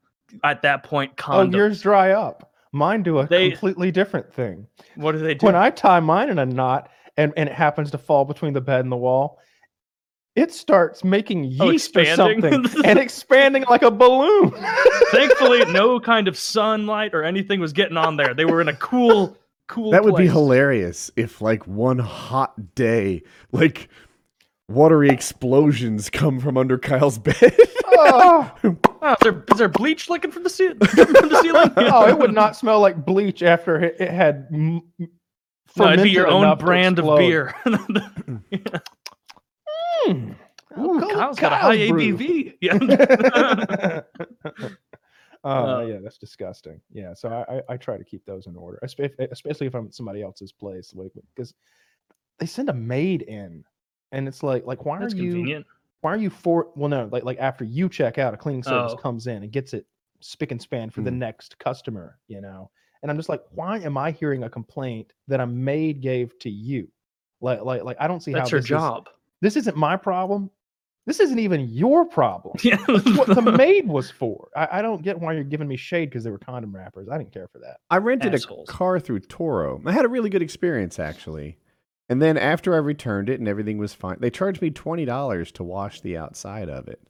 at 0.44 0.62
that 0.62 0.82
point 0.84 1.12
Oh, 1.18 1.22
condoms. 1.22 1.54
yours 1.54 1.82
dry 1.82 2.12
up. 2.12 2.52
Mine 2.72 3.02
do 3.02 3.18
a 3.18 3.26
They- 3.26 3.50
completely 3.50 3.90
different 3.90 4.32
thing. 4.32 4.66
what 4.96 5.12
do 5.12 5.18
they 5.18 5.34
do? 5.34 5.44
When 5.46 5.54
I 5.56 5.70
tie 5.70 6.00
mine 6.00 6.28
in 6.30 6.38
a 6.38 6.46
knot 6.46 6.88
and, 7.16 7.32
and 7.36 7.48
it 7.48 7.54
happens 7.54 7.90
to 7.92 7.98
fall 7.98 8.24
between 8.24 8.52
the 8.52 8.60
bed 8.60 8.80
and 8.80 8.92
the 8.92 8.96
wall, 8.96 9.38
it 10.36 10.52
starts 10.52 11.02
making 11.02 11.56
Oh, 11.58 11.70
yeast 11.70 11.96
or 11.96 12.04
something 12.04 12.64
and 12.84 12.98
expanding 12.98 13.64
like 13.68 13.82
a 13.82 13.90
balloon. 13.90 14.52
Thankfully, 15.10 15.64
no 15.72 15.98
kind 15.98 16.28
of 16.28 16.36
sunlight 16.38 17.14
or 17.14 17.24
anything 17.24 17.58
was 17.58 17.72
getting 17.72 17.96
on 17.96 18.16
there. 18.16 18.34
They 18.34 18.44
were 18.44 18.60
in 18.60 18.68
a 18.68 18.74
cool, 18.76 19.36
cool. 19.66 19.90
That 19.90 20.04
would 20.04 20.14
be 20.14 20.28
hilarious 20.28 21.10
if, 21.16 21.40
like, 21.40 21.66
one 21.66 21.98
hot 21.98 22.74
day, 22.76 23.22
like, 23.50 23.88
watery 24.68 25.08
explosions 25.10 26.10
come 26.10 26.38
from 26.40 26.56
under 26.56 26.78
Kyle's 26.78 27.18
bed. 27.18 27.56
oh, 27.86 28.50
Oh, 29.00 29.12
is, 29.12 29.16
there, 29.22 29.44
is 29.52 29.58
there 29.58 29.68
bleach 29.68 30.10
looking 30.10 30.32
from 30.32 30.42
the, 30.42 30.50
ce- 30.50 30.56
from 30.76 31.28
the 31.28 31.38
ceiling? 31.40 31.72
oh, 31.76 32.08
it 32.08 32.18
would 32.18 32.34
not 32.34 32.56
smell 32.56 32.80
like 32.80 33.06
bleach 33.06 33.42
after 33.44 33.80
it, 33.80 33.96
it 34.00 34.10
had. 34.10 34.48
m- 34.52 34.80
m- 35.00 35.08
No, 35.76 35.92
it'd 35.92 36.02
be 36.02 36.10
your 36.10 36.26
own 36.26 36.58
brand 36.58 36.98
of 36.98 37.04
explode. 37.04 37.18
beer. 37.18 37.54
Mm. 40.08 40.34
oh, 40.76 40.96
Ooh, 40.96 41.00
Kyle's 41.14 41.38
got 41.38 41.52
a 41.52 41.56
high 41.56 41.88
brew. 41.88 42.16
ABV. 42.16 42.54
Yeah. 42.60 44.00
Oh 45.44 45.50
Uh, 45.50 45.80
yeah, 45.82 45.98
that's 46.02 46.18
disgusting. 46.18 46.80
Yeah, 46.92 47.14
so 47.14 47.28
I, 47.28 47.58
I, 47.58 47.62
I 47.74 47.76
try 47.76 47.96
to 47.96 48.02
keep 48.04 48.24
those 48.26 48.48
in 48.48 48.56
order, 48.56 48.80
espe- 48.84 49.12
especially 49.30 49.68
if 49.68 49.74
I'm 49.76 49.86
at 49.86 49.94
somebody 49.94 50.20
else's 50.22 50.50
place, 50.50 50.92
like 50.96 51.12
because 51.34 51.54
they 52.40 52.46
send 52.46 52.68
a 52.68 52.74
maid 52.74 53.22
in, 53.22 53.62
and 54.12 54.26
it's 54.28 54.42
like 54.42 54.64
like 54.66 54.84
why 54.84 54.98
That's 54.98 55.14
are 55.14 55.16
you 55.18 55.32
convenient. 55.32 55.66
why 56.00 56.12
are 56.12 56.16
you 56.16 56.30
for 56.30 56.68
well 56.76 56.88
no 56.88 57.08
like 57.12 57.24
like 57.24 57.38
after 57.38 57.64
you 57.64 57.88
check 57.88 58.18
out 58.18 58.34
a 58.34 58.36
cleaning 58.36 58.62
service 58.62 58.92
Oh. 58.94 58.96
comes 58.96 59.26
in 59.26 59.42
and 59.42 59.52
gets 59.52 59.74
it 59.74 59.86
spick 60.20 60.50
and 60.52 60.60
span 60.60 60.90
for 60.90 61.02
the 61.02 61.10
Mm. 61.10 61.16
next 61.18 61.58
customer 61.58 62.18
you 62.26 62.40
know 62.40 62.70
and 63.02 63.10
i'm 63.10 63.16
just 63.16 63.28
like 63.28 63.42
why 63.52 63.78
am 63.78 63.96
i 63.96 64.10
hearing 64.10 64.42
a 64.44 64.50
complaint 64.50 65.12
that 65.28 65.40
a 65.40 65.46
maid 65.46 66.00
gave 66.00 66.36
to 66.40 66.50
you 66.50 66.88
like 67.40 67.62
like 67.62 67.84
like 67.84 67.96
i 68.00 68.08
don't 68.08 68.22
see 68.22 68.32
That's 68.32 68.50
how 68.50 68.56
her 68.56 68.58
this 68.58 68.64
is- 68.64 68.68
job. 68.68 69.08
this 69.40 69.56
isn't 69.56 69.76
my 69.76 69.96
problem 69.96 70.50
this 71.06 71.20
isn't 71.20 71.38
even 71.38 71.68
your 71.70 72.04
problem 72.04 72.56
Yeah. 72.62 72.76
It's 72.88 73.16
what 73.16 73.28
the 73.34 73.40
maid 73.56 73.86
was 73.88 74.10
for 74.10 74.48
I, 74.56 74.68
I 74.72 74.82
don't 74.82 75.02
get 75.02 75.18
why 75.20 75.32
you're 75.34 75.44
giving 75.44 75.68
me 75.68 75.76
shade 75.76 76.10
because 76.10 76.24
they 76.24 76.30
were 76.30 76.38
condom 76.38 76.74
wrappers 76.74 77.08
i 77.08 77.16
didn't 77.16 77.32
care 77.32 77.48
for 77.48 77.60
that 77.60 77.78
I 77.90 77.96
rented 77.98 78.34
Assholes. 78.34 78.68
a 78.68 78.72
car 78.72 78.98
through 79.00 79.20
Turo. 79.20 79.80
I 79.86 79.92
had 79.92 80.04
a 80.04 80.08
really 80.08 80.28
good 80.30 80.42
experience, 80.42 80.98
actually. 80.98 81.56
And 82.08 82.22
then 82.22 82.38
after 82.38 82.74
I 82.74 82.78
returned 82.78 83.28
it 83.28 83.38
and 83.38 83.48
everything 83.48 83.78
was 83.78 83.92
fine, 83.94 84.16
they 84.20 84.30
charged 84.30 84.62
me 84.62 84.70
$20 84.70 85.52
to 85.52 85.64
wash 85.64 86.00
the 86.00 86.16
outside 86.16 86.68
of 86.68 86.88
it. 86.88 87.00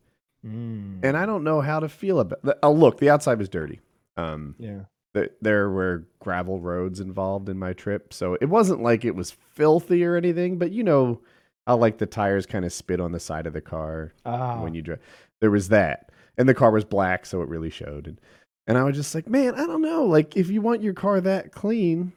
Mm, 0.47 1.01
And 1.05 1.17
I 1.17 1.25
don't 1.27 1.45
know 1.45 1.61
how 1.61 1.81
to 1.81 1.89
feel 1.89 2.21
about 2.21 2.41
it. 2.45 2.59
Oh, 2.63 2.73
look, 2.73 2.99
the 2.99 3.11
outside 3.11 3.39
was 3.39 3.49
dirty. 3.49 3.81
Um, 4.17 4.55
yeah 4.59 4.81
th- 5.15 5.31
there 5.41 5.71
were 5.71 6.05
gravel 6.21 6.61
roads 6.61 7.01
involved 7.01 7.49
in 7.49 7.59
my 7.59 7.73
trip. 7.73 8.13
So 8.13 8.37
it 8.41 8.47
wasn't 8.49 8.83
like 8.83 9.05
it 9.05 9.15
was 9.15 9.31
filthy 9.31 10.05
or 10.05 10.17
anything, 10.17 10.59
but 10.59 10.71
you 10.73 10.83
know 10.83 11.21
How 11.67 11.77
like 11.77 11.99
the 11.99 12.07
tires 12.07 12.47
kind 12.47 12.65
of 12.65 12.73
spit 12.73 13.01
on 13.01 13.13
the 13.13 13.21
side 13.21 13.47
of 13.47 13.53
the 13.53 13.61
car 13.61 14.13
Ah, 14.27 14.61
when 14.63 14.75
you 14.75 14.83
drive. 14.83 15.01
There 15.41 15.51
was 15.51 15.69
that, 15.69 16.11
and 16.37 16.49
the 16.49 16.55
car 16.55 16.71
was 16.73 16.85
black, 16.85 17.25
so 17.27 17.41
it 17.43 17.49
really 17.49 17.71
showed. 17.71 18.07
And, 18.09 18.21
and 18.67 18.77
I 18.77 18.83
was 18.83 18.97
just 18.97 19.15
like, 19.15 19.29
man, 19.29 19.55
I 19.55 19.67
don't 19.67 19.83
know. 19.83 20.05
Like, 20.05 20.37
if 20.37 20.51
you 20.51 20.61
want 20.61 20.83
your 20.83 20.95
car 20.95 21.21
that 21.21 21.53
clean, 21.53 22.13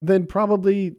then 0.00 0.26
probably 0.26 0.94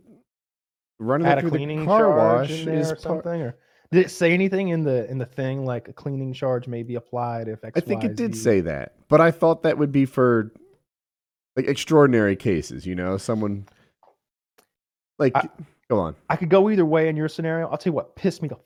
running 0.99 1.27
add 1.27 1.37
it 1.37 1.39
a 1.39 1.41
through 1.41 1.51
cleaning 1.51 1.79
the 1.79 1.85
car 1.85 2.15
wash 2.15 2.49
is 2.51 2.91
or 2.91 2.95
par- 2.95 3.01
something, 3.01 3.41
or 3.41 3.55
did 3.91 4.05
it 4.05 4.11
say 4.11 4.31
anything 4.33 4.69
in 4.69 4.83
the 4.83 5.09
in 5.09 5.17
the 5.17 5.25
thing 5.25 5.65
like 5.65 5.87
a 5.87 5.93
cleaning 5.93 6.33
charge 6.33 6.67
may 6.67 6.83
be 6.83 6.95
applied 6.95 7.47
if 7.47 7.63
X, 7.63 7.77
I 7.77 7.79
think 7.81 8.03
Y, 8.03 8.09
it 8.09 8.15
did 8.15 8.35
Z? 8.35 8.41
say 8.41 8.61
that, 8.61 8.93
but 9.07 9.19
I 9.21 9.31
thought 9.31 9.63
that 9.63 9.77
would 9.77 9.91
be 9.91 10.05
for 10.05 10.51
like 11.55 11.67
extraordinary 11.67 12.35
cases. 12.35 12.85
You 12.85 12.95
know, 12.95 13.17
someone 13.17 13.65
like 15.17 15.35
I- 15.35 15.49
go 15.89 15.99
on. 15.99 16.15
I 16.29 16.35
could 16.35 16.49
go 16.49 16.69
either 16.69 16.85
way 16.85 17.09
in 17.09 17.15
your 17.15 17.27
scenario. 17.29 17.67
I'll 17.67 17.77
tell 17.77 17.91
you 17.91 17.95
what 17.95 18.15
pissed 18.15 18.41
me 18.41 18.47
the 18.47 18.57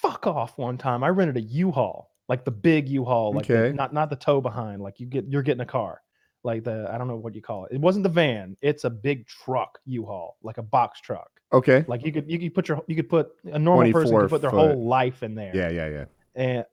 fuck 0.00 0.26
off 0.26 0.56
one 0.56 0.78
time. 0.78 1.02
I 1.04 1.08
rented 1.08 1.36
a 1.36 1.40
U-Haul, 1.42 2.10
like 2.28 2.44
the 2.44 2.50
big 2.50 2.88
U-Haul, 2.88 3.34
like 3.34 3.46
the- 3.48 3.72
not 3.72 3.92
not 3.92 4.10
the 4.10 4.16
tow 4.16 4.40
behind. 4.40 4.80
Like 4.82 4.98
you 5.00 5.06
get 5.06 5.26
you're 5.28 5.42
getting 5.42 5.60
a 5.60 5.66
car, 5.66 6.00
like 6.44 6.64
the 6.64 6.88
I 6.90 6.96
don't 6.98 7.08
know 7.08 7.16
what 7.16 7.34
you 7.34 7.42
call 7.42 7.66
it. 7.66 7.72
It 7.74 7.80
wasn't 7.80 8.04
the 8.04 8.08
van. 8.08 8.56
It's 8.62 8.84
a 8.84 8.90
big 8.90 9.26
truck 9.26 9.78
U-Haul, 9.84 10.36
like 10.42 10.56
a 10.58 10.62
box 10.62 11.00
truck. 11.00 11.28
Okay. 11.52 11.84
Like 11.88 12.04
you 12.04 12.12
could 12.12 12.30
you 12.30 12.38
could 12.38 12.54
put 12.54 12.68
your 12.68 12.82
you 12.86 12.96
could 12.96 13.08
put 13.08 13.30
a 13.44 13.58
normal 13.58 13.90
person 13.92 14.16
could 14.16 14.28
put 14.30 14.42
their 14.42 14.50
foot. 14.50 14.74
whole 14.74 14.86
life 14.86 15.22
in 15.22 15.34
there. 15.34 15.52
Yeah, 15.54 15.70
yeah, 15.70 15.88
yeah. 15.88 16.04
and 16.34 16.64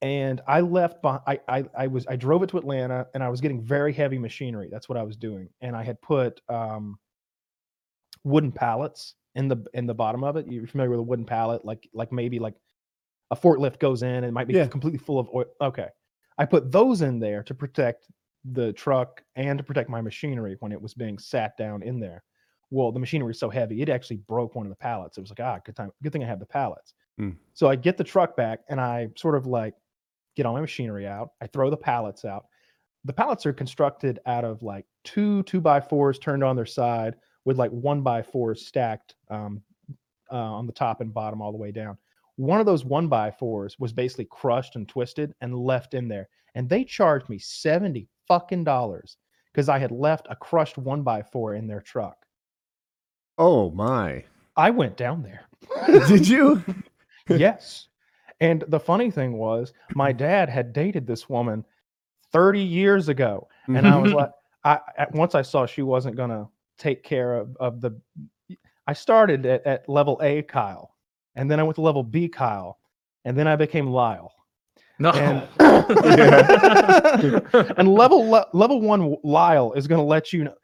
and 0.00 0.40
I 0.46 0.60
left. 0.60 1.02
By, 1.02 1.18
I, 1.26 1.40
I 1.48 1.64
I 1.76 1.86
was 1.88 2.06
I 2.06 2.16
drove 2.16 2.42
it 2.42 2.48
to 2.50 2.58
Atlanta, 2.58 3.06
and 3.14 3.22
I 3.22 3.28
was 3.28 3.40
getting 3.40 3.60
very 3.60 3.92
heavy 3.92 4.18
machinery. 4.18 4.68
That's 4.70 4.88
what 4.88 4.96
I 4.96 5.02
was 5.02 5.16
doing, 5.16 5.48
and 5.60 5.76
I 5.76 5.82
had 5.82 6.00
put 6.00 6.40
um, 6.48 6.98
wooden 8.24 8.52
pallets 8.52 9.14
in 9.34 9.48
the 9.48 9.64
in 9.74 9.86
the 9.86 9.94
bottom 9.94 10.24
of 10.24 10.36
it. 10.36 10.46
You're 10.46 10.66
familiar 10.66 10.90
with 10.90 11.00
a 11.00 11.02
wooden 11.02 11.26
pallet, 11.26 11.64
like 11.64 11.88
like 11.92 12.12
maybe 12.12 12.38
like 12.38 12.54
a 13.30 13.36
forklift 13.36 13.78
goes 13.78 14.02
in, 14.02 14.08
and 14.08 14.26
it 14.26 14.32
might 14.32 14.48
be 14.48 14.54
Yeah. 14.54 14.66
completely 14.68 14.98
full 14.98 15.18
of 15.18 15.28
oil. 15.34 15.44
Okay, 15.60 15.88
I 16.38 16.46
put 16.46 16.72
those 16.72 17.02
in 17.02 17.18
there 17.18 17.42
to 17.42 17.54
protect 17.54 18.06
the 18.52 18.72
truck 18.72 19.22
and 19.36 19.58
to 19.58 19.64
protect 19.64 19.90
my 19.90 20.00
machinery 20.00 20.56
when 20.60 20.72
it 20.72 20.80
was 20.80 20.94
being 20.94 21.18
sat 21.18 21.56
down 21.58 21.82
in 21.82 22.00
there. 22.00 22.22
Well, 22.70 22.92
the 22.92 23.00
machinery 23.00 23.28
was 23.28 23.38
so 23.38 23.48
heavy, 23.48 23.82
it 23.82 23.88
actually 23.88 24.18
broke 24.18 24.54
one 24.54 24.66
of 24.66 24.70
the 24.70 24.76
pallets. 24.76 25.16
It 25.16 25.22
was 25.22 25.30
like, 25.30 25.40
ah, 25.40 25.58
good 25.64 25.76
time, 25.76 25.90
good 26.02 26.12
thing 26.12 26.22
I 26.22 26.26
have 26.26 26.40
the 26.40 26.46
pallets. 26.46 26.94
Hmm. 27.18 27.30
So 27.54 27.68
I 27.68 27.76
get 27.76 27.96
the 27.96 28.04
truck 28.04 28.36
back 28.36 28.60
and 28.68 28.80
I 28.80 29.08
sort 29.16 29.34
of 29.34 29.46
like 29.46 29.74
get 30.36 30.46
all 30.46 30.54
my 30.54 30.60
machinery 30.60 31.06
out. 31.06 31.30
I 31.40 31.46
throw 31.46 31.70
the 31.70 31.76
pallets 31.76 32.24
out. 32.24 32.46
The 33.04 33.12
pallets 33.12 33.46
are 33.46 33.52
constructed 33.52 34.20
out 34.26 34.44
of 34.44 34.62
like 34.62 34.84
two 35.04 35.42
two 35.44 35.60
by 35.60 35.80
fours 35.80 36.18
turned 36.18 36.44
on 36.44 36.56
their 36.56 36.66
side 36.66 37.16
with 37.44 37.58
like 37.58 37.70
one 37.70 38.02
by 38.02 38.22
fours 38.22 38.66
stacked 38.66 39.14
um, 39.30 39.62
uh, 40.30 40.36
on 40.36 40.66
the 40.66 40.72
top 40.72 41.00
and 41.00 41.12
bottom 41.12 41.40
all 41.40 41.52
the 41.52 41.58
way 41.58 41.72
down. 41.72 41.96
One 42.36 42.60
of 42.60 42.66
those 42.66 42.84
one 42.84 43.08
by 43.08 43.30
fours 43.30 43.76
was 43.78 43.92
basically 43.92 44.26
crushed 44.26 44.76
and 44.76 44.88
twisted 44.88 45.32
and 45.40 45.58
left 45.58 45.94
in 45.94 46.06
there. 46.06 46.28
And 46.54 46.68
they 46.68 46.84
charged 46.84 47.28
me 47.28 47.38
70 47.38 48.08
fucking 48.28 48.64
dollars 48.64 49.16
because 49.52 49.68
I 49.68 49.78
had 49.78 49.90
left 49.90 50.28
a 50.30 50.36
crushed 50.36 50.78
one 50.78 51.02
by 51.02 51.22
four 51.22 51.54
in 51.54 51.66
their 51.66 51.80
truck. 51.80 52.16
Oh 53.38 53.70
my. 53.70 54.24
I 54.56 54.70
went 54.70 54.96
down 54.96 55.22
there. 55.22 55.46
Did 56.08 56.26
you? 56.26 56.62
yes. 57.28 57.88
And 58.40 58.64
the 58.68 58.80
funny 58.80 59.10
thing 59.10 59.38
was, 59.38 59.72
my 59.94 60.12
dad 60.12 60.48
had 60.48 60.72
dated 60.72 61.06
this 61.06 61.28
woman 61.28 61.64
30 62.32 62.60
years 62.60 63.08
ago. 63.08 63.48
And 63.66 63.86
I 63.86 63.96
was 63.96 64.10
mm-hmm. 64.10 64.18
like, 64.18 64.30
I 64.64 64.80
at 64.96 65.14
once 65.14 65.34
I 65.34 65.42
saw 65.42 65.66
she 65.66 65.82
wasn't 65.82 66.16
gonna 66.16 66.48
take 66.78 67.02
care 67.02 67.34
of, 67.34 67.56
of 67.58 67.80
the 67.80 68.00
I 68.86 68.92
started 68.94 69.44
at, 69.46 69.66
at 69.66 69.88
level 69.88 70.18
A 70.22 70.42
Kyle, 70.42 70.94
and 71.36 71.50
then 71.50 71.60
I 71.60 71.62
went 71.62 71.76
to 71.76 71.82
level 71.82 72.02
B 72.02 72.28
Kyle, 72.28 72.78
and 73.24 73.36
then 73.36 73.46
I 73.46 73.56
became 73.56 73.88
Lyle. 73.88 74.32
No. 74.98 75.10
And, 75.10 75.46
and 77.78 77.92
level 77.92 78.30
le- 78.30 78.46
level 78.52 78.80
one 78.80 79.16
Lyle 79.22 79.72
is 79.74 79.86
gonna 79.86 80.04
let 80.04 80.32
you 80.32 80.44
know. 80.44 80.54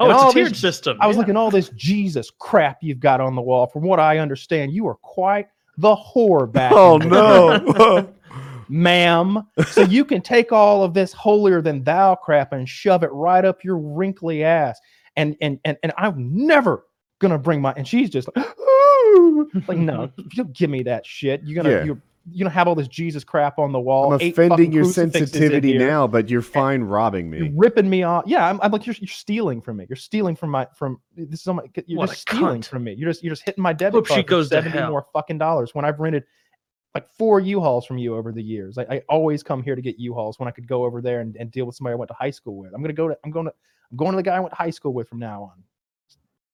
Oh, 0.00 0.04
and 0.06 0.12
it's 0.12 0.22
all 0.22 0.30
a 0.30 0.32
tiered 0.32 0.50
these- 0.52 0.58
system. 0.58 0.98
I 1.00 1.06
was 1.06 1.16
yeah. 1.16 1.20
looking 1.20 1.36
at 1.36 1.38
all 1.38 1.50
this 1.50 1.70
Jesus 1.70 2.30
crap 2.38 2.78
you've 2.82 3.00
got 3.00 3.20
on 3.20 3.34
the 3.34 3.42
wall. 3.42 3.66
From 3.66 3.82
what 3.82 4.00
I 4.00 4.18
understand, 4.18 4.72
you 4.72 4.86
are 4.88 4.96
quite 4.96 5.48
the 5.76 5.94
whore 5.94 6.50
back. 6.50 6.72
oh 6.72 6.98
no. 6.98 8.12
ma'am. 8.68 9.46
So 9.68 9.82
you 9.82 10.04
can 10.04 10.20
take 10.20 10.52
all 10.52 10.82
of 10.82 10.94
this 10.94 11.12
holier 11.12 11.62
than 11.62 11.82
thou 11.84 12.14
crap 12.14 12.52
and 12.52 12.68
shove 12.68 13.02
it 13.02 13.10
right 13.12 13.44
up 13.44 13.64
your 13.64 13.78
wrinkly 13.78 14.44
ass. 14.44 14.78
And 15.16 15.36
and 15.40 15.58
and 15.64 15.76
and 15.82 15.92
I'm 15.96 16.30
never 16.46 16.84
gonna 17.18 17.38
bring 17.38 17.60
my 17.60 17.72
and 17.76 17.86
she's 17.88 18.10
just 18.10 18.28
like, 18.36 18.46
"Ooh." 18.60 19.50
like 19.66 19.78
no, 19.78 20.10
you 20.16 20.28
don't 20.36 20.52
give 20.52 20.70
me 20.70 20.82
that 20.84 21.06
shit. 21.06 21.42
You're 21.44 21.62
gonna 21.62 21.74
Yeah. 21.76 21.84
you're 21.84 22.02
you 22.32 22.44
know 22.44 22.50
have 22.50 22.68
all 22.68 22.74
this 22.74 22.88
Jesus 22.88 23.24
crap 23.24 23.58
on 23.58 23.72
the 23.72 23.80
wall. 23.80 24.12
I'm 24.12 24.20
offending 24.20 24.72
your 24.72 24.84
sensitivity 24.84 25.76
now, 25.78 26.06
but 26.06 26.28
you're 26.28 26.42
fine 26.42 26.82
robbing 26.82 27.32
You're 27.32 27.46
me. 27.46 27.52
ripping 27.54 27.88
me 27.88 28.02
off. 28.02 28.24
Yeah, 28.26 28.48
I'm, 28.48 28.60
I'm 28.62 28.70
like 28.70 28.86
you're, 28.86 28.94
you're 28.98 29.08
stealing 29.08 29.60
from 29.60 29.78
me. 29.78 29.86
You're 29.88 29.96
stealing 29.96 30.36
from 30.36 30.50
my 30.50 30.66
from 30.74 31.00
this 31.16 31.40
is 31.40 31.46
all 31.46 31.54
my, 31.54 31.64
you're 31.86 31.98
What 31.98 32.10
just 32.10 32.22
stealing 32.22 32.60
cunt. 32.62 32.68
from 32.68 32.84
me. 32.84 32.94
You're 32.94 33.10
just 33.10 33.22
you're 33.22 33.32
just 33.32 33.44
hitting 33.44 33.62
my 33.62 33.72
debit 33.72 33.94
Hope 33.94 34.06
she 34.06 34.14
card 34.14 34.24
for 34.26 34.30
goes 34.30 34.48
to 34.50 34.56
70 34.56 34.78
hell. 34.78 34.90
more 34.90 35.06
fucking 35.12 35.38
dollars 35.38 35.74
when 35.74 35.84
I've 35.84 35.98
rented 36.00 36.24
like 36.94 37.08
four 37.10 37.38
U-Hauls 37.40 37.84
from 37.86 37.98
you 37.98 38.16
over 38.16 38.32
the 38.32 38.42
years. 38.42 38.78
I, 38.78 38.82
I 38.90 39.02
always 39.08 39.42
come 39.42 39.62
here 39.62 39.74
to 39.76 39.82
get 39.82 39.98
U-Hauls 39.98 40.38
when 40.38 40.48
I 40.48 40.52
could 40.52 40.66
go 40.66 40.84
over 40.84 41.00
there 41.02 41.20
and, 41.20 41.36
and 41.36 41.50
deal 41.50 41.66
with 41.66 41.76
somebody 41.76 41.92
I 41.92 41.96
went 41.96 42.08
to 42.08 42.14
high 42.14 42.30
school 42.30 42.56
with. 42.56 42.72
I'm 42.74 42.82
gonna 42.82 42.92
go 42.94 43.08
to 43.08 43.18
I'm 43.24 43.30
going 43.30 43.46
to 43.46 43.52
I'm 43.90 43.96
going 43.96 44.10
to 44.12 44.16
the 44.16 44.22
guy 44.22 44.36
I 44.36 44.40
went 44.40 44.52
to 44.52 44.56
high 44.56 44.70
school 44.70 44.92
with 44.92 45.08
from 45.08 45.18
now 45.18 45.42
on. 45.44 45.62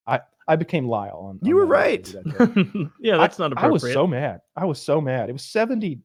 I 0.07 0.21
I 0.49 0.57
became 0.57 0.87
Lyle 0.89 1.27
on. 1.29 1.39
You 1.43 1.55
on 1.55 1.61
were 1.61 1.67
right. 1.67 2.05
that 2.05 2.91
yeah, 3.01 3.17
that's 3.17 3.39
not 3.39 3.53
appropriate. 3.53 3.71
I 3.71 3.73
was 3.73 3.93
so 3.93 4.07
mad. 4.07 4.41
I 4.57 4.65
was 4.65 4.81
so 4.81 5.01
mad. 5.01 5.29
It 5.29 5.33
was 5.33 5.45
70 5.45 6.01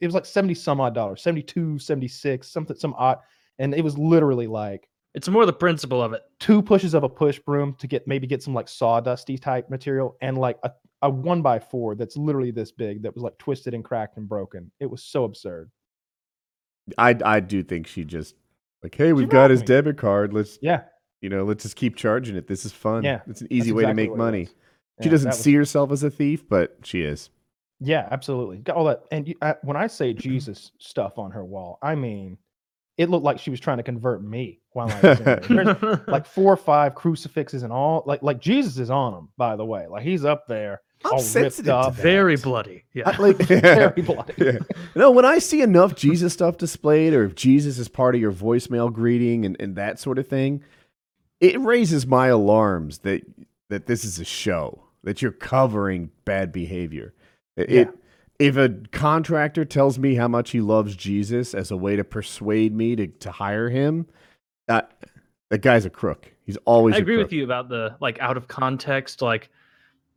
it 0.00 0.06
was 0.06 0.14
like 0.14 0.26
70 0.26 0.54
some 0.54 0.82
odd 0.82 0.94
dollars, 0.94 1.22
72, 1.22 1.78
76, 1.78 2.46
something 2.46 2.76
some 2.76 2.94
odd 2.98 3.18
and 3.58 3.74
it 3.74 3.82
was 3.82 3.96
literally 3.96 4.46
like 4.46 4.88
it's 5.14 5.28
more 5.28 5.44
the 5.44 5.52
principle 5.52 6.02
of 6.02 6.14
it. 6.14 6.22
two 6.40 6.62
pushes 6.62 6.94
of 6.94 7.04
a 7.04 7.08
push 7.08 7.38
broom 7.38 7.74
to 7.78 7.86
get 7.86 8.06
maybe 8.06 8.26
get 8.26 8.42
some 8.42 8.54
like 8.54 8.66
sawdusty 8.66 9.40
type 9.40 9.68
material 9.68 10.16
and 10.22 10.38
like 10.38 10.58
a, 10.62 10.70
a 11.02 11.10
one 11.10 11.42
by 11.42 11.58
four 11.58 11.94
that's 11.94 12.16
literally 12.16 12.50
this 12.50 12.72
big 12.72 13.02
that 13.02 13.14
was 13.14 13.22
like 13.22 13.36
twisted 13.38 13.74
and 13.74 13.84
cracked 13.84 14.16
and 14.16 14.28
broken. 14.28 14.70
It 14.80 14.86
was 14.90 15.02
so 15.04 15.24
absurd. 15.24 15.70
I 16.98 17.16
I 17.24 17.40
do 17.40 17.62
think 17.62 17.86
she 17.86 18.04
just 18.04 18.34
like, 18.82 18.94
hey, 18.94 19.12
we've 19.12 19.24
She 19.24 19.30
got 19.30 19.50
his 19.50 19.60
me. 19.60 19.66
debit 19.66 19.98
card. 19.98 20.32
Let's 20.32 20.58
Yeah. 20.62 20.82
You 21.22 21.30
know, 21.30 21.44
let's 21.44 21.62
just 21.62 21.76
keep 21.76 21.96
charging 21.96 22.36
it. 22.36 22.46
This 22.46 22.64
is 22.66 22.72
fun. 22.72 23.02
Yeah, 23.04 23.20
It's 23.26 23.40
an 23.40 23.46
easy 23.50 23.70
that's 23.70 23.76
way 23.76 23.84
to 23.84 23.94
make 23.94 24.14
money. 24.14 24.40
was. 24.42 24.48
She 25.00 25.06
Yeah, 25.06 25.10
doesn't 25.12 25.28
was- 25.30 25.38
see 25.38 25.54
herself 25.54 25.90
as 25.92 26.02
a 26.02 26.10
thief, 26.10 26.46
but 26.48 26.76
she 26.82 27.00
is. 27.02 27.30
Yeah, 27.80 28.06
absolutely. 28.10 28.58
Got 28.58 28.76
all 28.76 28.84
that. 28.84 29.04
And 29.10 29.26
you, 29.28 29.34
I, 29.42 29.54
when 29.62 29.76
I 29.76 29.86
say 29.88 30.12
Jesus 30.12 30.70
stuff 30.78 31.18
on 31.18 31.30
her 31.32 31.44
wall, 31.44 31.78
I 31.82 31.94
mean, 31.96 32.38
it 32.98 33.08
looked 33.10 33.24
like 33.24 33.38
she 33.40 33.50
was 33.50 33.58
trying 33.58 33.78
to 33.78 33.82
convert 33.82 34.22
me 34.22 34.60
while 34.72 34.88
I 34.90 35.00
was 35.00 35.18
in 35.18 35.24
there. 35.24 35.40
There's 35.40 35.98
like 36.08 36.26
four 36.26 36.52
or 36.52 36.56
five 36.56 36.94
crucifixes 36.94 37.62
and 37.64 37.72
all. 37.72 38.04
Like 38.06 38.22
like 38.22 38.38
Jesus 38.38 38.78
is 38.78 38.90
on 38.90 39.12
them, 39.14 39.28
by 39.36 39.56
the 39.56 39.64
way. 39.64 39.86
Like 39.88 40.04
he's 40.04 40.24
up 40.24 40.46
there, 40.46 40.82
I'm 41.04 41.14
all 41.14 41.18
sensitive 41.18 41.66
ripped 41.74 41.86
up. 41.88 41.94
Very 41.94 42.36
bloody. 42.36 42.84
Yeah. 42.94 43.10
I- 43.10 43.16
like, 43.16 43.36
very 43.38 44.02
bloody. 44.02 44.34
Yeah. 44.38 44.58
No, 44.94 45.10
when 45.10 45.24
I 45.24 45.38
see 45.40 45.62
enough 45.62 45.96
Jesus 45.96 46.32
stuff 46.34 46.58
displayed, 46.58 47.14
or 47.14 47.24
if 47.24 47.34
Jesus 47.34 47.78
is 47.78 47.88
part 47.88 48.14
of 48.14 48.20
your 48.20 48.32
voicemail 48.32 48.92
greeting 48.92 49.44
and, 49.46 49.56
and 49.58 49.74
that 49.74 49.98
sort 49.98 50.18
of 50.20 50.28
thing, 50.28 50.62
it 51.42 51.60
raises 51.60 52.06
my 52.06 52.28
alarms 52.28 52.98
that 53.00 53.22
that 53.68 53.86
this 53.86 54.04
is 54.04 54.18
a 54.18 54.24
show, 54.24 54.82
that 55.02 55.20
you're 55.20 55.32
covering 55.32 56.10
bad 56.24 56.52
behavior. 56.52 57.12
It, 57.56 57.68
Yeah. 57.68 57.80
it- 57.82 57.98
if 58.38 58.56
a 58.56 58.70
contractor 58.90 59.64
tells 59.64 59.98
me 60.00 60.14
how 60.16 60.26
much 60.26 60.50
he 60.50 60.60
loves 60.60 60.96
Jesus 60.96 61.54
as 61.54 61.70
a 61.70 61.76
way 61.76 61.94
to 61.94 62.02
persuade 62.02 62.74
me 62.74 62.96
to, 62.96 63.06
to 63.06 63.30
hire 63.30 63.68
him, 63.68 64.06
that 64.66 64.90
that 65.50 65.58
guy's 65.62 65.84
a 65.84 65.90
crook. 65.90 66.32
He's 66.44 66.56
always. 66.64 66.96
I 66.96 66.98
agree 66.98 67.18
with 67.18 67.32
you 67.32 67.44
about 67.44 67.68
the 67.68 67.94
like 68.00 68.18
out 68.20 68.36
of 68.36 68.48
context, 68.48 69.22
like, 69.22 69.48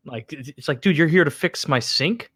like 0.06 0.34
it's 0.34 0.50
it's 0.58 0.68
like, 0.68 0.82
dude, 0.82 0.98
you're 0.98 1.08
here 1.08 1.24
to 1.24 1.30
fix 1.32 1.68
my 1.68 1.80
sink. 1.80 2.32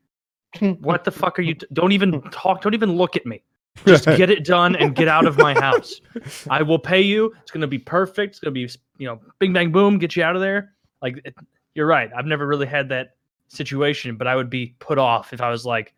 What 0.82 1.06
the 1.06 1.12
fuck 1.12 1.40
are 1.40 1.44
you? 1.44 1.56
T- 1.56 1.66
don't 1.74 1.92
even 1.92 2.22
talk. 2.30 2.62
Don't 2.62 2.74
even 2.76 2.92
look 2.96 3.16
at 3.16 3.26
me. 3.26 3.42
Just 3.86 4.06
get 4.18 4.30
it 4.30 4.46
done 4.46 4.76
and 4.76 4.96
get 4.96 5.08
out 5.08 5.26
of 5.26 5.38
my 5.38 5.54
house. 5.54 6.02
I 6.50 6.62
will 6.62 6.80
pay 6.80 7.02
you. 7.02 7.34
It's 7.42 7.52
gonna 7.52 7.68
be 7.68 7.80
perfect. 7.80 8.32
It's 8.32 8.40
gonna 8.40 8.52
be 8.52 8.70
you 8.98 9.08
know, 9.08 9.20
bing 9.40 9.54
bang 9.54 9.72
boom, 9.72 9.98
get 9.98 10.16
you 10.16 10.24
out 10.24 10.36
of 10.36 10.42
there. 10.42 10.74
Like 11.02 11.22
it, 11.26 11.36
you're 11.76 11.88
right. 11.88 12.12
I've 12.16 12.26
never 12.26 12.46
really 12.46 12.68
had 12.68 12.90
that 12.90 13.16
situation, 13.48 14.16
but 14.18 14.28
I 14.28 14.36
would 14.36 14.50
be 14.50 14.76
put 14.80 14.98
off 14.98 15.34
if 15.34 15.42
I 15.42 15.50
was 15.50 15.66
like, 15.66 15.94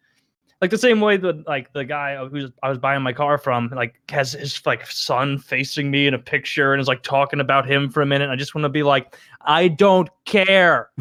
like 0.62 0.70
the 0.70 0.78
same 0.78 1.02
way 1.02 1.18
that 1.18 1.48
like 1.48 1.74
the 1.74 1.84
guy 1.84 2.16
who 2.16 2.50
I 2.62 2.70
was 2.70 2.78
buying 2.78 3.02
my 3.02 3.14
car 3.14 3.40
from, 3.40 3.70
like 3.76 3.96
has 4.10 4.34
his 4.34 4.64
like 4.64 4.86
son 4.86 5.40
facing 5.40 5.90
me 5.90 6.06
in 6.06 6.14
a 6.14 6.20
picture 6.20 6.72
and 6.72 6.80
is 6.80 6.88
like 6.88 7.02
talking 7.02 7.40
about 7.40 7.68
him 7.68 7.90
for 7.90 8.04
a 8.04 8.06
minute. 8.06 8.30
I 8.30 8.36
just 8.36 8.54
want 8.54 8.64
to 8.66 8.70
be 8.70 8.84
like, 8.84 9.18
I 9.42 9.70
don't 9.70 10.08
care. 10.26 10.92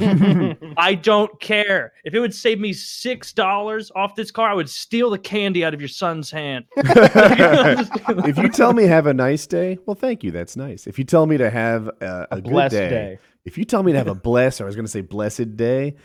I 0.79 0.95
don't 0.95 1.39
care. 1.41 1.93
If 2.05 2.15
it 2.15 2.21
would 2.21 2.35
save 2.35 2.59
me 2.59 2.73
six 2.73 3.35
dollars 3.35 3.93
off 3.95 4.15
this 4.15 4.31
car, 4.31 4.49
I 4.49 4.55
would 4.55 4.71
steal 4.71 5.11
the 5.11 5.19
candy 5.19 5.63
out 5.63 5.75
of 5.75 5.81
your 5.81 5.89
son's 5.89 6.31
hand. 6.31 6.65
if 6.77 8.39
you 8.39 8.49
tell 8.49 8.73
me 8.73 8.85
have 8.85 9.07
a 9.07 9.15
nice 9.15 9.47
day, 9.47 9.79
well, 9.85 9.95
thank 9.95 10.25
you. 10.25 10.31
That's 10.31 10.57
nice. 10.57 10.87
If 10.87 10.99
you 10.99 11.05
tell 11.05 11.27
me 11.27 11.37
to 11.37 11.51
have 11.51 11.89
a, 12.01 12.27
a, 12.31 12.37
a 12.37 12.41
good 12.41 12.51
blessed 12.51 12.73
day, 12.73 12.89
day. 12.89 13.19
if 13.45 13.59
you 13.59 13.67
tell 13.67 13.83
me 13.83 13.93
to 13.93 13.99
have 13.99 14.09
a 14.09 14.15
blessed, 14.15 14.63
or 14.63 14.65
I 14.65 14.67
was 14.67 14.75
going 14.75 14.87
to 14.87 14.91
say 14.91 15.03
blessed 15.03 15.57
day, 15.57 15.97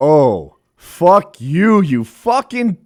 Oh, 0.00 0.56
fuck 0.76 1.40
you, 1.40 1.80
you 1.80 2.04
fucking 2.04 2.78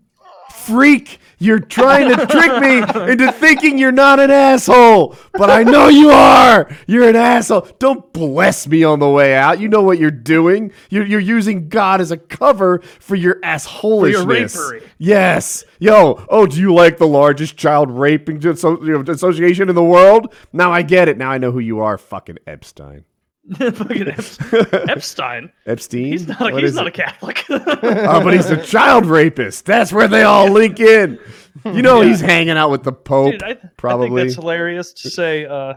freak. 0.53 1.19
You're 1.39 1.59
trying 1.59 2.09
to 2.09 2.25
trick 2.27 2.61
me 2.61 3.11
into 3.11 3.33
thinking 3.33 3.77
you're 3.77 3.91
not 3.91 4.21
an 4.21 4.31
asshole, 4.31 5.17
but 5.33 5.51
I 5.51 5.65
know 5.65 5.89
you 5.89 6.11
are. 6.11 6.71
You're 6.87 7.09
an 7.09 7.17
asshole. 7.17 7.67
Don't 7.81 8.13
bless 8.13 8.69
me 8.69 8.85
on 8.85 9.01
the 9.01 9.09
way 9.09 9.35
out. 9.35 9.59
You 9.59 9.69
know 9.69 9.83
what 9.83 9.99
you're 9.99 10.13
doing. 10.13 10.71
You're, 10.89 11.05
you're 11.05 11.19
using 11.19 11.69
God 11.69 12.01
as 12.01 12.13
a 12.13 12.17
cover 12.17 12.79
for 13.01 13.17
your 13.17 13.41
assholishness. 13.41 14.25
rapery. 14.57 14.89
Yes. 14.99 15.65
Yo, 15.81 16.25
oh, 16.29 16.47
do 16.47 16.61
you 16.61 16.73
like 16.73 16.99
the 16.99 17.09
largest 17.09 17.57
child 17.57 17.91
raping 17.91 18.37
asso- 18.47 18.81
you 18.81 19.03
know, 19.03 19.13
association 19.13 19.69
in 19.69 19.75
the 19.75 19.83
world? 19.83 20.33
Now 20.53 20.71
I 20.71 20.83
get 20.83 21.09
it. 21.09 21.19
Now 21.19 21.33
I 21.33 21.39
know 21.39 21.51
who 21.51 21.59
you 21.59 21.81
are, 21.81 21.99
fucking 21.99 22.39
Epstein. 22.47 23.05
Fucking 23.59 24.09
Ep- 24.09 24.73
Epstein. 24.89 25.51
Epstein? 25.67 26.05
He's 26.13 26.29
not. 26.29 26.41
A, 26.41 26.53
What 26.53 26.63
he's 26.63 26.75
not 26.75 26.87
it? 26.87 26.91
a 26.99 27.03
Catholic. 27.03 27.45
Oh, 27.49 28.23
but 28.23 28.35
he's 28.35 28.51
a 28.51 28.63
child 28.63 29.07
rapist. 29.07 29.65
That's 29.67 29.93
where 29.93 30.07
they 30.09 30.23
all 30.23 30.49
link 30.49 30.79
in. 30.81 31.19
You 31.65 31.83
know, 31.83 32.01
he's 32.01 32.21
hanging 32.21 32.57
out 32.57 32.71
with 32.71 32.83
the 32.85 32.93
Pope. 32.93 33.33
Dude, 33.33 33.43
I, 33.43 33.49
I 33.51 33.55
think 33.55 33.77
probably. 33.77 34.23
that's 34.23 34.37
hilarious 34.37 34.93
to 34.95 35.11
say. 35.11 35.45
Uh, 35.47 35.75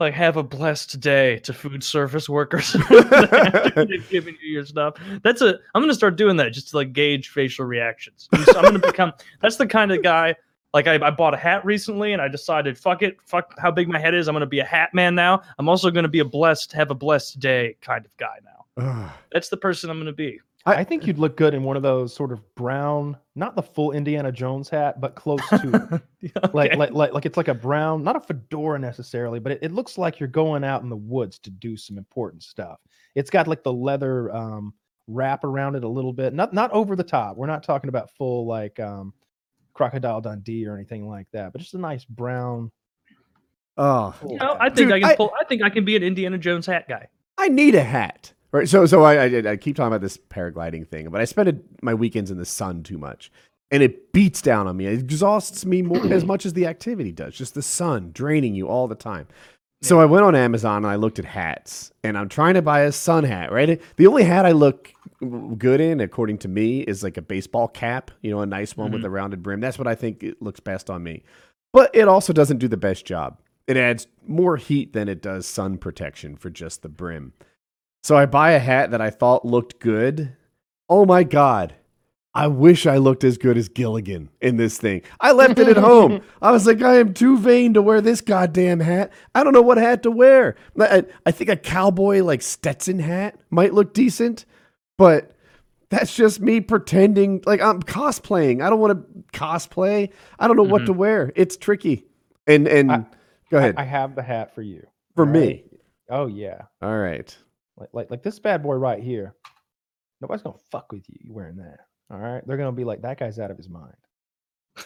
like, 0.00 0.14
have 0.14 0.36
a 0.36 0.42
blessed 0.42 0.98
day 1.00 1.38
to 1.40 1.52
food 1.52 1.84
service 1.84 2.28
workers 2.28 2.72
given 2.72 4.36
you 4.42 4.52
your 4.52 4.64
stuff. 4.66 4.94
That's 5.22 5.40
a. 5.42 5.58
I'm 5.74 5.82
gonna 5.82 5.94
start 5.94 6.16
doing 6.16 6.36
that 6.38 6.52
just 6.52 6.70
to 6.70 6.76
like 6.76 6.92
gauge 6.92 7.28
facial 7.30 7.64
reactions. 7.64 8.28
I'm 8.32 8.44
gonna 8.64 8.78
become. 8.78 9.12
That's 9.40 9.56
the 9.56 9.66
kind 9.66 9.92
of 9.92 10.02
guy. 10.02 10.34
Like 10.74 10.86
I, 10.86 10.94
I 10.94 11.10
bought 11.10 11.34
a 11.34 11.36
hat 11.36 11.64
recently, 11.64 12.12
and 12.12 12.22
I 12.22 12.28
decided, 12.28 12.78
fuck 12.78 13.02
it, 13.02 13.18
fuck 13.24 13.54
how 13.58 13.70
big 13.70 13.88
my 13.88 13.98
head 13.98 14.14
is. 14.14 14.28
I'm 14.28 14.34
gonna 14.34 14.46
be 14.46 14.60
a 14.60 14.64
hat 14.64 14.94
man 14.94 15.14
now. 15.14 15.42
I'm 15.58 15.68
also 15.68 15.90
gonna 15.90 16.08
be 16.08 16.20
a 16.20 16.24
blessed, 16.24 16.72
have 16.72 16.90
a 16.90 16.94
blessed 16.94 17.40
day 17.40 17.76
kind 17.80 18.04
of 18.04 18.16
guy 18.16 18.38
now. 18.44 18.82
Ugh. 18.82 19.10
That's 19.32 19.48
the 19.48 19.56
person 19.56 19.90
I'm 19.90 19.98
gonna 19.98 20.12
be. 20.12 20.40
I, 20.64 20.76
I 20.76 20.84
think 20.84 21.06
you'd 21.06 21.18
look 21.18 21.36
good 21.36 21.54
in 21.54 21.62
one 21.62 21.76
of 21.76 21.82
those 21.82 22.14
sort 22.14 22.32
of 22.32 22.54
brown, 22.54 23.16
not 23.34 23.54
the 23.54 23.62
full 23.62 23.92
Indiana 23.92 24.32
Jones 24.32 24.68
hat, 24.68 25.00
but 25.00 25.14
close 25.14 25.46
to 25.48 26.02
it. 26.22 26.32
like, 26.54 26.74
like 26.76 26.92
like 26.92 27.12
like 27.12 27.26
it's 27.26 27.36
like 27.36 27.48
a 27.48 27.54
brown, 27.54 28.02
not 28.02 28.16
a 28.16 28.20
fedora 28.20 28.78
necessarily, 28.78 29.40
but 29.40 29.52
it, 29.52 29.58
it 29.62 29.72
looks 29.72 29.98
like 29.98 30.20
you're 30.20 30.28
going 30.28 30.64
out 30.64 30.82
in 30.82 30.88
the 30.88 30.96
woods 30.96 31.38
to 31.40 31.50
do 31.50 31.76
some 31.76 31.98
important 31.98 32.42
stuff. 32.42 32.80
It's 33.14 33.30
got 33.30 33.48
like 33.48 33.62
the 33.62 33.72
leather 33.72 34.34
um 34.34 34.74
wrap 35.08 35.44
around 35.44 35.74
it 35.74 35.84
a 35.84 35.88
little 35.88 36.12
bit, 36.12 36.32
not 36.32 36.52
not 36.54 36.70
over 36.70 36.96
the 36.96 37.04
top. 37.04 37.36
We're 37.36 37.46
not 37.46 37.62
talking 37.62 37.88
about 37.88 38.10
full 38.10 38.46
like 38.46 38.78
um 38.80 39.12
crocodile 39.74 40.20
Dundee 40.20 40.66
or 40.66 40.74
anything 40.74 41.08
like 41.08 41.26
that, 41.32 41.52
but 41.52 41.60
just 41.60 41.74
a 41.74 41.78
nice 41.78 42.04
brown. 42.04 42.70
Oh, 43.76 44.14
You 44.28 44.36
know. 44.36 44.50
Oh, 44.52 44.56
I 44.60 44.66
think 44.68 44.88
Dude, 44.88 44.92
I 44.92 45.00
can 45.00 45.08
I- 45.10 45.16
pull. 45.16 45.32
I 45.40 45.44
think 45.44 45.62
I 45.62 45.70
can 45.70 45.84
be 45.84 45.96
an 45.96 46.02
Indiana 46.02 46.38
Jones 46.38 46.66
hat 46.66 46.86
guy. 46.88 47.08
I 47.38 47.48
need 47.48 47.74
a 47.74 47.82
hat. 47.82 48.32
Right. 48.52 48.68
So, 48.68 48.84
so 48.84 49.02
I, 49.02 49.14
I, 49.14 49.50
I 49.52 49.56
keep 49.56 49.76
talking 49.76 49.86
about 49.88 50.02
this 50.02 50.18
paragliding 50.18 50.86
thing, 50.86 51.08
but 51.08 51.22
I 51.22 51.24
spend 51.24 51.48
it, 51.48 51.64
my 51.82 51.94
weekends 51.94 52.30
in 52.30 52.36
the 52.36 52.44
sun 52.44 52.82
too 52.82 52.98
much, 52.98 53.32
and 53.70 53.82
it 53.82 54.12
beats 54.12 54.42
down 54.42 54.66
on 54.66 54.76
me. 54.76 54.84
It 54.86 54.98
exhausts 55.00 55.64
me 55.64 55.80
more 55.80 56.06
as 56.12 56.22
much 56.26 56.44
as 56.44 56.52
the 56.52 56.66
activity 56.66 57.12
does. 57.12 57.34
Just 57.34 57.54
the 57.54 57.62
sun 57.62 58.10
draining 58.12 58.54
you 58.54 58.68
all 58.68 58.88
the 58.88 58.94
time. 58.94 59.26
So 59.82 60.00
I 60.00 60.04
went 60.04 60.24
on 60.24 60.34
Amazon 60.36 60.78
and 60.84 60.86
I 60.86 60.94
looked 60.94 61.18
at 61.18 61.24
hats, 61.24 61.92
and 62.04 62.16
I'm 62.16 62.28
trying 62.28 62.54
to 62.54 62.62
buy 62.62 62.80
a 62.82 62.92
sun 62.92 63.24
hat. 63.24 63.50
Right. 63.50 63.80
The 63.96 64.06
only 64.06 64.22
hat 64.22 64.46
I 64.46 64.52
look 64.52 64.92
good 65.58 65.80
in, 65.80 66.00
according 66.00 66.38
to 66.38 66.48
me, 66.48 66.80
is 66.80 67.02
like 67.02 67.16
a 67.16 67.22
baseball 67.22 67.66
cap. 67.68 68.10
You 68.22 68.30
know, 68.30 68.40
a 68.40 68.46
nice 68.46 68.76
one 68.76 68.92
with 68.92 69.02
Mhm. 69.02 69.06
a 69.06 69.10
rounded 69.10 69.42
brim. 69.42 69.60
That's 69.60 69.78
what 69.78 69.88
I 69.88 69.94
think 69.96 70.22
it 70.22 70.40
looks 70.40 70.60
best 70.60 70.88
on 70.88 71.02
me. 71.02 71.24
But 71.72 71.90
it 71.94 72.06
also 72.06 72.32
doesn't 72.32 72.58
do 72.58 72.68
the 72.68 72.76
best 72.76 73.04
job. 73.04 73.38
It 73.66 73.76
adds 73.76 74.06
more 74.26 74.56
heat 74.56 74.92
than 74.92 75.08
it 75.08 75.20
does 75.22 75.46
sun 75.46 75.78
protection 75.78 76.36
for 76.36 76.50
just 76.50 76.82
the 76.82 76.88
brim. 76.88 77.32
So 78.04 78.16
I 78.16 78.26
buy 78.26 78.52
a 78.52 78.58
hat 78.58 78.90
that 78.92 79.00
I 79.00 79.10
thought 79.10 79.44
looked 79.44 79.80
good. 79.80 80.32
Oh 80.88 81.04
my 81.04 81.22
god. 81.24 81.74
I 82.34 82.46
wish 82.46 82.86
I 82.86 82.96
looked 82.96 83.24
as 83.24 83.36
good 83.36 83.58
as 83.58 83.68
Gilligan 83.68 84.30
in 84.40 84.56
this 84.56 84.78
thing. 84.78 85.02
I 85.20 85.32
left 85.32 85.58
it 85.58 85.68
at 85.68 85.76
home. 85.76 86.22
I 86.42 86.50
was 86.50 86.66
like, 86.66 86.80
I 86.80 86.94
am 86.96 87.12
too 87.12 87.36
vain 87.36 87.74
to 87.74 87.82
wear 87.82 88.00
this 88.00 88.22
goddamn 88.22 88.80
hat. 88.80 89.12
I 89.34 89.44
don't 89.44 89.52
know 89.52 89.60
what 89.60 89.76
hat 89.76 90.02
to 90.04 90.10
wear. 90.10 90.56
I, 90.80 91.04
I 91.26 91.30
think 91.30 91.50
a 91.50 91.56
cowboy 91.56 92.22
like 92.22 92.40
Stetson 92.40 92.98
hat 93.00 93.38
might 93.50 93.74
look 93.74 93.92
decent, 93.92 94.46
but 94.96 95.32
that's 95.90 96.16
just 96.16 96.40
me 96.40 96.60
pretending 96.62 97.42
like 97.44 97.60
I'm 97.60 97.82
cosplaying. 97.82 98.62
I 98.64 98.70
don't 98.70 98.80
want 98.80 98.92
to 99.32 99.38
cosplay. 99.38 100.10
I 100.38 100.46
don't 100.48 100.56
know 100.56 100.62
what 100.62 100.82
Mhm. 100.82 100.86
to 100.86 100.92
wear. 100.94 101.32
It's 101.36 101.58
tricky. 101.58 102.06
And 102.46 102.66
and 102.66 102.90
I- 102.90 103.06
go 103.50 103.58
ahead 103.58 103.74
I 103.76 103.84
have 103.84 104.14
the 104.14 104.22
hat 104.22 104.54
for 104.54 104.62
you. 104.62 104.86
for 105.14 105.26
me. 105.26 105.40
right? 105.46 105.64
Oh 106.08 106.26
yeah. 106.28 106.62
All 106.80 106.96
right. 106.96 107.36
Like, 107.76 107.90
like 107.92 108.10
like 108.10 108.22
this 108.22 108.38
bad 108.38 108.62
boy 108.62 108.76
right 108.76 109.02
here. 109.02 109.34
Nobody's 110.22 110.42
gonna 110.42 110.56
fuck 110.70 110.90
with 110.92 111.04
you 111.10 111.16
you 111.20 111.32
wearing 111.34 111.56
that. 111.56 111.80
All 112.12 112.18
right. 112.18 112.46
They're 112.46 112.56
gonna 112.58 112.72
be 112.72 112.84
like, 112.84 113.02
that 113.02 113.18
guy's 113.18 113.38
out 113.38 113.50
of 113.50 113.56
his 113.56 113.68
mind. 113.68 113.94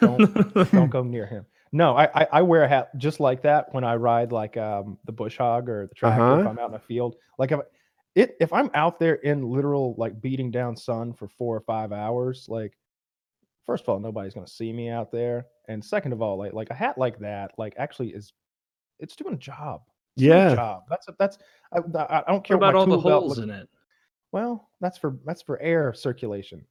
Don't 0.00 0.70
don't 0.72 0.90
go 0.90 1.02
near 1.16 1.26
him. 1.26 1.44
No, 1.72 1.96
I, 1.96 2.08
I 2.22 2.28
I 2.34 2.42
wear 2.42 2.62
a 2.62 2.68
hat 2.68 2.96
just 2.98 3.18
like 3.20 3.42
that 3.42 3.72
when 3.74 3.84
I 3.84 3.96
ride 3.96 4.32
like 4.32 4.56
um 4.56 4.98
the 5.04 5.12
bush 5.12 5.36
hog 5.36 5.68
or 5.68 5.86
the 5.88 5.94
tractor 5.94 6.22
if 6.34 6.40
Uh-huh. 6.40 6.48
I'm 6.50 6.58
out 6.58 6.70
in 6.70 6.76
a 6.76 6.80
field. 6.80 7.16
Like 7.38 7.52
if 7.52 7.60
it 8.14 8.36
if 8.40 8.52
I'm 8.52 8.70
out 8.74 8.98
there 8.98 9.14
in 9.16 9.42
literal 9.50 9.94
like 9.98 10.20
beating 10.20 10.50
down 10.50 10.76
sun 10.76 11.12
for 11.12 11.28
four 11.28 11.56
or 11.56 11.60
five 11.60 11.92
hours, 11.92 12.46
like 12.48 12.78
first 13.66 13.82
of 13.84 13.88
all, 13.88 13.98
nobody's 14.00 14.34
gonna 14.34 14.46
see 14.46 14.72
me 14.72 14.88
out 14.88 15.10
there, 15.10 15.46
and 15.68 15.84
second 15.84 16.12
of 16.12 16.22
all, 16.22 16.38
like 16.38 16.52
like 16.52 16.70
a 16.70 16.74
hat 16.74 16.96
like 16.96 17.18
that, 17.18 17.50
like 17.58 17.74
actually 17.76 18.10
is 18.10 18.32
it's 19.00 19.16
doing 19.16 19.34
a 19.34 19.38
job. 19.38 19.82
It's 20.16 20.22
doing 20.22 20.32
a 20.38 20.48
Yeah. 20.50 20.54
job. 20.54 20.84
That's 20.88 21.08
a, 21.08 21.14
that's 21.18 21.38
I, 21.72 21.78
I 21.78 21.80
I 22.18 22.24
don't 22.28 22.36
What 22.36 22.44
care 22.44 22.56
about 22.56 22.74
my 22.74 22.80
all 22.80 22.86
the 22.86 22.98
holes 22.98 23.38
look- 23.38 23.44
in 23.44 23.50
it? 23.50 23.68
Well, 24.32 24.68
that's 24.80 24.98
for 24.98 25.18
that's 25.26 25.42
for 25.42 25.60
air 25.60 25.92
circulation. 25.92 26.64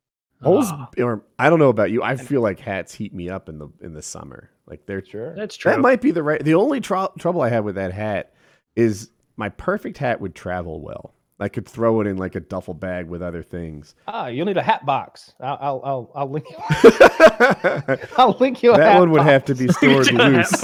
Holes, 0.44 0.68
Ah, 0.70 0.90
or 1.00 1.24
I 1.40 1.50
don't 1.50 1.60
know 1.60 1.70
about 1.70 1.92
you. 1.92 2.04
I 2.04 2.16
feel 2.18 2.42
like 2.42 2.60
hats 2.60 2.94
heat 2.94 3.14
me 3.14 3.30
up 3.30 3.50
in 3.50 3.58
the 3.58 3.70
in 3.82 3.94
the 3.94 4.02
summer. 4.02 4.50
Like 4.68 4.86
they're 4.86 5.04
Sure. 5.04 5.34
that's 5.36 5.56
true. 5.56 5.72
that 5.72 5.80
might 5.80 6.02
be 6.02 6.12
the 6.12 6.24
right. 6.24 6.44
The 6.44 6.56
only 6.56 6.82
trou 6.82 7.08
trouble 7.18 7.42
I 7.42 7.50
have 7.50 7.64
with 7.66 7.76
that 7.76 7.94
hat 7.94 8.34
is 8.76 9.10
my 9.38 9.50
perfect 9.50 9.98
hat 9.98 10.20
would 10.22 10.36
travel 10.36 10.82
well. 10.82 11.14
I 11.38 11.50
could 11.50 11.68
throw 11.68 12.00
it 12.00 12.08
in 12.08 12.16
like 12.18 12.36
a 12.36 12.40
duffel 12.40 12.74
bag 12.74 13.08
with 13.08 13.22
other 13.22 13.44
things. 13.44 13.94
Ah, 14.08 14.28
you'll 14.28 14.46
need 14.46 14.56
a 14.58 14.64
hat 14.64 14.86
box. 14.86 15.34
I'll 15.42 15.58
I'll 15.62 15.82
I'll, 15.84 16.12
I'll 16.16 16.30
link 16.32 16.46
you. 16.50 16.58
that 16.58 18.10
I'll 18.18 18.38
link 18.40 18.64
you 18.64 18.74
a 18.74 18.78
hat 18.82 19.00
one 19.00 19.12
would 19.12 19.18
box. 19.18 19.30
have 19.30 19.46
to 19.46 19.56
be 19.56 19.68
stored 19.74 20.08
get 20.08 20.20
a 20.20 20.30
loose. 20.30 20.64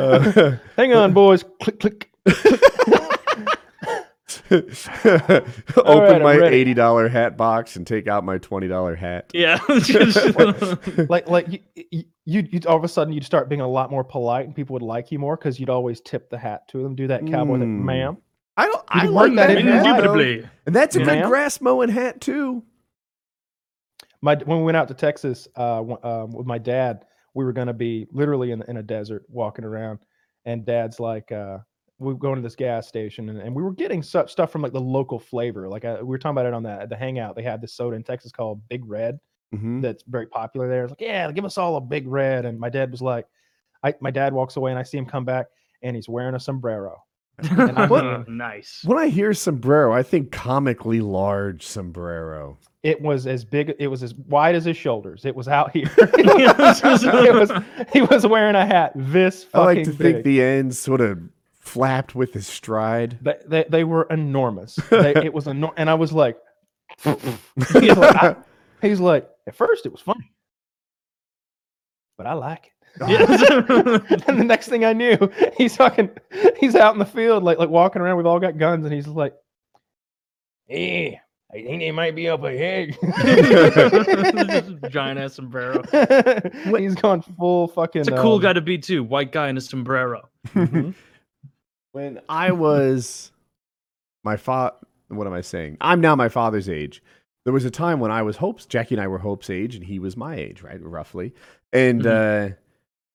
Uh, 0.00 0.56
Hang 0.76 0.92
on, 0.94 1.12
boys. 1.12 1.44
click 1.60 1.80
click. 1.80 2.10
Open 4.50 5.42
right, 5.76 6.22
my 6.22 6.36
ready. 6.36 6.56
eighty 6.56 6.74
dollar 6.74 7.08
hat 7.08 7.36
box 7.36 7.76
and 7.76 7.86
take 7.86 8.06
out 8.08 8.24
my 8.24 8.38
twenty 8.38 8.68
dollar 8.68 8.94
hat. 8.94 9.30
yeah. 9.34 9.58
Like 11.08 11.28
like 11.28 11.48
you, 11.52 11.58
you 11.90 12.04
you'd, 12.24 12.52
you'd 12.52 12.66
all 12.66 12.76
of 12.76 12.84
a 12.84 12.88
sudden 12.88 13.12
you'd 13.12 13.24
start 13.24 13.48
being 13.48 13.60
a 13.60 13.68
lot 13.68 13.90
more 13.90 14.04
polite 14.04 14.46
and 14.46 14.54
people 14.54 14.74
would 14.74 14.82
like 14.82 15.10
you 15.12 15.18
more 15.18 15.36
because 15.36 15.58
you'd 15.60 15.70
always 15.70 16.00
tip 16.00 16.30
the 16.30 16.38
hat 16.38 16.66
to 16.68 16.82
them. 16.82 16.94
Do 16.94 17.06
that 17.08 17.26
cowboy 17.26 17.58
thing, 17.58 17.80
Mm. 17.80 17.84
ma'am. 17.84 18.16
I 18.56 18.66
don't. 18.66 18.84
I 18.88 19.00
can 19.00 19.12
like 19.12 19.28
work 19.30 19.36
that 19.36 19.46
that 19.48 19.58
in 19.58 19.66
hat, 19.66 19.74
your 19.74 19.82
though. 19.82 19.90
Indubitably. 20.12 20.48
and 20.66 20.74
that's 20.74 20.96
a 20.96 21.00
good 21.04 21.24
grass 21.24 21.60
mowing 21.60 21.90
hat 21.90 22.20
too. 22.20 22.62
My 24.22 24.34
when 24.36 24.58
we 24.58 24.64
went 24.64 24.76
out 24.76 24.88
to 24.88 24.94
Texas 24.94 25.46
uh, 25.56 25.82
um, 26.02 26.30
with 26.30 26.46
my 26.46 26.58
dad, 26.58 27.04
we 27.34 27.44
were 27.44 27.52
going 27.52 27.66
to 27.66 27.74
be 27.74 28.06
literally 28.12 28.50
in 28.52 28.62
in 28.62 28.78
a 28.78 28.82
desert 28.82 29.24
walking 29.28 29.64
around, 29.64 29.98
and 30.46 30.64
Dad's 30.64 30.98
like, 30.98 31.30
uh, 31.30 31.58
we 31.98 32.12
were 32.12 32.18
going 32.18 32.36
to 32.36 32.42
this 32.42 32.56
gas 32.56 32.86
station, 32.86 33.28
and, 33.30 33.38
and 33.38 33.54
we 33.54 33.62
were 33.62 33.72
getting 33.72 34.02
such 34.02 34.30
stuff 34.32 34.50
from 34.52 34.62
like 34.62 34.72
the 34.72 34.80
local 34.80 35.18
flavor. 35.18 35.68
Like 35.68 35.84
uh, 35.84 35.96
we 36.00 36.06
were 36.06 36.18
talking 36.18 36.34
about 36.34 36.46
it 36.46 36.54
on 36.54 36.62
the 36.62 36.86
the 36.88 36.96
hangout. 36.96 37.36
They 37.36 37.42
had 37.42 37.60
this 37.60 37.72
soda 37.74 37.96
in 37.96 38.02
Texas 38.04 38.32
called 38.32 38.60
Big 38.68 38.84
Red. 38.84 39.18
Mhm. 39.54 39.80
that's 39.80 40.02
very 40.08 40.26
popular 40.26 40.68
there. 40.68 40.82
It's 40.84 40.90
like, 40.90 41.00
yeah, 41.00 41.30
give 41.30 41.44
us 41.44 41.56
all 41.56 41.76
a 41.76 41.80
big 41.80 42.08
red. 42.08 42.44
And 42.44 42.58
my 42.58 42.68
dad 42.68 42.90
was 42.90 43.00
like, 43.00 43.26
I 43.84 43.94
my 44.00 44.10
dad 44.10 44.32
walks 44.32 44.56
away 44.56 44.72
and 44.72 44.78
I 44.78 44.82
see 44.82 44.98
him 44.98 45.06
come 45.06 45.24
back 45.24 45.46
and 45.82 45.94
he's 45.94 46.08
wearing 46.08 46.34
a 46.34 46.40
sombrero. 46.40 47.00
And 47.38 47.78
I 47.78 47.86
mean, 47.86 48.24
nice. 48.36 48.80
When 48.84 48.98
I 48.98 49.06
hear 49.06 49.32
sombrero, 49.34 49.92
I 49.92 50.02
think 50.02 50.32
comically 50.32 51.00
large 51.00 51.64
sombrero. 51.64 52.58
it 52.82 53.00
was 53.00 53.28
as 53.28 53.44
big, 53.44 53.72
it 53.78 53.86
was 53.86 54.02
as 54.02 54.14
wide 54.16 54.56
as 54.56 54.64
his 54.64 54.76
shoulders. 54.76 55.24
It 55.24 55.36
was 55.36 55.46
out 55.46 55.70
here. 55.76 55.90
it, 55.96 57.34
was, 57.34 57.52
he 57.92 58.02
was 58.02 58.26
wearing 58.26 58.56
a 58.56 58.66
hat 58.66 58.92
this 58.96 59.46
I 59.54 59.60
like 59.60 59.84
to 59.84 59.90
big. 59.90 59.98
think 59.98 60.24
the 60.24 60.42
ends 60.42 60.76
sort 60.78 61.00
of 61.00 61.20
flapped 61.66 62.14
with 62.14 62.32
his 62.32 62.46
stride. 62.46 63.18
they, 63.22 63.34
they, 63.46 63.64
they 63.68 63.84
were 63.84 64.04
enormous. 64.10 64.78
They, 64.90 65.14
it 65.16 65.34
was 65.34 65.46
enormous. 65.46 65.74
And 65.78 65.90
I 65.90 65.94
was 65.94 66.12
like, 66.12 66.38
he's 67.04 67.96
like, 67.96 68.16
I- 68.16 68.36
he's 68.80 69.00
like, 69.00 69.28
at 69.46 69.54
first 69.54 69.84
it 69.86 69.92
was 69.92 70.00
funny, 70.00 70.32
but 72.16 72.26
I 72.26 72.32
like 72.34 72.66
it. 72.66 72.72
and 74.28 74.38
the 74.40 74.44
next 74.44 74.68
thing 74.68 74.84
I 74.86 74.92
knew, 74.94 75.18
he's 75.58 75.76
fucking, 75.76 76.10
he's 76.58 76.74
out 76.74 76.94
in 76.94 76.98
the 76.98 77.04
field, 77.04 77.42
like 77.42 77.58
like 77.58 77.68
walking 77.68 78.00
around. 78.00 78.16
We've 78.16 78.24
all 78.26 78.40
got 78.40 78.56
guns, 78.56 78.86
and 78.86 78.94
he's 78.94 79.06
like, 79.06 79.34
"Hey, 80.66 81.20
I 81.52 81.54
think 81.62 81.80
they 81.82 81.90
might 81.92 82.16
be 82.16 82.26
up 82.30 82.42
ahead." 82.42 82.96
Giant 84.90 85.18
ass 85.20 85.34
sombrero. 85.34 85.82
he's 86.78 86.94
gone 86.94 87.20
full 87.20 87.68
fucking. 87.68 88.00
It's 88.00 88.08
a 88.08 88.16
cool 88.16 88.36
um, 88.36 88.40
guy 88.40 88.54
to 88.54 88.62
be 88.62 88.78
too. 88.78 89.04
White 89.04 89.30
guy 89.30 89.48
in 89.50 89.58
a 89.58 89.60
sombrero. 89.60 90.28
mhm. 90.54 90.94
When 91.96 92.20
I 92.28 92.52
was 92.52 93.32
my 94.22 94.36
fa- 94.36 94.74
what 95.08 95.26
am 95.26 95.32
I 95.32 95.40
saying? 95.40 95.78
I'm 95.80 96.02
now 96.02 96.14
my 96.14 96.28
father's 96.28 96.68
age. 96.68 97.02
There 97.44 97.54
was 97.54 97.64
a 97.64 97.70
time 97.70 98.00
when 98.00 98.10
I 98.10 98.20
was 98.20 98.36
Hope's. 98.36 98.66
Jackie 98.66 98.96
and 98.96 99.02
I 99.02 99.06
were 99.08 99.16
Hope's 99.16 99.48
age, 99.48 99.74
and 99.74 99.82
he 99.82 99.98
was 99.98 100.14
my 100.14 100.36
age, 100.36 100.62
right, 100.62 100.78
roughly. 100.82 101.32
And 101.72 102.06
uh, 102.06 102.50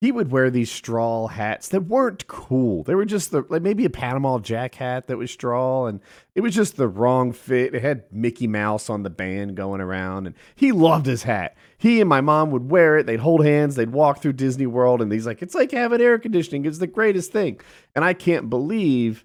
he 0.02 0.11
would 0.11 0.32
wear 0.32 0.49
these 0.49 0.72
straw 0.72 1.28
hats 1.28 1.68
that 1.69 1.82
weren't 1.82 2.26
cool. 2.26 2.82
They 2.84 2.95
were 2.95 3.06
just 3.06 3.30
the 3.32 3.45
like 3.49 3.61
maybe 3.61 3.86
a 3.86 3.90
Panama 3.90 4.40
Jack 4.40 4.73
hat 4.76 5.06
that 5.07 5.18
was 5.18 5.30
straw, 5.32 5.86
and 5.86 5.99
it 6.34 6.41
was 6.41 6.56
just 6.56 6.76
the 6.76 6.88
wrong 6.88 7.32
fit. 7.32 7.76
It 7.76 7.84
had 7.84 8.03
Mickey 8.11 8.48
Mouse 8.48 8.90
on 8.90 9.03
the 9.03 9.11
band 9.11 9.56
going 9.56 9.80
around, 9.80 10.26
and 10.26 10.36
he 10.56 10.72
loved 10.72 11.06
his 11.06 11.22
hat. 11.23 11.56
He 11.78 12.02
and 12.02 12.10
my 12.10 12.19
mom 12.19 12.49
would 12.49 12.69
wear 12.72 12.98
it. 12.98 13.06
They'd 13.06 13.19
hold 13.19 13.45
hands. 13.45 13.76
They'd 13.76 13.91
walk 13.91 14.22
through 14.22 14.34
Disney 14.34 14.65
World, 14.65 15.02
and 15.03 15.11
he's 15.11 15.28
like, 15.28 15.44
"It's 15.44 15.56
like 15.56 15.72
having 15.72 16.02
air 16.02 16.18
conditioning. 16.18 16.65
It's 16.65 16.80
the 16.80 16.88
greatest 16.88 17.32
thing." 17.32 17.60
And 17.95 18.03
I 18.03 18.14
can't 18.14 18.49
believe 18.49 19.23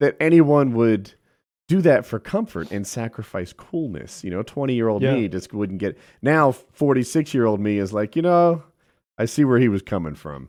that 0.00 0.16
anyone 0.18 0.72
would 0.72 1.12
do 1.68 1.82
that 1.82 2.06
for 2.06 2.18
comfort 2.18 2.70
and 2.72 2.86
sacrifice 2.86 3.52
coolness. 3.52 4.24
You 4.24 4.30
know, 4.30 4.42
20 4.42 4.74
year 4.74 4.88
old 4.88 5.02
Yeah. 5.02 5.14
me 5.14 5.28
just 5.28 5.52
wouldn't 5.52 5.78
get. 5.78 5.98
Now, 6.22 6.50
46 6.52 7.34
year 7.34 7.44
old 7.46 7.60
me 7.60 7.78
is 7.78 7.92
like, 7.92 8.16
you 8.16 8.22
know, 8.22 8.62
I 9.20 9.26
see 9.26 9.44
where 9.44 9.58
he 9.58 9.68
was 9.68 9.82
coming 9.82 10.14
from. 10.14 10.48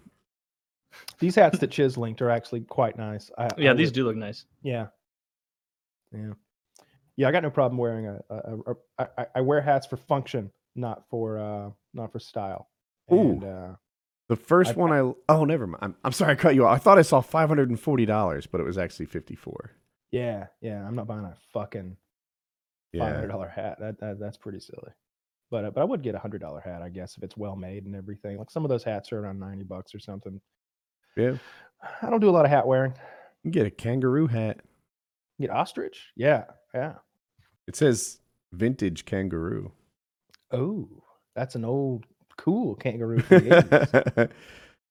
These 1.19 1.35
hats 1.35 1.59
that 1.59 1.71
Chiz 1.71 1.97
linked 1.97 2.21
are 2.21 2.29
actually 2.29 2.61
quite 2.61 2.97
nice. 2.97 3.29
I, 3.37 3.49
Yeah, 3.57 3.71
I 3.71 3.73
these 3.73 3.87
would- 3.89 3.95
do 3.95 4.05
look 4.05 4.15
nice. 4.15 4.45
Yeah. 4.63 4.87
Yeah. 6.13 6.33
Yeah, 7.17 7.27
I 7.27 7.31
got 7.31 7.43
no 7.43 7.49
problem 7.51 7.77
wearing 7.77 8.07
a. 8.07 8.19
a, 8.29 8.35
a, 8.35 8.75
a 8.99 9.09
I, 9.17 9.25
I 9.35 9.41
wear 9.41 9.61
hats 9.61 9.85
for 9.87 9.97
function, 9.97 10.51
not 10.75 11.03
for 11.09 11.37
uh 11.37 11.69
not 11.93 12.11
for 12.11 12.19
style. 12.19 12.69
Ooh. 13.11 13.19
And, 13.33 13.43
uh, 13.43 13.73
The 14.29 14.35
first 14.37 14.71
I- 14.71 14.73
one 14.75 14.91
I 14.91 15.13
oh 15.29 15.45
never 15.45 15.67
mind. 15.67 15.79
I'm, 15.83 15.95
I'm 16.05 16.11
sorry 16.13 16.31
I 16.31 16.35
cut 16.35 16.55
you 16.55 16.65
off. 16.65 16.75
I 16.75 16.79
thought 16.79 16.97
I 16.97 17.01
saw 17.03 17.21
five 17.21 17.49
hundred 17.49 17.69
and 17.69 17.79
forty 17.79 18.05
dollars, 18.05 18.47
but 18.47 18.61
it 18.61 18.63
was 18.65 18.77
actually 18.77 19.05
fifty 19.07 19.35
four. 19.35 19.71
yeah, 20.11 20.47
yeah, 20.61 20.85
I'm 20.85 20.95
not 20.95 21.07
buying 21.07 21.25
a 21.25 21.35
fucking 21.53 21.97
five 22.93 22.99
Yeah, 22.99 23.13
hundred 23.13 23.27
dollar 23.27 23.49
hat. 23.49 23.79
That, 23.79 23.99
that 23.99 24.19
that's 24.19 24.37
pretty 24.37 24.59
silly. 24.61 24.91
But 25.51 25.65
uh, 25.65 25.71
but 25.71 25.81
I 25.81 25.83
would 25.83 26.01
get 26.01 26.15
a 26.15 26.19
hundred 26.19 26.41
dollar 26.41 26.61
hat, 26.61 26.81
I 26.81 26.89
guess, 26.89 27.17
if 27.17 27.23
it's 27.23 27.37
well 27.37 27.55
made 27.57 27.85
and 27.85 27.95
everything. 27.95 28.37
Like 28.39 28.49
some 28.49 28.63
of 28.65 28.69
those 28.69 28.83
hats 28.83 29.11
are 29.11 29.19
around 29.19 29.39
ninety 29.39 29.65
bucks 29.65 29.93
or 29.93 29.99
something. 29.99 30.39
yeah. 31.15 31.35
I 32.01 32.09
don't 32.09 32.21
do 32.21 32.29
a 32.29 32.31
lot 32.31 32.45
of 32.45 32.51
hat 32.51 32.65
wearing. 32.65 32.93
You 33.43 33.51
can 33.51 33.51
get 33.51 33.65
a 33.67 33.71
kangaroo 33.71 34.27
hat. 34.27 34.61
Get 35.39 35.49
ostrich? 35.49 36.11
Yeah, 36.15 36.45
yeah. 36.73 36.93
It 37.67 37.75
says 37.75 38.19
vintage 38.53 39.05
kangaroo. 39.05 39.71
Oh, 40.51 40.87
that's 41.35 41.55
an 41.55 41.65
old 41.65 42.05
cool 42.37 42.75
kangaroo. 42.75 43.17
The 43.23 44.29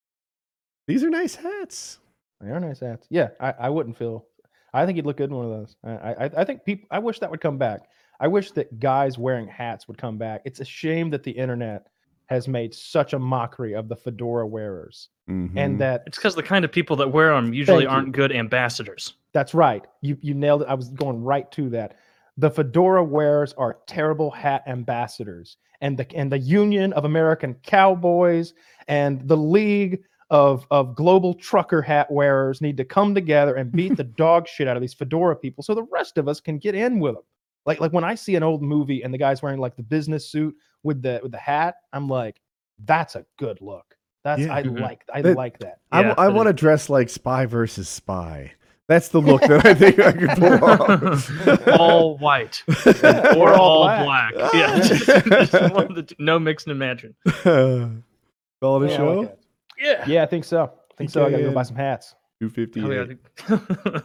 These 0.89 1.05
are 1.05 1.11
nice 1.11 1.37
hats. 1.37 1.99
They 2.41 2.51
are 2.51 2.59
nice 2.59 2.81
hats. 2.81 3.07
Yeah, 3.11 3.28
I, 3.39 3.55
I 3.61 3.69
wouldn't 3.69 3.97
feel. 3.97 4.27
I 4.74 4.85
think 4.85 4.97
you'd 4.97 5.07
look 5.07 5.19
good 5.19 5.31
in 5.31 5.37
one 5.37 5.45
of 5.47 5.53
those. 5.53 5.77
I 5.85 5.91
I, 5.91 6.31
I 6.39 6.45
think 6.45 6.65
people. 6.65 6.89
I 6.91 6.99
wish 6.99 7.20
that 7.20 7.31
would 7.31 7.41
come 7.41 7.59
back. 7.59 7.82
I 8.21 8.29
wish 8.29 8.51
that 8.53 8.79
guys 8.79 9.19
wearing 9.19 9.49
hats 9.49 9.89
would 9.89 9.99
come 9.99 10.19
back. 10.19 10.43
It's 10.45 10.61
a 10.61 10.65
shame 10.65 11.11
that 11.11 11.23
the 11.23 11.31
internet 11.33 11.87
has 12.27 12.47
made 12.47 12.73
such 12.75 13.13
a 13.13 13.19
mockery 13.19 13.73
of 13.75 13.89
the 13.89 13.97
fedora 13.97 14.47
wearers, 14.47 15.09
Mhm. 15.29 15.51
and 15.57 15.81
that 15.81 16.05
It's 16.07 16.17
because 16.19 16.37
the 16.37 16.43
kind 16.45 16.65
of 16.65 16.71
people 16.71 16.95
that 16.97 17.11
wear 17.11 17.35
them 17.35 17.53
usually 17.53 17.87
aren't 17.87 18.13
good 18.13 18.31
ambassadors. 18.31 19.15
that's 19.33 19.55
right. 19.55 19.85
You 20.03 20.17
you 20.21 20.35
nailed 20.35 20.63
it. 20.63 20.69
I 20.69 20.75
was 20.75 20.91
going 20.91 21.23
right 21.25 21.51
to 21.53 21.69
that. 21.71 21.97
The 22.37 22.51
fedora 22.51 23.03
wearers 23.05 23.53
are 23.55 23.79
terrible 23.87 24.31
hat 24.31 24.63
ambassadors, 24.67 25.57
and 25.81 25.97
the 25.99 26.07
and 26.17 26.31
the 26.31 26.39
Union 26.39 26.93
of 26.93 27.05
American 27.05 27.55
Cowboys 27.65 28.55
and 28.87 29.27
the 29.27 29.37
League 29.37 30.03
of 30.31 30.67
of 30.71 30.95
global 30.95 31.35
trucker 31.35 31.83
hat 31.83 32.11
wearers 32.13 32.61
need 32.61 32.77
to 32.77 32.85
come 32.85 33.15
together 33.15 33.55
and 33.57 33.73
beat 33.73 33.97
the 33.97 34.05
dog 34.25 34.47
shit 34.47 34.69
out 34.69 34.77
of 34.77 34.81
these 34.83 34.95
fedora 34.95 35.35
people, 35.37 35.63
so 35.65 35.75
the 35.75 35.83
rest 35.91 36.17
of 36.19 36.29
us 36.29 36.39
can 36.41 36.59
get 36.59 36.75
in 36.77 37.01
with 37.01 37.15
them. 37.15 37.25
Like 37.66 37.81
like 37.81 37.93
when 37.93 38.05
I 38.05 38.15
see 38.15 38.37
an 38.37 38.43
old 38.43 38.62
movie 38.62 39.03
and 39.03 39.12
the 39.12 39.19
guy's 39.19 39.43
wearing 39.43 39.59
like 39.61 39.77
the 39.77 39.82
business 39.82 40.27
suit 40.28 40.55
with 40.82 41.03
the 41.03 41.20
with 41.23 41.32
the 41.32 41.39
hat, 41.39 41.77
I'm 41.93 42.09
like, 42.09 42.41
that's 42.85 43.15
a 43.16 43.24
good 43.39 43.61
look. 43.61 43.85
That's 44.24 44.43
Yeah. 44.43 44.55
I 44.55 44.62
Mhm. 44.62 44.81
like 44.81 45.03
I 45.12 45.23
That- 45.23 45.37
like 45.37 45.59
that. 45.61 45.78
I, 45.93 46.01
Yeah, 46.03 46.15
I 46.19 46.27
that 46.28 46.35
want 46.35 46.47
to 46.49 46.53
dress 46.53 46.89
like 46.91 47.09
Spy 47.09 47.47
versus 47.47 47.89
Spy. 47.89 48.53
That's 48.89 49.09
the 49.09 49.20
look 49.20 49.43
that 49.43 49.65
I 49.65 49.73
think 49.74 50.01
I 50.01 50.11
could 50.12 50.31
pull 50.31 50.65
off. 50.65 51.69
all 51.81 52.19
white 52.19 52.62
Or 52.87 53.37
or 53.37 53.51
all 53.55 53.89
all 53.89 54.05
black. 54.05 54.35
black. 54.35 54.51
Yeah, 54.55 54.81
just, 54.81 55.05
just 55.07 55.53
one 55.73 55.87
of 55.87 55.95
the 55.95 56.03
two. 56.03 56.16
no 56.19 56.39
mix 56.41 56.65
and 56.65 56.73
imagine. 56.73 57.15
Call 57.45 58.82
it 58.82 58.91
a 58.91 58.93
Yeah, 58.93 59.03
I 59.03 59.15
like 59.15 59.28
show. 59.28 59.39
Yeah. 59.78 60.05
Yeah, 60.09 60.23
I 60.23 60.27
think 60.27 60.45
so. 60.45 60.65
I 60.65 60.95
think 60.99 61.11
so. 61.11 61.24
I 61.27 61.31
gotta 61.31 61.45
go 61.45 61.53
buy 61.53 61.62
some 61.62 61.77
hats. 61.77 62.15
Two 62.41 62.49
fifty 62.51 62.82
Oh, 62.82 62.91
eight. 62.91 63.19
yeah. 63.49 63.59